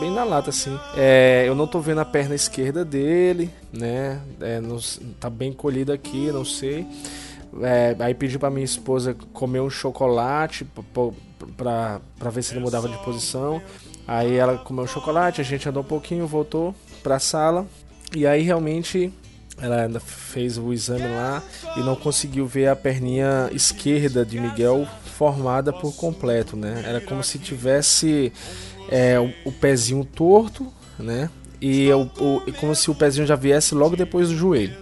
bem 0.00 0.10
na 0.10 0.24
lata, 0.24 0.50
assim. 0.50 0.76
É, 0.96 1.44
eu 1.46 1.54
não 1.54 1.66
tô 1.66 1.80
vendo 1.80 2.00
a 2.00 2.04
perna 2.04 2.34
esquerda 2.34 2.84
dele, 2.84 3.50
né? 3.72 4.20
É, 4.40 4.60
não 4.60 4.78
tá 5.20 5.30
bem 5.30 5.52
colhida 5.52 5.94
aqui, 5.94 6.30
não 6.32 6.44
sei. 6.44 6.86
É, 7.62 7.94
aí 7.98 8.14
pediu 8.14 8.40
pra 8.40 8.50
minha 8.50 8.64
esposa 8.64 9.14
comer 9.32 9.60
um 9.60 9.68
chocolate 9.70 10.66
pra, 11.56 12.00
pra 12.18 12.30
ver 12.30 12.42
se 12.42 12.54
ele 12.54 12.60
mudava 12.60 12.88
de 12.88 12.96
posição. 12.98 13.60
Aí 14.06 14.34
ela 14.36 14.58
comeu 14.58 14.84
um 14.84 14.86
chocolate, 14.88 15.40
a 15.40 15.44
gente 15.44 15.68
andou 15.68 15.82
um 15.82 15.86
pouquinho, 15.86 16.26
voltou 16.26 16.74
pra 17.02 17.18
sala. 17.18 17.66
E 18.14 18.26
aí 18.26 18.42
realmente 18.42 19.12
ela 19.60 19.82
ainda 19.82 20.00
fez 20.00 20.58
o 20.58 20.72
exame 20.72 21.06
lá 21.06 21.42
e 21.76 21.80
não 21.80 21.94
conseguiu 21.94 22.46
ver 22.46 22.68
a 22.68 22.76
perninha 22.76 23.48
esquerda 23.52 24.24
de 24.24 24.38
Miguel 24.40 24.86
formada 25.16 25.72
por 25.72 25.94
completo, 25.94 26.56
né? 26.56 26.82
Era 26.86 27.00
como 27.00 27.22
se 27.22 27.38
tivesse 27.38 28.32
é, 28.88 29.18
o, 29.20 29.32
o 29.44 29.52
pezinho 29.52 30.04
torto, 30.04 30.66
né? 30.98 31.30
E 31.60 31.88
o- 31.92 32.42
e 32.46 32.52
como 32.52 32.74
se 32.74 32.90
o 32.90 32.94
pezinho 32.94 33.26
já 33.26 33.36
viesse 33.36 33.74
logo 33.74 33.94
depois 33.96 34.28
do 34.28 34.36
joelho. 34.36 34.76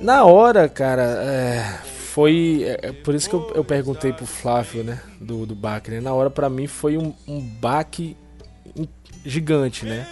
Na 0.00 0.24
hora, 0.24 0.68
cara, 0.68 1.02
é, 1.02 1.78
foi. 2.12 2.62
É, 2.64 2.88
é 2.88 2.92
por 2.92 3.14
isso 3.14 3.28
que 3.28 3.34
eu, 3.34 3.50
eu 3.54 3.64
perguntei 3.64 4.12
pro 4.12 4.26
Flávio, 4.26 4.84
né? 4.84 5.00
Do, 5.20 5.44
do 5.44 5.54
baque, 5.56 5.90
né? 5.90 6.00
Na 6.00 6.12
hora, 6.14 6.30
pra 6.30 6.48
mim, 6.48 6.66
foi 6.68 6.96
um, 6.96 7.12
um 7.26 7.40
baque 7.40 8.16
gigante, 9.24 9.84
né? 9.84 10.06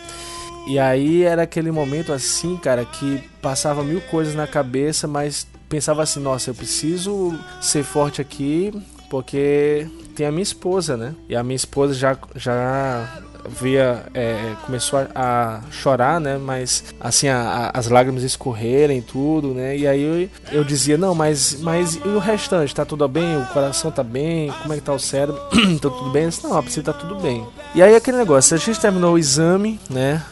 E 0.70 0.78
aí 0.78 1.24
era 1.24 1.42
aquele 1.42 1.72
momento 1.72 2.12
assim, 2.12 2.56
cara, 2.56 2.84
que 2.84 3.18
passava 3.42 3.82
mil 3.82 4.00
coisas 4.02 4.36
na 4.36 4.46
cabeça, 4.46 5.08
mas 5.08 5.44
pensava 5.68 6.04
assim, 6.04 6.20
nossa, 6.20 6.50
eu 6.50 6.54
preciso 6.54 7.36
ser 7.60 7.82
forte 7.82 8.20
aqui, 8.20 8.72
porque 9.10 9.88
tem 10.14 10.26
a 10.26 10.30
minha 10.30 10.44
esposa, 10.44 10.96
né? 10.96 11.12
E 11.28 11.34
a 11.34 11.42
minha 11.42 11.56
esposa 11.56 11.92
já, 11.92 12.16
já 12.36 13.20
via, 13.48 14.04
é, 14.14 14.52
começou 14.66 14.98
a, 14.98 15.06
a 15.14 15.60
chorar, 15.70 16.20
né? 16.20 16.38
Mas 16.38 16.84
assim, 17.00 17.28
a- 17.28 17.70
a- 17.74 17.78
as 17.78 17.88
lágrimas 17.88 18.22
escorrerem 18.22 19.00
tudo, 19.02 19.54
né? 19.54 19.76
E 19.76 19.86
aí 19.86 20.30
eu, 20.52 20.58
eu 20.58 20.64
dizia, 20.64 20.96
não, 20.98 21.14
mas, 21.14 21.60
mas 21.60 21.94
e 21.96 22.08
o 22.08 22.18
restante? 22.18 22.74
Tá 22.74 22.84
tudo 22.84 23.06
bem? 23.08 23.36
O 23.36 23.46
coração 23.46 23.90
tá 23.90 24.02
bem? 24.02 24.52
Como 24.62 24.72
é 24.72 24.76
que 24.76 24.82
tá 24.82 24.92
o 24.92 24.98
cérebro? 24.98 25.40
tá 25.80 25.88
tudo 25.90 26.10
bem? 26.10 26.24
Eu 26.24 26.28
disse, 26.30 26.44
não, 26.44 26.56
a 26.56 26.62
princípio 26.62 26.92
tá 26.92 26.98
tudo 26.98 27.16
bem. 27.20 27.46
E 27.74 27.82
aí 27.82 27.94
aquele 27.94 28.16
negócio, 28.16 28.54
a 28.54 28.58
gente 28.58 28.80
terminou 28.80 29.14
o 29.14 29.18
exame, 29.18 29.78
né? 29.88 30.22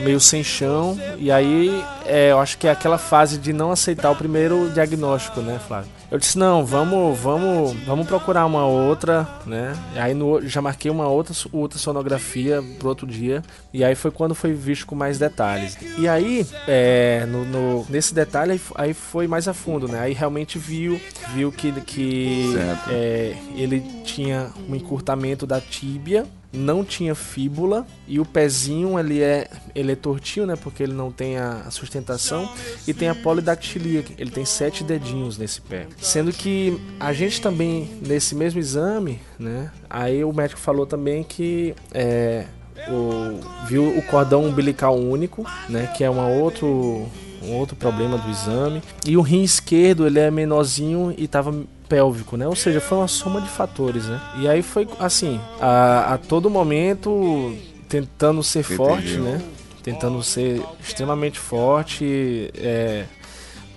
Meio 0.00 0.20
sem 0.20 0.42
chão. 0.44 0.98
E 1.18 1.30
aí 1.30 1.82
é, 2.04 2.32
eu 2.32 2.38
acho 2.40 2.58
que 2.58 2.66
é 2.66 2.70
aquela 2.70 2.98
fase 2.98 3.38
de 3.38 3.52
não 3.52 3.70
aceitar 3.70 4.10
o 4.10 4.16
primeiro 4.16 4.70
diagnóstico, 4.74 5.40
né, 5.40 5.58
Flávio? 5.66 5.90
Eu 6.14 6.18
disse, 6.20 6.38
não, 6.38 6.64
vamos, 6.64 7.18
vamos, 7.18 7.72
vamos 7.84 8.06
procurar 8.06 8.46
uma 8.46 8.64
outra, 8.64 9.26
né? 9.44 9.76
E 9.96 9.98
aí 9.98 10.14
no, 10.14 10.40
já 10.46 10.62
marquei 10.62 10.88
uma 10.88 11.08
outra, 11.08 11.34
outra 11.50 11.76
sonografia 11.76 12.62
pro 12.78 12.88
outro 12.88 13.04
dia. 13.04 13.42
E 13.72 13.82
aí 13.82 13.96
foi 13.96 14.12
quando 14.12 14.32
foi 14.32 14.52
visto 14.52 14.86
com 14.86 14.94
mais 14.94 15.18
detalhes. 15.18 15.76
E 15.98 16.06
aí, 16.06 16.46
é, 16.68 17.26
no, 17.26 17.44
no- 17.44 17.86
nesse 17.90 18.14
detalhe, 18.14 18.60
aí 18.76 18.94
foi 18.94 19.26
mais 19.26 19.48
a 19.48 19.52
fundo, 19.52 19.88
né? 19.88 19.98
Aí 19.98 20.12
realmente 20.12 20.56
viu, 20.56 21.00
viu 21.34 21.50
que, 21.50 21.72
que 21.80 22.54
é, 22.88 23.34
ele 23.56 23.80
tinha 24.04 24.52
um 24.68 24.74
encurtamento 24.76 25.44
da 25.48 25.60
tíbia, 25.60 26.24
não 26.54 26.84
tinha 26.84 27.14
fíbula 27.14 27.86
e 28.06 28.20
o 28.20 28.24
pezinho 28.24 28.98
ele 28.98 29.20
é, 29.20 29.48
ele 29.74 29.92
é 29.92 29.96
tortinho, 29.96 30.46
né? 30.46 30.56
Porque 30.56 30.82
ele 30.82 30.92
não 30.92 31.10
tem 31.10 31.36
a 31.36 31.70
sustentação 31.70 32.48
e 32.86 32.94
tem 32.94 33.08
a 33.08 33.14
polidactilia, 33.14 34.04
ele 34.16 34.30
tem 34.30 34.44
sete 34.44 34.84
dedinhos 34.84 35.36
nesse 35.36 35.60
pé. 35.60 35.86
Sendo 35.98 36.32
que 36.32 36.80
a 36.98 37.12
gente 37.12 37.40
também, 37.40 37.90
nesse 38.06 38.34
mesmo 38.34 38.60
exame, 38.60 39.20
né? 39.38 39.70
Aí 39.88 40.24
o 40.24 40.32
médico 40.32 40.60
falou 40.60 40.86
também 40.86 41.22
que 41.22 41.74
é, 41.92 42.46
o, 42.88 43.40
viu 43.66 43.96
o 43.96 44.02
cordão 44.02 44.44
umbilical 44.44 44.96
único, 44.96 45.44
né? 45.68 45.92
Que 45.96 46.04
é 46.04 46.10
uma 46.10 46.26
outro, 46.26 47.08
um 47.42 47.52
outro 47.54 47.76
problema 47.76 48.18
do 48.18 48.30
exame. 48.30 48.82
E 49.06 49.16
o 49.16 49.20
rim 49.20 49.42
esquerdo, 49.42 50.06
ele 50.06 50.18
é 50.18 50.30
menorzinho 50.30 51.14
e 51.16 51.26
tava 51.26 51.64
pélvico, 51.94 52.36
né? 52.36 52.48
Ou 52.48 52.56
seja, 52.56 52.80
foi 52.80 52.98
uma 52.98 53.06
soma 53.06 53.40
de 53.40 53.48
fatores, 53.48 54.06
né? 54.06 54.20
E 54.36 54.48
aí 54.48 54.62
foi 54.62 54.88
assim, 54.98 55.40
a, 55.60 56.14
a 56.14 56.18
todo 56.18 56.50
momento 56.50 57.56
tentando 57.88 58.42
ser 58.42 58.60
Entendi. 58.60 58.76
forte, 58.76 59.16
né? 59.18 59.40
Tentando 59.80 60.20
ser 60.20 60.60
extremamente 60.82 61.38
forte, 61.38 62.50
é, 62.56 63.04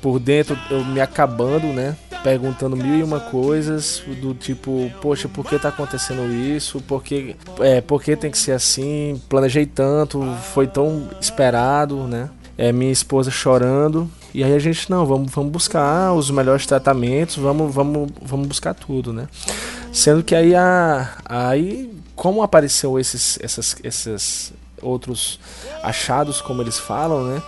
por 0.02 0.20
dentro 0.20 0.58
eu 0.72 0.84
me 0.84 1.00
acabando, 1.00 1.68
né? 1.68 1.96
Perguntando 2.24 2.76
mil 2.76 2.96
e 2.96 3.04
uma 3.04 3.20
coisas 3.20 4.02
do 4.20 4.34
tipo, 4.34 4.92
poxa, 5.00 5.30
por 5.30 5.46
que 5.46 5.60
tá 5.60 5.70
acontecendo 5.70 6.34
isso? 6.34 6.82
Por 6.82 7.04
que, 7.04 7.36
é, 7.60 7.82
por 7.82 8.02
que 8.02 8.16
tem 8.16 8.32
que 8.32 8.38
ser 8.40 8.54
assim? 8.54 9.22
Planejei 9.30 9.68
tanto, 9.68 10.24
foi 10.54 10.66
tão 10.66 11.08
esperado, 11.22 12.08
né? 12.08 12.32
É, 12.58 12.72
minha 12.72 12.92
esposa 12.92 13.30
chorando. 13.30 14.10
E 14.38 14.44
aí 14.44 14.54
a 14.54 14.60
gente, 14.60 14.88
não, 14.88 15.04
vamos, 15.04 15.32
vamos 15.32 15.52
buscar 15.52 16.14
os 16.14 16.30
melhores 16.30 16.64
tratamentos, 16.68 17.38
vamos, 17.38 17.74
vamos, 17.74 18.12
vamos 18.22 18.48
buscar 18.48 18.76
tudo, 18.76 19.12
né? 19.12 19.28
Sendo 19.92 20.22
que 20.22 20.36
aí, 20.36 20.54
a, 20.54 21.10
aí 21.26 21.92
como 22.16 22.44
apareceu 22.44 23.00
esses, 23.00 23.40
essas, 23.42 23.76
esses 23.84 24.54
outros 24.80 25.40
achados, 25.82 26.40
como 26.40 26.62
eles 26.62 26.78
falam, 26.78 27.24
né? 27.24 27.42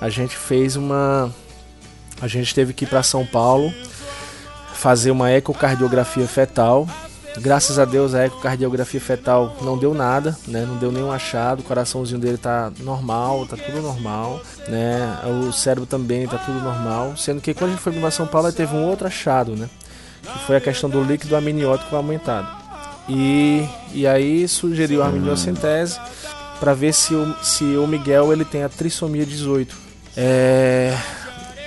A 0.00 0.08
gente 0.08 0.36
fez 0.36 0.74
uma. 0.74 1.32
A 2.20 2.26
gente 2.26 2.52
teve 2.52 2.72
que 2.72 2.86
ir 2.86 2.88
para 2.88 3.04
São 3.04 3.24
Paulo 3.24 3.72
fazer 4.74 5.12
uma 5.12 5.30
ecocardiografia 5.30 6.26
fetal. 6.26 6.88
Graças 7.38 7.78
a 7.78 7.84
Deus 7.84 8.14
a 8.14 8.26
ecocardiografia 8.26 9.00
fetal 9.00 9.56
não 9.62 9.78
deu 9.78 9.94
nada, 9.94 10.36
né? 10.46 10.66
Não 10.66 10.76
deu 10.76 10.92
nenhum 10.92 11.10
achado, 11.10 11.60
o 11.60 11.62
coraçãozinho 11.62 12.20
dele 12.20 12.36
tá 12.36 12.70
normal, 12.80 13.46
tá 13.46 13.56
tudo 13.56 13.80
normal, 13.80 14.40
né? 14.68 15.18
O 15.46 15.52
cérebro 15.52 15.86
também 15.86 16.26
tá 16.26 16.36
tudo 16.38 16.60
normal, 16.60 17.16
sendo 17.16 17.40
que 17.40 17.54
quando 17.54 17.70
a 17.70 17.72
gente 17.72 17.82
foi 17.82 17.92
para 17.92 18.10
São 18.10 18.26
Paulo, 18.26 18.52
teve 18.52 18.74
um 18.74 18.86
outro 18.86 19.06
achado, 19.06 19.56
né? 19.56 19.68
Que 20.22 20.38
foi 20.46 20.56
a 20.56 20.60
questão 20.60 20.90
do 20.90 21.02
líquido 21.02 21.34
amniótico 21.34 21.96
aumentado. 21.96 22.48
E, 23.08 23.66
e 23.92 24.06
aí 24.06 24.46
sugeriu 24.46 25.02
a 25.02 25.06
amniocentese 25.06 25.98
para 26.60 26.74
ver 26.74 26.92
se 26.92 27.14
o, 27.14 27.34
se 27.42 27.64
o 27.64 27.86
Miguel 27.86 28.32
ele 28.32 28.44
tem 28.44 28.62
a 28.62 28.68
trissomia 28.68 29.26
18. 29.26 29.74
É, 30.16 30.96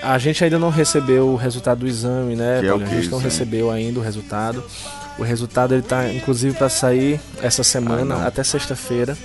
a 0.02 0.18
gente 0.18 0.44
ainda 0.44 0.60
não 0.60 0.70
recebeu 0.70 1.28
o 1.30 1.36
resultado 1.36 1.80
do 1.80 1.88
exame, 1.88 2.36
né? 2.36 2.60
Que 2.62 2.68
é 2.68 2.72
a 2.72 2.78
gente 2.78 3.10
não 3.10 3.18
recebeu 3.18 3.72
ainda 3.72 4.00
o 4.00 4.04
resultado. 4.04 4.64
O 5.18 5.24
resultado 5.24 5.74
ele 5.74 5.82
tá 5.82 6.12
inclusive 6.14 6.56
para 6.58 6.70
sair 6.70 7.20
essa 7.42 7.64
semana, 7.64 8.16
Ah, 8.16 8.28
até 8.28 8.44
sexta-feira. 8.44 9.18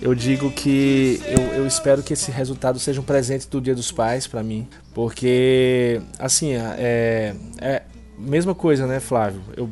Eu 0.00 0.14
digo 0.14 0.48
que 0.52 1.20
eu, 1.26 1.40
eu 1.58 1.66
espero 1.66 2.04
que 2.04 2.12
esse 2.12 2.30
resultado 2.30 2.78
seja 2.78 3.00
um 3.00 3.04
presente 3.04 3.48
do 3.48 3.60
Dia 3.60 3.74
dos 3.74 3.90
Pais 3.90 4.28
para 4.28 4.44
mim, 4.44 4.68
porque 4.94 6.00
assim 6.20 6.52
é, 6.52 7.34
é 7.60 7.82
mesma 8.16 8.54
coisa, 8.54 8.86
né, 8.86 9.00
Flávio? 9.00 9.40
Eu 9.56 9.68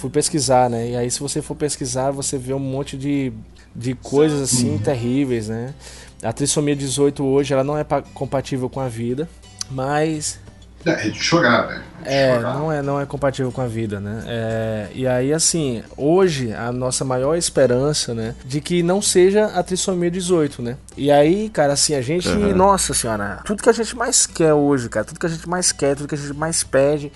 fui 0.00 0.10
pesquisar, 0.10 0.68
né? 0.68 0.90
E 0.90 0.96
aí 0.96 1.08
se 1.08 1.20
você 1.20 1.40
for 1.40 1.54
pesquisar, 1.54 2.10
você 2.10 2.36
vê 2.36 2.52
um 2.52 2.58
monte 2.58 2.96
de, 2.96 3.32
de 3.76 3.94
coisas 3.94 4.40
assim 4.40 4.76
terríveis, 4.78 5.48
né? 5.48 5.72
A 6.20 6.32
trissomia 6.32 6.74
18 6.74 7.22
hoje 7.24 7.52
ela 7.52 7.62
não 7.62 7.78
é 7.78 7.84
pa- 7.84 8.02
compatível 8.02 8.68
com 8.68 8.80
a 8.80 8.88
vida, 8.88 9.28
mas 9.70 10.40
É 10.86 11.08
de 11.08 11.22
chorar, 11.22 11.66
né? 11.68 11.82
é, 12.04 12.38
não 12.38 12.70
é, 12.70 12.82
não 12.82 13.00
é 13.00 13.06
compatível 13.06 13.50
com 13.50 13.60
a 13.62 13.66
vida, 13.66 13.98
né? 13.98 14.22
É, 14.26 14.88
e 14.94 15.06
aí, 15.06 15.32
assim, 15.32 15.82
hoje 15.96 16.52
a 16.52 16.70
nossa 16.70 17.04
maior 17.04 17.34
esperança, 17.34 18.12
né, 18.12 18.34
de 18.44 18.60
que 18.60 18.82
não 18.82 19.00
seja 19.00 19.46
a 19.46 19.62
trissomia 19.62 20.10
18, 20.10 20.60
né? 20.60 20.76
E 20.96 21.10
aí, 21.10 21.48
cara, 21.48 21.72
assim, 21.72 21.94
a 21.94 22.02
gente, 22.02 22.28
Uhum. 22.28 22.54
nossa 22.54 22.92
senhora, 22.92 23.40
tudo 23.44 23.62
que 23.62 23.70
a 23.70 23.72
gente 23.72 23.96
mais 23.96 24.26
quer 24.26 24.52
hoje, 24.52 24.88
cara, 24.88 25.04
tudo 25.06 25.18
que 25.18 25.26
a 25.26 25.30
gente 25.30 25.48
mais 25.48 25.72
quer, 25.72 25.96
tudo 25.96 26.08
que 26.08 26.14
a 26.14 26.18
gente 26.18 26.34
mais 26.34 26.62
pede 26.62 27.10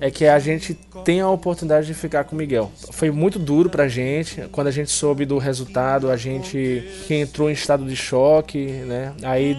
é 0.00 0.10
que 0.10 0.26
a 0.26 0.38
gente 0.38 0.74
tenha 1.04 1.24
a 1.24 1.30
oportunidade 1.30 1.86
de 1.86 1.94
ficar 1.94 2.24
com 2.24 2.34
o 2.34 2.38
Miguel. 2.38 2.72
Foi 2.92 3.10
muito 3.10 3.38
duro 3.38 3.68
pra 3.68 3.86
gente, 3.86 4.48
quando 4.50 4.68
a 4.68 4.70
gente 4.70 4.90
soube 4.90 5.26
do 5.26 5.36
resultado, 5.38 6.10
a 6.10 6.16
gente 6.16 6.82
que 7.06 7.14
entrou 7.14 7.50
em 7.50 7.52
estado 7.52 7.84
de 7.84 7.94
choque, 7.94 8.66
né? 8.86 9.12
Aí 9.22 9.56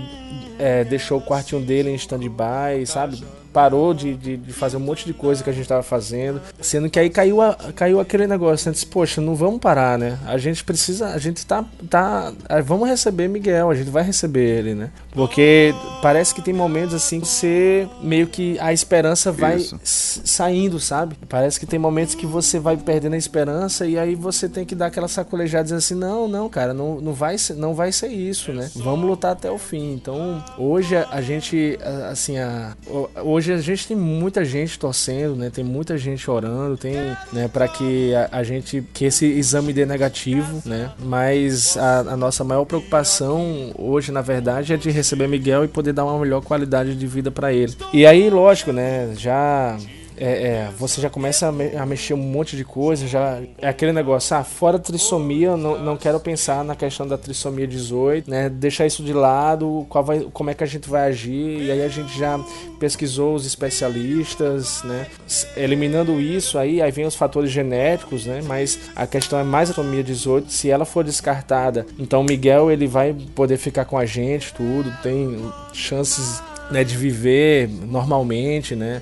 é, 0.57 0.84
deixou 0.84 1.19
o 1.19 1.21
quartinho 1.21 1.61
dele 1.61 1.91
em 1.91 1.95
stand-by, 1.95 2.85
sabe? 2.85 3.23
Parou 3.53 3.93
de, 3.93 4.15
de, 4.15 4.35
de 4.38 4.51
fazer 4.53 4.77
um 4.77 4.80
monte 4.80 5.05
de 5.05 5.13
coisa 5.13 5.43
que 5.43 5.49
a 5.49 5.53
gente 5.53 5.67
tava 5.67 5.84
fazendo. 5.84 6.41
Sendo 6.59 6.89
que 6.89 6.99
aí 6.99 7.09
caiu, 7.09 7.41
a- 7.41 7.55
caiu 7.75 7.99
aquele 7.99 8.25
negócio, 8.27 8.67
né? 8.67 8.73
Disse, 8.73 8.85
Poxa, 8.88 9.21
não 9.21 9.35
vamos 9.35 9.59
parar, 9.59 9.97
né? 9.97 10.17
A 10.25 10.38
gente 10.38 10.63
precisa, 10.63 11.09
a 11.09 11.17
gente 11.17 11.45
tá, 11.45 11.63
tá. 11.89 12.34
ah, 12.49 12.61
Vamos 12.61 12.89
receber 12.89 13.27
Miguel, 13.27 13.69
a 13.69 13.75
gente 13.75 13.89
vai 13.89 14.03
receber 14.03 14.43
ele, 14.59 14.73
né? 14.75 14.89
Porque 15.11 15.73
parece 16.01 16.34
que 16.34 16.41
tem 16.41 16.53
momentos 16.53 16.93
assim 16.95 17.19
que 17.19 17.27
você 17.27 17.88
meio 18.01 18.27
que 18.27 18.57
a 18.59 18.73
esperança 18.73 19.31
vai 19.31 19.57
Isso. 19.57 19.80
saindo, 20.23 20.80
sabe? 20.80 21.15
Parece 21.30 21.59
que 21.59 21.65
tem 21.65 21.77
momentos 21.80 22.15
que 22.15 22.25
você 22.25 22.59
vai 22.59 22.75
perdendo 22.77 23.13
a 23.13 23.17
esperança 23.17 23.85
e 23.85 23.97
aí 23.97 24.15
você 24.15 24.49
tem 24.49 24.65
que 24.65 24.73
dar 24.75 24.88
aquela 24.88 25.07
sacolejada 25.07 25.63
dizendo 25.63 25.77
assim, 25.77 25.95
não, 25.95 26.27
não, 26.27 26.49
cara, 26.49 26.73
não, 26.73 26.99
não, 26.99 27.13
vai, 27.13 27.38
ser, 27.38 27.53
não 27.53 27.73
vai 27.73 27.91
ser 27.91 28.07
isso, 28.07 28.51
né? 28.51 28.69
Vamos 28.75 29.05
lutar 29.07 29.31
até 29.34 29.51
o 29.51 29.57
fim. 29.57 29.93
Então, 29.93 30.43
hoje 30.57 30.95
a, 30.95 31.07
a 31.11 31.21
gente, 31.21 31.77
assim, 32.09 32.38
a, 32.39 32.73
o- 32.88 33.09
hoje 33.43 33.53
a 33.53 33.57
gente 33.57 33.87
tem 33.87 33.97
muita 33.97 34.45
gente 34.45 34.79
torcendo, 34.79 35.35
né? 35.35 35.49
Tem 35.49 35.63
muita 35.63 35.97
gente 35.97 36.29
orando, 36.31 36.77
tem, 36.77 36.93
né, 37.33 37.49
para 37.51 37.67
que 37.67 38.15
a, 38.15 38.29
a 38.31 38.43
gente, 38.43 38.81
que 38.93 39.05
esse 39.05 39.25
exame 39.25 39.73
dê 39.73 39.85
negativo, 39.85 40.61
né? 40.65 40.91
Mas 40.99 41.75
a, 41.75 41.99
a 41.99 42.17
nossa 42.17 42.43
maior 42.43 42.63
preocupação 42.63 43.73
hoje, 43.77 44.11
na 44.11 44.21
verdade, 44.21 44.73
é 44.73 44.77
de 44.77 44.89
receber 44.89 45.27
Miguel 45.27 45.65
e 45.65 45.67
poder 45.67 45.91
dar 45.91 46.05
uma 46.05 46.17
melhor 46.19 46.41
qualidade 46.41 46.95
de 46.95 47.07
vida 47.07 47.29
para 47.29 47.51
ele. 47.51 47.75
E 47.91 48.05
aí, 48.05 48.29
lógico, 48.29 48.71
né? 48.71 49.13
Já 49.17 49.77
é, 50.18 50.26
é, 50.26 50.69
você 50.77 51.02
já 51.02 51.10
começa 51.10 51.48
a, 51.48 51.52
me 51.52 51.76
a, 51.76 51.85
mexer 51.85 52.14
um 52.14 52.18
monte 52.18 52.56
de 52.56 52.64
coisa, 52.64 53.07
já 53.07 53.41
é 53.57 53.68
aquele 53.68 53.91
negócio, 53.91 54.35
ah, 54.35 54.44
fora 54.44 54.80
trissomia, 54.80 55.57
não, 55.57 55.80
não 55.80 55.98
quero 55.98 56.19
pensar 56.19 56.64
na 56.64 56.76
questão 56.76 57.07
da 57.07 57.18
trissomia 57.18 57.68
18, 57.68 58.30
né? 58.30 58.49
Deixar 58.49 58.85
isso 58.85 59.03
de 59.03 59.14
lado, 59.14 59.85
qual 59.90 60.03
vai, 60.03 60.22
como 60.34 60.49
é 60.49 60.53
que 60.53 60.64
a 60.64 60.68
gente 60.68 60.90
vai 60.90 61.07
agir, 61.07 61.64
e 61.64 61.72
aí 61.72 61.81
a 61.81 61.88
gente 61.88 62.18
já 62.18 62.40
pesquisou 62.80 63.35
os 63.35 63.45
especialistas, 63.45 64.84
né? 64.84 65.07
Eliminando 65.56 66.19
isso 66.19 66.57
aí, 66.57 66.81
aí 66.81 66.91
vem 66.91 67.06
os 67.06 67.15
fatores 67.15 67.52
genéticos, 67.52 68.26
né? 68.26 68.41
Mas 68.45 68.80
a 68.95 69.07
questão 69.07 69.40
é 69.40 69.44
mais 69.44 69.69
a 69.69 69.73
trissomia 69.73 70.03
18, 70.03 70.52
se 70.52 70.69
ela 70.69 70.85
for 70.85 71.03
descartada, 71.03 71.85
então 71.98 72.22
o 72.22 72.23
Miguel 72.23 72.72
ele 72.72 72.88
vai 72.88 73.14
poder 73.35 73.57
ficar 73.57 73.85
com 73.85 73.98
a 73.98 74.06
gente, 74.06 74.53
tudo, 74.53 74.91
tem 75.02 75.38
chances 75.73 76.41
né, 76.72 76.84
de 76.84 76.98
viver 76.98 77.69
normalmente, 77.69 78.76
né? 78.76 79.02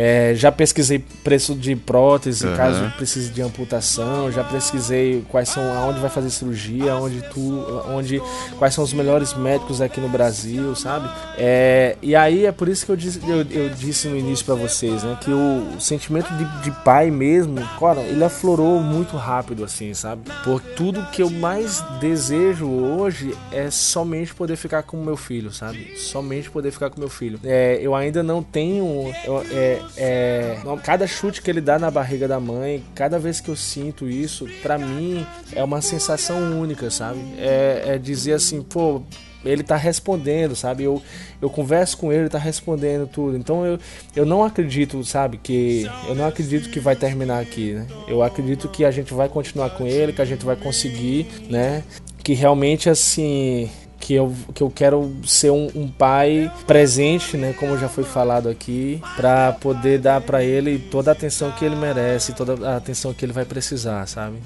É, 0.00 0.32
já 0.36 0.52
pesquisei 0.52 1.04
preço 1.24 1.56
de 1.56 1.74
prótese 1.74 2.46
uhum. 2.46 2.54
caso 2.54 2.92
precise 2.96 3.30
de 3.30 3.42
amputação. 3.42 4.30
Já 4.30 4.44
pesquisei 4.44 5.24
quais 5.28 5.48
são, 5.48 5.76
aonde 5.76 5.98
vai 5.98 6.08
fazer 6.08 6.30
cirurgia, 6.30 6.94
onde 6.94 7.20
tu, 7.30 7.66
onde, 7.88 8.22
quais 8.58 8.74
são 8.74 8.84
os 8.84 8.92
melhores 8.92 9.34
médicos 9.34 9.80
aqui 9.80 10.00
no 10.00 10.08
Brasil, 10.08 10.76
sabe? 10.76 11.10
É, 11.36 11.96
e 12.00 12.14
aí 12.14 12.46
é 12.46 12.52
por 12.52 12.68
isso 12.68 12.86
que 12.86 12.92
eu 12.92 12.96
disse, 12.96 13.20
eu, 13.28 13.44
eu 13.50 13.70
disse 13.70 14.06
no 14.06 14.16
início 14.16 14.44
para 14.44 14.54
vocês, 14.54 15.02
né, 15.02 15.18
que 15.20 15.32
o, 15.32 15.76
o 15.76 15.80
sentimento 15.80 16.32
de, 16.34 16.44
de, 16.62 16.70
pai 16.84 17.10
mesmo, 17.10 17.56
cara, 17.80 18.00
ele 18.02 18.22
aflorou 18.22 18.80
muito 18.80 19.16
rápido, 19.16 19.64
assim, 19.64 19.92
sabe? 19.94 20.30
Por 20.44 20.60
tudo 20.60 21.04
que 21.10 21.20
eu 21.20 21.28
mais 21.28 21.80
desejo 21.98 22.68
hoje 22.68 23.34
é 23.50 23.68
somente 23.68 24.32
poder 24.32 24.54
ficar 24.54 24.84
com 24.84 24.96
meu 24.96 25.16
filho, 25.16 25.52
sabe? 25.52 25.96
Somente 25.96 26.48
poder 26.48 26.70
ficar 26.70 26.88
com 26.88 27.00
meu 27.00 27.08
filho. 27.08 27.40
É, 27.42 27.80
eu 27.82 27.96
ainda 27.96 28.22
não 28.22 28.44
tenho, 28.44 29.12
eu, 29.24 29.44
é, 29.50 29.80
é, 29.96 30.58
cada 30.82 31.06
chute 31.06 31.42
que 31.42 31.50
ele 31.50 31.60
dá 31.60 31.78
na 31.78 31.90
barriga 31.90 32.28
da 32.28 32.38
mãe, 32.40 32.82
cada 32.94 33.18
vez 33.18 33.40
que 33.40 33.48
eu 33.48 33.56
sinto 33.56 34.08
isso, 34.08 34.46
para 34.62 34.78
mim 34.78 35.26
é 35.52 35.62
uma 35.62 35.80
sensação 35.80 36.60
única, 36.60 36.90
sabe? 36.90 37.20
É, 37.38 37.82
é, 37.86 37.98
dizer 37.98 38.34
assim, 38.34 38.62
pô, 38.62 39.02
ele 39.44 39.62
tá 39.62 39.76
respondendo, 39.76 40.54
sabe? 40.56 40.84
Eu, 40.84 41.02
eu 41.40 41.48
converso 41.48 41.96
com 41.96 42.12
ele, 42.12 42.22
ele 42.22 42.28
tá 42.28 42.38
respondendo 42.38 43.06
tudo. 43.06 43.36
Então 43.36 43.64
eu, 43.64 43.78
eu 44.14 44.26
não 44.26 44.44
acredito, 44.44 45.02
sabe, 45.04 45.38
que 45.38 45.88
eu 46.06 46.14
não 46.14 46.26
acredito 46.26 46.70
que 46.70 46.80
vai 46.80 46.96
terminar 46.96 47.40
aqui, 47.40 47.74
né? 47.74 47.86
Eu 48.06 48.22
acredito 48.22 48.68
que 48.68 48.84
a 48.84 48.90
gente 48.90 49.14
vai 49.14 49.28
continuar 49.28 49.70
com 49.70 49.86
ele, 49.86 50.12
que 50.12 50.22
a 50.22 50.26
gente 50.26 50.44
vai 50.44 50.56
conseguir, 50.56 51.26
né? 51.48 51.82
Que 52.22 52.34
realmente 52.34 52.90
assim, 52.90 53.70
que 54.00 54.14
eu, 54.14 54.34
que 54.54 54.62
eu 54.62 54.70
quero 54.70 55.12
ser 55.24 55.50
um, 55.50 55.68
um 55.74 55.88
pai 55.88 56.50
presente, 56.66 57.36
né, 57.36 57.52
como 57.52 57.76
já 57.76 57.88
foi 57.88 58.04
falado 58.04 58.48
aqui, 58.48 59.00
para 59.16 59.52
poder 59.52 59.98
dar 59.98 60.20
para 60.20 60.42
ele 60.42 60.78
toda 60.78 61.10
a 61.10 61.12
atenção 61.12 61.50
que 61.52 61.64
ele 61.64 61.76
merece, 61.76 62.32
toda 62.32 62.68
a 62.68 62.76
atenção 62.76 63.12
que 63.12 63.24
ele 63.24 63.32
vai 63.32 63.44
precisar, 63.44 64.06
sabe? 64.06 64.38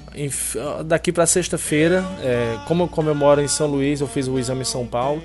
Daqui 0.85 1.11
para 1.11 1.25
sexta-feira, 1.25 2.03
é, 2.21 2.57
como, 2.67 2.87
como 2.87 3.09
eu 3.09 3.15
moro 3.15 3.41
em 3.41 3.47
São 3.47 3.67
Luís, 3.67 4.01
eu 4.01 4.07
fiz 4.07 4.27
o 4.27 4.39
exame 4.39 4.61
em 4.61 4.65
São 4.65 4.85
Paulo, 4.85 5.21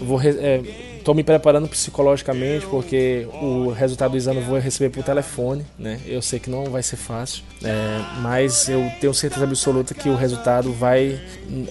vou 0.00 0.20
é, 0.22 0.60
Tô 1.04 1.14
me 1.14 1.24
preparando 1.24 1.68
psicologicamente 1.68 2.66
porque 2.66 3.26
o 3.40 3.70
resultado 3.70 4.12
do 4.12 4.16
exame 4.16 4.40
eu 4.40 4.46
vou 4.46 4.58
receber 4.58 4.90
por 4.90 5.02
telefone, 5.02 5.64
né? 5.78 6.00
Eu 6.06 6.22
sei 6.22 6.38
que 6.38 6.48
não 6.48 6.64
vai 6.66 6.82
ser 6.82 6.96
fácil, 6.96 7.42
é, 7.62 8.00
mas 8.20 8.68
eu 8.68 8.90
tenho 9.00 9.12
certeza 9.12 9.44
absoluta 9.44 9.94
que 9.94 10.08
o 10.08 10.14
resultado 10.14 10.72
vai, 10.72 11.20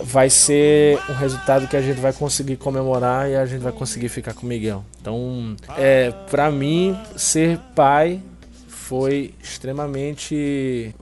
vai 0.04 0.30
ser 0.30 1.00
um 1.10 1.14
resultado 1.14 1.68
que 1.68 1.78
a 1.78 1.82
gente 1.82 2.00
vai 2.00 2.14
conseguir 2.14 2.58
comemorar 2.58 3.30
e 3.30 3.36
a 3.36 3.46
gente 3.46 3.62
vai 3.62 3.72
conseguir 3.72 4.10
ficar 4.10 4.34
com 4.34 4.46
o 4.46 4.50
Miguel. 4.50 4.84
Então, 5.00 5.56
é, 5.78 6.12
para 6.30 6.52
mim, 6.52 6.98
ser 7.16 7.58
pai 7.76 8.20
foi 8.68 9.34
extremamente 9.42 10.94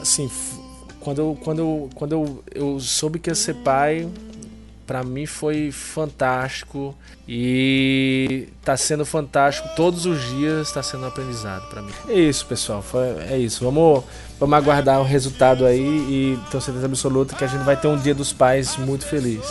assim 0.00 0.30
quando 1.06 1.18
eu, 1.20 1.38
quando 1.40 1.58
eu, 1.60 1.90
quando 1.94 2.12
eu, 2.12 2.44
eu 2.52 2.80
soube 2.80 3.20
que 3.20 3.30
ia 3.30 3.34
ser 3.36 3.54
pai 3.54 4.08
para 4.86 5.02
mim 5.02 5.26
foi 5.26 5.72
fantástico 5.72 6.94
e 7.28 8.48
tá 8.64 8.76
sendo 8.76 9.04
fantástico 9.04 9.68
todos 9.74 10.06
os 10.06 10.22
dias 10.28 10.68
está 10.68 10.82
sendo 10.82 11.04
um 11.04 11.08
aprendizado 11.08 11.68
para 11.68 11.82
mim. 11.82 11.92
É 12.08 12.14
isso 12.14 12.46
pessoal 12.46 12.80
foi, 12.80 13.08
é 13.28 13.36
isso. 13.36 13.64
Vamos 13.64 14.04
vamos 14.38 14.56
aguardar 14.56 15.00
o 15.00 15.04
resultado 15.04 15.66
aí 15.66 15.80
e 15.80 16.38
tenho 16.50 16.60
certeza 16.60 16.86
absoluta 16.86 17.34
que 17.34 17.44
a 17.44 17.48
gente 17.48 17.64
vai 17.64 17.76
ter 17.76 17.88
um 17.88 17.98
dia 17.98 18.14
dos 18.14 18.32
pais 18.32 18.76
muito 18.76 19.04
feliz. 19.06 19.44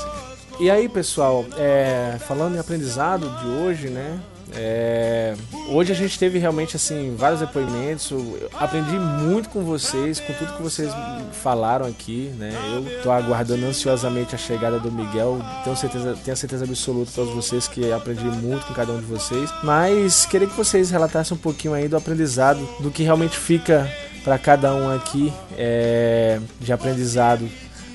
E 0.59 0.71
aí 0.71 0.87
pessoal 0.87 1.45
é, 1.57 2.17
falando 2.25 2.55
em 2.55 2.59
aprendizado 2.59 3.29
de 3.41 3.47
hoje 3.47 3.89
né 3.89 4.19
é, 4.55 5.35
hoje 5.69 5.91
a 5.91 5.95
gente 5.95 6.17
teve 6.17 6.39
realmente 6.39 6.75
assim 6.75 7.13
vários 7.17 7.41
depoimentos. 7.41 8.09
Eu 8.11 8.49
aprendi 8.53 8.97
muito 8.97 9.49
com 9.49 9.63
vocês, 9.63 10.19
com 10.19 10.33
tudo 10.33 10.53
que 10.53 10.63
vocês 10.63 10.91
falaram 11.31 11.85
aqui, 11.85 12.31
né? 12.37 12.53
Eu 12.73 13.03
tô 13.03 13.11
aguardando 13.11 13.65
ansiosamente 13.65 14.33
a 14.33 14.37
chegada 14.37 14.79
do 14.79 14.91
Miguel. 14.91 15.39
Tenho 15.63 15.75
certeza, 15.75 16.17
tenho 16.23 16.37
certeza 16.37 16.65
absoluta 16.65 17.11
todos 17.13 17.33
vocês 17.33 17.67
que 17.67 17.91
aprendi 17.91 18.25
muito 18.25 18.65
com 18.65 18.73
cada 18.73 18.93
um 18.93 18.99
de 18.99 19.05
vocês. 19.05 19.49
Mas 19.63 20.25
queria 20.25 20.47
que 20.47 20.55
vocês 20.55 20.89
relatassem 20.89 21.35
um 21.35 21.39
pouquinho 21.39 21.73
aí 21.73 21.87
do 21.87 21.97
aprendizado, 21.97 22.59
do 22.79 22.89
que 22.89 23.03
realmente 23.03 23.37
fica 23.37 23.89
para 24.23 24.37
cada 24.39 24.73
um 24.73 24.93
aqui 24.95 25.31
é, 25.57 26.39
de 26.59 26.71
aprendizado 26.71 27.47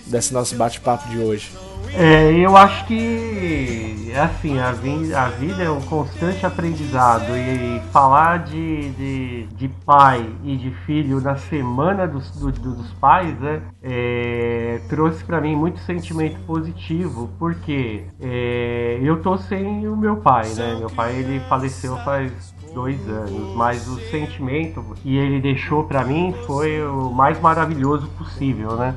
desse 0.06 0.32
nosso 0.32 0.54
bate-papo 0.56 1.08
de 1.08 1.18
hoje. 1.18 1.50
É, 1.94 2.32
eu 2.32 2.56
acho 2.56 2.86
que 2.86 4.12
assim, 4.18 4.58
a, 4.58 4.72
vi 4.72 5.14
a 5.14 5.28
vida 5.28 5.62
é 5.62 5.70
um 5.70 5.80
constante 5.82 6.44
aprendizado 6.44 7.36
e 7.36 7.80
falar 7.92 8.44
de, 8.44 8.90
de, 8.90 9.46
de 9.46 9.68
pai 9.68 10.28
e 10.44 10.56
de 10.56 10.70
filho 10.86 11.20
na 11.20 11.36
semana 11.36 12.06
dos, 12.06 12.30
do, 12.30 12.50
dos 12.50 12.92
pais 12.94 13.38
né, 13.38 13.62
é, 13.82 14.80
trouxe 14.88 15.22
para 15.24 15.40
mim 15.40 15.54
muito 15.54 15.78
sentimento 15.80 16.38
positivo, 16.40 17.30
porque 17.38 18.04
é, 18.20 18.98
eu 19.02 19.22
tô 19.22 19.36
sem 19.36 19.86
o 19.86 19.96
meu 19.96 20.16
pai, 20.16 20.48
né? 20.54 20.76
Meu 20.78 20.90
pai 20.90 21.16
ele 21.16 21.40
faleceu 21.48 21.96
faz 21.98 22.54
dois 22.72 23.08
anos, 23.08 23.54
mas 23.56 23.86
o 23.88 23.98
sentimento 24.10 24.84
que 24.96 25.16
ele 25.16 25.40
deixou 25.40 25.84
para 25.84 26.04
mim 26.04 26.34
foi 26.46 26.82
o 26.82 27.10
mais 27.10 27.40
maravilhoso 27.40 28.06
possível, 28.18 28.76
né? 28.76 28.94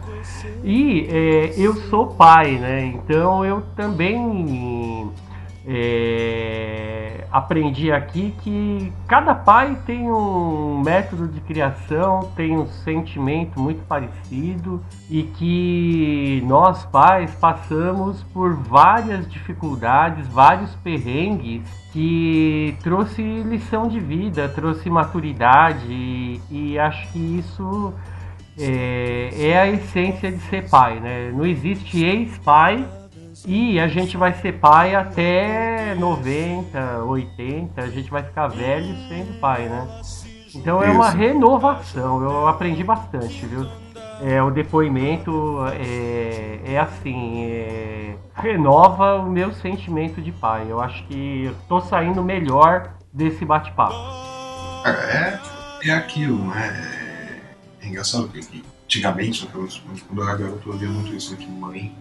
E 0.64 1.08
é, 1.10 1.54
eu 1.58 1.76
sou 1.76 2.08
pai, 2.08 2.58
né? 2.58 2.86
Então 2.86 3.46
eu 3.46 3.62
também 3.76 5.10
é, 5.66 7.26
aprendi 7.32 7.92
aqui 7.92 8.36
que 8.42 8.92
cada 9.08 9.34
pai 9.34 9.78
tem 9.86 10.12
um 10.12 10.82
método 10.84 11.28
de 11.28 11.40
criação, 11.40 12.32
tem 12.36 12.58
um 12.58 12.68
sentimento 12.68 13.60
muito 13.60 13.82
parecido 13.86 14.84
e 15.10 15.24
que 15.24 16.44
nós 16.46 16.86
pais 16.86 17.34
passamos 17.36 18.22
por 18.34 18.56
várias 18.56 19.30
dificuldades, 19.30 20.28
vários 20.28 20.76
perrengues 20.76 21.64
que 21.94 22.76
trouxe 22.84 23.22
lição 23.22 23.88
de 23.88 24.00
vida, 24.00 24.50
trouxe 24.50 24.90
maturidade 24.90 25.86
e, 25.90 26.42
e 26.52 26.80
acho 26.80 27.10
que 27.14 27.40
isso 27.40 27.94
é, 28.60 29.30
é 29.40 29.60
a 29.60 29.68
essência 29.68 30.30
de 30.30 30.40
ser 30.40 30.70
pai, 30.70 31.00
né? 31.00 31.32
Não 31.32 31.46
existe 31.46 32.04
ex-pai 32.04 32.86
e 33.46 33.80
a 33.80 33.88
gente 33.88 34.16
vai 34.16 34.34
ser 34.34 34.54
pai 34.54 34.96
até 34.96 35.96
90, 35.96 37.04
80, 37.04 37.82
a 37.82 37.90
gente 37.90 38.10
vai 38.10 38.24
ficar 38.24 38.48
velho 38.48 38.96
sendo 39.10 39.40
pai, 39.40 39.68
né? 39.68 40.02
Então 40.56 40.82
é 40.82 40.90
uma 40.90 41.10
renovação, 41.10 42.22
eu 42.22 42.48
aprendi 42.48 42.84
bastante, 42.84 43.46
viu? 43.46 43.68
É, 44.22 44.42
o 44.42 44.50
depoimento 44.50 45.58
é, 45.74 46.60
é 46.64 46.80
assim, 46.80 47.46
é, 47.46 48.16
renova 48.36 49.16
o 49.16 49.30
meu 49.30 49.52
sentimento 49.52 50.22
de 50.22 50.32
pai. 50.32 50.68
Eu 50.70 50.80
acho 50.80 51.04
que 51.08 51.46
eu 51.46 51.56
tô 51.68 51.82
saindo 51.82 52.24
melhor 52.24 52.94
desse 53.12 53.44
bate-papo. 53.44 53.96
É, 54.86 55.40
é 55.90 55.92
aquilo, 55.92 56.38
né? 56.46 57.42
É 57.82 57.88
engraçado 57.88 58.30
que 58.30 58.64
antigamente, 58.86 59.46
quando 59.48 60.22
eu 60.22 60.30
era 60.30 60.38
garoto, 60.38 60.70
eu 60.70 60.78
via 60.78 60.88
muito 60.88 61.14
isso 61.14 61.34
aqui, 61.34 61.48
mãe 61.48 61.94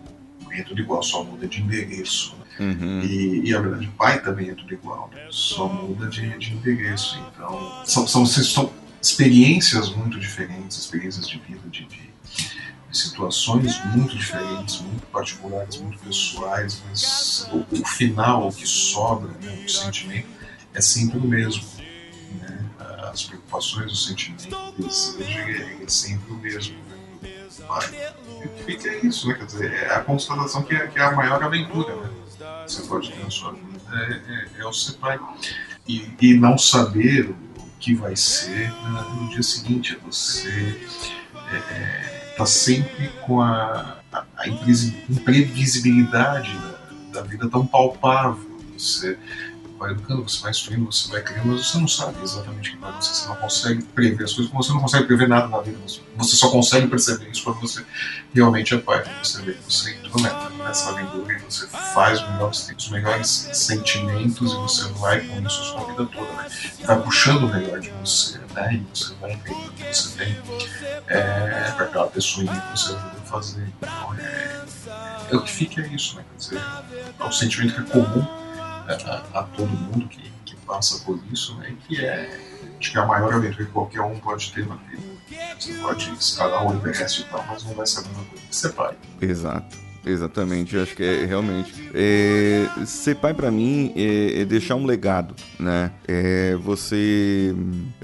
é 0.60 0.64
tudo 0.64 0.80
igual, 0.80 1.02
só 1.02 1.24
muda 1.24 1.46
de 1.46 1.60
endereço. 1.60 2.36
Uhum. 2.58 3.00
E, 3.02 3.48
e 3.48 3.54
a 3.54 3.60
verdade, 3.60 3.90
pai 3.96 4.22
também 4.22 4.50
é 4.50 4.54
tudo 4.54 4.72
igual, 4.74 5.10
só 5.30 5.68
muda 5.68 6.08
de, 6.08 6.38
de 6.38 6.52
endereço. 6.52 7.18
Então, 7.34 7.82
são, 7.84 8.06
são, 8.06 8.26
são 8.26 8.72
experiências 9.00 9.90
muito 9.90 10.18
diferentes, 10.18 10.78
experiências 10.78 11.26
de 11.26 11.38
vida, 11.38 11.68
de, 11.68 11.84
de, 11.86 12.10
de 12.90 12.98
situações 12.98 13.82
muito 13.86 14.16
diferentes, 14.16 14.80
muito 14.80 15.06
particulares, 15.06 15.78
muito 15.78 15.98
pessoais, 15.98 16.82
mas 16.88 17.48
o, 17.50 17.80
o 17.80 17.86
final, 17.86 18.48
o 18.48 18.52
que 18.52 18.66
sobra, 18.66 19.32
né, 19.42 19.64
o 19.64 19.68
sentimento, 19.68 20.28
é 20.74 20.80
sempre 20.80 21.18
o 21.18 21.22
mesmo. 21.22 21.64
Né? 22.40 22.64
As 23.10 23.24
preocupações, 23.24 23.92
o 23.92 23.96
sentimento, 23.96 24.56
o 24.56 24.82
desejo 24.82 25.38
é, 25.38 25.82
é 25.82 25.88
sempre 25.88 26.32
o 26.32 26.36
mesmo. 26.36 26.91
Fica 28.64 28.88
é 28.88 29.06
isso, 29.06 29.28
né? 29.28 29.34
Quer 29.34 29.46
dizer, 29.46 29.72
é 29.72 29.94
a 29.94 30.00
constatação 30.00 30.62
que 30.62 30.74
é, 30.74 30.86
que 30.86 30.98
é 30.98 31.02
a 31.02 31.12
maior 31.12 31.42
aventura, 31.42 31.94
né? 31.96 32.10
Você 32.66 32.82
pode 32.82 33.10
ter 33.10 33.22
na 33.22 33.30
sua 33.30 33.52
vida, 33.52 33.80
é, 33.92 34.58
é, 34.58 34.62
é 34.62 34.66
o 34.66 34.72
ser 34.72 34.94
pai. 34.94 35.18
E, 35.86 36.10
e 36.20 36.34
não 36.34 36.56
saber 36.56 37.30
o 37.30 37.36
que 37.78 37.94
vai 37.94 38.14
ser 38.14 38.70
né, 38.70 39.06
no 39.14 39.28
dia 39.28 39.42
seguinte. 39.42 39.98
Você 40.06 40.80
está 42.30 42.46
sempre 42.46 43.08
com 43.26 43.40
a, 43.40 43.98
a, 44.12 44.24
a 44.36 44.48
imprevisibilidade 44.48 46.56
da, 46.56 47.20
da 47.20 47.22
vida 47.22 47.48
tão 47.48 47.66
palpável. 47.66 48.48
Você 48.78 49.18
vai 49.82 49.90
educando, 49.90 50.22
você 50.22 50.40
vai 50.40 50.50
instruindo, 50.52 50.92
você 50.92 51.10
vai 51.10 51.22
criando, 51.22 51.48
mas 51.48 51.66
você 51.66 51.78
não 51.78 51.88
sabe 51.88 52.22
exatamente 52.22 52.70
o 52.70 52.72
que 52.74 52.78
vai 52.78 52.90
acontecer, 52.90 53.14
você 53.14 53.28
não 53.28 53.36
consegue 53.36 53.82
prever 53.82 54.24
as 54.24 54.32
coisas, 54.32 54.52
você 54.52 54.72
não 54.72 54.80
consegue 54.80 55.06
prever 55.06 55.28
nada 55.28 55.48
na 55.48 55.60
vida, 55.60 55.78
você 56.16 56.36
só 56.36 56.50
consegue 56.50 56.86
perceber 56.86 57.28
isso 57.30 57.42
quando 57.42 57.60
você 57.60 57.84
realmente 58.32 58.74
é 58.74 58.78
pai, 58.78 59.04
você 59.22 59.42
vê 59.42 59.56
você 59.68 59.94
entrometa 59.94 60.50
nessa 60.50 60.90
aventura 60.90 61.32
e 61.32 61.38
você 61.40 61.66
faz 61.66 62.22
melhores, 62.30 62.72
os 62.78 62.90
melhores 62.90 63.28
sentimentos 63.52 64.52
e 64.52 64.56
você 64.56 64.88
vai 64.92 65.20
com 65.20 65.40
isso 65.46 65.60
a 65.60 65.64
sua 65.64 65.84
vida 65.86 66.06
toda, 66.06 66.32
né? 66.32 66.48
vai 66.84 67.02
puxando 67.02 67.44
o 67.44 67.48
melhor 67.48 67.80
de 67.80 67.90
você, 67.90 68.38
né? 68.54 68.74
e 68.74 68.96
você 68.96 69.14
vai 69.20 69.32
entendendo 69.32 69.68
o 69.68 69.72
que 69.72 69.84
você 69.84 70.16
tem 70.16 70.38
é, 71.08 71.72
para 71.76 71.86
aquela 71.86 72.06
pessoa 72.06 72.46
que 72.46 72.78
você 72.78 72.92
ajuda 72.92 73.16
a 73.20 73.26
fazer. 73.26 73.68
Então, 73.78 74.14
é, 74.14 74.60
é, 75.30 75.36
o 75.36 75.42
que 75.42 75.50
fica 75.50 75.80
é 75.80 75.88
isso, 75.88 76.16
né? 76.16 76.24
Quer 76.30 76.38
dizer, 76.38 76.62
é 77.18 77.24
um 77.24 77.32
sentimento 77.32 77.74
que 77.74 77.80
é 77.80 77.84
comum 77.84 78.41
a, 78.88 79.40
a, 79.40 79.42
todo 79.44 79.68
mundo 79.68 80.08
que, 80.08 80.32
que, 80.44 80.56
passa 80.66 81.04
por 81.04 81.18
isso, 81.30 81.56
né? 81.58 81.74
Que 81.86 82.04
é, 82.04 82.40
acho 82.78 82.92
que 82.92 82.98
é 82.98 83.00
a 83.00 83.06
maior 83.06 83.34
aventura 83.34 83.64
que 83.64 83.72
qualquer 83.72 84.00
um 84.02 84.18
pode 84.18 84.52
ter 84.52 84.66
na 84.66 84.76
vida. 84.76 85.02
Você 85.58 85.72
pode 85.74 86.10
escalar 86.12 86.66
o 86.66 86.74
Everest 86.74 87.22
e 87.22 87.24
tal, 87.24 87.44
mas 87.48 87.64
não 87.64 87.74
vai 87.74 87.86
ser 87.86 88.00
a 88.00 88.02
mesma 88.02 88.24
coisa 88.24 88.46
que 88.46 88.56
ser 88.56 88.72
pai. 88.72 88.96
Exato. 89.20 89.92
Exatamente, 90.04 90.74
eu 90.74 90.82
acho 90.82 90.96
que 90.96 91.02
é 91.02 91.24
realmente. 91.24 91.72
É, 91.94 92.66
ser 92.84 93.14
pai 93.16 93.32
para 93.32 93.50
mim 93.52 93.92
é, 93.94 94.40
é, 94.40 94.44
deixar 94.44 94.74
um 94.74 94.84
legado, 94.84 95.34
né? 95.60 95.92
É 96.08 96.56
você 96.56 97.54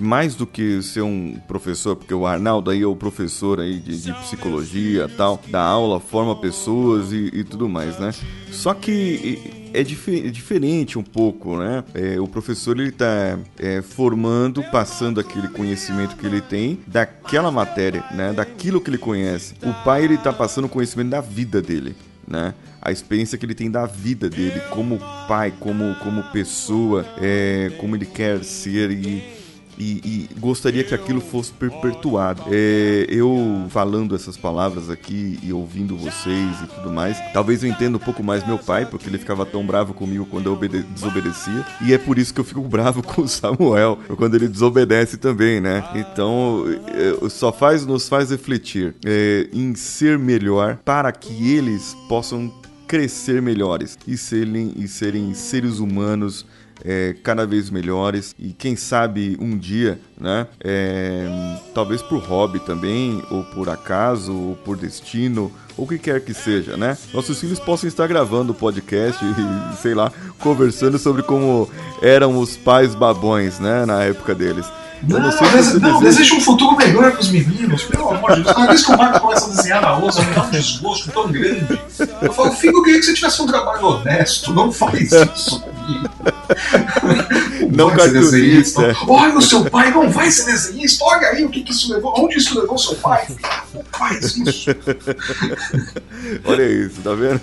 mais 0.00 0.36
do 0.36 0.46
que 0.46 0.80
ser 0.80 1.02
um 1.02 1.40
professor, 1.48 1.96
porque 1.96 2.14
o 2.14 2.24
Arnaldo 2.24 2.70
aí 2.70 2.82
é 2.82 2.86
o 2.86 2.94
professor 2.94 3.58
aí 3.58 3.80
de, 3.80 4.00
de 4.00 4.12
psicologia, 4.12 5.08
tal, 5.08 5.40
dá 5.48 5.60
aula, 5.60 5.98
forma 5.98 6.36
pessoas 6.40 7.12
e, 7.12 7.30
e 7.32 7.42
tudo 7.42 7.68
mais, 7.68 7.98
né? 7.98 8.12
Só 8.52 8.74
que 8.74 9.67
é, 9.72 9.82
dif 9.82 10.26
é 10.26 10.30
diferente 10.30 10.98
um 10.98 11.02
pouco, 11.02 11.56
né? 11.58 11.84
É, 11.94 12.20
o 12.20 12.26
professor 12.26 12.78
ele 12.78 12.90
está 12.90 13.38
é, 13.58 13.82
formando, 13.82 14.62
passando 14.64 15.20
aquele 15.20 15.48
conhecimento 15.48 16.16
que 16.16 16.26
ele 16.26 16.40
tem 16.40 16.80
daquela 16.86 17.50
matéria, 17.50 18.04
né? 18.12 18.32
Daquilo 18.32 18.80
que 18.80 18.90
ele 18.90 18.98
conhece. 18.98 19.54
O 19.62 19.72
pai 19.84 20.04
ele 20.04 20.14
está 20.14 20.32
passando 20.32 20.64
o 20.66 20.68
conhecimento 20.68 21.10
da 21.10 21.20
vida 21.20 21.60
dele, 21.62 21.94
né? 22.26 22.54
a 22.80 22.92
experiência 22.92 23.36
que 23.36 23.44
ele 23.44 23.54
tem 23.54 23.70
da 23.70 23.86
vida 23.86 24.30
dele 24.30 24.60
como 24.70 24.98
pai, 25.26 25.52
como, 25.58 25.94
como 25.96 26.22
pessoa, 26.32 27.04
é, 27.20 27.72
como 27.76 27.96
ele 27.96 28.06
quer 28.06 28.42
ser 28.44 28.90
e 28.90 29.37
e, 29.78 30.28
e 30.34 30.40
gostaria 30.40 30.82
que 30.84 30.94
aquilo 30.94 31.20
fosse 31.20 31.52
perpetuado. 31.52 32.42
É, 32.50 33.06
eu 33.08 33.66
falando 33.70 34.14
essas 34.14 34.36
palavras 34.36 34.90
aqui 34.90 35.38
e 35.42 35.52
ouvindo 35.52 35.96
vocês 35.96 36.62
e 36.62 36.66
tudo 36.74 36.92
mais, 36.92 37.18
talvez 37.32 37.62
eu 37.62 37.70
entenda 37.70 37.96
um 37.96 38.00
pouco 38.00 38.22
mais 38.22 38.46
meu 38.46 38.58
pai, 38.58 38.86
porque 38.86 39.08
ele 39.08 39.18
ficava 39.18 39.46
tão 39.46 39.64
bravo 39.64 39.94
comigo 39.94 40.26
quando 40.26 40.46
eu 40.46 40.56
desobedecia, 40.82 41.64
e 41.84 41.92
é 41.92 41.98
por 41.98 42.18
isso 42.18 42.34
que 42.34 42.40
eu 42.40 42.44
fico 42.44 42.60
bravo 42.68 43.02
com 43.02 43.22
o 43.22 43.28
Samuel, 43.28 43.98
quando 44.16 44.34
ele 44.34 44.48
desobedece 44.48 45.16
também, 45.16 45.60
né? 45.60 45.84
Então, 45.94 46.64
é, 46.88 47.28
só 47.28 47.52
faz, 47.52 47.86
nos 47.86 48.08
faz 48.08 48.30
refletir 48.30 48.94
é, 49.04 49.48
em 49.52 49.74
ser 49.74 50.18
melhor 50.18 50.78
para 50.84 51.12
que 51.12 51.52
eles 51.52 51.96
possam 52.08 52.52
crescer 52.88 53.42
melhores 53.42 53.98
e 54.06 54.16
serem, 54.16 54.72
e 54.76 54.88
serem 54.88 55.34
seres 55.34 55.78
humanos 55.78 56.46
é, 56.84 57.14
cada 57.22 57.46
vez 57.46 57.70
melhores 57.70 58.34
e 58.38 58.52
quem 58.52 58.76
sabe 58.76 59.36
um 59.40 59.56
dia, 59.56 60.00
né? 60.18 60.46
É, 60.62 61.26
talvez 61.74 62.02
por 62.02 62.18
hobby 62.20 62.60
também, 62.60 63.22
ou 63.30 63.44
por 63.44 63.68
acaso, 63.68 64.34
ou 64.34 64.56
por 64.56 64.76
destino, 64.76 65.52
ou 65.76 65.84
o 65.84 65.88
que 65.88 65.98
quer 65.98 66.20
que 66.20 66.34
seja, 66.34 66.76
né? 66.76 66.96
Nossos 67.12 67.40
filhos 67.40 67.58
possam 67.58 67.88
estar 67.88 68.06
gravando 68.06 68.52
o 68.52 68.54
podcast 68.54 69.24
e, 69.24 69.76
sei 69.80 69.94
lá, 69.94 70.12
conversando 70.38 70.98
sobre 70.98 71.22
como 71.22 71.70
eram 72.02 72.38
os 72.38 72.56
pais 72.56 72.94
babões, 72.94 73.58
né? 73.58 73.86
Na 73.86 74.04
época 74.04 74.34
deles. 74.34 74.66
Não, 75.02 75.20
não, 75.20 75.30
não, 75.30 75.92
não 75.92 76.00
deseja 76.00 76.34
um 76.34 76.40
futuro 76.40 76.76
melhor 76.76 77.12
para 77.12 77.20
os 77.20 77.30
meninos, 77.30 77.84
pelo 77.84 78.10
amor 78.10 78.34
de 78.34 78.42
Deus. 78.42 78.56
Cada 78.56 78.66
vez 78.66 78.84
que 78.84 78.92
o 78.92 78.98
Marco 78.98 79.20
começa 79.20 79.46
a 79.46 79.48
desenhar 79.50 79.80
na 79.80 79.96
lousa, 79.96 80.22
me 80.22 80.34
dá 80.34 80.42
um 80.42 80.50
desgosto 80.50 81.12
tão 81.12 81.30
grande. 81.30 81.80
Eu 82.20 82.32
falo, 82.32 82.50
filho, 82.52 82.76
eu 82.76 82.82
queria 82.82 82.98
que 82.98 83.06
você 83.06 83.14
tivesse 83.14 83.40
um 83.40 83.46
trabalho 83.46 83.86
honesto, 83.86 84.52
não 84.52 84.72
faz 84.72 85.12
isso. 85.12 85.62
Não 87.74 87.90
cartunista. 87.90 88.96
Olha, 89.06 89.36
o 89.36 89.42
seu 89.42 89.64
pai 89.64 89.90
não 89.90 90.10
vai 90.10 90.30
ser 90.30 90.46
desenhista, 90.46 91.04
olha 91.04 91.28
aí 91.28 91.44
o 91.44 91.48
que, 91.48 91.62
que 91.62 91.72
isso 91.72 91.92
levou, 91.92 92.14
onde 92.18 92.38
isso 92.38 92.58
levou 92.58 92.78
seu 92.78 92.94
pai, 92.96 93.26
Não 93.74 93.84
faz 93.92 94.36
isso. 94.36 94.70
olha 96.44 96.62
isso, 96.62 97.00
tá 97.02 97.14
vendo? 97.14 97.40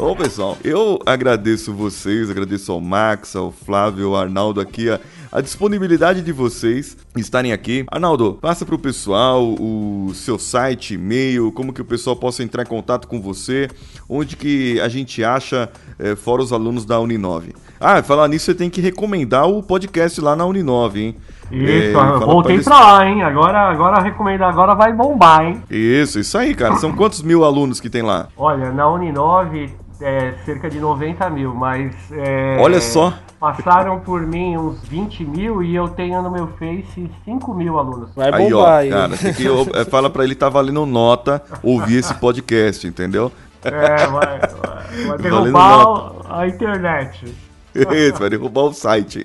Bom, 0.00 0.16
pessoal, 0.16 0.56
eu 0.64 0.98
agradeço 1.04 1.74
vocês, 1.74 2.30
agradeço 2.30 2.72
ao 2.72 2.80
Max, 2.80 3.36
ao 3.36 3.52
Flávio, 3.52 4.08
ao 4.08 4.16
Arnaldo 4.16 4.58
aqui, 4.58 4.88
a, 4.88 4.98
a 5.32 5.40
disponibilidade 5.40 6.22
de 6.22 6.32
vocês 6.32 6.96
estarem 7.16 7.52
aqui. 7.52 7.84
Arnaldo, 7.90 8.38
passa 8.40 8.66
para 8.66 8.74
o 8.74 8.78
pessoal 8.78 9.44
o 9.44 10.10
seu 10.14 10.38
site, 10.38 10.94
e-mail, 10.94 11.52
como 11.52 11.72
que 11.72 11.80
o 11.80 11.84
pessoal 11.84 12.16
possa 12.16 12.42
entrar 12.42 12.62
em 12.62 12.66
contato 12.66 13.06
com 13.06 13.20
você, 13.20 13.68
onde 14.08 14.36
que 14.36 14.80
a 14.80 14.88
gente 14.88 15.22
acha, 15.22 15.70
é, 15.98 16.16
fora 16.16 16.42
os 16.42 16.52
alunos 16.52 16.84
da 16.84 16.98
Uninove. 16.98 17.54
Ah, 17.78 18.02
falar 18.02 18.28
nisso, 18.28 18.46
você 18.46 18.54
tem 18.54 18.68
que 18.68 18.80
recomendar 18.80 19.48
o 19.48 19.62
podcast 19.62 20.20
lá 20.20 20.34
na 20.34 20.44
Uninove, 20.44 21.00
hein? 21.00 21.16
Isso, 21.50 21.98
é, 21.98 22.18
voltei 22.18 22.60
pra, 22.60 22.76
pra 22.76 22.92
lá, 22.92 23.06
hein? 23.06 23.22
Agora, 23.22 23.70
agora 23.70 24.00
recomendo, 24.00 24.42
agora 24.42 24.74
vai 24.74 24.92
bombar, 24.92 25.44
hein? 25.44 25.62
Isso, 25.68 26.20
isso 26.20 26.38
aí, 26.38 26.54
cara. 26.54 26.76
São 26.76 26.92
quantos 26.92 27.22
mil 27.22 27.44
alunos 27.44 27.80
que 27.80 27.90
tem 27.90 28.02
lá? 28.02 28.28
Olha, 28.36 28.70
na 28.70 28.88
Uninove 28.88 29.74
é, 30.00 30.34
cerca 30.44 30.68
de 30.70 30.78
90 30.78 31.28
mil, 31.30 31.54
mas. 31.54 31.94
É, 32.12 32.56
Olha 32.60 32.80
só! 32.80 33.12
Passaram 33.38 34.00
por 34.00 34.20
mim 34.22 34.56
uns 34.56 34.82
20 34.86 35.24
mil 35.24 35.62
e 35.62 35.74
eu 35.74 35.88
tenho 35.88 36.20
no 36.20 36.30
meu 36.30 36.48
Face 36.58 37.10
5 37.24 37.54
mil 37.54 37.78
alunos. 37.78 38.14
Vai 38.14 38.32
aí, 38.32 38.50
bombar, 38.50 38.68
ó, 38.68 38.76
aí. 38.76 38.90
cara, 38.90 39.16
tem 39.16 39.32
que, 39.32 39.46
é, 39.74 39.84
fala 39.86 40.10
pra 40.10 40.24
ele 40.24 40.34
tá 40.34 40.48
valendo 40.48 40.84
nota 40.84 41.42
ouvir 41.62 41.96
esse 41.96 42.12
podcast, 42.14 42.86
entendeu? 42.86 43.32
É, 43.64 44.06
vai, 44.06 44.38
vai, 44.38 45.06
vai 45.06 45.18
derrubar 45.18 46.12
a 46.28 46.46
internet. 46.46 47.34
Isso, 47.74 48.18
vai 48.18 48.30
derrubar 48.30 48.62
o 48.62 48.72
site. 48.72 49.24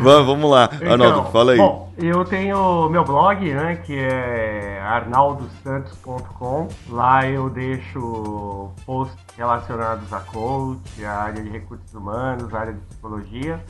Vamos, 0.00 0.26
vamos 0.26 0.50
lá, 0.50 0.70
então, 0.72 0.92
Arnaldo, 0.92 1.30
fala 1.30 1.52
aí. 1.52 1.58
Bom, 1.58 1.92
eu 1.98 2.24
tenho 2.24 2.88
meu 2.88 3.04
blog, 3.04 3.52
né, 3.52 3.76
que 3.76 3.98
é 3.98 4.80
arnaldosantos.com. 4.82 6.68
Lá 6.88 7.26
eu 7.26 7.50
deixo 7.50 8.70
posts 8.86 9.16
relacionados 9.36 10.12
a 10.12 10.20
coach, 10.20 11.04
a 11.04 11.12
área 11.12 11.42
de 11.42 11.50
recursos 11.50 11.92
humanos, 11.94 12.54
a 12.54 12.60
área 12.60 12.72
de 12.72 12.80
psicologia. 12.80 13.60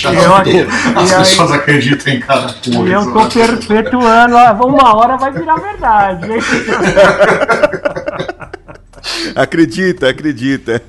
Eu, 0.61 0.69
As 1.01 1.13
pessoas 1.13 1.53
aí, 1.53 1.59
acreditam 1.59 2.13
em 2.13 2.21
cada 2.21 2.53
coisa. 2.53 2.89
E 2.89 2.93
eu 2.93 3.11
tô 3.13 3.25
né? 3.25 3.31
perpetuando, 3.67 4.37
uma 4.67 4.95
hora 4.95 5.17
vai 5.17 5.33
virar 5.33 5.57
verdade. 5.57 6.27
acredita, 9.35 10.11
acredita. 10.11 10.83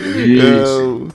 Isso. 0.00 1.08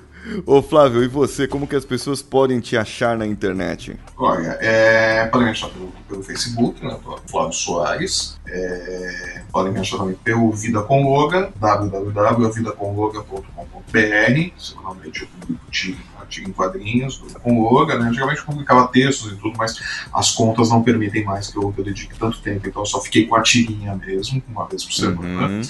Ô 0.45 0.61
Flávio, 0.61 1.03
e 1.03 1.07
você, 1.07 1.47
como 1.47 1.65
que 1.67 1.75
as 1.75 1.85
pessoas 1.85 2.21
podem 2.21 2.59
te 2.59 2.77
achar 2.77 3.17
na 3.17 3.25
internet? 3.25 3.97
Olha, 4.17 4.57
é, 4.61 5.25
podem 5.27 5.45
me 5.45 5.51
achar 5.51 5.69
pelo, 5.69 5.91
pelo 6.07 6.21
Facebook, 6.23 6.83
né? 6.83 6.97
Flávio 7.27 7.53
Soares. 7.53 8.39
É, 8.47 9.43
podem 9.51 9.73
me 9.73 9.79
achar 9.79 9.97
também 9.97 10.15
pelo 10.15 10.51
Vida 10.51 10.81
com 10.81 11.03
Logan, 11.03 11.49
www.vidacomlogan.com.br. 11.55 14.51
Seguramente 14.57 15.21
eu 15.21 15.27
publico 15.27 15.61
artigo, 15.65 15.99
artigo 15.99 16.14
em 16.41 16.51
quadrinhos 16.51 17.23
com 17.41 17.61
Logan, 17.61 17.99
né? 17.99 18.09
Antigamente 18.09 18.39
eu 18.39 18.45
publicava 18.45 18.87
textos 18.87 19.31
e 19.31 19.35
tudo, 19.35 19.57
mas 19.57 19.79
as 20.13 20.31
contas 20.31 20.69
não 20.69 20.83
permitem 20.83 21.23
mais 21.23 21.47
que 21.49 21.57
eu, 21.57 21.71
que 21.71 21.81
eu 21.81 21.85
dedique 21.85 22.17
tanto 22.17 22.39
tempo, 22.39 22.67
então 22.67 22.81
eu 22.81 22.85
só 22.85 23.01
fiquei 23.01 23.25
com 23.25 23.35
a 23.35 23.41
tirinha 23.41 23.95
mesmo, 23.95 24.41
uma 24.47 24.65
vez 24.67 24.83
por 24.83 24.93
semana. 24.93 25.47
Uhum. 25.47 25.61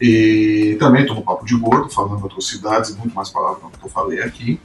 E 0.00 0.76
também 0.80 1.02
estou 1.02 1.14
no 1.14 1.22
Papo 1.22 1.44
de 1.44 1.54
Gordo, 1.56 1.90
falando 1.90 2.24
atrocidades 2.24 2.90
e 2.90 2.96
muito 2.96 3.14
mais 3.14 3.28
palavras 3.28 3.62
do 3.62 3.78
que 3.78 3.84
eu 3.84 3.90
falei 3.90 4.22
aqui. 4.22 4.58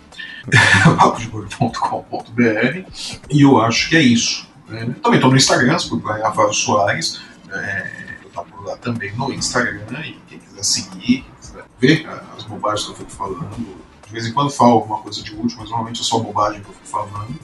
papodegordo.com.br 0.97 2.89
E 3.29 3.41
eu 3.41 3.59
acho 3.59 3.89
que 3.89 3.97
é 3.97 4.01
isso. 4.01 4.47
né? 4.69 4.95
Também 5.03 5.17
estou 5.17 5.29
no 5.29 5.35
Instagram, 5.35 5.77
se 5.77 5.89
procurar 5.89 6.21
Rafael 6.21 6.53
Soares. 6.53 7.19
É, 7.51 8.15
eu 8.21 8.27
estou 8.27 8.45
por 8.45 8.65
lá 8.65 8.77
também 8.77 9.13
no 9.15 9.33
Instagram. 9.33 9.81
E 10.05 10.17
quem 10.27 10.39
quiser 10.39 10.63
seguir, 10.63 11.25
quiser 11.41 11.65
ver 11.79 12.07
as 12.37 12.43
bobagens 12.45 12.85
que 12.85 12.91
eu 12.91 12.95
fico 12.95 13.11
falando. 13.11 13.84
De 14.05 14.11
vez 14.13 14.25
em 14.27 14.33
quando 14.33 14.49
falo 14.51 14.73
alguma 14.73 14.99
coisa 14.99 15.21
de 15.21 15.31
útil, 15.31 15.57
mas 15.59 15.69
normalmente 15.69 16.01
é 16.01 16.03
só 16.03 16.19
bobagem 16.19 16.61
que 16.61 16.67
eu 16.69 16.73
fico 16.73 16.87
falando. 16.87 17.35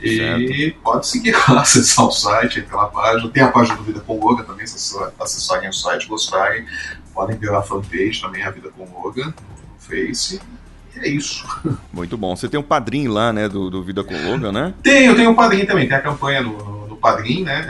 E 0.00 0.74
pode 0.82 1.06
seguir 1.06 1.32
lá, 1.48 1.60
acessar 1.62 2.04
o 2.06 2.10
site, 2.10 2.60
entrar 2.60 2.76
na 2.82 2.86
página. 2.86 3.30
Tem 3.30 3.42
a 3.42 3.48
página 3.48 3.76
do 3.76 3.82
Vida 3.82 4.00
com 4.00 4.18
Logan 4.22 4.44
também, 4.44 4.66
se 4.66 4.76
acessar- 4.76 5.12
acessarem 5.18 5.68
o 5.68 5.72
site, 5.72 6.06
gostarem. 6.06 6.66
Podem 7.14 7.36
ver 7.38 7.54
a 7.54 7.62
fanpage 7.62 8.20
também, 8.20 8.42
a 8.42 8.50
Vida 8.50 8.68
com 8.76 8.84
Logan, 8.84 9.28
no 9.28 9.34
Face. 9.78 10.38
E 10.94 10.98
é 10.98 11.08
isso. 11.08 11.46
Muito 11.92 12.16
bom. 12.18 12.36
Você 12.36 12.46
tem 12.48 12.60
um 12.60 12.62
padrinho 12.62 13.10
lá, 13.10 13.32
né, 13.32 13.48
do, 13.48 13.70
do 13.70 13.82
Vida 13.82 14.04
com 14.04 14.14
Logan, 14.30 14.52
né? 14.52 14.74
Tem, 14.82 15.06
eu 15.06 15.16
tenho 15.16 15.30
um 15.30 15.34
padrinho 15.34 15.66
também, 15.66 15.88
tem 15.88 15.96
a 15.96 16.02
campanha 16.02 16.42
no, 16.42 16.58
no, 16.58 16.86
no 16.88 16.96
Padrim, 16.96 17.42
né? 17.42 17.64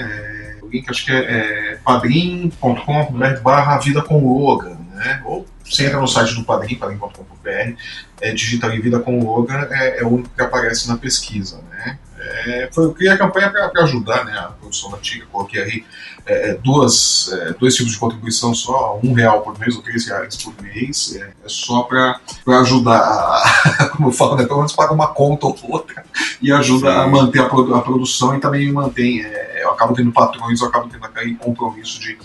É, 0.61 0.65
o 0.65 0.69
link 0.69 0.89
acho 0.91 1.05
que 1.05 1.13
é, 1.13 1.73
é 1.73 1.77
padrim.com.br 1.85 3.41
barra 3.43 3.79
vida 3.79 4.03
com 4.03 4.19
Logan, 4.27 4.77
né? 4.95 5.23
Ou 5.25 5.47
você 5.69 5.87
entra 5.87 6.01
no 6.01 6.07
site 6.07 6.35
do 6.35 6.45
Padrim, 6.45 6.77
padrim.com.br, 6.77 7.75
é, 8.21 8.33
digita 8.33 8.67
ali 8.67 8.81
vida 8.81 9.01
com 9.01 9.23
Logan, 9.23 9.67
é, 9.71 10.01
é 10.01 10.05
o 10.05 10.09
único 10.09 10.31
que 10.31 10.43
aparece 10.43 10.89
na 10.89 10.97
pesquisa, 10.97 11.61
né? 11.71 11.99
É, 12.19 12.69
foi, 12.73 12.85
eu 12.85 12.93
criei 12.93 13.13
a 13.13 13.19
campanha 13.19 13.51
para 13.51 13.71
ajudar 13.85 14.25
né, 14.25 14.37
a 14.37 14.45
produção 14.45 14.91
da 14.91 14.97
Tiga, 14.99 15.27
coloquei 15.31 15.63
aí 15.63 15.85
é, 16.25 16.55
duas, 16.55 17.31
é, 17.33 17.53
dois 17.53 17.75
tipos 17.77 17.93
de 17.93 17.99
contribuição 17.99 18.55
só, 18.55 18.99
um 19.03 19.13
real 19.13 19.43
por 19.43 19.57
mês 19.59 19.77
ou 19.77 19.83
três 19.83 20.07
reais 20.07 20.37
por 20.37 20.53
mês, 20.61 21.15
é, 21.15 21.21
é 21.45 21.49
só 21.49 21.83
para 21.83 22.21
ajudar, 22.61 22.99
a, 22.99 23.89
como 23.95 24.09
eu 24.09 24.13
falo, 24.13 24.37
né, 24.37 24.45
pelo 24.45 24.59
menos 24.59 24.73
paga 24.73 24.93
uma 24.93 25.09
conta 25.09 25.47
ou 25.47 25.57
outra 25.69 26.05
e 26.43 26.51
ajuda 26.51 26.91
Sim. 26.91 26.99
a 26.99 27.07
manter 27.07 27.41
a, 27.41 27.49
produ- 27.49 27.75
a 27.75 27.81
produção 27.81 28.35
e 28.37 28.41
também 28.41 28.73
mantém, 28.73 29.23
é, 29.23 29.63
eu 29.63 29.71
acabo 29.71 29.95
tendo 29.95 30.11
patrões, 30.11 30.61
eu 30.61 30.67
acabo 30.67 30.89
tendo 30.89 31.05
aquele 31.05 31.35
compromisso 31.37 32.01
de, 32.01 32.19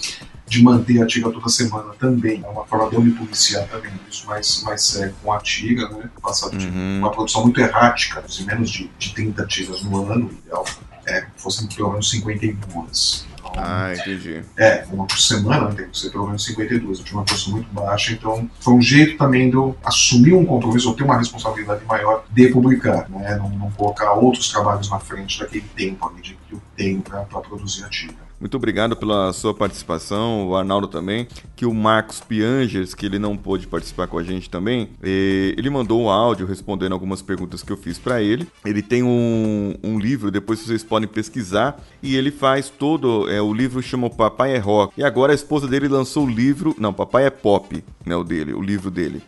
de 0.51 0.61
manter 0.61 1.01
a 1.01 1.07
Tiga 1.07 1.31
toda 1.31 1.47
semana 1.47 1.93
também, 1.97 2.43
é 2.43 2.47
uma 2.49 2.65
forma 2.65 2.89
de 2.89 2.95
eu 2.97 3.01
me 3.01 3.11
policiar 3.11 3.65
também, 3.69 3.89
isso 4.09 4.27
mais, 4.27 4.61
mais 4.63 4.83
sério 4.83 5.15
com 5.23 5.31
a 5.31 5.39
Tiga, 5.39 5.87
né, 5.87 6.09
passar 6.21 6.49
de 6.49 6.67
Uhum. 6.67 6.99
uma 6.99 7.09
produção 7.09 7.43
muito 7.43 7.61
errática, 7.61 8.21
em 8.37 8.43
menos 8.45 8.69
de, 8.69 8.91
de 8.99 9.13
30 9.13 9.45
tiras 9.47 9.81
no 9.81 10.11
ano, 10.11 10.29
ideal 10.29 10.65
é 11.07 11.25
fossem 11.37 11.67
pelo 11.67 11.91
menos 11.91 12.09
52. 12.11 13.25
Então, 13.39 13.51
Ah, 13.57 13.93
entendi. 13.93 14.41
é, 14.57 14.85
uma 14.91 15.07
por 15.07 15.17
semana, 15.17 15.69
né, 15.69 15.75
tem 15.75 15.89
que 15.89 15.97
ser 15.97 16.09
pelo 16.11 16.27
menos 16.27 16.43
52. 16.45 16.99
Eu 16.99 17.05
tinha 17.05 17.17
uma 17.17 17.25
produção 17.25 17.53
muito 17.53 17.73
baixa, 17.73 18.11
então 18.11 18.49
foi 18.59 18.73
um 18.73 18.81
jeito 18.81 19.17
também 19.17 19.49
de 19.49 19.55
eu 19.55 19.75
assumir 19.85 20.33
um 20.33 20.45
compromisso, 20.45 20.89
ou 20.89 20.95
ter 20.95 21.03
uma 21.03 21.17
responsabilidade 21.17 21.83
maior 21.85 22.23
de 22.29 22.49
publicar, 22.49 23.09
né? 23.09 23.35
não, 23.37 23.49
não 23.49 23.71
colocar 23.71 24.11
outros 24.13 24.49
trabalhos 24.51 24.89
na 24.89 24.99
frente 24.99 25.39
daquele 25.39 25.65
tempo 25.75 26.07
ali 26.07 26.21
de, 26.21 26.37
que 26.47 26.53
eu 26.53 26.61
tenho 26.75 27.01
para 27.01 27.23
produzir 27.23 27.83
a 27.85 27.89
tira. 27.89 28.30
Muito 28.41 28.57
obrigado 28.57 28.95
pela 28.95 29.31
sua 29.33 29.53
participação, 29.53 30.47
o 30.47 30.55
Arnaldo 30.55 30.87
também, 30.87 31.27
que 31.55 31.63
o 31.63 31.71
Marcos 31.71 32.19
Piangers, 32.21 32.95
que 32.95 33.05
ele 33.05 33.19
não 33.19 33.37
pôde 33.37 33.67
participar 33.67 34.07
com 34.07 34.17
a 34.17 34.23
gente 34.23 34.49
também, 34.49 34.89
ele 34.99 35.69
mandou 35.69 36.01
um 36.01 36.09
áudio 36.09 36.47
respondendo 36.47 36.93
algumas 36.93 37.21
perguntas 37.21 37.61
que 37.61 37.71
eu 37.71 37.77
fiz 37.77 37.99
para 37.99 38.19
ele. 38.19 38.47
Ele 38.65 38.81
tem 38.81 39.03
um, 39.03 39.75
um 39.83 39.99
livro, 39.99 40.31
depois 40.31 40.59
vocês 40.59 40.83
podem 40.83 41.07
pesquisar, 41.07 41.79
e 42.01 42.15
ele 42.15 42.31
faz 42.31 42.67
todo, 42.67 43.29
é, 43.29 43.39
o 43.39 43.53
livro 43.53 43.79
chama 43.79 44.09
Papai 44.09 44.55
é 44.55 44.57
Rock. 44.57 44.99
E 44.99 45.03
agora 45.03 45.33
a 45.33 45.35
esposa 45.35 45.67
dele 45.67 45.87
lançou 45.87 46.25
o 46.25 46.29
livro, 46.29 46.75
não, 46.79 46.91
Papai 46.91 47.27
é 47.27 47.29
Pop, 47.29 47.83
né, 48.03 48.15
o 48.15 48.23
dele, 48.23 48.55
o 48.55 48.61
livro 48.61 48.89
dele. 48.89 49.21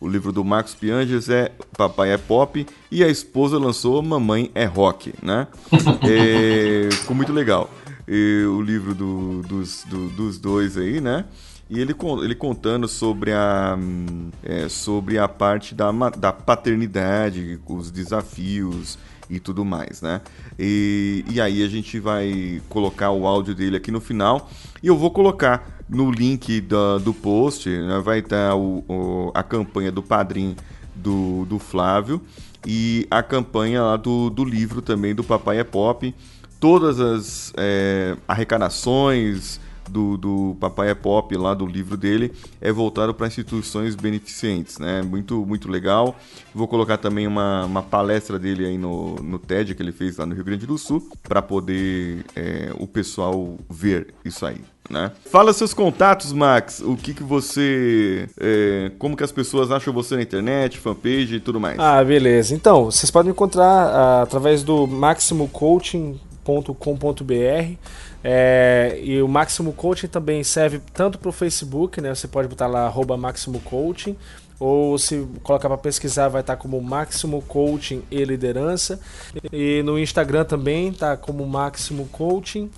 O 0.00 0.08
livro 0.08 0.32
do 0.32 0.42
Marcos 0.42 0.74
Pianges 0.74 1.28
é 1.28 1.52
Papai 1.76 2.12
é 2.12 2.16
Pop 2.16 2.66
e 2.90 3.04
a 3.04 3.08
esposa 3.08 3.58
lançou 3.58 4.00
Mamãe 4.00 4.50
é 4.54 4.64
Rock, 4.64 5.12
né? 5.20 5.46
É, 6.02 6.88
ficou 6.90 7.14
muito 7.14 7.32
legal. 7.32 7.68
E 8.08 8.44
o 8.46 8.60
livro 8.60 8.94
do- 8.94 9.42
dos, 9.42 9.84
do- 9.88 10.08
dos 10.10 10.38
dois 10.38 10.76
aí, 10.76 11.00
né? 11.00 11.24
E 11.68 11.78
ele, 11.78 11.94
ele 12.24 12.34
contando 12.34 12.88
sobre 12.88 13.32
a, 13.32 13.78
é, 14.42 14.68
sobre 14.68 15.18
a 15.18 15.28
parte 15.28 15.74
da, 15.74 15.92
da 16.10 16.32
paternidade, 16.32 17.60
os 17.66 17.90
desafios 17.92 18.98
e 19.28 19.38
tudo 19.38 19.64
mais, 19.64 20.02
né? 20.02 20.20
E, 20.58 21.24
e 21.30 21.40
aí 21.40 21.62
a 21.62 21.68
gente 21.68 22.00
vai 22.00 22.60
colocar 22.68 23.12
o 23.12 23.24
áudio 23.26 23.54
dele 23.54 23.76
aqui 23.76 23.92
no 23.92 24.00
final 24.00 24.50
e 24.82 24.88
eu 24.88 24.96
vou 24.96 25.12
colocar 25.12 25.78
no 25.88 26.10
link 26.10 26.60
da- 26.60 26.98
do 26.98 27.14
post, 27.14 27.68
né, 27.68 28.00
vai 28.04 28.18
estar 28.18 28.56
o- 28.56 28.84
o- 28.88 29.30
a 29.34 29.42
campanha 29.44 29.92
do 29.92 30.02
padrinho 30.02 30.56
do, 30.96 31.44
do 31.44 31.58
Flávio 31.60 32.20
e 32.66 33.06
a 33.10 33.22
campanha 33.22 33.82
lá 33.82 33.96
do, 33.96 34.28
do 34.30 34.44
livro 34.44 34.82
também 34.82 35.14
do 35.14 35.22
Papai 35.22 35.58
é 35.60 35.64
Pop. 35.64 36.12
Todas 36.60 37.00
as 37.00 37.52
é, 37.56 38.16
arrecadações 38.28 39.58
do, 39.90 40.16
do 40.16 40.56
Papai 40.60 40.90
é 40.90 40.94
Pop 40.94 41.36
lá 41.36 41.52
do 41.52 41.66
livro 41.66 41.96
dele 41.96 42.32
é 42.60 42.70
voltado 42.72 43.12
para 43.12 43.26
instituições 43.26 43.94
beneficentes, 43.94 44.78
né? 44.78 45.02
Muito, 45.02 45.44
muito 45.44 45.68
legal. 45.68 46.16
Vou 46.54 46.68
colocar 46.68 46.96
também 46.96 47.26
uma, 47.26 47.64
uma 47.64 47.82
palestra 47.82 48.38
dele 48.38 48.66
aí 48.66 48.78
no, 48.78 49.16
no 49.16 49.38
TED 49.38 49.74
que 49.74 49.82
ele 49.82 49.92
fez 49.92 50.16
lá 50.16 50.24
no 50.24 50.34
Rio 50.34 50.44
Grande 50.44 50.66
do 50.66 50.78
Sul 50.78 51.06
para 51.22 51.42
poder 51.42 52.24
é, 52.36 52.70
o 52.78 52.86
pessoal 52.86 53.56
ver 53.68 54.14
isso 54.24 54.46
aí. 54.46 54.60
Né? 54.88 55.12
Fala 55.30 55.52
seus 55.52 55.72
contatos, 55.72 56.32
Max. 56.32 56.80
O 56.80 56.96
que 56.96 57.14
que 57.14 57.22
você, 57.22 58.28
é, 58.38 58.90
como 58.98 59.16
que 59.16 59.22
as 59.22 59.30
pessoas 59.30 59.70
acham 59.70 59.94
você 59.94 60.16
na 60.16 60.22
internet, 60.22 60.78
fanpage 60.78 61.36
e 61.36 61.40
tudo 61.40 61.60
mais. 61.60 61.78
Ah, 61.78 62.02
beleza. 62.02 62.54
Então, 62.54 62.86
vocês 62.86 63.08
podem 63.08 63.28
me 63.28 63.32
encontrar 63.32 63.64
ah, 63.64 64.22
através 64.22 64.64
do 64.64 64.88
maximocoaching.com.br. 66.50 67.76
É, 68.22 69.00
e 69.02 69.22
o 69.22 69.28
Máximo 69.28 69.72
Coaching 69.72 70.08
também 70.08 70.44
serve 70.44 70.80
tanto 70.92 71.18
para 71.18 71.28
o 71.28 71.32
Facebook, 71.32 72.00
né? 72.00 72.14
Você 72.14 72.28
pode 72.28 72.48
botar 72.48 72.66
lá 72.66 72.86
arroba 72.86 73.16
Máximo 73.16 73.60
Coaching, 73.60 74.16
ou 74.58 74.98
se 74.98 75.26
colocar 75.42 75.68
para 75.68 75.78
pesquisar 75.78 76.28
vai 76.28 76.42
estar 76.42 76.56
como 76.56 76.78
Máximo 76.82 77.40
Coaching 77.42 78.02
e 78.10 78.24
Liderança. 78.24 79.00
E 79.52 79.82
no 79.82 79.98
Instagram 79.98 80.44
também 80.44 80.92
tá 80.92 81.16
como 81.16 81.46
Máximo 81.46 82.06
Coaching. 82.08 82.70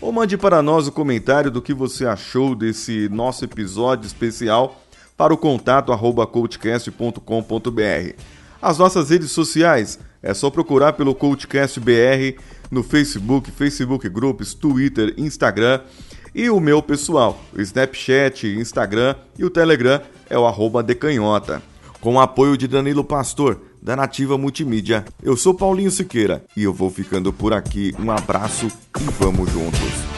ou 0.01 0.13
mande 0.13 0.37
para 0.37 0.63
nós 0.63 0.87
o 0.87 0.93
comentário 0.93 1.51
do 1.51 1.63
que 1.63 1.73
você 1.75 2.07
achou 2.07 2.55
desse 2.55 3.09
nosso 3.11 3.45
episódio 3.45 4.07
especial 4.07 4.83
para 5.17 5.33
o 5.33 5.39
contato 5.39 5.93
arroba 5.93 6.27
coachcast.com.br. 6.27 8.15
As 8.61 8.79
nossas 8.79 9.11
redes 9.11 9.31
sociais 9.31 9.99
é 10.23 10.33
só 10.33 10.51
procurar 10.51 10.95
pelo 10.95 11.15
Coachcast 11.15 11.79
BR 11.79 12.41
no 12.71 12.83
Facebook, 12.83 13.51
Facebook 13.51 14.09
Groups, 14.09 14.55
Twitter, 14.55 15.15
Instagram 15.19 15.81
e 16.35 16.51
o 16.51 16.59
meu 16.59 16.83
pessoal, 16.83 17.41
o 17.57 17.61
Snapchat, 17.61 18.47
Instagram 18.47 19.15
e 19.39 19.45
o 19.45 19.51
Telegram 19.51 20.01
é 20.29 20.39
o 20.39 20.47
arroba 20.47 20.83
decanhota. 20.83 21.63
Com 22.01 22.17
o 22.17 22.21
apoio 22.21 22.57
de 22.57 22.67
Danilo 22.67 23.05
Pastor, 23.05 23.61
da 23.81 23.95
Nativa 23.95 24.37
Multimídia, 24.37 25.05
eu 25.23 25.37
sou 25.37 25.55
Paulinho 25.55 25.91
Siqueira 25.91 26.45
e 26.57 26.65
eu 26.65 26.73
vou 26.73 26.91
ficando 26.91 27.33
por 27.33 27.53
aqui. 27.53 27.95
Um 27.99 28.11
abraço 28.11 28.67
e 29.01 29.05
vamos 29.19 29.51
juntos. 29.51 30.14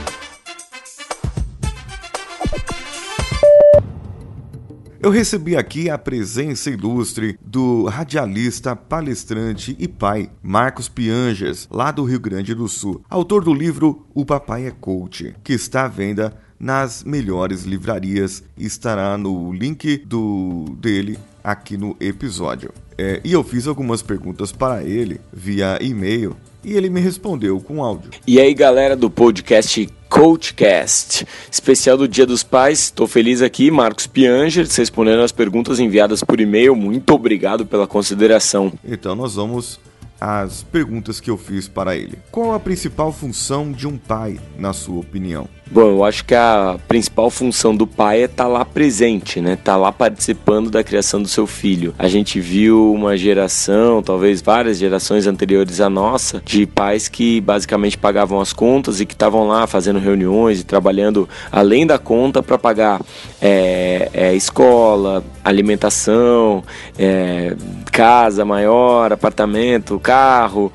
Eu 4.99 5.11
recebi 5.11 5.55
aqui 5.57 5.91
a 5.91 5.99
presença 5.99 6.71
ilustre 6.71 7.39
do 7.45 7.85
radialista, 7.85 8.75
palestrante 8.75 9.77
e 9.79 9.87
pai 9.87 10.31
Marcos 10.43 10.89
Pianges, 10.89 11.69
lá 11.71 11.91
do 11.91 12.03
Rio 12.03 12.19
Grande 12.19 12.55
do 12.55 12.67
Sul, 12.67 13.03
autor 13.09 13.45
do 13.45 13.53
livro 13.53 14.07
O 14.15 14.25
Papai 14.25 14.67
é 14.67 14.71
Coach, 14.71 15.35
que 15.45 15.53
está 15.53 15.85
à 15.85 15.89
venda 15.89 16.35
nas 16.59 17.05
melhores 17.05 17.65
livrarias. 17.65 18.43
Estará 18.57 19.19
no 19.19 19.53
link 19.53 19.99
do 20.07 20.65
dele 20.79 21.19
aqui 21.47 21.77
no 21.77 21.97
episódio. 22.01 22.73
É, 22.99 23.21
e 23.23 23.33
eu 23.33 23.45
fiz 23.45 23.69
algumas 23.69 24.03
perguntas 24.03 24.51
para 24.51 24.83
ele 24.83 25.21
via 25.33 25.79
e-mail 25.81 26.37
e 26.65 26.73
ele 26.73 26.91
me 26.91 27.01
respondeu 27.01 27.61
com 27.61 27.85
áudio. 27.85 28.11
E 28.27 28.41
aí, 28.41 28.53
galera 28.53 28.97
do 28.97 29.09
podcast 29.09 29.89
Coachcast, 30.09 31.25
especial 31.49 31.97
do 31.97 32.09
Dia 32.09 32.27
dos 32.27 32.43
Pais. 32.43 32.81
Estou 32.81 33.07
feliz 33.07 33.43
aqui, 33.43 33.71
Marcos 33.71 34.09
Pianger, 34.09 34.67
respondendo 34.69 35.23
as 35.23 35.31
perguntas 35.31 35.79
enviadas 35.79 36.25
por 36.25 36.41
e-mail. 36.41 36.75
Muito 36.75 37.15
obrigado 37.15 37.65
pela 37.65 37.87
consideração. 37.87 38.73
Então 38.85 39.15
nós 39.15 39.37
vamos 39.37 39.79
às 40.21 40.63
perguntas 40.63 41.21
que 41.21 41.31
eu 41.31 41.37
fiz 41.37 41.69
para 41.69 41.97
ele. 41.97 42.19
Qual 42.31 42.55
a 42.55 42.61
principal 42.61 43.13
função 43.13 43.73
de 43.73 43.87
um 43.87 43.97
pai, 43.97 44.39
na 44.59 44.73
sua 44.73 45.01
opinião? 45.01 45.49
Bom, 45.69 45.89
eu 45.89 46.05
acho 46.05 46.25
que 46.25 46.35
a 46.35 46.79
principal 46.87 47.29
função 47.29 47.75
do 47.75 47.89
pai 47.89 48.23
é 48.23 48.25
estar 48.27 48.45
tá 48.45 48.49
lá 48.49 48.65
presente, 48.65 49.41
né? 49.41 49.57
Tá 49.57 49.77
lá 49.77 49.91
participando 49.91 50.71
da 50.71 50.85
criação 50.85 51.21
do 51.21 51.27
seu 51.27 51.45
filho. 51.45 51.93
A 51.99 52.07
gente 52.07 52.39
viu 52.39 52.93
uma 52.93 53.17
geração, 53.17 54.01
talvez 54.01 54.41
várias 54.41 54.79
gerações 54.79 55.27
anteriores 55.27 55.81
à 55.81 55.91
nossa, 55.91 56.41
de 56.45 56.67
pais 56.67 57.09
que 57.09 57.41
basicamente 57.41 57.99
pagavam 57.99 58.41
as 58.41 58.53
contas 58.53 59.01
e 59.01 59.07
que 59.07 59.15
estavam 59.15 59.49
lá 59.49 59.67
fazendo 59.67 59.99
reuniões 59.99 60.61
e 60.61 60.65
trabalhando 60.65 61.29
além 61.51 61.85
da 61.85 61.99
conta 61.99 62.45
para 62.45 62.57
pagar 62.57 63.01
é, 63.43 64.09
é, 64.15 64.35
escola, 64.35 65.25
alimentação, 65.45 66.63
é, 66.97 67.57
casa 67.97 68.45
maior, 68.45 69.11
apartamento, 69.11 69.99
carro. 69.99 70.71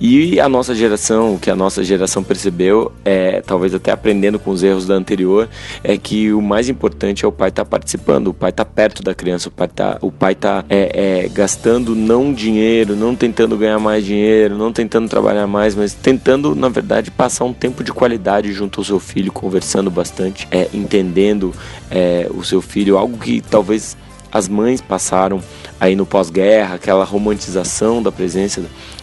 E 0.00 0.40
a 0.40 0.48
nossa 0.48 0.74
geração, 0.74 1.34
o 1.34 1.38
que 1.38 1.50
a 1.50 1.54
nossa 1.54 1.84
geração 1.84 2.24
percebeu, 2.24 2.90
é 3.04 3.42
talvez 3.42 3.74
até 3.74 3.90
aprendendo 3.92 4.38
com 4.38 4.50
os 4.50 4.62
erros 4.62 4.86
da 4.86 4.94
anterior, 4.94 5.50
é 5.84 5.98
que 5.98 6.32
o 6.32 6.40
mais 6.40 6.70
importante 6.70 7.26
é 7.26 7.28
o 7.28 7.32
pai 7.32 7.50
estar 7.50 7.64
tá 7.64 7.70
participando, 7.70 8.28
o 8.28 8.32
pai 8.32 8.48
estar 8.48 8.64
tá 8.64 8.70
perto 8.74 9.02
da 9.02 9.14
criança, 9.14 9.50
o 9.50 9.52
pai 9.52 9.68
tá, 9.68 9.98
o 10.00 10.10
pai 10.10 10.34
tá 10.34 10.64
é, 10.70 11.24
é, 11.24 11.28
gastando 11.28 11.94
não 11.94 12.32
dinheiro, 12.32 12.96
não 12.96 13.14
tentando 13.14 13.54
ganhar 13.58 13.78
mais 13.78 14.02
dinheiro, 14.02 14.56
não 14.56 14.72
tentando 14.72 15.10
trabalhar 15.10 15.46
mais, 15.46 15.74
mas 15.74 15.92
tentando, 15.92 16.54
na 16.54 16.70
verdade, 16.70 17.10
passar 17.10 17.44
um 17.44 17.52
tempo 17.52 17.84
de 17.84 17.92
qualidade 17.92 18.50
junto 18.50 18.80
ao 18.80 18.84
seu 18.84 18.98
filho, 18.98 19.30
conversando 19.30 19.90
bastante, 19.90 20.48
é, 20.50 20.70
entendendo 20.72 21.52
é, 21.90 22.30
o 22.30 22.42
seu 22.42 22.62
filho, 22.62 22.96
algo 22.96 23.18
que 23.18 23.42
talvez 23.42 23.94
as 24.32 24.48
mães 24.48 24.80
passaram 24.80 25.42
aí 25.78 25.94
no 25.94 26.06
pós-guerra, 26.06 26.76
aquela 26.76 27.04
romantização 27.04 28.02
da 28.02 28.10
presença 28.10 28.62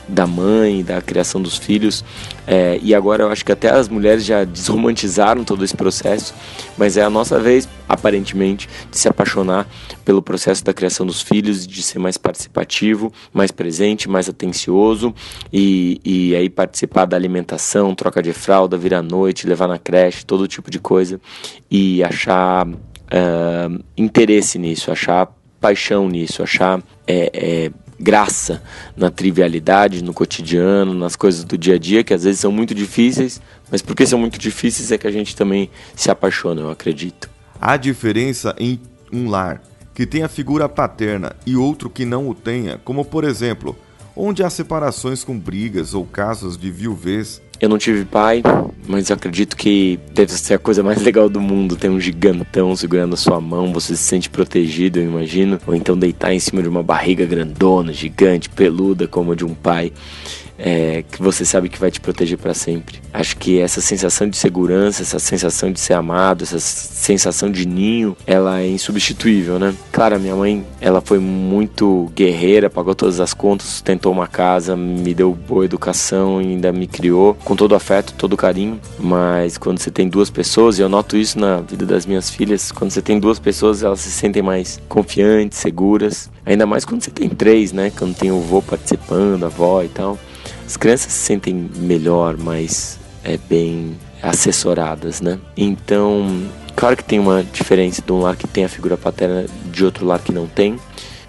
da 0.09 0.25
mãe, 0.25 0.83
da 0.83 1.01
criação 1.01 1.39
dos 1.41 1.55
filhos. 1.57 2.03
É, 2.47 2.79
e 2.81 2.95
agora 2.95 3.23
eu 3.23 3.31
acho 3.31 3.45
que 3.45 3.51
até 3.51 3.69
as 3.69 3.87
mulheres 3.87 4.25
já 4.25 4.43
desromantizaram 4.43 5.43
todo 5.43 5.63
esse 5.63 5.75
processo, 5.75 6.33
mas 6.77 6.97
é 6.97 7.03
a 7.03 7.09
nossa 7.09 7.39
vez, 7.39 7.69
aparentemente, 7.87 8.67
de 8.89 8.97
se 8.97 9.07
apaixonar 9.07 9.67
pelo 10.03 10.21
processo 10.21 10.63
da 10.63 10.73
criação 10.73 11.05
dos 11.05 11.21
filhos, 11.21 11.67
de 11.67 11.83
ser 11.83 11.99
mais 11.99 12.17
participativo, 12.17 13.13
mais 13.31 13.51
presente, 13.51 14.09
mais 14.09 14.27
atencioso 14.27 15.13
e, 15.53 16.01
e 16.03 16.35
aí 16.35 16.49
participar 16.49 17.05
da 17.05 17.15
alimentação, 17.15 17.93
troca 17.93 18.23
de 18.23 18.33
fralda, 18.33 18.77
vir 18.77 18.95
à 18.95 19.01
noite, 19.03 19.45
levar 19.45 19.67
na 19.67 19.77
creche, 19.77 20.25
todo 20.25 20.47
tipo 20.47 20.71
de 20.71 20.79
coisa 20.79 21.21
e 21.69 22.03
achar 22.03 22.67
uh, 23.09 23.83
interesse 23.97 24.57
nisso, 24.57 24.91
achar 24.91 25.33
paixão 25.59 26.07
nisso, 26.07 26.41
achar 26.41 26.81
é, 27.05 27.31
é, 27.33 27.71
graça 27.99 28.63
na 28.95 29.11
trivialidade, 29.11 30.03
no 30.03 30.13
cotidiano, 30.13 30.93
nas 30.93 31.15
coisas 31.15 31.43
do 31.43 31.57
dia 31.57 31.75
a 31.75 31.77
dia, 31.77 32.03
que 32.03 32.13
às 32.13 32.23
vezes 32.23 32.39
são 32.39 32.51
muito 32.51 32.73
difíceis, 32.73 33.41
mas 33.69 33.81
porque 33.81 34.05
são 34.05 34.17
muito 34.17 34.39
difíceis 34.39 34.91
é 34.91 34.97
que 34.97 35.07
a 35.07 35.11
gente 35.11 35.35
também 35.35 35.69
se 35.95 36.09
apaixona, 36.09 36.61
eu 36.61 36.69
acredito. 36.69 37.29
Há 37.59 37.75
diferença 37.75 38.55
em 38.57 38.79
um 39.11 39.29
lar 39.29 39.61
que 39.93 40.05
tenha 40.05 40.29
figura 40.29 40.69
paterna 40.69 41.35
e 41.45 41.57
outro 41.57 41.89
que 41.89 42.05
não 42.05 42.29
o 42.29 42.33
tenha, 42.33 42.79
como 42.85 43.03
por 43.03 43.25
exemplo, 43.25 43.77
onde 44.15 44.43
há 44.43 44.49
separações 44.49 45.25
com 45.25 45.37
brigas 45.37 45.93
ou 45.93 46.05
casos 46.05 46.57
de 46.57 46.71
viuvez 46.71 47.41
eu 47.59 47.67
não 47.67 47.77
tive 47.77 48.05
pai, 48.05 48.41
mas 48.87 49.11
acredito 49.11 49.57
que 49.57 49.99
deve 50.13 50.31
ser 50.31 50.53
a 50.53 50.59
coisa 50.59 50.81
mais 50.81 51.01
legal 51.03 51.29
do 51.29 51.41
mundo. 51.41 51.75
Ter 51.75 51.89
um 51.89 51.99
gigantão 51.99 52.75
segurando 52.75 53.13
a 53.13 53.17
sua 53.17 53.41
mão, 53.41 53.73
você 53.73 53.95
se 53.95 54.03
sente 54.03 54.29
protegido, 54.29 54.99
eu 54.99 55.03
imagino. 55.03 55.59
Ou 55.67 55.75
então 55.75 55.97
deitar 55.97 56.33
em 56.33 56.39
cima 56.39 56.61
de 56.61 56.69
uma 56.69 56.81
barriga 56.83 57.25
grandona, 57.25 57.91
gigante, 57.91 58.49
peluda, 58.49 59.07
como 59.07 59.33
a 59.33 59.35
de 59.35 59.45
um 59.45 59.53
pai 59.53 59.91
é, 60.59 61.03
que 61.09 61.21
você 61.21 61.45
sabe 61.45 61.69
que 61.69 61.79
vai 61.79 61.89
te 61.89 62.01
proteger 62.01 62.37
para 62.37 62.53
sempre. 62.53 62.99
Acho 63.13 63.37
que 63.37 63.59
essa 63.59 63.81
sensação 63.81 64.29
de 64.29 64.37
segurança, 64.37 65.01
essa 65.01 65.17
sensação 65.17 65.71
de 65.71 65.79
ser 65.79 65.93
amado, 65.93 66.43
essa 66.43 66.59
sensação 66.59 67.49
de 67.49 67.65
ninho, 67.65 68.15
ela 68.27 68.59
é 68.59 68.67
insubstituível, 68.67 69.57
né? 69.57 69.73
Claro, 69.91 70.19
minha 70.19 70.35
mãe, 70.35 70.65
ela 70.81 71.01
foi 71.01 71.17
muito 71.17 72.11
guerreira, 72.13 72.69
pagou 72.69 72.93
todas 72.93 73.19
as 73.19 73.33
contas, 73.33 73.67
sustentou 73.67 74.11
uma 74.11 74.27
casa, 74.27 74.75
me 74.75 75.13
deu 75.13 75.33
boa 75.33 75.65
educação 75.65 76.39
ainda 76.39 76.71
me 76.71 76.87
criou 76.87 77.33
com 77.33 77.55
todo 77.55 77.75
afeto, 77.75 78.13
todo 78.17 78.35
carinho. 78.35 78.79
Mas 78.99 79.57
quando 79.57 79.79
você 79.79 79.89
tem 79.89 80.07
duas 80.07 80.29
pessoas, 80.29 80.77
e 80.77 80.81
eu 80.81 80.89
noto 80.89 81.15
isso 81.17 81.39
na 81.39 81.61
vida 81.61 81.85
das 81.85 82.05
minhas 82.05 82.29
filhas, 82.29 82.71
quando 82.71 82.91
você 82.91 83.01
tem 83.01 83.19
duas 83.19 83.39
pessoas, 83.39 83.83
elas 83.83 84.01
se 84.01 84.11
sentem 84.11 84.41
mais 84.41 84.79
confiantes, 84.87 85.57
seguras. 85.59 86.29
Ainda 86.45 86.65
mais 86.65 86.83
quando 86.83 87.03
você 87.03 87.11
tem 87.11 87.29
três, 87.29 87.71
né? 87.71 87.91
Quando 87.95 88.15
tem 88.15 88.31
o 88.31 88.39
vô 88.39 88.61
participando, 88.61 89.43
a 89.43 89.47
avó 89.47 89.83
e 89.83 89.89
tal. 89.89 90.17
As 90.69 90.77
crianças 90.77 91.11
se 91.11 91.25
sentem 91.25 91.67
melhor, 91.77 92.37
mais 92.37 92.99
é, 93.23 93.39
bem 93.49 93.97
assessoradas, 94.21 95.19
né? 95.19 95.39
Então, 95.57 96.47
claro 96.75 96.95
que 96.95 97.03
tem 97.03 97.17
uma 97.17 97.43
diferença 97.43 98.03
de 98.03 98.11
um 98.11 98.19
lar 98.19 98.35
que 98.35 98.47
tem 98.47 98.65
a 98.65 98.69
figura 98.69 98.95
paterna 98.95 99.47
de 99.65 99.83
outro 99.83 100.05
lar 100.05 100.19
que 100.19 100.31
não 100.31 100.45
tem. 100.45 100.79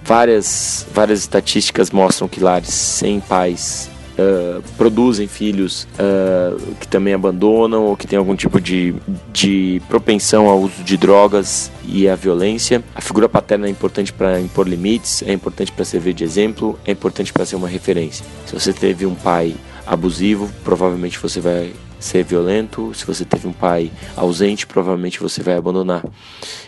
Várias, 0.03 0.87
várias 0.93 1.21
estatísticas 1.21 1.91
mostram 1.91 2.29
que 2.29 2.39
lares 2.39 2.69
sem 2.69 3.19
pais 3.19 3.89
Uh, 4.21 4.63
produzem 4.77 5.27
filhos 5.27 5.89
uh, 5.95 6.75
que 6.81 6.87
também 6.87 7.15
abandonam 7.15 7.85
ou 7.85 7.97
que 7.97 8.07
têm 8.07 8.19
algum 8.19 8.37
tipo 8.37 8.61
de, 8.61 8.95
de 9.33 9.81
propensão 9.89 10.47
ao 10.47 10.61
uso 10.61 10.83
de 10.83 10.97
drogas 10.97 11.71
e 11.87 12.07
à 12.09 12.15
violência. 12.15 12.85
A 12.95 13.01
figura 13.01 13.29
paterna 13.29 13.67
é 13.67 13.71
importante 13.71 14.13
para 14.13 14.39
impor 14.41 14.69
limites, 14.69 15.23
é 15.23 15.33
importante 15.33 15.73
para 15.73 15.85
servir 15.85 16.13
de 16.13 16.25
exemplo, 16.25 16.79
é 16.85 16.93
importante 16.93 17.33
para 17.33 17.47
ser 17.47 17.57
uma 17.57 17.69
referência. 17.69 18.27
Se 18.45 18.53
você 18.53 18.73
teve 18.73 19.07
um 19.07 19.15
pai 19.15 19.55
abusivo, 19.87 20.51
provavelmente 20.65 21.19
você 21.19 21.41
vai 21.41 21.73
ser 21.99 22.25
violento. 22.25 22.93
Se 22.95 23.07
você 23.07 23.25
teve 23.25 23.47
um 23.47 23.53
pai 23.53 23.91
ausente, 24.17 24.67
provavelmente 24.67 25.21
você 25.21 25.43
vai 25.43 25.55
abandonar. 25.57 26.05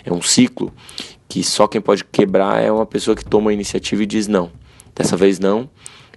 É 0.04 0.12
um 0.12 0.22
ciclo 0.22 0.72
que 1.28 1.42
só 1.42 1.66
quem 1.66 1.80
pode 1.80 2.04
quebrar 2.04 2.62
é 2.62 2.70
uma 2.70 2.86
pessoa 2.86 3.16
que 3.16 3.24
toma 3.24 3.50
a 3.50 3.54
iniciativa 3.54 4.02
e 4.02 4.06
diz 4.06 4.28
não. 4.28 4.50
Dessa 4.94 5.16
vez 5.16 5.38
não, 5.38 5.68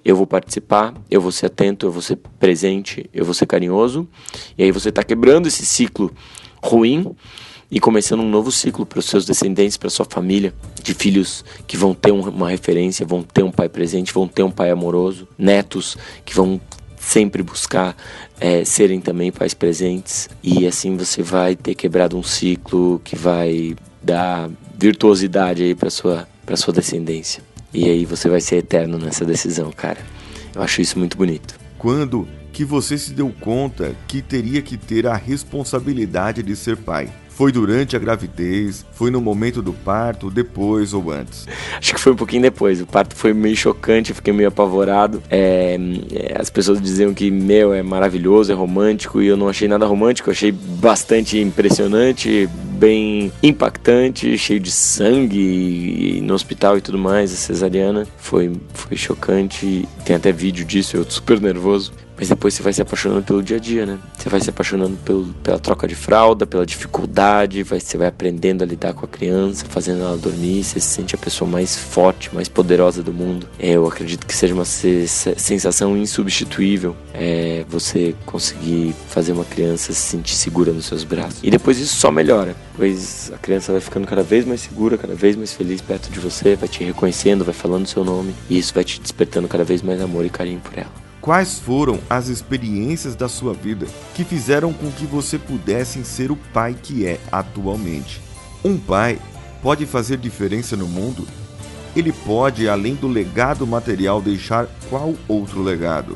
eu 0.05 0.15
vou 0.15 0.27
participar, 0.27 0.93
eu 1.09 1.19
vou 1.19 1.31
ser 1.31 1.47
atento, 1.47 1.87
eu 1.87 1.91
vou 1.91 2.01
ser 2.01 2.17
presente, 2.39 3.09
eu 3.11 3.25
vou 3.25 3.33
ser 3.33 3.47
carinhoso. 3.47 4.07
E 4.55 4.63
aí 4.63 4.71
você 4.71 4.89
está 4.89 5.01
quebrando 5.01 5.47
esse 5.47 5.65
ciclo 5.65 6.11
ruim 6.61 7.15
e 7.71 7.79
começando 7.79 8.19
um 8.19 8.29
novo 8.29 8.51
ciclo 8.51 8.85
para 8.85 8.99
os 8.99 9.05
seus 9.05 9.25
descendentes, 9.25 9.77
para 9.77 9.89
sua 9.89 10.05
família, 10.05 10.53
de 10.83 10.93
filhos 10.93 11.43
que 11.65 11.75
vão 11.75 11.95
ter 11.95 12.11
uma 12.11 12.51
referência, 12.51 13.03
vão 13.03 13.23
ter 13.23 13.41
um 13.41 13.51
pai 13.51 13.67
presente, 13.67 14.13
vão 14.13 14.27
ter 14.27 14.43
um 14.43 14.51
pai 14.51 14.69
amoroso, 14.69 15.27
netos 15.39 15.97
que 16.23 16.35
vão 16.35 16.61
sempre 16.99 17.41
buscar 17.41 17.97
é, 18.39 18.63
serem 18.63 19.01
também 19.01 19.31
pais 19.31 19.53
presentes 19.53 20.29
e 20.41 20.67
assim 20.67 20.95
você 20.97 21.21
vai 21.21 21.55
ter 21.55 21.75
quebrado 21.75 22.17
um 22.17 22.23
ciclo 22.23 22.99
que 23.03 23.15
vai 23.15 23.75
dar 24.01 24.49
virtuosidade 24.77 25.63
aí 25.63 25.75
para 25.75 25.89
sua 25.89 26.27
para 26.45 26.55
sua 26.55 26.73
descendência. 26.73 27.41
E 27.75 27.89
aí 27.89 28.05
você 28.05 28.29
vai 28.29 28.39
ser 28.39 28.57
eterno 28.57 28.97
nessa 28.97 29.25
decisão, 29.25 29.69
cara. 29.69 29.99
Eu 30.55 30.61
acho 30.61 30.81
isso 30.81 30.97
muito 30.97 31.17
bonito. 31.17 31.59
Quando 31.77 32.25
que 32.53 32.63
você 32.63 32.97
se 32.97 33.11
deu 33.11 33.33
conta 33.41 33.93
que 34.07 34.21
teria 34.21 34.61
que 34.61 34.77
ter 34.77 35.05
a 35.05 35.15
responsabilidade 35.15 36.41
de 36.41 36.55
ser 36.55 36.77
pai? 36.77 37.09
Foi 37.35 37.51
durante 37.51 37.97
a 37.97 37.99
gravidez? 37.99 38.85
Foi 38.93 39.11
no 39.11 39.19
momento 39.19 39.61
do 39.61 39.73
parto? 39.73 40.31
Depois 40.31 40.93
ou 40.93 41.11
antes? 41.11 41.45
Acho 41.77 41.93
que 41.93 41.99
foi 41.99 42.13
um 42.13 42.15
pouquinho 42.15 42.43
depois. 42.43 42.79
O 42.79 42.87
parto 42.87 43.13
foi 43.13 43.33
meio 43.33 43.57
chocante, 43.57 44.11
eu 44.11 44.15
fiquei 44.15 44.31
meio 44.31 44.47
apavorado. 44.47 45.21
É, 45.29 45.77
é, 46.13 46.39
as 46.39 46.49
pessoas 46.49 46.81
diziam 46.81 47.13
que, 47.13 47.29
meu, 47.29 47.73
é 47.73 47.83
maravilhoso, 47.83 48.53
é 48.53 48.55
romântico, 48.55 49.21
e 49.21 49.27
eu 49.27 49.35
não 49.35 49.49
achei 49.49 49.67
nada 49.67 49.85
romântico, 49.85 50.29
eu 50.29 50.31
achei 50.31 50.49
bastante 50.53 51.37
impressionante, 51.37 52.49
bem 52.77 53.29
impactante, 53.43 54.37
cheio 54.37 54.61
de 54.61 54.71
sangue 54.71 56.21
no 56.23 56.33
hospital 56.33 56.77
e 56.77 56.81
tudo 56.81 56.97
mais, 56.97 57.33
a 57.33 57.35
cesariana. 57.35 58.07
Foi, 58.17 58.53
foi 58.73 58.95
chocante. 58.95 59.85
Tem 60.05 60.15
até 60.15 60.31
vídeo 60.31 60.63
disso, 60.63 60.95
eu 60.95 61.03
super 61.03 61.41
nervoso. 61.41 61.91
Mas 62.17 62.29
depois 62.29 62.53
você 62.53 62.63
vai 62.63 62.73
se 62.73 62.81
apaixonando 62.81 63.23
pelo 63.23 63.43
dia 63.43 63.57
a 63.57 63.59
dia, 63.59 63.85
né? 63.85 63.99
Você 64.17 64.29
vai 64.29 64.39
se 64.39 64.49
apaixonando 64.49 64.95
pelo, 64.97 65.25
pela 65.43 65.59
troca 65.59 65.87
de 65.87 65.95
fralda, 65.95 66.45
pela 66.45 66.65
dificuldade, 66.65 67.63
vai, 67.63 67.79
você 67.79 67.97
vai 67.97 68.07
aprendendo 68.07 68.63
a 68.63 68.65
lidar 68.65 68.93
com 68.93 69.05
a 69.05 69.07
criança, 69.07 69.65
fazendo 69.67 70.01
ela 70.01 70.17
dormir, 70.17 70.63
você 70.63 70.79
se 70.79 70.87
sente 70.87 71.15
a 71.15 71.17
pessoa 71.17 71.49
mais 71.49 71.75
forte, 71.75 72.33
mais 72.33 72.47
poderosa 72.47 73.03
do 73.03 73.13
mundo. 73.13 73.47
É, 73.59 73.71
eu 73.71 73.85
acredito 73.85 74.25
que 74.25 74.35
seja 74.35 74.53
uma 74.53 74.65
sensação 74.65 75.97
insubstituível 75.97 76.95
é, 77.13 77.65
você 77.67 78.15
conseguir 78.25 78.95
fazer 79.09 79.33
uma 79.33 79.45
criança 79.45 79.93
se 79.93 79.99
sentir 79.99 80.35
segura 80.35 80.71
nos 80.71 80.85
seus 80.85 81.03
braços. 81.03 81.39
E 81.43 81.49
depois 81.49 81.77
isso 81.79 81.95
só 81.95 82.11
melhora, 82.11 82.55
pois 82.75 83.31
a 83.33 83.37
criança 83.37 83.71
vai 83.71 83.81
ficando 83.81 84.07
cada 84.07 84.23
vez 84.23 84.45
mais 84.45 84.61
segura, 84.61 84.97
cada 84.97 85.15
vez 85.15 85.35
mais 85.35 85.53
feliz 85.53 85.81
perto 85.81 86.09
de 86.09 86.19
você, 86.19 86.55
vai 86.55 86.67
te 86.67 86.83
reconhecendo, 86.83 87.43
vai 87.43 87.53
falando 87.53 87.87
seu 87.87 88.03
nome, 88.03 88.33
e 88.49 88.57
isso 88.57 88.73
vai 88.73 88.83
te 88.83 88.99
despertando 88.99 89.47
cada 89.47 89.63
vez 89.63 89.81
mais 89.81 90.01
amor 90.01 90.25
e 90.25 90.29
carinho 90.29 90.59
por 90.59 90.77
ela. 90.77 91.05
Quais 91.25 91.57
foram 91.57 91.99
as 92.07 92.27
experiências 92.27 93.15
da 93.15 93.27
sua 93.27 93.51
vida 93.51 93.87
que 94.13 94.23
fizeram 94.23 94.71
com 94.71 94.91
que 94.91 95.07
você 95.07 95.39
pudesse 95.39 96.05
ser 96.05 96.29
o 96.29 96.35
pai 96.53 96.75
que 96.79 97.07
é 97.07 97.19
atualmente? 97.31 98.21
Um 98.63 98.77
pai 98.77 99.17
pode 99.59 99.87
fazer 99.87 100.17
diferença 100.17 100.77
no 100.77 100.85
mundo? 100.85 101.27
Ele 101.95 102.13
pode, 102.13 102.69
além 102.69 102.93
do 102.93 103.07
legado 103.07 103.65
material, 103.65 104.21
deixar 104.21 104.67
qual 104.87 105.15
outro 105.27 105.63
legado? 105.63 106.15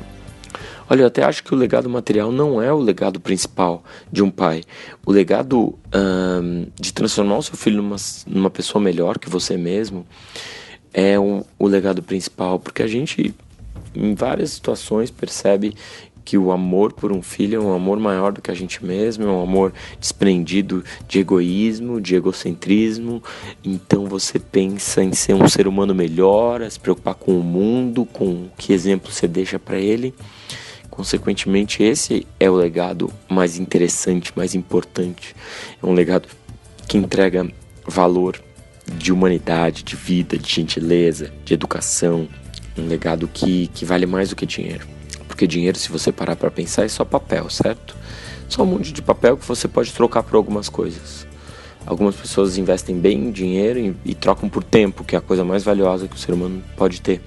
Olha, 0.88 1.02
eu 1.02 1.08
até 1.08 1.24
acho 1.24 1.44
que 1.44 1.56
o 1.56 1.58
legado 1.58 1.90
material 1.90 2.32
não 2.32 2.62
é 2.62 2.72
o 2.72 2.78
legado 2.78 3.20
principal 3.20 3.84
de 4.12 4.22
um 4.22 4.30
pai. 4.30 4.62
O 5.04 5.12
legado 5.12 5.74
de 6.80 6.94
transformar 6.94 7.40
o 7.40 7.42
seu 7.42 7.56
filho 7.58 7.82
numa, 7.82 7.96
numa 8.28 8.52
pessoa 8.52 8.80
melhor 8.80 9.18
que 9.18 9.28
você 9.28 9.58
mesmo 9.58 10.06
é 10.94 11.20
um, 11.20 11.44
o 11.58 11.66
legado 11.66 12.04
principal, 12.04 12.60
porque 12.60 12.84
a 12.84 12.88
gente 12.88 13.34
em 13.94 14.14
várias 14.14 14.52
situações 14.52 15.12
percebe 15.12 15.76
que 16.30 16.38
o 16.38 16.52
amor 16.52 16.94
por 16.94 17.12
um 17.12 17.24
filho 17.24 17.60
é 17.60 17.60
um 17.60 17.74
amor 17.74 18.00
maior 18.00 18.32
do 18.32 18.40
que 18.40 18.52
a 18.52 18.54
gente 18.54 18.86
mesmo, 18.86 19.24
é 19.24 19.28
um 19.28 19.42
amor 19.42 19.74
desprendido 20.00 20.84
de 21.08 21.18
egoísmo, 21.18 22.00
de 22.00 22.16
egocentrismo. 22.16 23.24
Então 23.64 24.06
você 24.06 24.38
pensa 24.38 25.04
em 25.04 25.12
ser 25.12 25.34
um 25.34 25.50
ser 25.50 25.68
humano 25.68 25.96
melhor, 25.96 26.62
a 26.62 26.70
se 26.70 26.80
preocupar 26.80 27.16
com 27.16 27.40
o 27.40 27.44
mundo, 27.44 28.06
com 28.06 28.48
que 28.56 28.74
exemplo 28.74 29.12
você 29.12 29.28
deixa 29.28 29.58
para 29.58 29.80
ele. 29.80 30.14
Consequentemente, 30.92 31.82
esse 31.82 32.28
é 32.40 32.48
o 32.48 32.56
legado 32.56 33.12
mais 33.28 33.58
interessante, 33.58 34.32
mais 34.36 34.54
importante. 34.54 35.36
É 35.82 35.86
um 35.86 35.94
legado 35.94 36.28
que 36.88 36.96
entrega 36.96 37.50
valor 37.88 38.40
de 38.98 39.12
humanidade, 39.12 39.82
de 39.82 39.96
vida, 39.96 40.38
de 40.38 40.54
gentileza, 40.54 41.32
de 41.44 41.54
educação, 41.56 42.28
um 42.78 42.88
legado 42.88 43.28
que, 43.28 43.68
que 43.68 43.86
vale 43.86 44.06
mais 44.06 44.30
do 44.30 44.36
que 44.36 44.46
dinheiro. 44.46 44.88
Porque 45.28 45.48
dinheiro, 45.48 45.78
se 45.78 45.90
você 45.90 46.12
parar 46.12 46.36
para 46.36 46.52
pensar, 46.52 46.86
é 46.86 46.88
só 46.88 47.06
papel, 47.06 47.50
certo? 47.50 47.96
Só 48.48 48.64
um 48.64 48.66
monte 48.66 48.92
de 48.92 49.02
papel 49.02 49.38
que 49.38 49.46
você 49.46 49.68
pode 49.68 49.94
trocar 49.94 50.24
por 50.24 50.36
algumas 50.36 50.70
coisas. 50.70 51.28
Algumas 51.86 52.16
pessoas 52.16 52.58
investem 52.58 53.00
bem 53.00 53.28
em 53.28 53.32
dinheiro 53.32 53.80
e, 53.80 53.96
e 54.06 54.14
trocam 54.16 54.50
por 54.50 54.64
tempo, 54.64 55.04
que 55.04 55.16
é 55.16 55.20
a 55.20 55.22
coisa 55.22 55.44
mais 55.44 55.64
valiosa 55.64 56.08
que 56.08 56.16
o 56.16 56.20
ser 56.20 56.34
humano 56.34 56.62
pode 56.76 57.02
ter. 57.02 57.22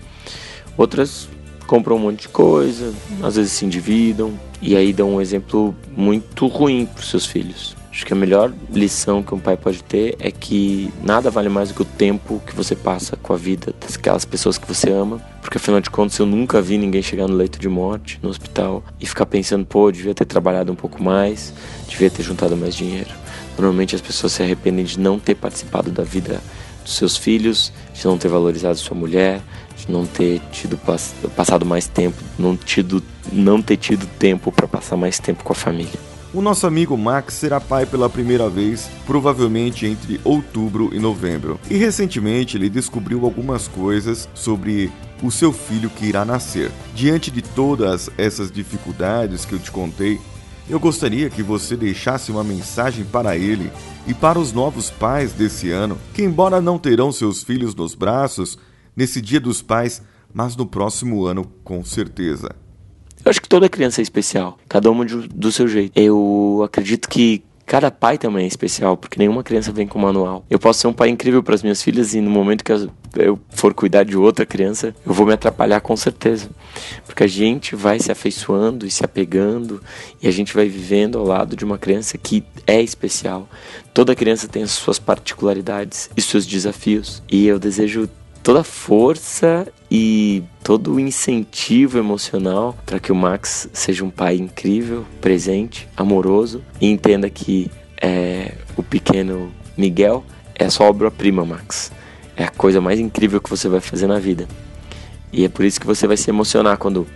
Outras 0.77 1.29
compram 1.67 1.97
um 1.97 2.01
monte 2.01 2.23
de 2.23 2.29
coisa, 2.29 2.93
às 3.23 3.37
vezes 3.37 3.53
se 3.53 3.65
endividam 3.65 4.39
e 4.61 4.77
aí 4.77 4.93
dão 4.93 5.15
um 5.15 5.21
exemplo 5.21 5.75
muito 5.97 6.47
ruim 6.47 6.87
para 6.87 7.03
seus 7.03 7.25
filhos. 7.25 7.75
Acho 7.93 8.07
que 8.07 8.15
a 8.15 8.17
melhor 8.17 8.51
lição 8.71 9.23
que 9.23 9.35
um 9.35 9.39
pai 9.39 9.55
pode 9.55 9.85
ter 9.85 10.17
é 10.19 10.31
que 10.31 10.91
nada 11.03 11.31
vale 11.31 11.51
mais 11.51 11.69
do 11.69 11.75
que 11.75 11.83
o 11.83 11.85
tempo 11.85 12.43
que 12.47 12.57
você 12.57 12.75
passa 12.75 13.17
com 13.17 13.35
a 13.35 13.37
vida 13.37 13.75
daquelas 13.79 14.25
pessoas 14.25 14.57
que 14.57 14.67
você 14.67 14.91
ama. 14.91 15.21
Porque 15.43 15.59
afinal 15.59 15.79
de 15.79 15.91
contas 15.91 16.19
eu 16.19 16.25
nunca 16.25 16.63
vi 16.63 16.79
ninguém 16.79 17.03
chegar 17.03 17.29
no 17.29 17.35
leito 17.35 17.59
de 17.59 17.69
morte, 17.69 18.19
no 18.23 18.31
hospital, 18.31 18.83
e 18.99 19.05
ficar 19.05 19.27
pensando, 19.27 19.67
pô, 19.67 19.93
devia 19.93 20.15
ter 20.15 20.25
trabalhado 20.25 20.73
um 20.73 20.75
pouco 20.75 21.03
mais, 21.03 21.53
devia 21.87 22.09
ter 22.09 22.23
juntado 22.23 22.57
mais 22.57 22.75
dinheiro. 22.75 23.11
Normalmente 23.59 23.95
as 23.95 24.01
pessoas 24.01 24.33
se 24.33 24.43
arrependem 24.43 24.87
de 24.87 24.99
não 24.99 25.19
ter 25.19 25.35
participado 25.35 25.91
da 25.91 26.03
vida 26.03 26.41
dos 26.83 26.97
seus 26.97 27.19
filhos, 27.19 27.75
de 27.93 28.05
não 28.07 28.17
ter 28.17 28.29
valorizado 28.29 28.79
sua 28.79 28.97
mulher, 28.97 29.43
de 29.77 29.93
não 29.93 30.07
ter 30.07 30.41
tido 30.51 30.79
passado 31.37 31.67
mais 31.67 31.87
tempo, 31.87 32.17
não, 32.39 32.57
tido, 32.57 33.03
não 33.31 33.61
ter 33.61 33.77
tido 33.77 34.07
tempo 34.19 34.51
para 34.51 34.67
passar 34.67 34.97
mais 34.97 35.19
tempo 35.19 35.45
com 35.45 35.53
a 35.53 35.57
família. 35.57 36.12
O 36.35 36.41
nosso 36.41 36.67
amigo 36.67 36.97
Max 36.97 37.35
será 37.35 37.61
pai 37.61 37.85
pela 37.85 38.09
primeira 38.09 38.49
vez, 38.49 38.89
provavelmente 39.05 39.85
entre 39.85 40.19
outubro 40.25 40.89
e 40.95 40.99
novembro. 40.99 41.61
E 41.69 41.77
recentemente 41.77 42.57
ele 42.57 42.71
descobriu 42.71 43.27
algumas 43.27 43.69
coisas 43.69 44.27
sobre 44.33 44.91
o 45.23 45.31
seu 45.31 45.53
filho 45.53 45.91
que 45.91 46.07
irá 46.07 46.25
nascer. 46.25 46.71
Diante 46.95 47.31
de 47.31 47.43
todas 47.43 48.09
essas 48.17 48.51
dificuldades 48.51 49.45
que 49.45 49.53
eu 49.53 49.59
te 49.59 49.71
contei, 49.71 50.19
eu 50.71 50.81
gostaria 50.81 51.29
que 51.29 51.43
você 51.43 51.77
deixasse 51.77 52.33
uma 52.33 52.43
mensagem 52.43 53.05
para 53.05 53.37
ele 53.37 53.71
e 54.07 54.15
para 54.15 54.39
os 54.39 54.55
novos 54.55 54.91
pais 54.91 55.33
desse 55.35 55.71
ano, 55.71 55.99
que, 56.15 56.23
embora 56.23 56.63
não 56.63 56.79
terão 56.79 57.13
seus 57.13 57.43
filhos 57.43 57.75
nos 57.75 57.95
braços 57.95 58.57
nesse 58.97 59.21
Dia 59.21 59.39
dos 59.39 59.61
Pais, 59.61 60.01
mas 60.33 60.57
no 60.57 60.65
próximo 60.65 61.27
ano 61.27 61.45
com 61.63 61.85
certeza. 61.85 62.62
Eu 63.25 63.31
acho 63.31 63.41
que 63.41 63.49
toda 63.49 63.69
criança 63.69 64.01
é 64.01 64.03
especial, 64.03 64.59
cada 64.69 64.91
uma 64.91 65.05
do 65.05 65.53
seu 65.53 65.69
jeito. 65.69 65.93
Eu 65.95 66.63
acredito 66.65 67.09
que 67.09 67.43
cada 67.65 67.91
pai 67.91 68.19
também 68.19 68.45
é 68.45 68.49
especial, 68.49 68.97
porque 68.97 69.19
nenhuma 69.19 69.43
criança 69.43 69.73
vem 69.73 69.87
com 69.87 69.99
manual. 69.99 70.45
Eu 70.51 70.59
posso 70.59 70.81
ser 70.81 70.89
um 70.89 70.93
pai 70.93 71.09
incrível 71.09 71.43
para 71.43 71.55
as 71.55 71.63
minhas 71.63 71.81
filhas 71.81 72.15
e 72.15 72.21
no 72.21 72.31
momento 72.31 72.65
que 72.65 72.73
eu 72.73 73.39
for 73.51 73.73
cuidar 73.73 74.05
de 74.05 74.17
outra 74.17 74.45
criança, 74.45 74.95
eu 75.07 75.13
vou 75.15 75.25
me 75.25 75.33
atrapalhar 75.33 75.81
com 75.81 75.97
certeza. 75.97 76.51
Porque 77.07 77.23
a 77.23 77.29
gente 77.29 77.77
vai 77.77 77.99
se 78.01 78.11
afeiçoando 78.11 78.87
e 78.87 78.91
se 78.91 79.05
apegando 79.05 79.81
e 80.21 80.27
a 80.27 80.31
gente 80.31 80.53
vai 80.53 80.69
vivendo 80.69 81.19
ao 81.19 81.25
lado 81.25 81.55
de 81.57 81.65
uma 81.65 81.79
criança 81.79 82.19
que 82.19 82.45
é 82.67 82.83
especial. 82.83 83.49
Toda 83.95 84.15
criança 84.17 84.49
tem 84.49 84.65
as 84.65 84.73
suas 84.73 84.99
particularidades 84.99 86.11
e 86.17 86.21
seus 86.21 86.45
desafios. 86.45 87.23
E 87.31 87.47
eu 87.47 87.59
desejo 87.59 88.09
toda 88.43 88.61
a 88.61 88.65
força 88.65 89.67
e 89.91 90.43
todo 90.65 90.95
o 90.95 91.01
incentivo 91.01 91.99
emocional 91.99 92.77
para 92.85 92.99
que 92.99 93.13
o 93.13 93.15
Max 93.15 93.69
seja 93.73 94.05
um 94.05 94.11
pai 94.11 94.37
incrível, 94.37 95.05
presente, 95.21 95.89
amoroso 95.97 96.63
e 96.81 96.91
entenda 96.91 97.31
que 97.31 97.71
é, 98.01 98.55
o 98.77 98.83
pequeno 98.83 99.53
Miguel 99.77 100.25
é 100.55 100.69
sua 100.69 100.87
obra-prima, 100.87 101.45
Max. 101.45 101.93
É 102.37 102.45
a 102.45 102.51
coisa 102.51 102.81
mais 102.81 102.99
incrível 102.99 103.41
que 103.41 103.51
você 103.51 103.69
vai 103.69 103.81
fazer 103.81 104.07
na 104.07 104.19
vida. 104.19 104.49
E 105.33 105.45
é 105.45 105.49
por 105.49 105.65
isso 105.65 105.81
que 105.81 105.87
você 105.87 106.07
vai 106.07 106.17
se 106.17 106.29
emocionar 106.29 106.77
quando 106.79 107.07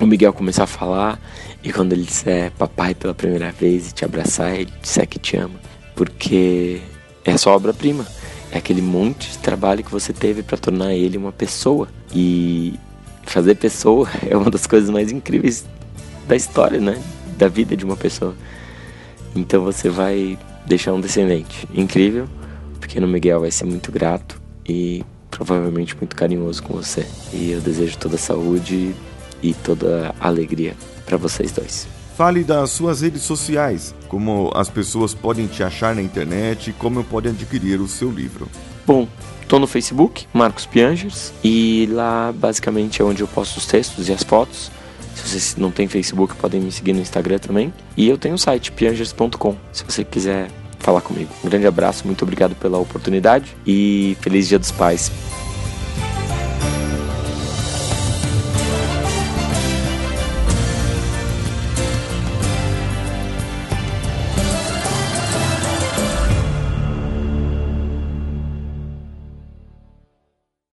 o 0.00 0.06
Miguel 0.06 0.32
começar 0.32 0.64
a 0.64 0.68
falar 0.68 1.20
e 1.62 1.72
quando 1.72 1.92
ele 1.92 2.02
disser 2.02 2.52
papai 2.52 2.94
pela 2.94 3.14
primeira 3.14 3.50
vez 3.50 3.90
e 3.90 3.94
te 3.94 4.04
abraçar 4.04 4.58
e 4.58 4.64
disser 4.64 5.06
que 5.08 5.18
te 5.18 5.36
ama. 5.36 5.58
Porque 5.94 6.80
é 7.24 7.36
sua 7.36 7.54
obra-prima. 7.54 8.06
É 8.54 8.58
aquele 8.58 8.80
monte 8.80 9.32
de 9.32 9.38
trabalho 9.38 9.82
que 9.82 9.90
você 9.90 10.12
teve 10.12 10.40
para 10.44 10.56
tornar 10.56 10.94
ele 10.94 11.18
uma 11.18 11.32
pessoa. 11.32 11.88
E 12.14 12.74
fazer 13.24 13.56
pessoa 13.56 14.08
é 14.24 14.36
uma 14.36 14.48
das 14.48 14.64
coisas 14.64 14.88
mais 14.88 15.10
incríveis 15.10 15.64
da 16.28 16.36
história, 16.36 16.80
né? 16.80 17.02
Da 17.36 17.48
vida 17.48 17.76
de 17.76 17.84
uma 17.84 17.96
pessoa. 17.96 18.32
Então 19.34 19.64
você 19.64 19.90
vai 19.90 20.38
deixar 20.64 20.92
um 20.92 21.00
descendente 21.00 21.68
incrível. 21.74 22.28
O 22.76 22.78
pequeno 22.78 23.08
Miguel 23.08 23.40
vai 23.40 23.50
ser 23.50 23.64
muito 23.64 23.90
grato 23.90 24.40
e 24.64 25.04
provavelmente 25.32 25.96
muito 25.96 26.14
carinhoso 26.14 26.62
com 26.62 26.74
você. 26.74 27.04
E 27.32 27.50
eu 27.50 27.60
desejo 27.60 27.98
toda 27.98 28.14
a 28.14 28.18
saúde 28.18 28.94
e 29.42 29.52
toda 29.52 30.14
a 30.20 30.28
alegria 30.28 30.76
para 31.04 31.16
vocês 31.16 31.50
dois. 31.50 31.93
Fale 32.16 32.44
das 32.44 32.70
suas 32.70 33.00
redes 33.00 33.22
sociais, 33.22 33.92
como 34.06 34.50
as 34.54 34.68
pessoas 34.68 35.12
podem 35.12 35.48
te 35.48 35.64
achar 35.64 35.96
na 35.96 36.02
internet 36.02 36.70
e 36.70 36.72
como 36.72 37.02
podem 37.02 37.32
adquirir 37.32 37.80
o 37.80 37.88
seu 37.88 38.08
livro. 38.08 38.48
Bom, 38.86 39.08
tô 39.48 39.58
no 39.58 39.66
Facebook, 39.66 40.26
Marcos 40.32 40.64
Piangers, 40.64 41.32
e 41.42 41.88
lá 41.90 42.32
basicamente 42.32 43.02
é 43.02 43.04
onde 43.04 43.20
eu 43.20 43.26
posto 43.26 43.56
os 43.56 43.66
textos 43.66 44.08
e 44.08 44.12
as 44.12 44.22
fotos. 44.22 44.70
Se 45.16 45.28
vocês 45.28 45.56
não 45.56 45.72
têm 45.72 45.88
Facebook, 45.88 46.36
podem 46.36 46.60
me 46.60 46.70
seguir 46.70 46.92
no 46.92 47.00
Instagram 47.00 47.38
também. 47.38 47.74
E 47.96 48.08
eu 48.08 48.16
tenho 48.16 48.36
o 48.36 48.38
site 48.38 48.70
piangers.com, 48.70 49.56
se 49.72 49.84
você 49.84 50.04
quiser 50.04 50.50
falar 50.78 51.00
comigo. 51.00 51.30
Um 51.42 51.48
grande 51.48 51.66
abraço, 51.66 52.06
muito 52.06 52.22
obrigado 52.22 52.54
pela 52.54 52.78
oportunidade 52.78 53.56
e 53.66 54.16
feliz 54.20 54.46
Dia 54.46 54.58
dos 54.58 54.70
Pais 54.70 55.10